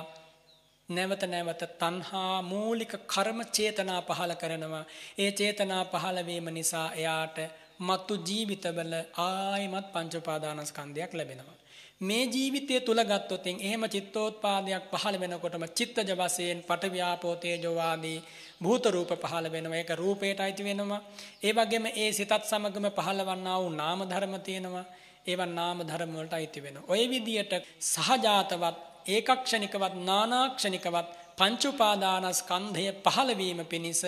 නැවත 0.91 1.23
නැවත 1.25 1.63
තණ්හා 1.79 2.43
මූලික 2.43 2.93
කර්ම 3.07 3.41
චේතනා 3.53 4.01
පහල 4.03 4.33
කරනවා. 4.35 4.85
ඒ 5.19 5.31
චේතනා 5.33 5.83
පහල 5.85 6.19
වීම 6.27 6.47
නිසා 6.51 6.89
එයාට 6.93 7.39
මතු 7.81 8.15
ජීවිතවල 8.29 8.95
ආයිමත් 9.21 9.87
පංච 9.93 10.15
උපාදානස්කන්ධයක් 10.15 11.13
ලැබෙනවා. 11.15 11.57
මේ 12.01 12.25
ජීවිතය 12.27 12.81
තුල 12.81 13.01
ගත්තොත් 13.03 13.47
එහෙම 13.47 13.83
චිත්තෝත්පාදයක් 13.87 14.85
පහළ 14.93 15.17
වෙනකොටම 15.21 15.65
චිත්තජ 15.71 16.13
වශයෙන් 16.13 16.61
පටවියාපෝ 16.63 17.35
තේජෝ 17.37 17.77
ආදී 17.81 18.19
භූත 18.63 18.85
රූප 18.87 19.11
පහළ 19.17 19.47
වෙනවා. 19.53 19.77
ඒක 19.77 19.91
රූපයට 19.93 20.41
අයිති 20.41 20.65
වෙනවා. 20.65 21.01
ඒ 21.43 21.53
වගේම 21.53 21.87
ඒ 21.95 22.11
සිතත් 22.13 22.33
සමගම 22.43 22.87
පහළවන්නා 22.91 23.59
වූ 23.61 23.73
නාම 23.73 24.01
ධර්ම 24.05 24.35
තියෙනවා. 24.41 24.87
ඒවා 25.27 25.51
නාම 25.51 25.79
ධර්ම 25.83 26.13
වලට 26.15 26.33
අයිති 26.33 26.63
වෙනවා. 26.63 26.89
ඔය 26.89 27.03
විදියට 27.11 27.53
සහජාතවත් 27.87 28.90
ඒකක්ෂණිකවත් 29.11 29.95
නානාක්ෂණිකවත් 30.03 31.09
පංච 31.39 31.63
උපාදානස්කන්ධය 31.67 32.87
පහළ 33.05 33.31
වීම 33.35 33.61
පිණිස 33.67 34.03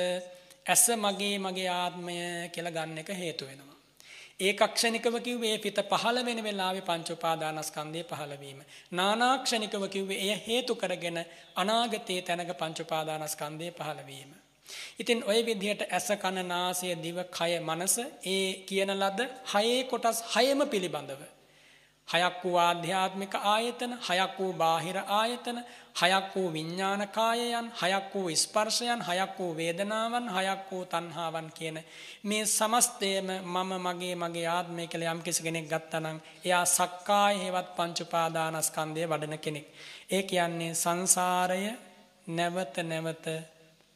ඇස 0.66 0.86
මගේ 0.98 1.36
මගේ 1.40 1.70
ආත්මය 1.74 2.16
කියලා 2.54 2.76
ගන්න 2.76 2.98
එක 2.98 3.12
හේතු 3.16 3.44
වෙනවා 3.46 3.72
ඒකක්ෂණිකව 4.40 5.16
කිව්වේ 5.20 5.56
පිට 5.58 5.78
පහළ 5.84 6.18
වෙන 6.20 6.38
වෙලාවේ 6.40 6.82
පංච 6.82 7.08
උපාදානස්කන්ධය 7.10 8.02
පහළ 8.04 8.32
වීම. 8.36 8.60
නානාක්ෂණිකව 8.92 9.84
කිව්වේ 9.88 10.18
එය 10.24 10.32
හේතු 10.40 10.74
කරගෙන 10.74 11.18
අනාගතයේ 11.56 12.22
තැනක 12.22 12.52
පංච 12.54 12.78
උපාදානස්කන්ධය 12.80 13.68
පහළ 13.72 14.00
වීම. 14.04 14.30
ඉතින් 14.98 15.22
ওই 15.24 15.40
විදිහට 15.42 15.82
ඇස 15.88 16.08
කන 16.16 16.38
නාසය 16.46 16.94
දිව 16.96 17.18
කය 17.30 17.52
මනස 17.60 17.96
ඒ 18.26 18.48
කියන 18.64 18.90
ලද 18.94 19.20
හයේ 19.52 19.78
කොටස් 19.84 20.18
හයම 20.32 20.60
පිළිබඳව 20.66 21.22
හයක් 22.12 22.44
වූ 22.44 22.56
ආධ්‍යාත්මික 22.58 23.34
ආයතන, 23.34 23.92
හයක් 24.00 24.34
වූ 24.38 24.52
බාහිර 24.54 24.98
ආයතන, 24.98 25.58
හයක් 25.94 26.26
වූ 26.34 26.52
විඥාන 26.52 27.08
කායයන්, 27.08 27.70
හයක් 27.82 28.14
වූ 28.14 28.36
ස්පර්ශයන්, 28.36 29.00
හයක් 29.02 29.38
වූ 29.38 29.56
වේදනාවන්, 29.56 30.26
හයක් 30.28 30.70
වූ 30.70 30.84
තණ්හාවන් 30.84 31.48
කියන 31.50 31.78
මේ 32.24 32.46
සමස්තයම 32.46 33.28
මම 33.44 33.70
මගේ 33.78 34.14
මගේ 34.14 34.46
ආත්මය 34.48 34.86
කියලා 34.86 35.14
යම් 35.14 35.22
කෙනෙක් 35.22 35.66
ගත්තා 35.68 36.12
එයා 36.44 36.64
සක්කාය 36.66 37.34
හේවත් 37.38 37.68
පංච 37.76 37.98
උපාදානස්කන්ධය 38.00 39.06
වඩන 39.06 39.38
කෙනෙක්. 39.38 39.66
ඒ 40.10 40.22
කියන්නේ 40.22 40.74
සංසාරය 40.74 41.62
නැවත 42.28 42.76
නැවත 42.82 43.26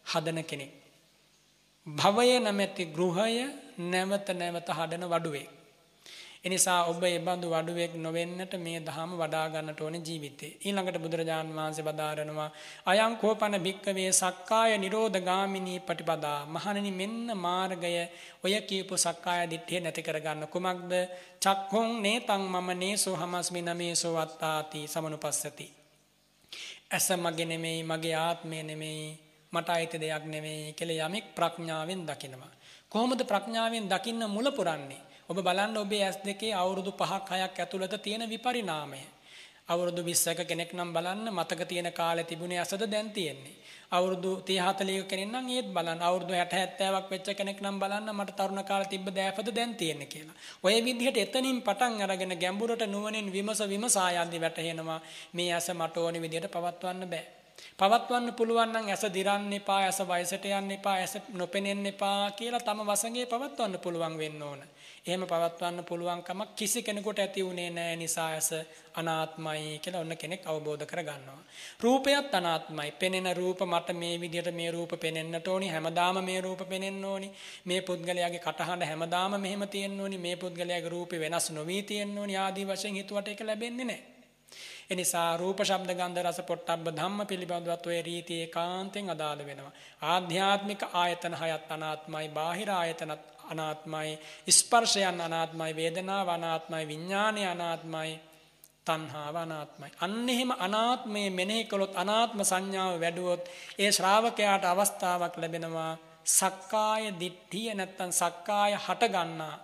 හදන 0.06 0.44
කෙනෙක්. 0.44 0.72
භවය 1.86 2.40
නැමැති 2.40 2.84
ගෘහය 2.86 3.44
නැවත 3.78 4.28
නැවත 4.30 4.68
හදන 4.68 5.05
වඩුවේ. 5.05 5.55
එනිසා 6.47 6.81
ඔබ 6.85 7.02
ඒ 7.02 7.18
බඳු 7.18 7.47
වඩුවෙක් 7.48 7.93
නොවෙන්නට 7.97 8.52
මේ 8.56 8.78
දහම 8.81 9.12
වඩා 9.14 9.47
ගන්නට 9.48 9.81
ඕනේ 9.81 10.01
ජීවිතේ. 10.01 10.51
ඊළඟට 10.60 10.98
බුදුරජාන් 10.98 11.48
වහන්සේ 11.51 11.85
වදාරනවා 11.85 12.51
අයං 12.86 13.14
කෝපන 13.16 13.56
භික්කවේ 13.59 14.10
සක්කාය 14.14 14.73
නිරෝධ 14.77 15.18
ගාමිනී 15.20 15.81
පටිපදා. 15.81 16.40
මහණෙනි 16.47 16.93
මෙන්න 16.93 17.27
මාර්ගය 17.36 17.94
ඔය 18.44 18.55
කියපු 18.62 18.94
සක්කාය 18.97 19.43
දිට්ඨිය 19.47 19.81
නැති 19.81 20.02
කරගන්න 20.02 20.47
කුමක්ද? 20.48 20.93
චක්ඛුං 21.40 21.89
නේතං 22.02 22.43
මම 22.44 22.68
නේසෝ 22.77 23.16
හමස්මි 23.16 23.60
නමේසෝ 23.62 24.14
වත්තාති 24.16 24.81
සමනුපස්සති. 24.86 25.66
ඇස 26.89 27.09
මගේ 27.16 27.47
නෙමෙයි 27.47 27.81
මගේ 27.82 28.16
ආත්මය 28.18 28.62
නෙමෙයි 28.62 29.06
මට 29.52 29.68
අයිති 29.70 29.98
දෙයක් 29.98 30.24
නෙමෙයි 30.27 30.73
කියලා 30.73 31.06
යමෙක් 31.06 31.27
ප්‍රඥාවෙන් 31.35 32.02
දකිනවා. 32.05 32.52
කොහොමද 32.93 33.20
ප්‍රඥාවෙන් 33.24 33.86
දකින්න 33.89 34.23
මුල 34.28 34.48
පුරන්නේ? 34.52 35.05
ඔබ 35.28 35.39
බලන්න 35.39 35.77
ඔබේ 35.77 36.03
ඇස් 36.03 36.19
දෙකේ 36.20 36.55
අවුරුදු 36.55 36.90
5ක් 36.93 37.28
6ක් 37.36 37.59
ඇතුළත 37.59 37.94
තියෙන 38.01 38.23
විපරිණාමය. 38.24 39.01
අවුරුදු 39.69 40.03
20ක 40.05 40.47
කෙනෙක් 40.47 40.73
නම් 40.73 40.90
බලන්න 40.93 41.27
මතක 41.28 41.66
තියෙන 41.66 41.93
කාලේ 41.93 42.24
තිබුණේ 42.24 42.59
ඇසද 42.59 42.82
දැන් 42.86 43.11
තියෙන්නේ. 43.11 43.55
අවුරුදු 43.90 44.31
30 44.43 44.61
40 44.61 45.03
කෙනෙක් 45.05 45.28
නම් 45.28 45.47
ඒත් 45.48 45.69
බලන්න 45.69 46.01
අවුරුදු 46.01 46.32
60 46.32 46.78
70ක් 46.78 47.11
වෙච්ච 47.11 47.28
කෙනෙක් 47.35 47.59
නම් 47.61 47.77
බලන්න 47.77 48.11
මට 48.12 48.36
තරුණ 48.39 48.62
කාලේ 48.65 48.89
තිබ්බ 48.89 49.09
දෑපද 49.11 49.51
දැන් 49.51 49.74
තියෙන්නේ 49.74 50.07
කියලා. 50.07 50.36
ඔය 50.62 50.77
විදිහට 50.81 51.19
එතනින් 51.19 51.59
පටන් 51.61 52.03
අරගෙන 52.03 52.35
ගැඹුරට 52.36 52.86
නුවණින් 52.86 53.32
විමස 53.32 53.61
විමසා 53.65 54.11
යද්දි 54.16 54.39
වැටහෙනවා 54.40 55.01
මේ 55.32 55.51
ඇස 55.53 55.69
මට 55.70 55.97
ඕනි 55.98 56.20
විදිහට 56.20 56.47
පවත්වන්න 56.48 57.11
බෑ. 57.11 57.27
පවත්වන්න 57.77 58.32
පුළුවන් 58.32 58.73
නම් 58.73 58.86
ඇස 58.89 59.05
දිරන්න 59.11 59.53
එපා 59.53 59.81
ඇස 59.82 59.98
වයසට 60.05 60.44
යන්න 60.51 60.70
එපා 60.73 60.97
ඇස 60.97 61.19
නොපෙනෙන්න 61.35 61.86
එපා 61.86 62.31
කියලා 62.32 62.62
තම 62.62 62.81
වසඟේ 62.85 63.27
පවත්වන්න 63.27 63.78
පුළුවන් 63.81 64.19
වෙන්න 64.19 64.43
ඕන. 64.43 64.62
එහෙම 65.06 65.22
පවත්වන්න 65.22 65.84
පුළුවන්කමක් 65.84 66.54
කිසි 66.56 66.82
කෙනෙකුට 66.82 67.18
ඇති 67.18 67.44
වුණේ 67.44 67.68
නැහැ 67.70 67.96
නිසා 67.96 68.26
ඇස 68.30 68.48
අනාත්මයි 68.94 69.78
කියලා 69.78 70.00
ඔන්න 70.00 70.16
කෙනෙක් 70.16 70.42
අවබෝධ 70.44 70.84
කරගන්නවා. 70.84 71.38
රූපයත් 71.80 72.34
අනාත්මයි. 72.34 72.90
පෙනෙන 72.92 73.28
රූප 73.36 73.60
මට 73.62 73.94
මේ 73.94 74.16
විදිහට 74.16 74.50
මේ 74.52 74.70
රූප 74.70 74.92
පෙනෙන්නට 75.00 75.48
ඕනි. 75.48 75.68
හැමදාම 75.68 76.18
මේ 76.24 76.40
රූප 76.40 76.68
පෙනෙන්න 76.68 77.04
ඕනි. 77.04 77.30
මේ 77.64 77.80
පුද්ගලයාගේ 77.82 78.40
කටහඬ 78.40 78.84
හැමදාම 78.84 79.40
මෙහෙම 79.40 79.68
තියෙන්න 79.68 80.00
ඕනි. 80.00 80.18
මේ 80.18 80.36
පුද්ගලයාගේ 80.36 80.88
රූපේ 80.88 81.20
වෙනස් 81.20 81.50
නොවී 81.50 81.82
තියෙන්න 81.82 82.18
ඕනි. 82.18 82.36
ආදී 82.36 82.66
වශයෙන් 82.66 82.94
හිතුවට 82.94 83.28
ඒක 83.28 83.40
ලැබෙන්නේ 83.42 83.84
නැහැ. 83.84 84.16
එනිසා 84.90 85.36
රූප 85.36 85.60
ශබ්ද 85.62 85.94
ගන්ධ 85.94 86.22
රස 86.22 86.40
පොට්ටබ්බ 86.40 86.90
ධම්ම 86.90 87.26
පිළිබඳවත් 87.26 87.86
ඔය 87.86 88.02
රීති 88.02 88.34
ඒකාන්තෙන් 88.40 89.10
අදාළ 89.10 89.46
වෙනවා. 89.46 89.72
ආධ්‍යාත්මික 90.02 90.82
ආයතන 90.94 91.34
හයත් 91.34 91.70
අනාත්මයි, 91.70 92.28
බාහිර 92.30 92.70
ආයතනත් 92.72 93.35
අනාත්මයි, 93.47 94.18
ස්පර්ශයන් 94.51 95.20
අනාත්මයි, 95.20 95.73
වේදනාව 95.73 96.28
අනාත්මයි, 96.28 96.82
විඥානය 96.86 97.43
අනාත්මයි, 97.47 98.10
තණ්හාව 98.86 99.36
අනාත්මයි. 99.36 99.90
අන්න 100.01 100.28
එහෙම 100.28 100.51
අනාත්මයේ 100.59 101.31
මෙනෙහි 101.31 101.64
කළොත් 101.64 101.94
අනාත්ම 101.94 102.40
සංඥාව 102.43 102.94
වැඩුවොත් 103.01 103.44
ඒ 103.78 103.90
ශ්‍රාවකයාට 103.93 104.64
අවස්ථාවක් 104.64 105.35
ලැබෙනවා 105.36 105.93
සක්කාය 106.31 107.05
දිට්ඨිය 107.20 107.74
නැත්තම් 107.74 108.10
සක්කාය 108.12 108.73
හට 108.77 109.02
ගන්නා 109.09 109.56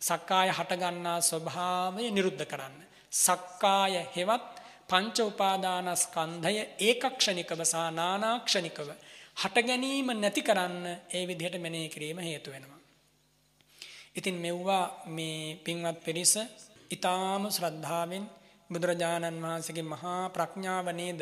සක්කාය 0.00 0.48
හට 0.50 0.72
ගන්නා 0.76 1.18
ස්වභාවය 1.22 2.04
නිරුද්ධ 2.10 2.44
කරන්න. 2.44 2.76
සක්කාය 3.12 3.94
හෙවත් 4.16 4.52
පංච 4.88 5.16
උපාදානස්කන්ධය 5.22 6.54
ඒකක්ෂණිකව 6.80 7.60
සහ 7.62 7.76
නානාක්ෂණිකව 7.92 8.88
හට 9.36 9.56
ගැනීම 9.62 10.08
නැති 10.14 10.42
කරන්න 10.42 10.86
ඒ 11.10 11.24
විදිහට 11.26 11.56
මෙනෙහි 11.60 11.88
කිරීම 11.88 12.18
හේතු 12.20 12.50
වෙනවා. 12.50 12.71
ඉතින් 14.16 14.36
මෙව්වා 14.36 14.84
මේ 15.08 15.56
පින්වත් 15.56 15.98
පිරිස 16.04 16.34
ඊටාම 16.90 17.42
ශ්‍රද්ධාවෙන් 17.50 18.24
බුදුරජාණන් 18.70 19.42
වහන්සේගේ 19.42 19.86
මහා 19.86 20.22
ප්‍රඥාව 20.28 20.86
නේද 20.92 21.20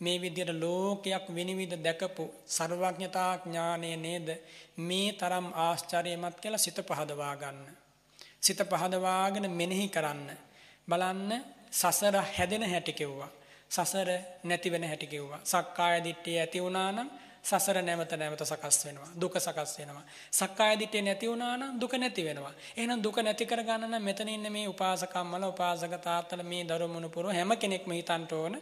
මේ 0.00 0.16
විදිහට 0.16 0.52
ලෝකයක් 0.54 1.24
විනිවිද 1.28 1.72
දැකපු 1.78 2.24
ਸਰවඥතා 2.48 3.32
ඥානය 3.38 3.90
නේද 3.98 4.28
මේ 4.78 5.08
තරම් 5.12 5.46
ආශ්චර්යමත් 5.56 6.36
කියලා 6.36 6.58
සිත 6.58 6.78
පහදවා 6.80 7.34
ගන්න. 7.36 7.68
සිත 8.40 8.60
පහදවාගෙන 8.62 9.46
මෙනෙහි 9.50 9.86
කරන්න. 9.88 10.28
බලන්න 10.88 11.32
සසර 11.72 12.16
හැදෙන 12.28 12.64
හැටි 12.64 12.92
කිව්වා. 12.92 13.30
සසර 13.70 14.08
නැති 14.44 14.68
වෙන 14.70 14.84
හැටි 14.84 15.06
කිව්වා. 15.06 15.40
සක්කාය 15.44 15.98
දිට්ඨිය 16.00 16.38
ඇති 16.38 16.58
වුණා 16.58 16.90
නම් 16.92 17.08
සසර 17.44 17.82
නැවත 17.82 18.12
නැවත 18.14 18.42
සකස් 18.42 18.78
වෙනවා. 18.84 19.10
දුක 19.14 19.34
සකස් 19.36 19.78
වෙනවා. 19.78 20.04
සක්කාය 20.30 20.78
දිට්ඨිය 20.78 21.02
නැති 21.02 21.28
වුණා 21.28 21.56
නම් 21.56 21.80
දුක 21.80 21.92
නැති 21.94 22.24
වෙනවා. 22.24 22.52
එහෙනම් 22.76 23.02
දුක 23.02 23.16
නැති 23.18 23.46
කරගන්න 23.46 23.86
නම් 23.86 24.02
මෙතන 24.02 24.28
ඉන්න 24.28 24.52
මේ 24.52 24.66
උපාසකම්මල 24.68 25.44
උපාසක 25.44 25.94
තාත්තල 26.00 26.42
මේ 26.44 26.64
දරුමුණු 26.64 27.08
පුරු 27.08 27.28
හැම 27.30 27.56
කෙනෙක්ම 27.56 27.92
හිතන්න 27.92 28.26
ඕන 28.32 28.56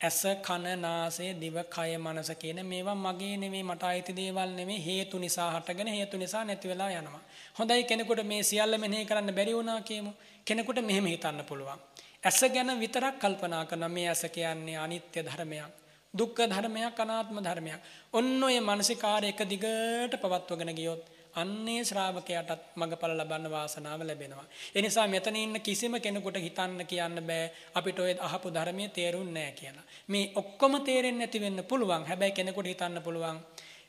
ඇස 0.00 0.20
කන 0.40 0.66
නාසය 0.78 1.26
දිව 1.34 1.56
කය 1.68 1.96
මනස 1.98 2.30
කියන 2.34 2.60
මේවා 2.64 2.94
මගේ 2.96 3.36
නෙමෙයි 3.36 3.62
මට 3.62 3.82
අයිති 3.84 4.12
දේවල් 4.12 4.50
නෙමෙයි 4.50 4.80
හේතු 4.80 5.18
නිසා 5.18 5.50
හටගෙන 5.52 5.88
හේතු 5.88 6.16
නිසා 6.16 6.44
නැති 6.44 6.68
වෙලා 6.68 6.90
යනවා. 6.90 7.20
හොඳයි 7.58 7.84
කෙනෙකුට 7.84 8.22
මේ 8.24 8.42
සියල්ල 8.42 8.78
මෙනෙහි 8.78 9.04
කරන්න 9.04 9.34
බැරි 9.34 9.52
වුණා 9.52 9.80
කියමු. 9.82 10.12
කෙනෙකුට 10.46 10.80
මෙහෙම 10.82 11.06
හිතන්න 11.06 11.44
පුළුවන්. 11.44 11.80
ඇස 12.22 12.40
ගැන 12.48 12.80
විතරක් 12.80 13.14
කල්පනා 13.18 13.64
කරන 13.66 13.84
මේ 13.90 14.08
ඇස 14.08 14.24
කියන්නේ 14.28 14.76
අනිත්‍ය 14.76 15.20
ධර්මයක්. 15.22 15.79
දුක්ඛ 16.14 16.42
ධර්මයක් 16.44 16.98
අනාත්ම 16.98 17.38
ධර්මයක්. 17.38 17.80
ඔන්න 18.12 18.42
ඔය 18.42 18.60
මානසිකාර 18.60 19.24
එක 19.24 19.40
දිගට 19.44 20.14
පවත්වගෙන 20.14 20.74
ගියොත් 20.74 21.02
අන්නේ 21.34 21.84
ශ්‍රාවකයාටත් 21.84 22.74
මඟඵල 22.76 23.12
ලබන්න 23.12 23.46
වාසනාව 23.48 24.00
ලැබෙනවා. 24.00 24.46
ඒ 24.74 24.82
නිසා 24.82 25.06
මෙතන 25.06 25.36
ඉන්න 25.36 25.60
කිසිම 25.60 25.94
කෙනෙකුට 25.96 26.36
හිතන්න 26.36 26.82
කියන්න 26.84 27.16
බෑ 27.22 27.44
අපිට 27.74 27.98
ඔය 27.98 28.12
අහපු 28.18 28.50
ධර්මයේ 28.50 28.88
තේරුන්නේ 28.88 29.34
නැහැ 29.34 29.52
කියලා. 29.52 29.84
මේ 30.08 30.32
ඔක්කොම 30.34 30.74
තේරෙන්නේ 30.80 31.26
නැති 31.26 31.40
වෙන්න 31.40 31.64
පුළුවන්. 31.64 32.06
හැබැයි 32.06 32.32
කෙනෙකුට 32.32 32.66
හිතන්න 32.66 33.02
පුළුවන් 33.02 33.38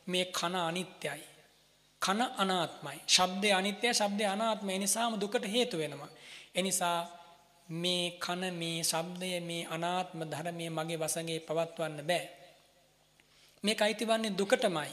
මේ 0.08 0.26
කන 0.28 0.56
අනිත්‍යයි. 0.58 1.24
කන 2.02 2.22
අනාත්මයි. 2.38 3.00
ශබ්දය 3.08 3.50
අනිත්‍යයි, 3.52 3.94
ශබ්දය 3.94 4.26
අනාත්මයි. 4.26 4.74
ඒ 4.74 4.80
නිසාම 4.80 5.20
දුකට 5.20 5.46
හේතු 5.48 5.78
වෙනවා. 5.78 6.12
ඒ 6.56 6.62
නිසා 6.62 7.21
මේ 7.72 8.20
කන 8.20 8.44
මේ 8.54 8.84
ශබ්දය 8.84 9.40
මේ 9.42 9.68
අනාත්ම 9.68 10.20
ධර්මයේ 10.24 10.70
මගේ 10.70 10.98
වසඟේ 10.98 11.40
පවත්වන්න 11.40 11.98
බෑ. 12.04 12.26
මේක 13.64 13.82
අයිතිවන්නේ 13.82 14.32
දුකටමයි. 14.32 14.92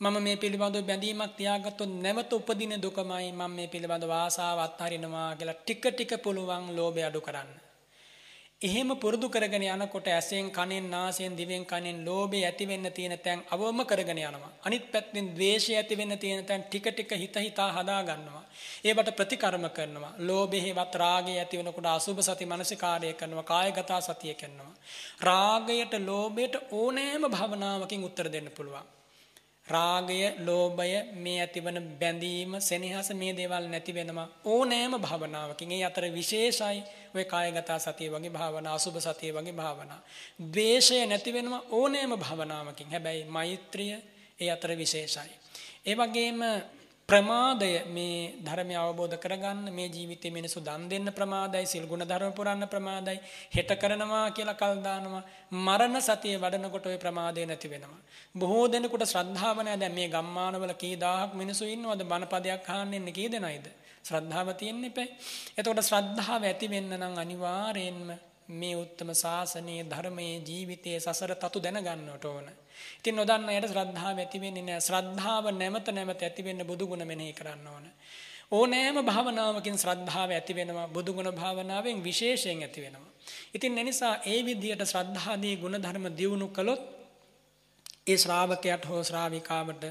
මම 0.00 0.16
මේ 0.22 0.36
පිළිබඳව 0.36 0.86
බැඳීමක් 0.86 1.32
තියාගත්තොත් 1.36 1.92
නැවත 1.96 2.32
උපදින 2.32 2.74
දුකමයි 2.76 3.32
මම 3.32 3.50
මේ 3.50 3.68
පිළිබඳව 3.68 4.12
ආසාව 4.14 4.58
අත්හරිනවා 4.58 5.36
කියලා 5.36 5.60
ටික 5.60 5.84
ටික 5.86 6.12
පුළුවන් 6.22 6.64
ලෝභය 6.76 7.02
අඩු 7.02 7.20
කරන්න. 7.20 7.67
එහෙම 8.60 8.88
පුරුදු 8.92 9.28
කරගෙන 9.28 9.62
යනකොට 9.64 10.08
ඇසෙන් 10.08 10.50
කනෙන් 10.50 10.90
නාසයෙන් 10.90 11.36
දිවෙන් 11.36 11.64
කනෙන් 11.64 11.98
ලෝභය 12.04 12.40
ඇති 12.42 12.66
වෙන්න 12.66 12.90
තියෙන 12.90 13.14
තැන් 13.16 13.44
අවම 13.48 13.84
කරගෙන 13.84 14.18
යනවා. 14.18 14.50
අනිත් 14.64 14.90
පැත්තෙන් 14.90 15.28
ද්වේෂය 15.32 15.76
ඇති 15.76 15.96
වෙන්න 15.96 16.18
තියෙන 16.18 16.44
තැන් 16.44 16.64
ටික 16.64 16.88
ටික 16.88 17.12
හිත 17.12 17.36
හිතා 17.38 17.68
හදා 17.72 18.02
ගන්නවා. 18.02 18.42
ඒවට 18.84 19.14
ප්‍රතිකර්ම 19.14 19.70
කරනවා. 19.70 20.12
ලෝභෙහිවත් 20.20 20.94
රාගය 20.96 21.38
ඇති 21.38 21.56
වෙනකොට 21.56 21.86
අසුභ 21.88 22.20
සති 22.20 22.46
මනසිකාරය 22.46 23.14
කරනවා. 23.14 23.44
කායගත 23.44 23.90
සතිය 24.02 24.34
කරනවා. 24.34 24.74
රාගයට 25.22 25.94
ලෝභයට 26.00 26.54
ඕනෑම 26.72 27.30
භවනාවකින් 27.30 28.04
උත්තර 28.04 28.26
දෙන්න 28.28 28.50
පුළුවන්. 28.50 28.97
රාගය, 29.68 30.20
ලෝභය, 30.38 30.92
මේ 31.14 31.40
ඇතිවන 31.40 31.78
බැඳීම, 32.00 32.60
සෙනෙහස 32.60 33.10
මේ 33.12 33.32
දේවල් 33.32 33.68
නැති 33.68 33.94
වෙනවා 33.94 34.28
ඕනෑම 34.46 34.94
භාවනාවකින්. 34.98 35.72
ඒ 35.72 35.84
අතර 35.84 36.04
විශේෂයි 36.10 36.82
ඔය 37.14 37.24
කායගත 37.24 37.70
සතිය 37.78 38.08
වගේ 38.08 38.30
භාවනා, 38.30 38.74
අසුභ 38.74 38.98
සතිය 38.98 39.32
වගේ 39.32 39.52
භාවනා. 39.52 40.00
ද්වේෂය 40.52 41.06
නැති 41.06 41.32
වෙනවා 41.32 41.62
ඕනෑම 41.70 42.12
භාවනාවකින්. 42.16 42.90
හැබැයි 42.90 43.24
මෛත්‍රිය 43.26 43.96
ඒ 44.40 44.50
අතර 44.50 44.70
විශේෂයි. 44.76 45.32
ඒ 45.86 45.94
වගේම 45.94 46.40
ප්‍රමාදය 47.08 47.70
මේ 47.88 48.16
ධර්මය 48.38 48.74
අවබෝධ 48.76 49.16
කරගන්න 49.16 49.68
මේ 49.70 49.88
ජීවිතේ 49.88 50.30
මිනිසු 50.30 50.60
දන් 50.60 50.82
දෙන්න 50.86 51.08
ප්‍රමාදයි 51.10 51.64
සිල් 51.64 51.86
ගුණ 51.86 52.04
ධර්ම 52.04 52.32
පුරන්න 52.32 52.64
ප්‍රමාදයි 52.66 53.16
හෙට 53.50 53.70
කරනවා 53.74 54.26
කියලා 54.30 54.54
කල් 54.54 54.74
දානවා. 54.78 55.22
මරණ 55.58 55.96
සතිය 56.00 56.36
වඩනකොට 56.36 56.86
ওই 56.86 56.98
ප්‍රමාදය 56.98 57.46
නැති 57.46 57.68
වෙනවා. 57.68 58.00
බොහෝ 58.34 58.66
දෙනෙකුට 58.68 59.06
ශ්‍රද්ධාව 59.06 59.56
නැහැ. 59.58 59.78
දැන් 59.78 59.94
මේ 59.94 60.08
ගම්මානවල 60.08 60.74
කී 60.74 60.94
දහහක් 60.96 61.30
මිනිසු 61.34 61.64
ඉන්නවද? 61.66 62.02
බණපදයක් 62.04 62.68
අහන්න 62.68 62.94
ඉන්නේ 62.94 63.12
කී 63.12 63.28
දෙනයිද? 63.28 63.66
ශ්‍රද්ධාව 64.04 64.48
තියෙන්න 64.54 64.84
එපා. 64.84 65.08
එතකොට 65.56 65.82
ශ්‍රද්ධාව 65.82 66.42
ඇති 66.44 66.66
වෙන්න 66.68 66.92
නම් 66.94 67.14
අනිවාර්යෙන්ම 67.16 68.08
මේ 68.50 68.76
උත්තම 68.76 69.10
ශාසනයේ 69.14 69.82
ධර්මයේ 69.86 70.36
ජීවිතයේ 70.42 71.00
සසර 71.00 71.32
තතු 71.36 71.58
දැනගන්නට 71.58 72.24
ඕන. 72.26 72.48
ඉතින් 72.98 73.14
නොදන්න 73.14 73.48
අයට 73.48 73.66
ශ්‍රද්ධාව 73.66 74.16
ඇති 74.18 74.38
වෙන්නේ 74.38 74.62
නැහැ. 74.62 74.80
ශ්‍රද්ධාව 74.80 75.44
නැමත 75.52 75.88
නැමත 75.90 76.22
ඇති 76.22 76.42
වෙන්න 76.42 76.64
බුදු 76.64 76.86
ගුණ 76.86 77.04
මෙනෙහි 77.04 77.32
කරන්න 77.32 77.66
ඕන. 77.66 77.86
ඕනෑම 78.52 78.98
භාවනාවකින් 79.04 79.78
ශ්‍රද්ධාව 79.78 80.30
ඇති 80.30 80.52
වෙනවා. 80.54 80.88
බුදු 80.88 81.10
ගුණ 81.12 81.30
භාවනාවෙන් 81.32 82.04
විශේෂයෙන් 82.04 82.62
ඇති 82.62 82.80
වෙනවා. 82.80 83.12
ඉතින් 83.54 83.78
එනිසා 83.78 84.14
ඒ 84.26 84.40
විදිහට 84.44 84.84
ශ්‍රද්ධාදී 84.84 85.56
ගුණ 85.56 85.76
ධර්ම 85.76 86.06
දියුණු 86.12 86.48
කළොත් 86.48 86.82
ඒ 88.06 88.16
ශ්‍රාවකයාට 88.16 88.84
හෝ 88.84 89.02
ශ්‍රාවිකාවට 89.04 89.84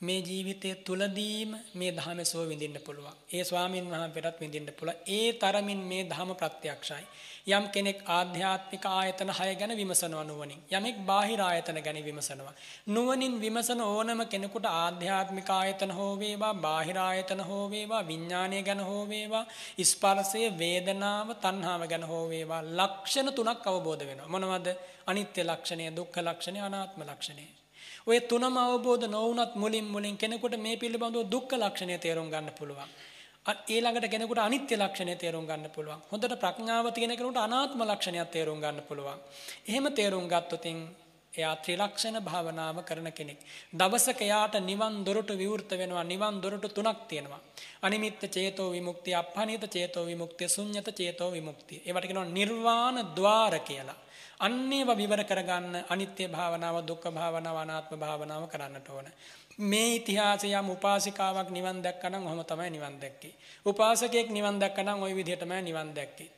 මේ 0.00 0.20
ජීවිතය 0.20 0.74
තුලදීම 0.76 1.50
මේ 1.74 1.92
ධහම 1.92 2.20
සෝ 2.24 2.44
විඳින්න 2.44 2.78
පුළුවන්. 2.80 3.16
ඒ 3.32 3.44
ස්වාමීන් 3.44 3.90
වහන්සේටත් 3.90 4.40
විඳින්න 4.40 4.68
පුළුවන්. 4.72 4.98
ඒ 5.08 5.32
තරමින් 5.34 5.80
මේ 5.80 6.02
ධහම 6.04 6.30
ප්‍රත්‍යක්ෂයි. 6.34 7.04
යම් 7.46 7.66
කෙනෙක් 7.68 7.98
ආධ්‍යාත්මික 8.08 8.84
ආයතන 8.90 9.28
6 9.30 9.54
ගැන 9.54 9.72
විමසනවා 9.76 10.24
නුවණින්. 10.24 10.60
යමෙක් 10.68 10.96
බාහිර 11.06 11.40
ආයතන 11.40 11.78
ගැන 11.80 11.98
විමසනවා. 12.04 12.54
නුවණින් 12.88 13.34
විමසන 13.40 13.80
ඕනම 13.82 14.20
කෙනෙකුට 14.26 14.66
ආධ්‍යාත්මික 14.66 15.50
ආයතන 15.50 15.90
හෝ 15.90 16.12
වේවා, 16.18 16.54
බාහිර 16.56 16.98
ආයතන 16.98 17.40
හෝ 17.40 17.70
වේවා, 17.70 18.02
විඥානය 18.06 18.62
ගැන 18.62 18.80
හෝ 18.80 19.04
වේවා, 19.08 19.44
ස්පර්ශය, 19.84 20.42
වේදනාව, 20.58 21.28
තණ්හාව 21.36 21.86
ගැන 21.88 22.04
හෝ 22.04 22.24
වේවා, 22.28 22.62
ලක්ෂණ 22.78 23.30
තුනක් 23.32 23.66
අවබෝධ 23.66 24.04
වෙනවා. 24.06 24.28
මොනවද? 24.28 24.68
අනිත්‍ය 25.06 25.44
ලක්ෂණය, 25.44 25.86
දුක්ඛ 25.96 26.18
ලක්ෂණය, 26.20 26.60
අනාත්ම 26.60 27.00
ලක්ෂණය. 27.02 27.46
ඔය 28.06 28.18
තුනම 28.22 28.56
අවබෝධ 28.58 29.06
නොවුනත් 29.08 29.54
මුලින් 29.54 29.86
මුලින් 29.86 30.16
කෙනෙකුට 30.16 30.54
මේ 30.58 30.76
පිළිබඳව 30.76 31.30
දුක්ඛ 31.30 31.54
ලක්ෂණය 31.54 31.98
තේරුම් 31.98 32.28
ගන්න 32.30 32.50
පුළුවන්. 32.58 32.90
ඊළඟට 33.46 34.10
කෙනෙකුට 34.10 34.38
අනිත්‍ය 34.38 34.74
ලක්ෂණය 34.74 35.16
තේරුම් 35.16 35.46
ගන්න 35.46 35.70
පුළුවන්. 35.70 36.00
හොඳට 36.10 36.36
ප්‍රඥාව 36.36 36.86
තියෙන 36.90 37.10
කෙනෙකුට 37.12 37.38
අනාත්ම 37.38 37.82
ලක්ෂණයක් 37.82 38.30
තේරුම් 38.30 38.60
ගන්න 38.60 38.82
පුළුවන්. 38.82 39.18
එහෙම 39.68 39.86
තේරුම් 39.92 40.26
ගත්තොත් 40.26 40.66
එයා 41.32 41.54
ත්‍රිලක්ෂණ 41.56 42.18
භාවනාව 42.20 42.78
කරන 42.84 43.08
කෙනෙක්. 43.12 43.38
දවසක 43.72 44.20
එයාට 44.20 44.56
නිවන් 44.62 45.04
දොරටු 45.04 45.34
විවෘත 45.34 45.70
වෙනවා. 45.72 46.04
නිවන් 46.04 46.40
දොරටු 46.42 46.68
තුනක් 46.70 47.06
තියෙනවා. 47.08 47.40
අනිමිත්ත 47.82 48.20
චේතෝ 48.28 48.68
විමුක්තිය, 48.72 49.14
අපහනිත 49.14 49.64
චේතෝ 49.68 50.04
විමුක්තිය, 50.06 50.48
ශුන්්‍යත 50.48 50.88
චේතෝ 50.92 51.30
විමුක්තිය. 51.32 51.82
ඒවට 51.86 52.06
කියනවා 52.06 52.24
නිර්වාණ 52.30 52.98
ద్వාර 53.16 53.58
කියලා. 53.60 53.98
අන්නේව 54.38 54.88
විවර 54.96 55.22
කරගන්න 55.24 55.84
අනිත්‍ය 55.88 56.28
භාවනාව, 56.28 56.76
දුක්ඛ 56.82 57.08
භාවනාව, 57.10 57.56
අනාත්ම 57.56 57.94
භාවනාව 57.96 58.42
කරන්නට 58.48 58.88
ඕන. 58.88 59.06
මේ 59.58 59.96
ඉතිහාසය 59.96 60.48
යම් 60.50 60.70
උපාසිකාවක් 60.70 61.50
නිවන් 61.50 61.82
දැක්කනම් 61.82 62.26
ඔහොම 62.26 62.44
තමයි 62.44 62.70
නිවන් 62.70 63.00
දැක්කේ. 63.00 63.34
උපාසකයෙක් 63.66 64.28
නිවන් 64.30 64.60
දැක්කනම් 64.60 65.02
ওই 65.02 65.14
විදිහටමයි 65.14 65.62
නිවන් 65.62 65.94
දැක්කේ. 65.94 66.30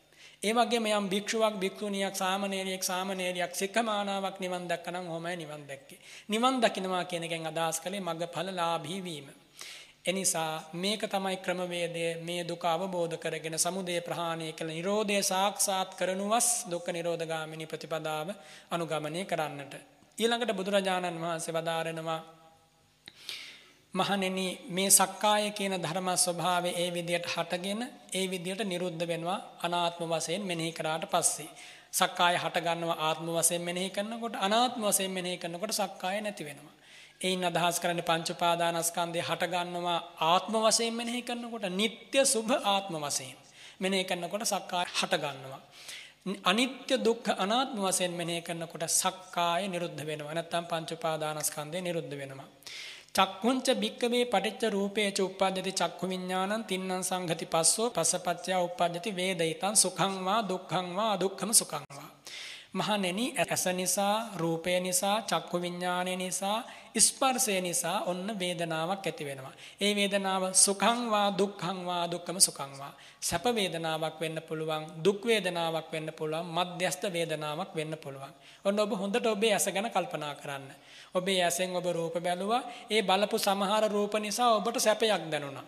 ඒ 0.43 0.53
වගේම 0.53 0.87
යම් 0.89 1.09
භික්ෂුවක් 1.09 1.55
භික්ෂුණියක් 1.59 2.15
සාමණේරියෙක් 2.15 2.83
සාමණේරියක් 2.83 3.53
සික්ඛමානාවක් 3.53 4.39
නිවන් 4.39 4.69
දැක්කනම් 4.69 5.09
ඔහොමයි 5.09 5.37
නිවන් 5.37 5.67
දැක්කේ. 5.67 5.99
නිවන් 6.29 6.63
දකින්නවා 6.63 7.05
කියන 7.05 7.25
එකෙන් 7.25 7.47
අදහස් 7.47 7.81
කළේ 7.81 8.01
මග්ගඵලලාභී 8.01 9.03
වීම. 9.03 9.27
එනිසා 10.05 10.71
මේක 10.75 11.03
තමයි 11.05 11.37
ක්‍රමවේදය 11.39 12.23
මේ 12.23 12.47
දුක 12.47 12.65
අවබෝධ 12.65 13.19
කරගෙන 13.19 13.59
සමුදය 13.59 14.01
ප්‍රහාණය 14.01 14.53
කළ 14.53 14.71
නිරෝධය 14.71 15.23
සාක්ෂාත් 15.25 15.91
කරනුවස් 15.95 16.71
දුක්ඛ 16.71 16.93
නිරෝධගාමිනී 16.93 17.67
ප්‍රතිපදාව 17.67 18.29
අනුගමනය 18.71 19.25
කරන්නට. 19.25 19.75
ඊළඟට 20.19 20.55
බුදුරජාණන් 20.55 21.21
වහන්සේ 21.21 21.55
වදාරනවා 21.55 22.38
මහණෙනි 23.95 24.47
මේ 24.69 24.91
සක්කාය 24.91 25.51
කියන 25.51 25.75
ධර්ම 25.77 26.09
ස්වභාවය 26.17 26.71
ඒ 26.75 26.89
විදිහට 26.91 27.27
හටගෙන 27.27 27.81
ඒ 28.13 28.27
විදිහට 28.27 28.63
නිරුද්ධ 28.65 29.05
වෙනවා 29.05 29.39
අනාත්ම 29.63 30.03
වශයෙන් 30.07 30.43
මෙනෙහි 30.43 30.73
කරාට 30.73 31.05
පස්සේ. 31.07 31.49
සක්කාය 31.91 32.37
හට 32.37 32.57
ගන්නවා 32.61 32.99
ආත්ම 33.01 33.29
වශයෙන් 33.31 33.63
මෙනෙහි 33.63 33.91
කරනකොට 33.91 34.35
අනාත්ම 34.39 34.83
වශයෙන් 34.83 35.11
මෙනෙහි 35.11 35.37
කරනකොට 35.37 35.73
සක්කාය 35.73 36.21
නැති 36.21 36.45
වෙනවා. 36.45 36.75
එයින් 37.21 37.45
අදහස් 37.45 37.81
කරන්නේ 37.81 38.05
පංච 38.05 38.29
උපාදානස්කන්ධය 38.31 39.21
හට 39.21 39.43
ගන්නවා 39.47 40.01
ආත්ම 40.25 40.55
වශයෙන් 40.59 40.95
මෙනෙහි 40.95 41.23
කරනකොට 41.23 41.65
නিত্য 41.73 42.27
සුභ 42.27 42.53
ආත්ම 42.67 42.95
වශයෙන් 43.01 43.39
මෙනෙහි 43.81 44.05
කරනකොට 44.05 44.45
සක්කාය 44.47 44.87
හට 44.93 45.15
ගන්නවා. 45.17 45.63
අනිත්‍ය 46.45 46.95
දුක්ඛ 46.99 47.31
අනාත්ම 47.37 47.81
වශයෙන් 47.81 48.13
මෙනෙහි 48.13 48.43
කරනකොට 48.43 48.85
සක්කාය 48.93 49.63
නිරුද්ධ 49.67 50.03
වෙනවා. 50.03 50.35
නැත්නම් 50.35 50.65
පංච 50.65 50.91
උපාදානස්කන්ධය 50.93 51.81
නිරුද්ධ 51.81 52.15
වෙනවා. 52.15 52.49
චක්කුංච 53.15 53.67
භික්කවේ 53.75 54.25
පටිච්ච 54.25 54.63
රූපේච 54.71 55.19
උප්පජ්ජති 55.21 55.73
චක්ඛු 55.73 56.05
විඥානං 56.07 56.65
තින්නම් 56.65 57.03
සංඝති 57.03 57.47
පස්සෝ 57.47 57.89
පස්සපච්චය 57.91 58.53
උප්පජ්ජති 58.59 59.11
වේදිතං 59.13 59.75
සුඛං 59.75 60.15
වා 60.25 60.41
දුක්ඛං 60.43 60.87
වා 60.97 61.11
අදුක්ඛම 61.13 61.51
සුඛං 61.53 61.85
වා 61.91 62.11
මහණෙනි 62.71 63.35
ඇස 63.35 63.65
නිසා 63.73 64.37
රූපය 64.37 64.81
නිසා 64.81 65.23
චක්කු 65.23 65.57
විඥානය 65.59 66.17
නිසා 66.17 66.59
ස්පර්ශය 66.97 67.61
නිසා 67.61 68.03
ඔන්න 68.03 68.29
වේදනාවක් 68.39 69.07
ඇති 69.07 69.25
වෙනවා. 69.25 69.55
ඒ 69.81 69.93
වේදනාව 69.95 70.43
සුඛං 70.55 71.01
වා 71.11 71.29
දුක්ඛං 71.31 71.79
වා 71.87 72.05
දුක්ඛම 72.07 72.39
සුඛං 72.39 72.73
වා. 72.79 72.93
සැප 73.21 73.45
වේදනාවක් 73.51 74.21
වෙන්න 74.21 74.39
පුළුවන්, 74.49 74.85
දුක් 75.05 75.21
වේදනාවක් 75.25 75.89
වෙන්න 75.93 76.13
පුළුවන්, 76.13 76.47
මධ්‍යස්ථ 76.49 77.07
වේදනාවක් 77.09 77.73
වෙන්න 77.75 77.97
පුළුවන්. 77.97 78.33
ඔන්න 78.65 78.79
ඔබ 78.79 78.93
හොඳට 78.93 79.27
ඔබේ 79.27 79.53
ඇස 79.53 79.67
ගැන 79.67 79.91
කල්පනා 79.91 80.35
කරන්න. 80.35 80.69
ඔබේ 81.15 81.41
ඇසෙන් 81.43 81.77
ඔබ 81.77 81.87
රූප 81.87 82.15
බැලුවා. 82.17 82.63
ඒ 82.91 83.03
බලපු 83.03 83.39
සමහර 83.39 83.85
රූප 83.89 84.15
නිසා 84.17 84.55
ඔබට 84.55 84.77
සැපයක් 84.79 85.31
දැනුණා. 85.31 85.67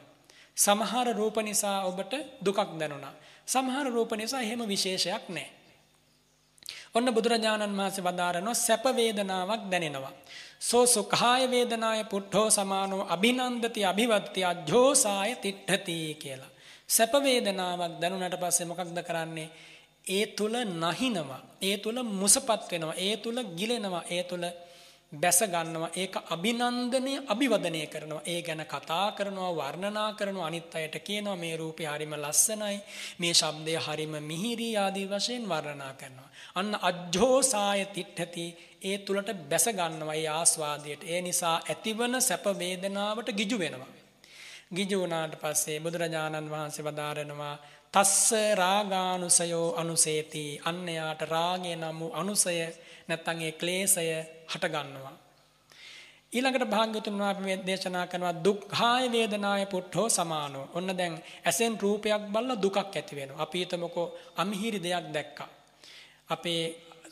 සමහර 0.56 1.08
රූප 1.16 1.36
නිසා 1.38 1.84
ඔබට 1.84 2.12
දුකක් 2.44 2.78
දැනුණා. 2.78 3.14
සමහර 3.46 3.86
රූප 3.88 4.12
නිසා 4.12 4.40
එහෙම 4.40 4.62
විශේෂයක් 4.68 5.28
නැහැ. 5.28 5.60
ඔන්න 6.94 7.14
බුදුරජාණන් 7.14 7.76
වහන්සේ 7.76 8.04
වදාරනවා 8.04 8.54
සැප 8.56 8.84
වේදනාවක් 8.90 9.62
දැනෙනවා. 9.70 10.12
සෝ 10.60 10.84
සුඛාය 10.86 11.42
වේදනාය 11.50 12.04
පුට්ඨෝ 12.04 12.48
සමානෝ 12.50 13.02
අභිනන්දති 13.08 13.84
අභිවත්ති 13.84 14.40
අජ්ජෝසාය 14.44 15.34
තිට්ඨති 15.36 15.96
කියලා. 16.14 16.50
සැප 16.88 17.12
වේදනාවක් 17.18 17.92
දැනුණට 18.00 18.36
පස්සේ 18.42 18.66
මොකක්ද 18.66 18.98
කරන්නේ? 19.02 19.48
ඒ 20.06 20.26
තුල 20.28 20.54
නහිනවා. 20.74 21.42
ඒ 21.62 21.76
තුල 21.76 21.98
මුසපත් 22.12 22.62
වෙනවා. 22.72 22.94
ඒ 22.96 23.16
තුල 23.16 23.38
ගිලෙනවා. 23.58 24.04
ඒ 24.10 24.22
තුල 24.22 24.44
බැස 25.12 25.40
ගන්නවා. 25.44 25.90
ඒක 25.92 26.14
අභිනන්දනය 26.28 27.14
අභිවදනය 27.26 27.86
කරනවා. 27.86 28.22
ඒ 28.24 28.42
ගැන 28.42 28.62
කතා 28.64 29.12
කරනවා 29.12 29.52
වර්ණනා 29.52 30.12
කරනවා. 30.12 30.46
අනිත් 30.46 30.74
අයට 30.74 30.96
කියනවා 31.00 31.36
මේ 31.36 31.56
රූපය 31.56 31.84
හරිම 31.84 32.14
ලස්සනයි. 32.14 32.76
මේ 33.18 33.34
ශබ්දය 33.34 33.74
හරිම 33.76 34.14
මිහිරි 34.22 34.76
ආදී 34.76 35.06
වශයෙන් 35.06 35.48
වර්ණනා 35.48 35.94
කරනවා. 35.94 36.30
අන්න 36.54 36.78
අජ්ජෝසාය 36.80 37.84
තිට්ඨති. 37.86 38.46
ඒ 38.82 38.98
තුලට 38.98 39.30
බැස 39.44 39.66
ගන්නවා 39.70 40.14
ඒ 40.14 40.28
ආස්වාදයට. 40.30 41.02
ඒ 41.04 41.20
නිසා 41.20 41.56
ඇතිවන 41.62 42.14
සැප 42.20 42.44
වේදනාවට 42.54 43.28
ගිජු 43.32 43.58
වෙනවා. 43.58 43.92
ගිජු 44.72 44.96
වුණාට 45.00 45.34
පස්සේ 45.34 45.80
බුදුරජාණන් 45.80 46.50
වහන්සේ 46.50 46.84
වදාරනවා 46.84 47.54
තස්ස 47.94 48.30
රාගානුසයෝ 48.54 49.74
අනුසේති. 49.74 50.60
අන්නයාට 50.64 51.22
රාගය 51.26 51.74
නම් 51.74 51.98
වූ 52.00 52.12
අනුසය 52.12 52.54
නැත්තම් 53.08 53.40
ඒ 53.40 53.52
ක්ලේශය 53.52 54.04
හට 54.52 54.64
ගන්නවා. 54.66 55.16
ඊළඟට 56.32 56.66
භාග්‍යතුන් 56.66 57.16
වහන්සේ 57.18 57.56
දේශනා 57.66 58.06
කරනවා 58.06 58.34
දුක්ඛාය 58.44 59.06
වේදනාය 59.12 59.64
පුට්ඨෝ 59.66 60.08
සමානෝ. 60.08 60.66
ඔන්න 60.74 60.90
දැන් 60.98 61.14
ඇසෙන් 61.44 61.74
රූපයක් 61.80 62.22
බලලා 62.32 62.62
දුකක් 62.62 62.76
ඇති 62.78 63.16
වෙනවා. 63.16 63.42
අපි 63.42 63.58
හිතමුකෝ 63.58 64.06
අමිහිරි 64.36 64.78
දෙයක් 64.82 65.06
දැක්කා. 65.14 65.48
අපේ 66.28 66.62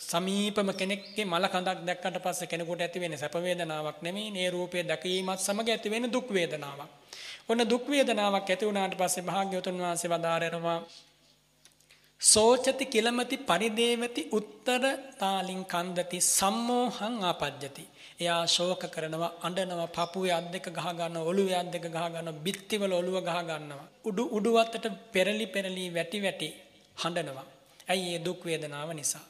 සමීපම 0.01 0.71
කෙනෙක්ගේ 0.73 1.25
මල 1.25 1.47
කඳක් 1.47 1.79
දැක්කට 1.83 2.19
පස්සේ 2.23 2.47
කෙනෙකුට 2.47 2.81
ඇති 2.81 3.01
වෙන්නේ 3.01 3.19
සැප 3.19 3.35
වේදනාවක් 3.37 3.99
නෙමෙයි. 4.03 4.31
මේ 4.31 4.51
රූපය 4.51 4.79
දැකීමත් 4.83 5.41
සමග 5.41 5.69
ඇති 5.69 5.91
වෙන 5.91 6.13
දුක් 6.13 6.29
වේදනාවක්. 6.31 6.91
ඔන්න 7.49 7.61
දුක් 7.65 7.85
වේදනාවක් 7.89 8.47
ඇති 8.47 8.67
වුණාට 8.67 8.95
පස්සේ 8.97 9.23
භාග්‍යවතුන් 9.23 9.79
වහන්සේ 9.79 10.11
වදාරනවා 10.11 10.79
සෝචති 12.21 12.85
කිලමති 12.87 13.37
පරිදේවති 13.41 14.23
උත්තර 14.31 14.83
තාලින් 15.19 15.63
කන්දති 15.65 16.19
සම්මෝහං 16.29 17.15
ආපජ්ජති. 17.23 17.85
එයා 18.21 18.43
ශෝක 18.47 18.83
කරනවා 18.87 19.33
අඬනවා 19.43 19.89
පපුවේ 19.89 20.33
අත් 20.33 20.47
දෙක 20.53 20.67
ගහ 20.69 20.89
ගන්නවා 20.91 21.23
ඔළුවේ 21.23 21.55
අත් 21.55 21.71
දෙක 21.71 21.87
ගහ 21.87 22.07
ගන්නවා 22.07 22.43
බිත්තිවල 22.45 22.93
ඔළුව 22.93 23.17
ගහ 23.21 23.39
ගන්නවා. 23.41 23.87
උඩු 24.05 24.23
උඩුවත්තට 24.29 24.87
පෙරලි 25.13 25.47
පෙරලි 25.47 25.85
වැටි 25.95 26.19
වැටි 26.21 26.49
හඬනවා. 26.97 27.47
ඇයි 27.89 28.15
ඒ 28.15 28.19
දුක් 28.19 28.41
වේදනාව 28.45 28.91
නිසා. 28.93 29.25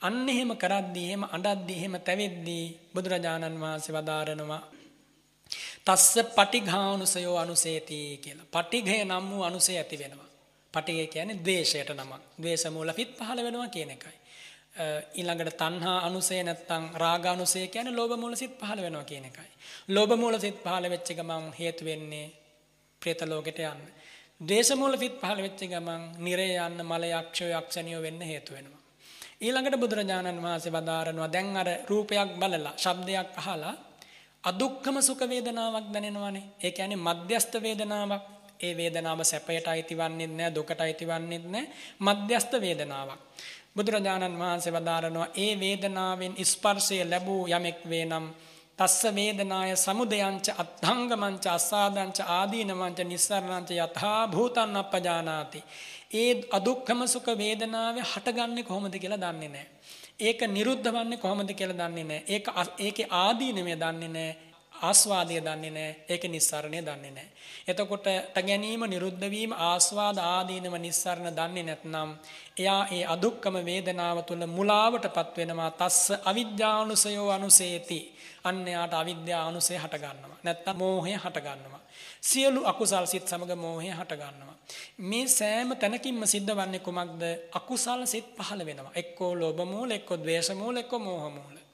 අන්න 0.00 0.28
එහෙම 0.28 0.52
කරද්දී 0.54 1.06
එහෙම 1.08 1.24
අඬද්දී 1.26 1.78
එහෙම 1.78 1.94
තැවෙද්දී 2.00 2.64
බුදුරජාණන් 2.94 3.60
වහන්සේ 3.60 3.96
වදාරනවා 3.96 4.62
තස්ස 5.84 6.14
පටිඝානුසයෝ 6.36 7.36
අනුසේති 7.36 7.98
කියලා. 8.22 8.50
පටිඝය 8.54 8.98
නම් 9.04 9.24
වූ 9.30 9.42
අනුසය 9.42 9.72
ඇති 9.74 9.96
වෙනවා. 9.96 10.27
පටිගය 10.74 11.06
කියන්නේ 11.08 11.40
ද්වේෂයට 11.40 11.90
නමක්. 11.92 12.22
ද්වේෂ 12.38 12.64
මූල 12.68 12.92
පිට 12.92 13.12
පහළ 13.16 13.40
වෙනවා 13.42 13.68
කියන 13.68 13.90
එකයි. 13.90 14.16
ඊළඟට 15.14 15.56
තණ්හා 15.56 15.98
අනුසය 16.00 16.42
නැත්තම් 16.42 16.84
රාග 16.94 17.24
අනුසය 17.26 17.66
කියන්නේ 17.66 17.94
ලෝභ 17.94 18.14
මූල 18.16 18.34
සිත් 18.34 18.54
පහළ 18.56 18.82
වෙනවා 18.82 19.04
කියන 19.04 19.24
එකයි. 19.24 19.50
ලෝභ 19.88 20.14
මූල 20.16 20.38
සිත් 20.38 20.58
පහළ 20.64 20.90
වෙච්ච 20.90 21.08
ගමන් 21.10 21.46
හේතු 21.52 21.84
වෙන්නේ 21.84 22.26
പ്രേත 23.02 23.20
ලෝකෙට 23.24 23.58
යන්න. 23.60 23.82
ද්වේෂ 24.40 24.70
මූල 24.74 24.94
සිත් 24.96 25.16
පහළ 25.20 25.40
වෙච්ච 25.40 25.62
ගමන් 25.64 26.02
නිරේ 26.18 26.54
යන්න 26.58 26.84
මල 26.84 27.04
යක්ෂයෝ 27.10 27.50
යක්ෂණියෝ 27.52 28.02
වෙන්න 28.02 28.20
හේතු 28.22 28.54
වෙනවා. 28.54 28.80
ඊළඟට 29.40 29.76
බුදුරජාණන් 29.76 30.42
වහන්සේ 30.42 30.72
වදාරනවා 30.72 31.28
දැන් 31.28 31.56
අර 31.56 31.68
රූපයක් 31.88 32.30
බලලා 32.36 32.74
ශබ්දයක් 32.76 33.36
අහලා 33.36 33.74
අදුක්කම 34.44 34.96
සුඛ 35.00 35.24
වේදනාවක් 35.24 35.86
දැනෙනවනේ. 35.92 36.44
ඒ 36.62 36.70
කියන්නේ 36.70 37.04
මධ්‍යස්ත 37.06 37.52
වේදනාවක්. 37.58 38.24
ඒ 38.60 38.72
වේදනාව 38.76 39.20
සැපයට 39.22 39.66
අයිති 39.66 39.94
වන්නේ 39.94 40.26
නැහැ 40.28 40.54
දුකට 40.54 40.80
අයිති 40.80 41.06
වන්නේ 41.06 41.40
නැහැ 41.44 41.66
මධ්‍යස්ත 42.00 42.52
වේදනාවක් 42.60 43.20
බුදුරජාණන් 43.76 44.38
වහන්සේ 44.38 44.72
වදාරනවා 44.72 45.28
ඒ 45.36 45.52
වේදනාවෙන් 45.56 46.34
ස්පර්ශය 46.44 46.98
ලැබූ 47.04 47.42
යමෙක් 47.48 47.78
වේනම් 47.90 48.26
තස්ස 48.78 49.02
වේදනාය 49.12 49.76
සමුදයංච 49.76 50.48
අත්ථංගමංච 50.54 51.46
අස්සාදංච 51.48 52.18
ආදීනමංච 52.30 52.98
නිස්සරණංච 53.04 53.70
යථා 53.76 54.20
භූතං 54.28 54.76
අපජානාති 54.76 55.62
ඒ 56.14 56.32
අදුක්ඛම 56.50 57.00
සුඛ 57.06 57.30
වේදනාවේ 57.36 58.08
හටගන්නේ 58.12 58.64
කොහොමද 58.64 58.94
කියලා 58.96 59.22
දන්නේ 59.24 59.50
නැහැ 59.50 59.68
ඒක 60.20 60.40
නිරුද්ධ 60.48 60.90
වන්නේ 60.90 61.22
කොහොමද 61.24 61.50
කියලා 61.52 61.80
දන්නේ 61.80 62.06
නැහැ 62.06 62.28
ඒක 62.28 62.46
ඒකේ 62.78 63.08
ආදීනමය 63.16 63.74
දන්නේ 63.76 64.10
නැහැ 64.10 64.48
ආස්වාදය 64.80 65.40
දන්නේ 65.40 65.70
නැහැ. 65.70 65.96
ඒක 66.08 66.24
නිස්සරණය 66.24 66.80
දන්නේ 66.80 67.10
නැහැ. 67.10 67.30
එතකොට 67.68 68.06
ට 68.26 68.36
ගැනීම 68.40 68.82
නිරුද්ධ 68.84 69.24
වීම 69.28 69.52
ආස්වාද 69.62 70.18
ආදීනව 70.18 70.74
නිස්සරණ 70.78 71.36
දන්නේ 71.36 71.64
නැත්නම් 71.64 72.10
එයා 72.56 72.82
ඒ 72.88 73.02
අදුක්කම 73.06 73.56
වේදනාව 73.62 74.18
තුල 74.24 74.42
මුලාවටපත් 74.48 75.36
වෙනවා. 75.36 75.70
තස්ස 75.72 76.06
අවිද්‍යානුසයෝ 76.24 77.28
අනුසේති. 77.30 78.00
අන්න 78.44 78.66
යාට 78.66 78.94
අවිද්‍යා 78.94 79.42
අනුසය 79.48 79.74
හට 79.74 79.94
ගන්නවා. 79.96 80.38
නැත්නම් 80.42 80.78
මෝහය 80.78 81.12
හට 81.14 81.38
ගන්නවා. 81.38 81.82
සියලු 82.22 82.60
අකුසල් 82.64 83.06
සිත් 83.06 83.28
සමග 83.28 83.52
මෝහය 83.56 83.90
හට 83.90 84.12
ගන්නවා. 84.14 84.56
මේ 85.00 85.28
සෑම 85.28 85.76
තැනකින්ම 85.76 86.26
සිද්ධ 86.26 86.52
වන්නේ 86.54 86.80
කුමක්ද? 86.80 87.22
අකුසල් 87.52 88.02
සිත් 88.06 88.28
පහළ 88.38 88.66
වෙනවා. 88.66 88.92
එක්කෝ 88.94 89.32
ලෝභ 89.34 89.62
මූල, 89.66 89.90
එක්කෝ 89.90 90.16
ද්වේෂ 90.16 90.50
මූල, 90.54 90.76
එක්කෝ 90.76 90.98
මෝහ 91.00 91.24
මූල. 91.30 91.67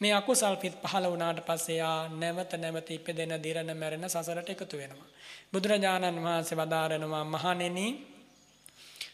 මේ 0.00 0.12
අකුසල් 0.12 0.56
පිට 0.56 0.74
පහළ 0.82 1.06
වුණාට 1.06 1.40
පස්සේ 1.40 1.80
ආ 1.82 2.08
නැවත 2.12 2.52
නැවත 2.54 2.88
ඉපදෙන 2.90 3.34
දිරන 3.42 3.70
මැරෙන 3.74 4.08
සසරට 4.08 4.50
එකතු 4.50 4.76
වෙනවා. 4.76 5.08
බුදුරජාණන් 5.52 6.22
වහන්සේ 6.22 6.58
වදාරනවා 6.58 7.24
මහණෙනි 7.26 7.86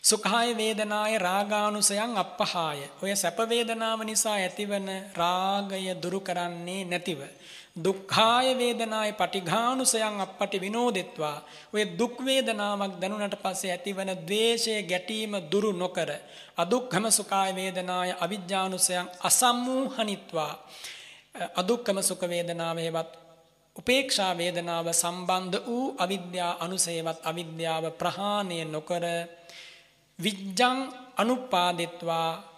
සුඛාය 0.03 0.57
වේදනාය 0.57 1.19
රාගානුසයන් 1.21 2.17
අපහාය. 2.17 2.81
ඔය 3.03 3.13
සැප 3.15 3.39
වේදනාව 3.47 4.01
නිසා 4.03 4.37
ඇතිවන 4.37 4.89
රාගය 5.15 5.87
දුරු 6.03 6.21
කරන්නේ 6.21 6.85
නැතිව 6.85 7.21
දුක්ඛාය 7.77 8.49
වේදනාය 8.55 9.13
පටිඝානුසයන් 9.13 10.21
අපපටි 10.21 10.61
විනෝදෙත්වා. 10.61 11.39
ඔය 11.73 11.85
දුක් 11.99 12.17
වේදනාවක් 12.21 12.95
දැනුණට 13.01 13.37
පස්සේ 13.37 13.73
ඇතිවන 13.73 14.11
ද්වේෂය 14.21 14.83
ගැටීම 14.83 15.33
දුරු 15.47 15.73
නොකර 15.75 16.11
අදුක්ඛම 16.57 17.07
සුඛාය 17.11 17.51
වේදනාය 17.55 18.11
අවිජ්ජානුසයන් 18.21 19.07
අසම්මූහනිත්වා 19.23 20.53
අදුක්ඛම 21.55 21.99
සුඛ 22.03 22.25
වේදනාවේවත් 22.25 23.11
උපේක්ෂා 23.77 24.33
වේදනාව 24.35 24.87
සම්බන්ධ 24.93 25.59
වූ 25.67 25.95
අවිද්‍යා 25.99 26.53
අනුසේවත් 26.61 27.19
අවිද්‍යාව 27.23 27.85
ප්‍රහාණය 27.93 28.65
නොකර 28.67 29.05
විජ්ජං 30.19 30.79
අනුපාදිත්වා. 31.17 32.50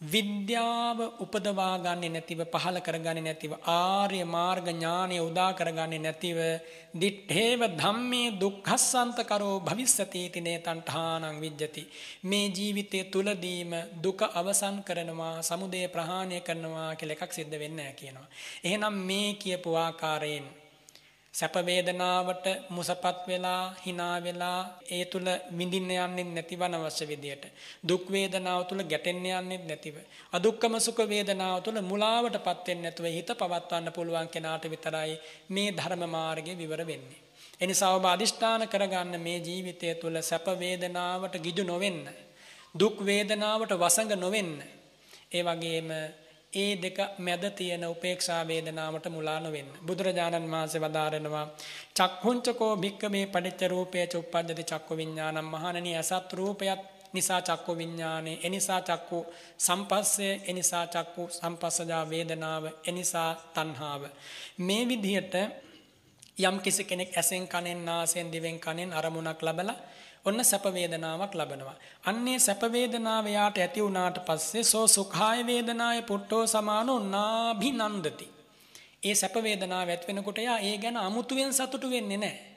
විද්‍යාව 0.00 0.98
උපදවා 1.18 1.78
ගන්නේ 1.78 2.10
නැතිව 2.10 2.40
පහල 2.44 2.78
කරගන්නේ 2.78 3.22
නැතිව 3.22 3.52
ආර්ය 3.66 4.20
මාර්ග 4.26 4.66
ඥානය 4.68 5.16
උදා 5.20 5.52
කරගන්නේ 5.52 5.98
නැතිව 5.98 6.38
දිත්තේව 6.94 7.60
ධම්මේ 7.74 8.34
දුක්ඛස්සන්ත 8.34 9.18
කරෝ 9.22 9.60
භවිස්සති 9.60 10.24
තිනේ 10.30 10.58
තණ්හානං 10.58 11.40
විජ්ජති. 11.40 11.82
මේ 12.24 12.46
ජීවිතයේ 12.48 13.04
තුලදීම 13.06 13.72
දුක 14.02 14.20
අවසන් 14.32 14.76
කරනවා 14.82 15.36
සමුදය 15.42 15.86
ප්‍රහාණය 15.88 16.40
කරනවා 16.40 16.90
කියලා 16.96 17.16
එකක් 17.18 17.32
සිද්ධ 17.32 17.56
වෙන්නේ 17.56 17.84
නැහැ 17.84 17.94
කියනවා. 17.94 18.28
එහෙනම් 18.64 18.96
මේ 19.02 19.30
කියපු 19.34 19.70
ආකාරයෙන් 19.76 20.46
සැප 21.34 21.54
වේදනාවට 21.62 22.46
මුසපත් 22.70 23.20
වෙලා 23.26 23.62
hina 23.84 24.06
වෙලා 24.18 24.58
ඒ 24.88 25.04
තුල 25.04 25.26
විඳින්න 25.58 25.90
යන්නේ 25.96 26.24
නැතිවන 26.26 26.74
අවශ්‍ය 26.74 27.04
විදියට. 27.06 27.44
දුක් 27.84 28.04
වේදනාව 28.08 28.60
තුල 28.68 28.82
ගැටෙන්න 28.84 29.26
යන්නේ 29.32 29.58
නැතිව. 29.62 29.96
අදුක්කම 30.32 30.74
සුඛ 30.78 31.02
වේදනාව 31.04 31.56
තුල 31.62 31.78
මුලාවටපත් 31.82 32.66
වෙන්නේ 32.66 32.84
නැතුව 32.84 33.06
හිත 33.08 33.30
පවත්වන්න 33.34 33.92
පුළුවන් 33.92 34.28
කෙනාට 34.28 34.64
විතරයි 34.66 35.14
මේ 35.48 35.72
ධර්ම 35.72 36.04
මාර්ගයේ 36.08 36.56
විවර 36.56 36.82
වෙන්නේ. 36.82 37.22
එනිසා 37.60 37.94
ඔබ 37.96 38.04
අදිෂ්ඨාන 38.06 38.68
කරගන්න 38.68 39.14
මේ 39.20 39.38
ජීවිතය 39.40 39.94
තුල 39.94 40.16
සැප 40.22 40.46
වේදනාවට 40.58 41.34
ගිජු 41.38 41.64
නොවෙන්න 41.64 42.02
දුක් 42.74 42.96
වේදනාවට 43.00 43.72
වසඟ 43.74 44.14
නොවෙන්න. 44.16 44.54
ඒ 45.32 45.42
වගේම 45.42 45.90
ඒ 46.54 46.72
දෙක 46.78 46.98
මැද 47.18 47.44
තියෙන 47.52 47.84
උපේක්ෂා 47.86 48.42
වේදනාවට 48.44 49.06
මුලා 49.08 49.38
නොවෙන්න. 49.40 49.70
බුදුරජාණන් 49.86 50.50
වහන්සේ 50.50 50.80
වදාරනවා 50.80 51.46
චක්ඛුංචකෝ 51.94 52.72
භික්කමේ 52.78 53.26
පටිච්ච 53.28 53.62
රූපේ 53.68 54.06
චුප්පද්දති 54.06 54.64
චක්කු 54.64 54.92
විඥානං 54.96 55.44
මහණනි 55.44 55.96
අසත් 55.96 56.32
රූපයත් 56.34 56.82
නිසා 57.12 57.42
චක්කු 57.42 57.72
විඥානේ 57.74 58.38
එනිසා 58.42 58.80
චක්කු 58.82 59.18
සම්පස්සේ 59.58 60.34
එනිසා 60.46 60.86
චක්කු 60.86 61.22
සම්පස්සජා 61.30 62.04
වේදනාව 62.10 62.64
එනිසා 62.86 63.30
තණ්හාව 63.54 64.02
මේ 64.58 64.82
විදිහට 64.84 65.34
යම් 66.38 66.56
කිසි 66.58 66.84
කෙනෙක් 66.84 67.16
ඇසෙන් 67.16 67.46
කනෙන් 67.46 67.84
නාසයෙන් 67.84 68.28
දිවෙන් 68.28 68.58
කනෙන් 68.58 68.92
අරමුණක් 68.92 69.42
ලබලා 69.42 69.76
ඔන්න 70.24 70.44
සැප 70.44 70.64
වේදනාවක් 70.74 71.34
ලබනවා. 71.34 71.76
අන්නේ 72.04 72.38
සැප 72.38 72.62
වේදනාව 72.72 73.26
යාට 73.28 73.58
ඇති 73.58 73.82
වුණාට 73.82 74.18
පස්සේ 74.26 74.64
සෝ 74.64 74.86
සුඛාය 74.86 75.46
වේදනාය 75.46 76.02
පුට්ටෝ 76.02 76.46
සමානෝ 76.46 76.98
නාභිනන්දති. 77.06 78.26
ඒ 79.02 79.14
සැප 79.14 79.34
වේදනාව 79.42 79.88
ඇති 79.88 80.08
වෙනකොට 80.08 80.38
යා 80.38 80.58
ඒ 80.58 80.76
ගැන 80.78 80.96
අමුතුවෙන් 80.98 81.52
සතුටු 81.52 81.90
වෙන්නේ 81.90 82.16
නැහැ. 82.16 82.54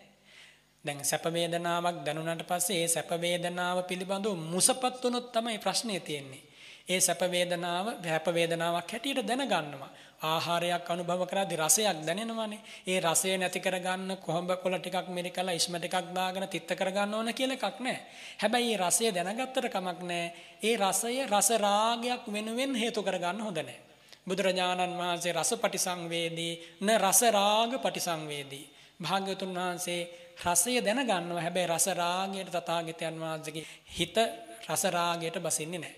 දැන් 0.85 1.05
සැප 1.05 1.25
වේදනාවක් 1.33 1.97
දැනුණාට 2.05 2.43
පස්සේ 2.47 2.81
ඒ 2.81 2.87
සැප 2.87 3.11
වේදනාව 3.21 3.77
පිළිබඳව 3.83 4.35
මුසපත් 4.51 5.03
වුණොත් 5.03 5.31
තමයි 5.31 5.59
ප්‍රශ්නේ 5.59 5.99
තියෙන්නේ. 5.99 6.43
ඒ 6.89 6.99
සැප 6.99 7.21
වේදනාව 7.31 7.87
සැප 8.03 8.27
වේදනාවක් 8.33 8.91
හැටියට 8.91 9.27
දැනගන්නවා. 9.27 9.91
ආහාරයක් 10.21 10.85
අනුභව 10.85 11.23
කරද්දී 11.23 11.57
රසයක් 11.57 12.01
දැනෙනවනේ. 12.01 12.59
ඒ 12.85 12.99
රසය 12.99 13.37
නැති 13.37 13.59
කරගන්න 13.59 14.17
කොහොඹ 14.17 14.49
කොළ 14.57 14.75
ටිකක් 14.75 15.07
මෙරිකලා 15.09 15.53
ඉස්ම 15.53 15.77
ටිකක් 15.77 16.09
දාගෙන 16.11 16.47
තිත්ත 16.47 16.69
කරගන්න 16.69 17.13
ඕන 17.13 17.29
කියලා 17.31 17.57
එකක් 17.57 17.77
නැහැ. 17.79 18.01
හැබැයි 18.39 18.69
මේ 18.69 18.77
රසය 18.79 19.11
දැනගත්තට 19.11 19.67
කමක් 19.67 19.99
නැහැ. 20.03 20.33
ඒ 20.59 20.75
රසය 20.75 21.21
රස 21.25 21.49
රාගයක් 21.57 22.23
වෙනුවෙන් 22.27 22.73
හේතු 22.75 23.03
කරගන්න 23.03 23.41
හොඳ 23.41 23.57
නැහැ. 23.57 23.77
බුදුරජාණන් 24.25 24.97
වහන්සේ 24.97 25.33
රස 25.33 25.51
පටිසංවේදී 25.55 26.53
න 26.81 26.89
රස 26.97 27.21
රාග 27.29 27.77
පටිසංවේදී. 27.77 28.65
භාග්‍යවතුන් 28.99 29.53
වහන්සේ 29.53 30.01
රසය 30.43 30.81
දැනගන්නවා. 30.81 31.41
හැබැයි 31.41 31.67
රස 31.67 31.87
රාගයට 31.93 32.51
තථාගතයන් 32.51 33.15
වහන්සේගේ 33.15 33.65
හිත 33.89 34.17
රස 34.65 34.83
රාගයට 34.87 35.37
බසින්නේ 35.39 35.79
නැහැ. 35.79 35.95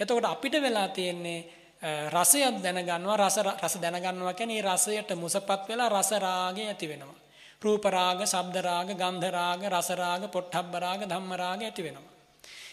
එතකොට 0.00 0.24
අපිට 0.24 0.54
වෙලා 0.56 0.88
තියෙන්නේ 0.88 1.57
රසයක් 1.82 2.58
දැනගන්නවා 2.58 3.16
රස 3.16 3.38
රස 3.38 3.74
දැනගන්නවා 3.78 4.34
කියන්නේ 4.34 4.62
රසයට 4.62 5.14
මුසපත් 5.14 5.68
වෙලා 5.68 5.88
රස 5.88 6.10
රාගය 6.12 6.66
ඇති 6.66 6.88
වෙනවා. 6.88 7.14
රූප 7.62 7.84
රාග, 7.86 8.22
ශබ්ද 8.24 8.56
රාග, 8.60 8.88
ගන්ධ 8.92 9.30
රාග, 9.30 9.62
රස 9.64 9.90
රාග, 9.92 10.22
පොට්ටබ්බ 10.28 10.74
රාග, 10.76 11.00
ධම්ම 11.02 11.32
රාග 11.34 11.62
ඇති 11.62 11.82
වෙනවා. 11.82 12.12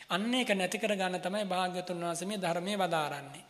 අන්න 0.10 0.34
ඒක 0.34 0.50
නැති 0.52 0.78
කරගන්න 0.78 1.22
තමයි 1.22 1.46
භාග්‍යතුන් 1.46 2.00
වහන්සේ 2.00 2.28
මේ 2.28 2.38
ධර්මයේ 2.38 2.78
වදාරන්නේ. 2.78 3.44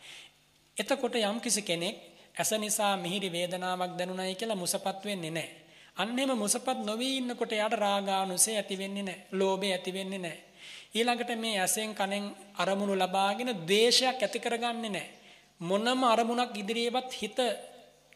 එතකොට 0.76 1.16
යම් 1.16 1.40
කිසි 1.40 1.62
කෙනෙක් 1.62 1.96
ඇස 2.34 2.52
නිසා 2.54 2.96
මිහිරි 2.96 3.32
වේදනාවක් 3.32 3.96
දැනුණයි 3.96 4.34
කියලා 4.34 4.56
මුසපත් 4.56 5.04
වෙන්නේ 5.04 5.30
නැහැ. 5.30 5.50
අන්න 5.96 6.18
එම 6.18 6.32
මුසපත් 6.34 6.78
නොවී 6.80 7.16
ඉන්නකොට 7.16 7.52
යාට 7.52 7.72
රාගානුසය 7.74 8.52
ඇති 8.52 8.76
වෙන්නේ 8.76 9.02
නැහැ. 9.02 9.26
ලෝභය 9.32 9.72
ඇති 9.72 9.92
වෙන්නේ 9.92 10.18
නැහැ. 10.18 10.42
ඊළඟට 10.94 11.32
මේ 11.36 11.60
ඇසෙන් 11.60 11.94
කනෙන් 11.94 12.24
අරමුණු 12.54 12.94
ලබාගෙන 12.94 13.52
ද්වේෂයක් 13.62 14.20
ඇති 14.20 14.38
කරගන්නේ 14.38 14.90
නැහැ. 14.90 15.15
මොනම 15.60 16.04
අරමුණක් 16.04 16.54
ඉදිරියේවත් 16.54 17.12
හිත 17.12 17.38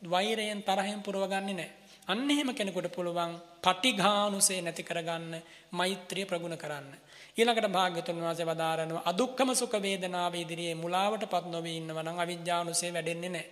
වෛරයෙන් 0.03 0.63
තරහෙන් 0.63 1.01
පුරවගන්නේ 1.01 1.43
නැහැ. 1.51 1.71
අන්න 2.09 2.27
එහෙම 2.27 2.51
කෙනෙකුට 2.51 2.89
පුළුවන් 2.91 3.33
පටිඝානුසේ 3.61 4.61
නැති 4.61 4.83
කරගන්න 4.83 5.35
මෛත්‍රිය 5.73 6.25
ප්‍රගුණ 6.25 6.57
කරන්න. 6.57 6.91
ඊළඟට 7.33 7.69
භාග්‍යතුන් 7.69 8.19
වහන්සේ 8.19 8.47
වදාරනවා 8.47 9.07
අදුක්කම 9.07 9.51
සුඛ 9.53 9.77
වේදනාව 9.79 10.35
ඉදිරියේ 10.35 10.75
මුලාවටපත් 10.77 11.47
නොවී 11.47 11.77
ඉන්නවා 11.77 12.03
නම් 12.03 12.19
අවිජ්ජානුසේ 12.19 12.93
වැඩෙන්නේ 12.93 13.31
නැහැ. 13.31 13.49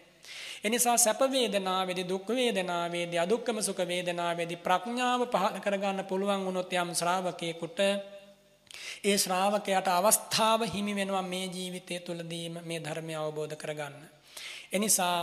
එනිසා 0.65 0.97
සැප 0.97 1.21
වේදනාවේදී 1.29 2.09
දුක් 2.09 2.29
වේදනාවේදී 2.31 3.19
අදුක්කම 3.19 3.59
සුඛ 3.61 3.83
වේදනාවේදී 3.85 4.59
ප්‍රඥාව 4.59 5.21
පහළ 5.27 5.59
කරගන්න 5.59 6.05
පුළුවන් 6.05 6.45
වුණොත් 6.45 6.73
යම් 6.75 6.91
ශ්‍රාවකයෙකුට 6.95 7.81
ඒ 9.05 9.17
ශ්‍රාවකයාට 9.17 9.89
අවස්ථාව 9.91 10.61
හිමි 10.67 10.95
වෙනවා 10.95 11.25
මේ 11.25 11.47
ජීවිතය 11.49 12.01
තුළදීම 12.01 12.55
මේ 12.63 12.81
ධර්මය 12.81 13.15
අවබෝධ 13.17 13.57
කරගන්න. 13.57 13.97
එනිසා 14.73 15.19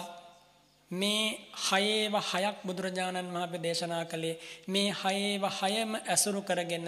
මේ 0.91 1.23
හයේව 1.61 2.13
හයක් 2.23 2.57
බුදුරජාණන් 2.63 3.33
වහන්සේ 3.33 3.61
දේශනා 3.61 4.05
කළේ 4.05 4.39
මේ 4.67 4.89
හයේව 4.95 5.43
හයම 5.53 5.91
ඇසුරු 6.03 6.41
කරගෙන 6.41 6.87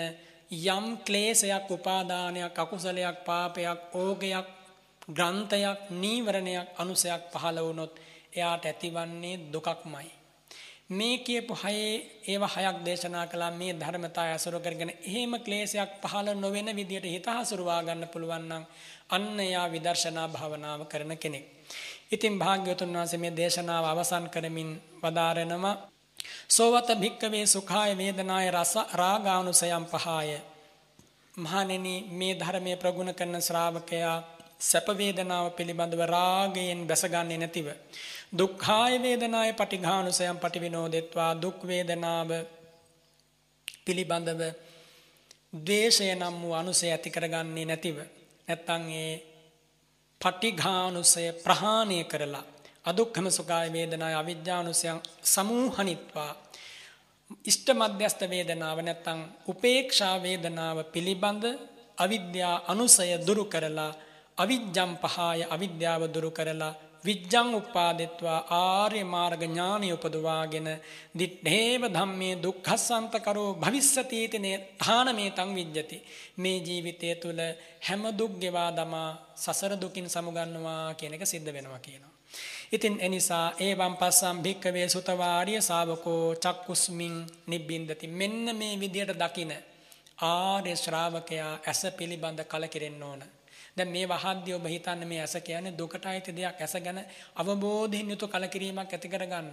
යම් 0.49 0.85
ක්ලේශයක් 0.99 1.65
උපාදානයක් 1.69 2.55
අකුසලයක් 2.55 3.17
පාපයක් 3.25 3.79
ඕගයක් 3.93 4.47
ග්‍රන්ථයක් 5.09 5.79
නීවරණයක් 5.93 6.67
අනුසයක් 6.77 7.21
පහළ 7.31 7.59
වුණොත් 7.59 7.93
එයාට 8.33 8.65
ඇතිවන්නේ 8.65 9.35
දුකක්මයි. 9.51 10.16
මේ 10.89 11.17
කියපු 11.19 11.53
හයේ 11.55 12.21
ඒව 12.25 12.43
හයක් 12.45 12.77
දේශනා 12.81 13.27
කළා. 13.27 13.51
මේ 13.51 13.73
ධර්මතා 13.73 14.25
ඇසුරු 14.25 14.59
කරගෙන 14.59 14.91
එහෙම 15.01 15.33
ක්ලේශයක් 15.39 15.91
පහළ 16.01 16.27
නොවන 16.35 16.69
විදියට 16.73 17.05
හිත 17.05 17.27
හසුරුවා 17.27 17.83
ගන්න 17.83 18.07
පුළුවන් 18.07 18.45
නම් 18.45 18.63
අන්න 19.09 19.39
එයා 19.39 19.67
විදර්ශනා 19.67 20.27
භාවනාව 20.27 20.81
කරන 20.85 21.17
කෙනෙක්. 21.17 21.45
ඉතින් 22.09 22.39
භාග්‍යවතුන් 22.39 22.93
වහන්සේ 22.93 23.19
මේ 23.19 23.33
දේශනාව 23.33 23.85
අවසන් 23.85 24.25
කරමින් 24.29 24.69
වදාරනවා. 25.01 25.75
සෝවත 26.47 26.89
භික්කවේ 26.95 27.45
සුඛාය 27.47 27.91
වේදනාය 27.93 28.47
රස 28.51 28.73
රාගානුසයම් 28.93 29.85
පහය. 29.85 30.39
මහණෙනි 31.33 31.95
මේ 32.09 32.33
ධර්මයේ 32.35 32.77
ප්‍රගුණ 32.77 33.11
කරන 33.13 33.41
ශ්‍රාවකයා 33.41 34.17
සැප 34.59 34.87
වේදනාව 34.91 35.45
පිළිබඳව 35.51 36.01
රාගයෙන් 36.07 36.79
බැසගන්නේ 36.87 37.37
නැතිව 37.37 37.67
දුක්ඛාය 38.33 38.93
වේදනාය 38.97 39.53
පටිඝානුසයම් 39.53 40.37
පටිවිනෝදෙත්වා 40.37 41.31
දුක් 41.35 41.59
වේදනාව 41.63 42.29
පිළිබඳව 43.85 44.41
ද්වේෂය 45.57 46.15
නම් 46.15 46.35
වූ 46.41 46.53
අනුසය 46.53 46.85
ඇති 46.87 47.09
කරගන්නේ 47.09 47.65
නැතිව. 47.65 47.97
නැත්තම් 48.47 48.83
ඒ 48.93 49.13
පටිඝානුසය 50.21 51.23
ප්‍රහාණය 51.35 52.03
කරලා 52.03 52.45
අදුක්ඛම 52.85 53.27
සුඛාය 53.29 53.69
වේදනාය 53.71 54.15
අවිජ්ජානුසයන් 54.15 54.99
සමූහනිත්වා 55.25 56.31
ඉෂ්ඨ 57.45 57.71
මධ්‍යස්ත 57.73 58.21
වේදනාව 58.25 58.79
නැත්තම් 58.81 59.19
උපේක්ෂා 59.47 60.15
වේදනාව 60.17 60.77
පිළිබඳ 60.85 61.43
අවිද්‍යා 61.97 62.55
අනුසය 62.67 63.07
දුරු 63.19 63.45
කරලා 63.45 63.91
අවිජ්ජම් 64.37 64.91
පහාය 64.97 65.39
අවිද්‍යාව 65.45 66.01
දුරු 66.07 66.31
කරලා 66.31 66.73
විජ්ජං 67.03 67.49
උපාදෙත්වා 67.53 68.39
ආර්ය 68.57 69.03
මාර්ග 69.05 69.41
ඥානිය 69.43 69.93
උපදවාගෙන 69.93 70.67
දිත්තේව 71.15 71.81
ධම්මේ 71.89 72.33
දුක්ඛසන්ත 72.37 73.13
කරෝ 73.19 73.49
භවිස්සති 73.55 74.21
තේ 74.27 74.57
තානමේ 74.79 75.29
තං 75.31 75.55
විජ්ජති 75.55 75.97
මේ 76.37 76.57
ජීවිතය 76.59 77.15
තුල 77.15 77.39
හැම 77.81 78.03
දුක් 78.13 78.33
ගෙවා 78.39 78.69
දමා 78.71 79.09
සසර 79.35 79.73
දුකින් 79.75 80.07
සමුගන්නවා 80.07 80.83
කියන 80.93 81.13
එක 81.13 81.25
සිද්ධ 81.25 81.51
වෙනවා 81.53 81.79
කියනවා. 81.79 82.13
ඉතින් 82.71 82.95
එනිසා 82.99 83.45
ඒවම් 83.59 83.93
පස්සම් 83.95 84.37
භික්කවේ 84.39 84.87
සුතවාරිය 84.89 85.61
ශාවකෝ 85.61 86.35
චක්කුස්මින් 86.37 87.15
නිබ්බින්දති 87.47 88.07
මෙන්න 88.09 88.45
මේ 88.55 88.73
විදියට 88.75 89.13
දකින 89.15 89.51
ආර්ය 90.23 90.75
ශ්‍රාවකයා 90.75 91.53
ඇස 91.63 91.81
පිළිබඳ 91.97 92.39
කලකිරෙන්න 92.43 93.03
ඕන. 93.03 93.21
දැන් 93.77 93.91
මේ 93.91 94.05
වහද්දී 94.05 94.53
ඔබ 94.53 94.65
හිතන්න 94.65 95.01
මේ 95.07 95.21
ඇස 95.21 95.35
කියන්නේ 95.43 95.77
දුකට 95.79 96.05
අයිති 96.05 96.31
දෙයක්. 96.31 96.61
ඇස 96.61 96.75
ගැන 96.85 96.99
අවබෝධයෙන් 97.35 98.09
යුතු 98.09 98.27
කලකිරීමක් 98.27 98.93
ඇති 98.93 99.07
කරගන්න. 99.09 99.49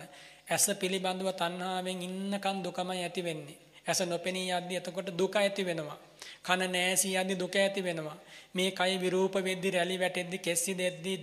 ඇස 0.48 0.66
පිළිබඳව 0.80 1.28
තණ්හාවෙන් 1.32 2.02
ඉන්නකන් 2.02 2.59
දුකමයි 2.64 3.02
ඇති 3.02 3.22
වෙන්නේ. 3.22 3.59
ඇස 3.86 4.01
නොපෙනී 4.02 4.48
යද්දී 4.51 4.78
එතකොට 4.80 5.09
දුක 5.12 5.36
ඇති 5.36 5.62
වෙනවා. 5.62 5.98
කන 6.42 6.62
නැසී 6.72 7.16
යද්දී 7.16 7.38
දුක 7.38 7.56
ඇති 7.56 7.80
වෙනවා. 7.82 8.18
මේ 8.55 8.70
කය 8.70 8.92
විරූප 8.98 9.34
වෙද්දී 9.40 9.70
රැලි 9.70 10.01
වැටෙද්දී 10.01 10.44
කෙස්සි 10.46 10.72
දෙද්දී 10.74 11.18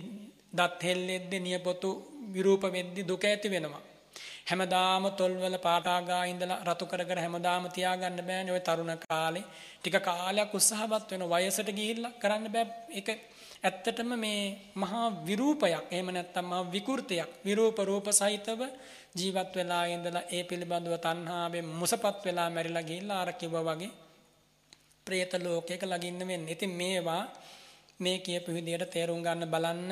දත් 0.54 0.80
හෙල්ලෙද්දී 0.82 1.40
නියපොතු 1.40 1.90
විරූප 2.34 2.62
වෙද්දී 2.72 3.08
දුක 3.10 3.24
ඇති 3.24 3.48
වෙනවා. 3.48 3.82
හැමදාම 4.46 5.04
තොල්වල 5.12 5.56
පාටාගා 5.58 6.22
ඉඳලා 6.24 6.62
රතු 6.64 6.84
කර 6.86 7.02
කර 7.04 7.18
හැමදාම 7.18 7.64
තියාගන්න 7.70 8.22
බෑනේ 8.28 8.54
ওই 8.54 8.60
තරුණ 8.60 8.94
කාලේ. 9.04 9.44
ටික 9.78 9.96
කාලයක් 10.00 10.54
උත්සාහවත් 10.54 11.10
වෙන 11.12 11.24
වයසට 11.32 11.68
ගිහිල්ලා 11.72 12.16
කරන්න 12.18 12.52
බෑ 12.54 12.66
ඒක 12.90 13.08
ඇත්තටම 13.62 14.10
මේ 14.16 14.42
මහා 14.74 15.06
විරූපයක් 15.24 15.86
එහෙම 15.90 16.08
නැත්නම් 16.10 16.46
මහා 16.46 16.62
විකෘතියක් 16.66 17.30
විරූප 17.46 17.78
රූප 17.80 18.06
සහිතව 18.12 18.60
ජීවත් 19.16 19.52
වෙලා 19.54 19.84
ඉඳලා 19.86 20.28
ඒ 20.30 20.42
පිළිබඳව 20.44 20.94
තණ්හාවෙන් 20.98 21.66
මුසපත් 21.72 22.18
වෙලා 22.26 22.48
මැරිලා 22.50 22.82
ගිහිල්ලා 22.82 23.20
අර 23.22 23.30
කිව්වා 23.34 23.66
වගේ 23.68 23.92
പ്രേත 25.06 25.32
ලෝකයක 25.36 25.82
ළඟින්න 25.82 26.28
වෙන්නේ. 26.28 26.52
ඉතින් 26.52 26.72
මේවා 26.72 27.22
මේ 28.00 28.18
කියපු 28.18 28.50
විදියට 28.50 28.90
තේරුම් 28.90 29.20
ගන්න 29.22 29.50
බලන්න 29.50 29.90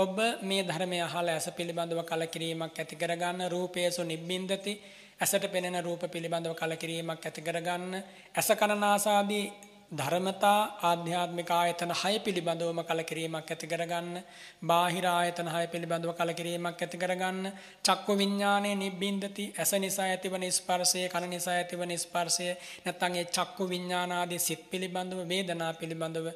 ඔබ 0.00 0.16
මේ 0.42 0.62
ධර්මය 0.62 0.98
අහලා 1.00 1.34
ඇස 1.34 1.48
පිළිබඳව 1.52 2.00
කලකිරීමක් 2.04 2.74
ඇති 2.74 2.96
කරගන්න 2.96 3.40
රූපේසු 3.48 4.02
නිබ්බින්දති 4.04 4.72
ඇසට 5.20 5.44
පෙනෙන 5.48 5.76
රූප 5.80 6.02
පිළිබඳව 6.06 6.54
කලකිරීමක් 6.54 7.20
ඇති 7.20 7.42
කරගන්න 7.42 7.92
ඇස 8.34 8.48
කනනාසාදී 8.54 9.44
ධර්මතා 9.92 10.58
ආධ්‍යාත්මික 10.82 11.50
ආයතන 11.50 11.92
6 11.94 12.18
පිළිබඳවම 12.20 12.80
කලකිරීමක් 12.82 13.48
ඇති 13.48 13.66
කරගන්න 13.66 14.22
බාහිර 14.62 15.06
ආයතන 15.08 15.48
6 15.50 15.66
පිළිබඳව 15.66 16.12
කලකිරීමක් 16.14 16.78
ඇති 16.78 16.96
කරගන්න 16.96 17.50
චක්කු 17.84 18.12
විඥානයේ 18.14 18.76
නිබ්බින්දති 18.76 19.46
ඇස 19.54 19.72
නිසා 19.76 20.06
ඇතිවන 20.06 20.46
ස්පර්ශය 20.50 21.02
කන 21.08 21.26
නිසා 21.28 21.56
ඇතිවන 21.56 21.94
ස්පර්ශය 21.98 22.48
නැත්නම් 22.84 23.16
ඒ 23.16 23.26
චක්කු 23.30 23.68
විඥානාදී 23.68 24.40
සිත් 24.40 24.62
පිළිබඳව 24.70 25.20
වේදනා 25.26 25.72
පිළිබඳව 25.74 26.28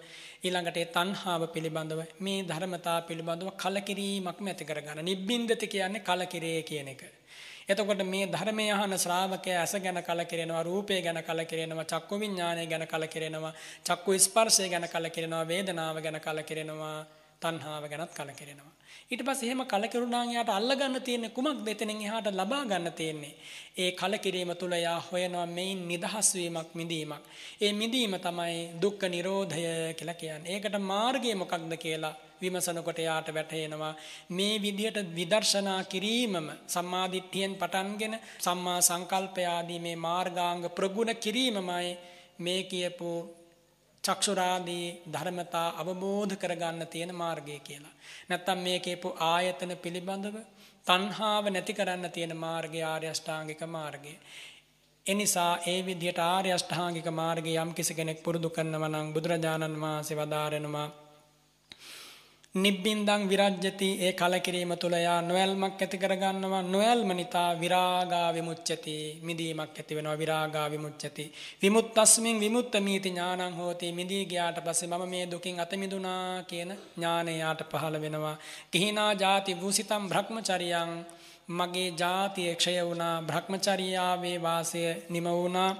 ඊළඟට 0.44 0.76
ඒ 0.76 0.86
තණ්හාව 0.88 1.42
පිළිබඳව 1.48 2.00
මේ 2.20 2.38
ධර්මතා 2.44 2.98
පිළිබඳව 3.02 3.50
කලකිරීමක්ම 3.56 4.46
ඇති 4.46 4.64
කරගන්න. 4.64 5.00
නිබ්බින්දති 5.02 5.66
කියන්නේ 5.68 6.02
කලකිරේ 6.02 6.62
කියන 6.62 6.88
එක. 6.88 7.02
එතකොට 7.66 8.02
මේ 8.04 8.26
ධර්මය 8.28 8.66
අහන 8.70 8.94
ශ්‍රාවකයා 8.98 9.60
ඇස 9.60 9.74
ගැන 9.78 10.02
කලකිරෙනවා 10.02 10.62
රූපය 10.62 11.00
ගැන 11.00 11.20
කලකිරෙනවා 11.22 11.86
චක්කු 11.86 12.20
විඥානය 12.20 12.66
ගැන 12.66 12.86
කලකිරෙනවා 12.86 13.54
චක්කු 13.84 14.18
ස්පර්ශය 14.20 14.68
ගැන 14.68 14.88
කලකිරෙනවා 14.88 15.44
වේදනාව 15.46 15.96
ගැන 15.98 16.20
කලකිරෙනවා 16.20 16.96
තණ්හාව 17.42 17.84
ගැනත් 17.88 18.12
කලකිරෙනවා. 18.12 18.73
ඊට 19.10 19.22
පස්සේ 19.22 19.48
එහෙම 19.48 19.62
කලකිරුණාන් 19.66 20.32
යාට 20.32 20.50
අල්ලගන්න 20.50 21.00
තියෙන්නේ 21.00 21.30
කුමක්ද 21.30 21.68
එතනින් 21.68 22.00
එහාට 22.00 22.28
ලබා 22.32 22.64
ගන්න 22.64 22.92
තියෙන්නේ? 22.92 23.34
ඒ 23.76 23.90
කලකිරීම 23.92 24.52
තුල 24.56 24.74
යා 24.76 24.98
හොයනවා 25.02 25.46
මේන් 25.48 25.80
නිදහස් 25.88 26.28
වීමක් 26.34 26.70
මිදීමක්. 26.74 27.22
ඒ 27.60 27.72
මිදීම 27.74 28.14
තමයි 28.18 28.56
දුක්ඛ 28.82 29.04
නිරෝධය 29.08 29.64
කියලා 29.94 30.14
කියන්නේ. 30.14 30.52
ඒකට 30.52 30.78
මාර්ගය 30.82 31.34
මොකක්ද 31.34 31.76
කියලා 31.76 32.14
විමසනකොට 32.40 32.98
යාට 33.00 33.28
වැටහෙනවා. 33.30 33.94
මේ 34.30 34.56
විදියට 34.58 34.98
විදර්ශනා 35.14 35.80
කිරීමම 35.84 36.48
සම්මාදිට්ඨියෙන් 36.66 37.54
පටන්ගෙන 37.54 38.18
සම්මා 38.38 38.80
සංකල්පය 38.80 39.44
ආදී 39.46 39.80
මේ 39.80 39.96
මාර්ගාංග 39.98 40.64
ප්‍රගුණ 40.70 41.14
කිරීමමයි 41.16 41.96
මේ 42.38 42.60
කියපු 42.64 43.10
චක්ෂුරාදී 44.04 44.86
ධර්මතා 45.12 45.68
අවබෝධ 45.76 46.34
කරගන්න 46.36 46.86
තියෙන 46.86 47.12
මාර්ගය 47.14 47.58
කියලා. 47.60 47.94
නැත්තම් 48.28 48.58
මේ 48.58 48.78
කියපු 48.80 49.08
ආයතන 49.26 49.72
පිළිබඳව 49.78 50.36
තණ්හාව 50.86 51.44
නැති 51.48 51.72
කරන්න 51.72 52.10
තියෙන 52.10 52.36
මාර්ගය 52.36 52.82
ආර්ය 52.84 53.06
අෂ්ටාංගික 53.08 53.62
මාර්ගය. 53.68 54.12
එනිසා 55.06 55.52
ඒ 55.66 55.80
විදිහට 55.82 56.20
ආර්ය 56.24 56.50
අෂ්ටාංගික 56.52 57.08
මාර්ගය 57.12 57.56
යම් 57.56 57.70
කිසි 57.72 57.94
කෙනෙක් 57.94 58.22
පුරුදු 58.22 58.50
කරනවා 58.50 58.88
නම් 58.88 59.08
බුදුරජාණන් 59.12 59.80
වහන්සේ 59.80 60.16
වදාරනවා 60.16 60.88
නිබ්බින්දං 62.54 63.22
විරජ්‍යති 63.28 63.88
ඒ 64.00 64.12
කලකිරීම 64.12 64.72
තුළ 64.76 64.94
යා 64.96 65.20
නොයල්මක් 65.22 65.80
ඇති 65.82 65.98
කරගන්නවා. 65.98 66.62
නොයල්ම 66.64 67.10
නිතා 67.12 67.48
විරාගා 67.54 68.28
විමුච්ඡති 68.32 68.94
මිදීමක් 69.22 69.72
ඇති 69.72 69.96
වෙනවා 69.96 70.14
විරාගා 70.14 70.66
විමුච්ඡති. 70.70 71.24
විමුක්තස්මින් 71.62 72.38
විමුක්ත 72.38 72.74
මීති 72.80 73.10
ඥානං 73.10 73.54
හෝති 73.54 73.90
මිදී 73.92 74.24
ගියාට 74.26 74.58
පස්සේ 74.60 74.88
මම 74.88 75.04
මේ 75.08 75.24
දුකින් 75.26 75.58
අත 75.60 75.72
මිදුණා 75.74 76.42
කියන 76.44 76.70
ඥානය 76.96 77.32
යාට 77.34 77.60
පහළ 77.72 77.96
වෙනවා. 78.00 78.36
කිහිනා 78.70 79.12
ಜಾති 79.14 79.60
වූසිතම් 79.60 80.04
භ්‍රමචරියං 80.08 80.92
මගේ 81.48 81.90
ජාතිය 81.92 82.54
ක්ෂය 82.54 82.76
වුණා. 82.82 83.22
භ්‍රමචර්යාවේ 83.22 84.38
වාසය 84.38 84.82
නිම 85.10 85.26
වුණා. 85.32 85.70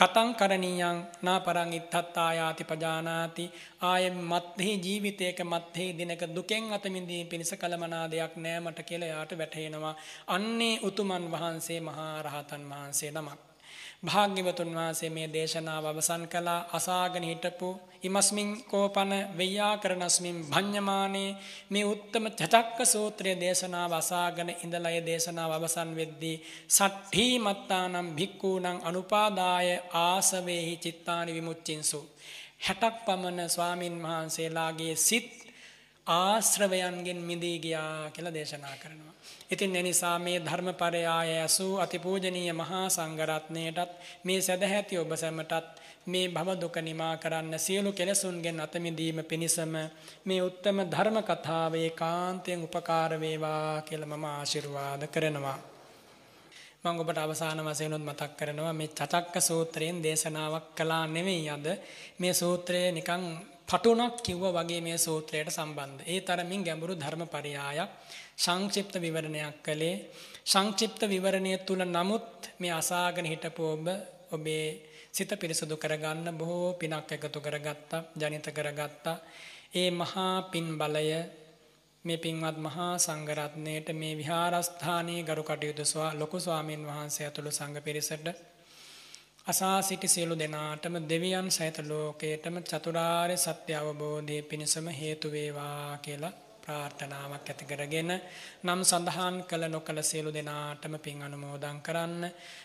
කතං 0.00 0.30
කරණීයං 0.32 0.98
නාපරං 1.22 1.72
ඉත්තත්තායාති 1.78 2.64
පජානාති. 2.64 3.44
ආය 3.82 4.04
මත්හි 4.30 4.70
ජීවිතයක 4.84 5.40
මත්හි 5.44 5.86
දිනක 5.98 6.22
දුකෙන් 6.36 6.72
අත 6.72 6.84
මිදීම 6.94 7.28
පිණිස 7.28 7.52
කලමනා 7.60 8.06
දෙයක් 8.12 8.34
නෑ 8.36 8.60
මට 8.60 8.88
කියලා 8.88 9.12
යාට 9.12 9.38
වැටහෙනවා. 9.40 9.94
අන්නේ 10.26 10.80
උතුමන් 10.88 11.30
වහන්සේ 11.34 11.80
මහා 11.80 12.22
රහතන් 12.22 12.64
වහන්සේ 12.70 13.12
නමක්. 13.12 13.49
භාග්‍යවතුන් 14.02 14.70
වහන්සේ 14.70 15.10
මේ 15.10 15.28
දේශනාව 15.28 15.84
අවසන් 15.86 16.22
කළා 16.26 16.60
අසාගෙන 16.72 17.24
හිටපු 17.24 17.68
ඉමස්මින් 18.02 18.50
කෝපන 18.64 19.12
වෙය්‍යාකරණස්මින් 19.38 20.38
භඤ්ඤමානේ 20.44 21.36
මේ 21.70 21.84
උත්තම 21.84 22.24
චතක්ක 22.30 22.78
සූත්‍රයේ 22.86 23.36
දේශනාව 23.36 23.92
අසාගෙන 23.92 24.50
ඉඳලා 24.54 24.92
ඒ 24.92 25.02
දේශනාව 25.02 25.52
අවසන් 25.52 25.90
වෙද්දී 25.94 26.36
සට්ඨි 26.68 27.26
මත්තානම් 27.38 28.08
භික්ඛූනම් 28.16 28.78
අනුපාදාය 28.82 29.68
ආසවේහි 30.00 30.74
චිත්තානි 30.76 31.30
විමුච්චින්සු 31.32 32.00
60ක් 32.60 32.94
පමණ 33.04 33.48
ස්වාමින් 33.48 33.96
වහන්සේලාගේ 34.02 34.94
සිත් 34.98 35.30
ආශ්‍රවයන්ගෙන් 36.06 37.20
මිදී 37.22 37.56
ගියා 37.58 38.10
කියලා 38.10 38.34
දේශනා 38.34 38.76
කරනවා. 38.82 39.09
ඉතින් 39.50 39.76
එනිසා 39.76 40.18
මේ 40.18 40.38
ධර්මපරයාය 40.40 41.30
ඇසූ 41.36 41.72
අතිපූජනීය 41.76 42.52
මහා 42.52 42.86
සංඝරත්නයටත් 42.88 43.92
මේ 44.24 44.40
සදැහැති 44.40 44.98
ඔබ 44.98 45.12
සැමටත් 45.14 45.66
මේ 46.06 46.28
භව 46.28 46.48
දුක 46.56 46.76
නිමා 46.78 47.14
කරන්න 47.16 47.58
සියලු 47.58 47.90
කෙලසුන්ගෙන් 47.92 48.60
අත 48.60 48.74
මිදීම 48.76 49.18
පිණිසම 49.22 49.74
මේ 50.24 50.40
උත්තම 50.40 50.78
ධර්ම 50.86 51.18
කතාව 51.22 51.74
ඒකාන්තයෙන් 51.76 52.62
උපකාර 52.62 53.12
වේවා 53.16 53.82
කියලා 53.82 54.10
මම 54.10 54.24
ආශිර්වාද 54.26 55.02
කරනවා. 55.08 55.58
මම 56.82 57.00
ඔබට 57.00 57.18
අවසාන 57.18 57.60
වශයෙන් 57.60 57.92
උත් 57.92 58.02
මතක් 58.02 58.30
කරනවා 58.36 58.72
මේ 58.72 58.88
චතක්ක 58.90 59.34
සූත්‍රයෙන් 59.40 59.96
දේශනාවක් 60.00 60.66
කළා 60.72 61.04
නෙවෙයි 61.08 61.50
අද 61.50 61.66
මේ 62.18 62.34
සූත්‍රය 62.34 62.80
නිකන් 62.90 63.24
පටුණක් 63.66 64.16
කිව්වා 64.20 64.54
වගේ 64.54 64.80
මේ 64.80 64.98
සූත්‍රයට 64.98 65.48
සම්බන්ධ. 65.48 66.02
ඒ 66.04 66.20
තරමින් 66.20 66.62
ගැඹුරු 66.62 66.94
ධර්මපරයායක් 66.94 67.90
සංක්ෂිප්ත 68.40 68.94
විවරණයක් 68.96 69.56
කළේ. 69.60 69.96
සංක්ෂිප්ත 70.44 71.00
විවරණය 71.04 71.52
තුල 71.60 71.82
නමුත් 71.86 72.50
මේ 72.58 72.72
අසාගෙන 72.72 73.26
හිටපු 73.26 73.62
ඔබ 73.66 73.86
ඔබේ 74.30 74.66
සිත 75.12 75.30
පිරිසුදු 75.34 75.76
කරගන්න 75.76 76.28
බොහෝ 76.34 76.72
පිනක් 76.74 77.10
එකතු 77.10 77.40
කරගත්තා, 77.40 78.06
ජනිත 78.14 78.46
කරගත්තා. 78.48 79.16
ඒ 79.72 79.90
මහා 79.92 80.34
පින් 80.44 80.68
බලය 80.76 81.08
මේ 82.04 82.16
පින්වත් 82.16 82.56
මහා 82.58 82.92
සංඝරත්නයට 82.98 83.88
මේ 83.92 84.14
විහාරස්ථානයේ 84.14 85.22
ගරු 85.22 85.42
කටයුතු 85.42 85.84
ස්වා 85.84 86.10
ලොකු 86.14 86.38
ස්වාමින් 86.38 86.86
වහන්සේ 86.86 87.26
ඇතුළු 87.26 87.50
සංඝ 87.50 87.80
පිරිසට 87.80 88.26
අසා 89.46 89.78
සිටි 89.82 90.08
සියලු 90.08 90.34
දෙනාටම 90.34 90.94
දෙවියන් 91.04 91.48
සහිත 91.50 91.78
ලෝකයටම 91.82 92.56
චතුරාර්ය 92.62 93.36
සත්‍ය 93.36 93.72
අවබෝධයේ 93.74 94.42
පිණසම 94.42 94.86
හේතු 94.92 95.26
වේවා 95.30 95.98
කියලා 95.98 96.34
ප්‍රාර්ථනාවක් 96.60 97.46
ඇති 97.46 97.64
කරගෙන 97.64 98.10
නම් 98.64 98.80
සඳහන් 98.82 99.36
කළ 99.44 99.64
නොකළ 99.68 100.00
සියලු 100.02 100.30
දෙනාටම 100.30 100.94
පින් 100.98 101.22
අනුමෝදන් 101.22 101.78
කරන්න. 101.80 102.22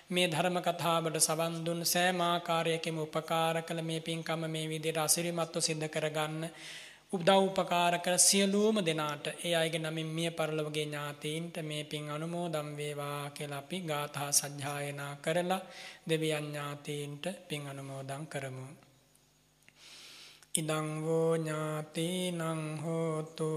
මේ 0.10 0.28
ධර්ම 0.28 0.58
කතාවට 0.62 1.20
සවන් 1.20 1.56
දුන් 1.66 1.82
සෑම 1.86 2.22
ආකාරයකින්ම 2.24 2.98
උපකාර 3.00 3.58
කළ 3.62 3.82
මේ 3.82 4.02
පින්කම 4.02 4.42
මේ 4.48 4.66
විදිහට 4.68 5.00
අසිරිමත්ව 5.00 5.62
සිද්ධ 5.62 5.88
කරගන්න 5.90 6.44
උදව් 7.14 7.30
උපකාර 7.42 7.96
කර 8.00 8.16
සියලුම 8.20 8.78
දෙනාට 8.82 9.26
ඒ 9.40 9.54
අයගේ 9.54 9.82
නමින් 9.82 10.10
මිය 10.10 10.32
පරලොවගේ 10.32 10.86
ඥාතීන්ට 10.86 11.56
මේ 11.64 11.84
පින් 11.86 12.10
අනුමෝදම් 12.10 12.70
වේවා 12.76 13.30
කියලා 13.32 13.60
අපි 13.60 13.80
ගාථා 13.82 14.32
සජ්ජායනා 14.34 15.14
කරලා 15.18 15.62
දෙවියන් 16.10 16.46
ඥාතීන්ට 16.46 17.26
පින් 17.48 17.68
අනුමෝදන් 17.68 18.26
කරමු. 18.28 18.66
ඉදං 20.56 20.88
වූ 21.04 21.36
ඥාතිනං 21.36 22.42
හෝතු 22.84 23.48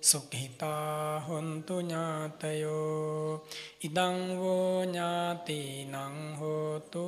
සුඛිතා 0.00 1.20
හොන්තු 1.20 1.76
ඥාතයෝ 1.80 3.42
ඉදං 3.80 4.18
වූ 4.38 4.84
ඥාතිනං 4.84 5.96
හෝතු 6.40 7.06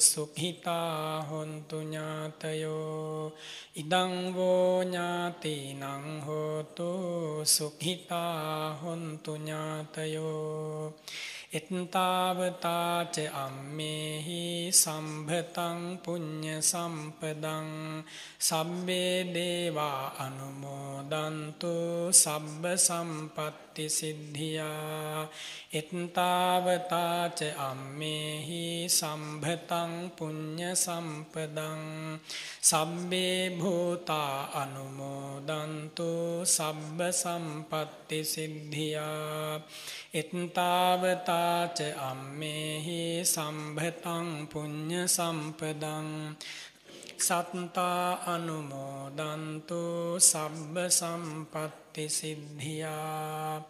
සුඛිතා 0.00 1.22
හොන්තු 1.22 1.78
ඥාතයෝ 1.82 3.32
ඉදං 3.74 4.14
වූ 4.34 4.82
ඥාතිනං 4.82 5.84
හෝතු 6.26 6.90
සුඛිතා 7.46 8.74
හොන්තු 8.82 9.36
ඥාතයෝ 9.36 10.92
එත්තාවතාච 11.54 13.16
අම්මේහි 13.36 14.44
සම්භතං 14.72 15.80
පුඤ්ඤ 16.04 16.54
සම්පදං 16.62 17.68
සබ්බේ 18.40 19.18
දේවා 19.34 20.00
අනුමෝදන්තු 20.18 21.74
සබ්බ 22.14 22.62
සම්පත්ති 22.78 23.63
සිද්ධියා 23.90 25.28
එත්තාවතාච 25.72 27.40
අම්මේහි 27.60 28.64
සම්භතං 28.88 29.92
පුඤ්ඤ 30.16 30.70
සම්පදං 30.76 31.82
සබ්බේ 32.62 33.38
භූතා 33.52 34.34
අනුමෝදන්තු 34.62 36.10
සබ්බ 36.46 36.98
සම්පත්ති 37.12 38.18
සිද්ධියා 38.24 39.60
එත්තාවතාච 40.14 41.78
අම්මේහි 42.02 43.02
සම්භතං 43.26 44.28
පුඤ්ඤ 44.46 45.00
සම්පදං 45.08 46.08
සත්තා 47.18 48.08
අනුමෝදන්තු 48.26 49.82
සබ්බ 50.20 50.74
සම්පත්ති 50.90 51.83
සිද්ධියා 52.10 53.62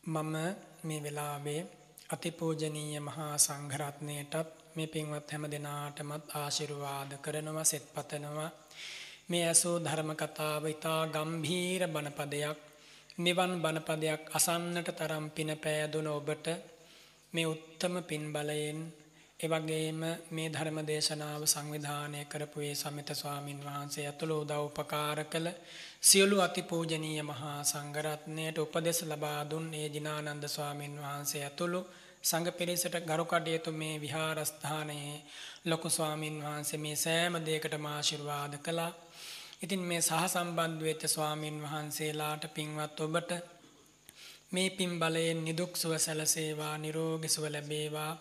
මම 0.06 0.34
මේ 0.82 1.00
වෙලාවේ 1.00 1.85
අතිපූජනීය 2.08 3.00
මහා 3.00 3.34
සංඝරත්නයටත් 3.38 4.34
මේ 4.74 4.86
පින්වත් 4.86 5.30
හැම 5.30 5.44
දෙනාටමත් 5.46 6.34
ආශිර්වාද 6.34 7.10
කරනවා 7.18 7.64
සෙත් 7.64 7.86
පතනවා. 7.94 8.50
මේ 9.28 9.44
ඇසූ 9.44 9.76
ධර්ම 9.78 10.10
කතාව 10.14 10.64
ඉතා 10.66 11.02
ගම්භීර 11.08 11.82
බණපදයක්. 11.88 12.58
මෙවන් 13.18 13.52
බණපදයක් 13.56 14.22
අසන්නට 14.32 14.88
තරම් 14.92 15.26
පින 15.30 15.50
පෑදුන 15.56 16.08
ඔබට 16.08 16.46
මේ 17.32 17.46
උත්තම 17.46 17.94
පින් 18.02 18.24
බලයෙන් 18.30 18.78
එවැගේම 19.40 20.00
මේ 20.30 20.48
ධර්ම 20.48 20.78
දේශනාව 20.82 21.42
සංවිධානය 21.44 22.20
කරපු 22.24 22.58
ඒ 22.60 22.74
සමිත 22.74 23.10
ස්වාමින් 23.12 23.60
වහන්සේ 23.60 24.06
ඇතුළු 24.06 24.36
උදව් 24.40 24.60
උපකාර 24.60 25.18
කළ 25.24 25.48
සියලු 26.02 26.40
අතිපූජනීය 26.40 27.22
මහා 27.22 27.58
සංඝරත්නයට 27.64 28.58
උපදෙස් 28.58 29.00
ලබා 29.02 29.40
දුන් 29.50 29.66
ඒ 29.74 29.88
ජිනානන්ද 29.88 30.44
ස්වාමින් 30.46 30.94
වහන්සේ 30.98 31.42
ඇතුළු 31.44 31.80
සංඝ 32.24 32.50
පිරිසට 32.50 32.96
ගරු 33.02 33.24
කටයුතු 33.24 33.70
මේ 33.72 33.96
විහාරස්ථානයේ 34.00 35.16
ලොකු 35.64 35.88
ස්වාමින් 35.88 36.36
වහන්සේ 36.42 36.78
මේ 36.78 36.96
සෑම 36.96 37.34
දෙයකටම 37.40 37.86
ආශිර්වාද 37.86 38.54
කළා. 38.58 38.92
ඉතින් 39.62 39.82
මේ 39.82 40.00
සහ 40.00 40.22
සම්බන්ධ 40.26 40.82
වෙච්ච 40.82 41.02
ස්වාමින් 41.06 41.56
වහන්සේලාට 41.62 42.44
පින්වත් 42.54 42.98
ඔබට 43.00 43.30
මේ 44.52 44.68
පින් 44.70 44.92
බලයෙන් 44.98 45.38
නිදුක් 45.44 45.72
සුව 45.76 45.92
සැලසේවා 45.96 46.74
නිරෝගී 46.76 47.28
සුව 47.28 47.44
ලැබේවා 47.46 48.12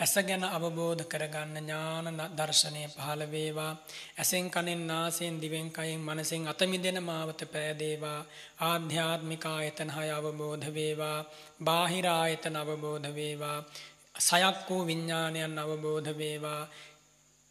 ඇස 0.00 0.14
ගැන 0.20 0.44
අවබෝධ 0.46 1.02
කරගන්න 1.04 1.56
ඥාන 1.58 2.06
දර්ශනය 2.32 2.82
පහළ 2.88 3.22
වේවා. 3.26 3.72
ඇසෙන් 4.16 4.46
කනෙන් 4.48 4.82
නාසයෙන් 4.86 5.36
දිවෙන් 5.36 5.68
කයෙන් 5.70 6.00
මනසෙන් 6.00 6.48
අත 6.48 6.60
මිදෙන 6.64 6.98
මාවත 7.02 7.40
පෑදේවා 7.46 8.20
ආධ්‍යාත්මික 8.62 9.44
ආයතන 9.46 9.90
හය 9.90 10.08
අවබෝධ 10.10 10.68
වේවා. 10.70 11.18
බාහිර 11.60 12.06
ආයතන 12.08 12.56
අවබෝධ 12.56 13.08
වේවා. 13.12 13.58
සයක් 14.20 14.58
වූ 14.68 14.82
විඥානයන් 14.86 15.58
අවබෝධ 15.58 16.10
වේවා. 16.14 16.62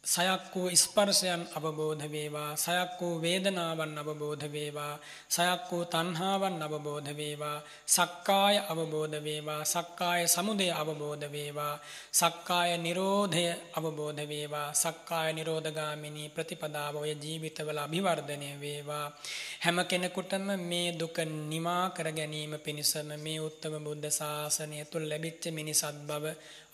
සයක් 0.04 0.54
වූ 0.54 0.70
ස්පර්ශයන් 0.74 1.42
අවබෝධ 1.52 2.04
වේවා 2.06 2.56
සයක් 2.56 2.92
වූ 3.00 3.20
වේදනාවන් 3.20 3.92
අවබෝධ 3.94 4.46
වේවා 4.46 4.94
සයක් 5.28 5.68
වූ 5.70 5.84
තණ්හාවන් 5.86 6.56
අවබෝධ 6.58 7.10
වේවා 7.12 7.58
සක්කාය 7.86 8.56
අවබෝධ 8.64 9.16
වේවා 9.18 9.62
සක්කාය 9.64 10.22
සමුදය 10.26 10.68
අවබෝධ 10.72 11.26
වේවා 11.28 11.74
සක්කාය 12.12 12.70
නිරෝධය 12.78 13.44
අවබෝධ 13.72 14.22
වේවා 14.24 14.72
සක්කාය 14.74 15.28
නිරෝධගාමිනී 15.32 16.28
ප්‍රතිපදාව 16.30 16.94
ඔය 16.96 17.12
ජීවිතවල 17.14 17.78
අභිවර්ධනය 17.78 18.50
වේවා. 18.56 19.06
හැම 19.60 19.78
කෙනෙකුටම 19.84 20.48
මේ 20.62 20.88
දුක 20.94 21.18
නිමා 21.44 21.84
කර 21.90 22.08
ගැනීම 22.10 22.54
පිණිසම 22.58 23.12
මේ 23.18 23.38
උත්තම 23.40 23.74
බුද්ධ 23.80 24.08
ශාසනය 24.10 24.80
තුල 24.86 25.04
ලැබිච්ච 25.04 25.44
මිනිසත් 25.50 25.96
බව 26.02 26.24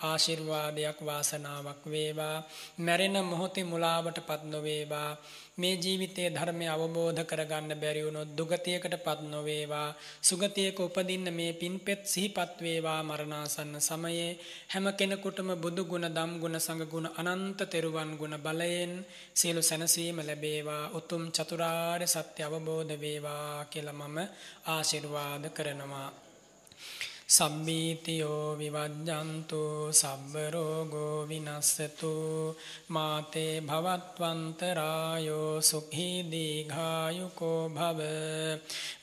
ආශිර්වාදයක් 0.01 0.98
වාසනාවක් 1.02 1.82
වේවා. 1.86 2.44
මැරෙන 2.78 3.16
මොහොතේ 3.24 3.64
මුලාවට 3.64 4.18
පත් 4.20 4.43
නොවේවා. 4.44 5.10
මේ 5.56 5.74
ජීවිතයේ 5.74 6.31
ධර්මය 6.31 6.66
අවබෝධ 6.68 7.23
කරගන්න 7.24 7.73
බැරි 7.74 8.02
වුණොත් 8.05 8.31
දුගතියකට 8.31 8.97
පත් 8.98 9.20
නොවේවා. 9.24 9.89
සුගතියක 10.20 10.78
උපදින්න 10.78 11.28
මේ 11.31 11.52
පින්පෙත් 11.55 12.02
සිහිපත් 12.05 12.60
වේවා 12.60 13.01
මරණාසන්න 13.02 13.81
සමයේ. 13.81 14.31
හැම 14.68 14.86
කෙනෙකුටම 14.93 15.51
බුදු 15.56 15.82
ගුණ 15.85 16.09
දම් 16.09 16.32
ගුණ 16.40 16.56
සංඝ 16.56 16.86
ගුණ 16.86 17.09
අනන්ත 17.23 17.60
තෙරුවන් 17.66 18.10
ගුණ 18.16 18.36
බලයෙන් 18.39 18.93
සියලු 19.35 19.62
සැනසීම 19.62 20.18
ලැබේවා. 20.20 20.85
උතුම් 20.90 21.24
චතුරාර්ය 21.31 22.06
සත්‍ය 22.06 22.40
අවබෝධ 22.43 22.94
වේවා 22.97 23.64
කියලා 23.64 24.01
මම 24.01 24.18
ආශිර්වාද 24.66 25.44
කරනවා. 25.51 26.26
සබ්බීතියෝ 27.28 28.55
විවජ්ජන්තු 28.55 29.90
සබ්බරෝගෝ 29.93 31.27
විනස්සතු 31.27 32.11
මාතේ 32.89 33.55
භවත්වන්තරායෝ 33.61 35.55
සුඛී 35.61 36.19
දීඝායුකෝ 36.24 37.62
භව 37.70 38.01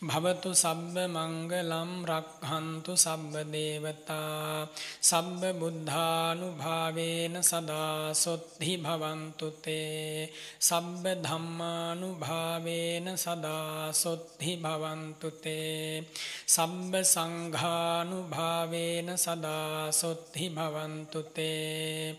භවතු 0.03 0.49
සබ්බ 0.55 0.95
මංගලම් 1.09 1.91
රක්හන්තු 2.05 2.93
සබ්බ 2.97 3.33
දේවතා 3.51 4.67
සබ්බ 5.01 5.41
බුද්ධානුභාවේන 5.59 7.35
සදා 7.41 8.15
සොත්හි 8.15 8.73
භවන්තු 8.77 9.47
තේ 9.59 10.31
සබ්බ 10.61 11.03
ධම්මානුභාවේන 11.25 13.07
සදා 13.17 13.91
සොත්හි 13.93 14.53
භවන්තු 14.57 15.27
තේ 15.43 16.07
සබ්බ 16.47 16.93
සංඝානු 17.05 18.12
අනුභාවේන 18.13 19.09
සදා 19.17 19.91
සොත්හි 19.91 20.45
භවන්තු 20.49 21.19
තේ 21.25 22.15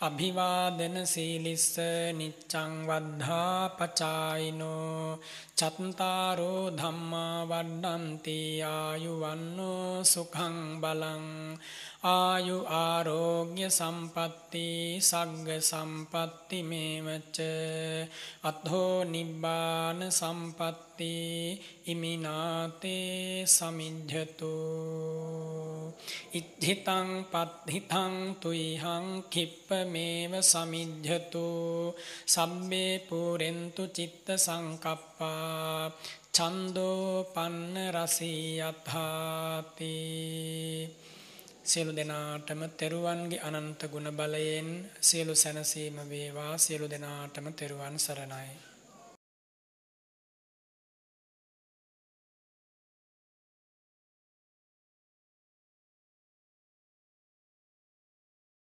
අභිවාදන 0.00 0.96
සීලිස්ස 1.04 1.74
නිච්ඡං 2.18 2.72
වද්ධා 2.86 3.62
පචායිනෝ 3.78 5.18
චත්තාරෝ 5.58 6.62
ධම්මා 6.70 7.38
වඩ්ඩන්ති 7.50 8.36
ආයුවන්නෝ 8.68 10.04
සුඛං 10.04 10.56
බලං 10.82 11.26
ආයු 12.08 12.58
ආරෝග්‍ය 12.78 13.62
සම්පatti 13.70 14.68
සග්ග 15.02 15.48
සම්පatti 15.62 16.58
මේවච 16.62 17.36
අත්හෝ 18.42 18.94
නිබ්බාන 19.06 19.98
සම්පatti 20.12 21.14
ඉමිනාතේ 21.86 23.46
සමිඤ්ඤතු 23.48 24.54
ඉද්ධිතං 26.30 27.08
පද්ධිතං 27.32 28.14
තුයිහං 28.40 29.06
කිප්පමේව 29.88 30.32
සමිඤ්ඤතු 30.42 31.48
සම්මේ 32.26 32.92
පුරෙන්තු 33.00 33.82
චිත්ත 33.88 34.26
සංකප්පා 34.36 35.92
ඡන්தோ 36.34 36.90
පන්න 37.34 37.76
රසී 37.90 38.60
යථාති 38.60 39.94
සියලු 41.64 41.92
දෙනාටම 41.92 42.60
තෙරුවන්ගේ 42.72 43.42
අනන්ත 43.42 43.80
ගුණ 43.86 44.08
බලයෙන් 44.12 44.68
සියලු 45.00 45.34
සැනසීම 45.34 45.98
වේවා. 46.04 46.54
සියලු 46.56 46.86
දෙනාටම 46.86 47.46
තෙරුවන් 47.52 47.96
සරණයි. 47.98 48.67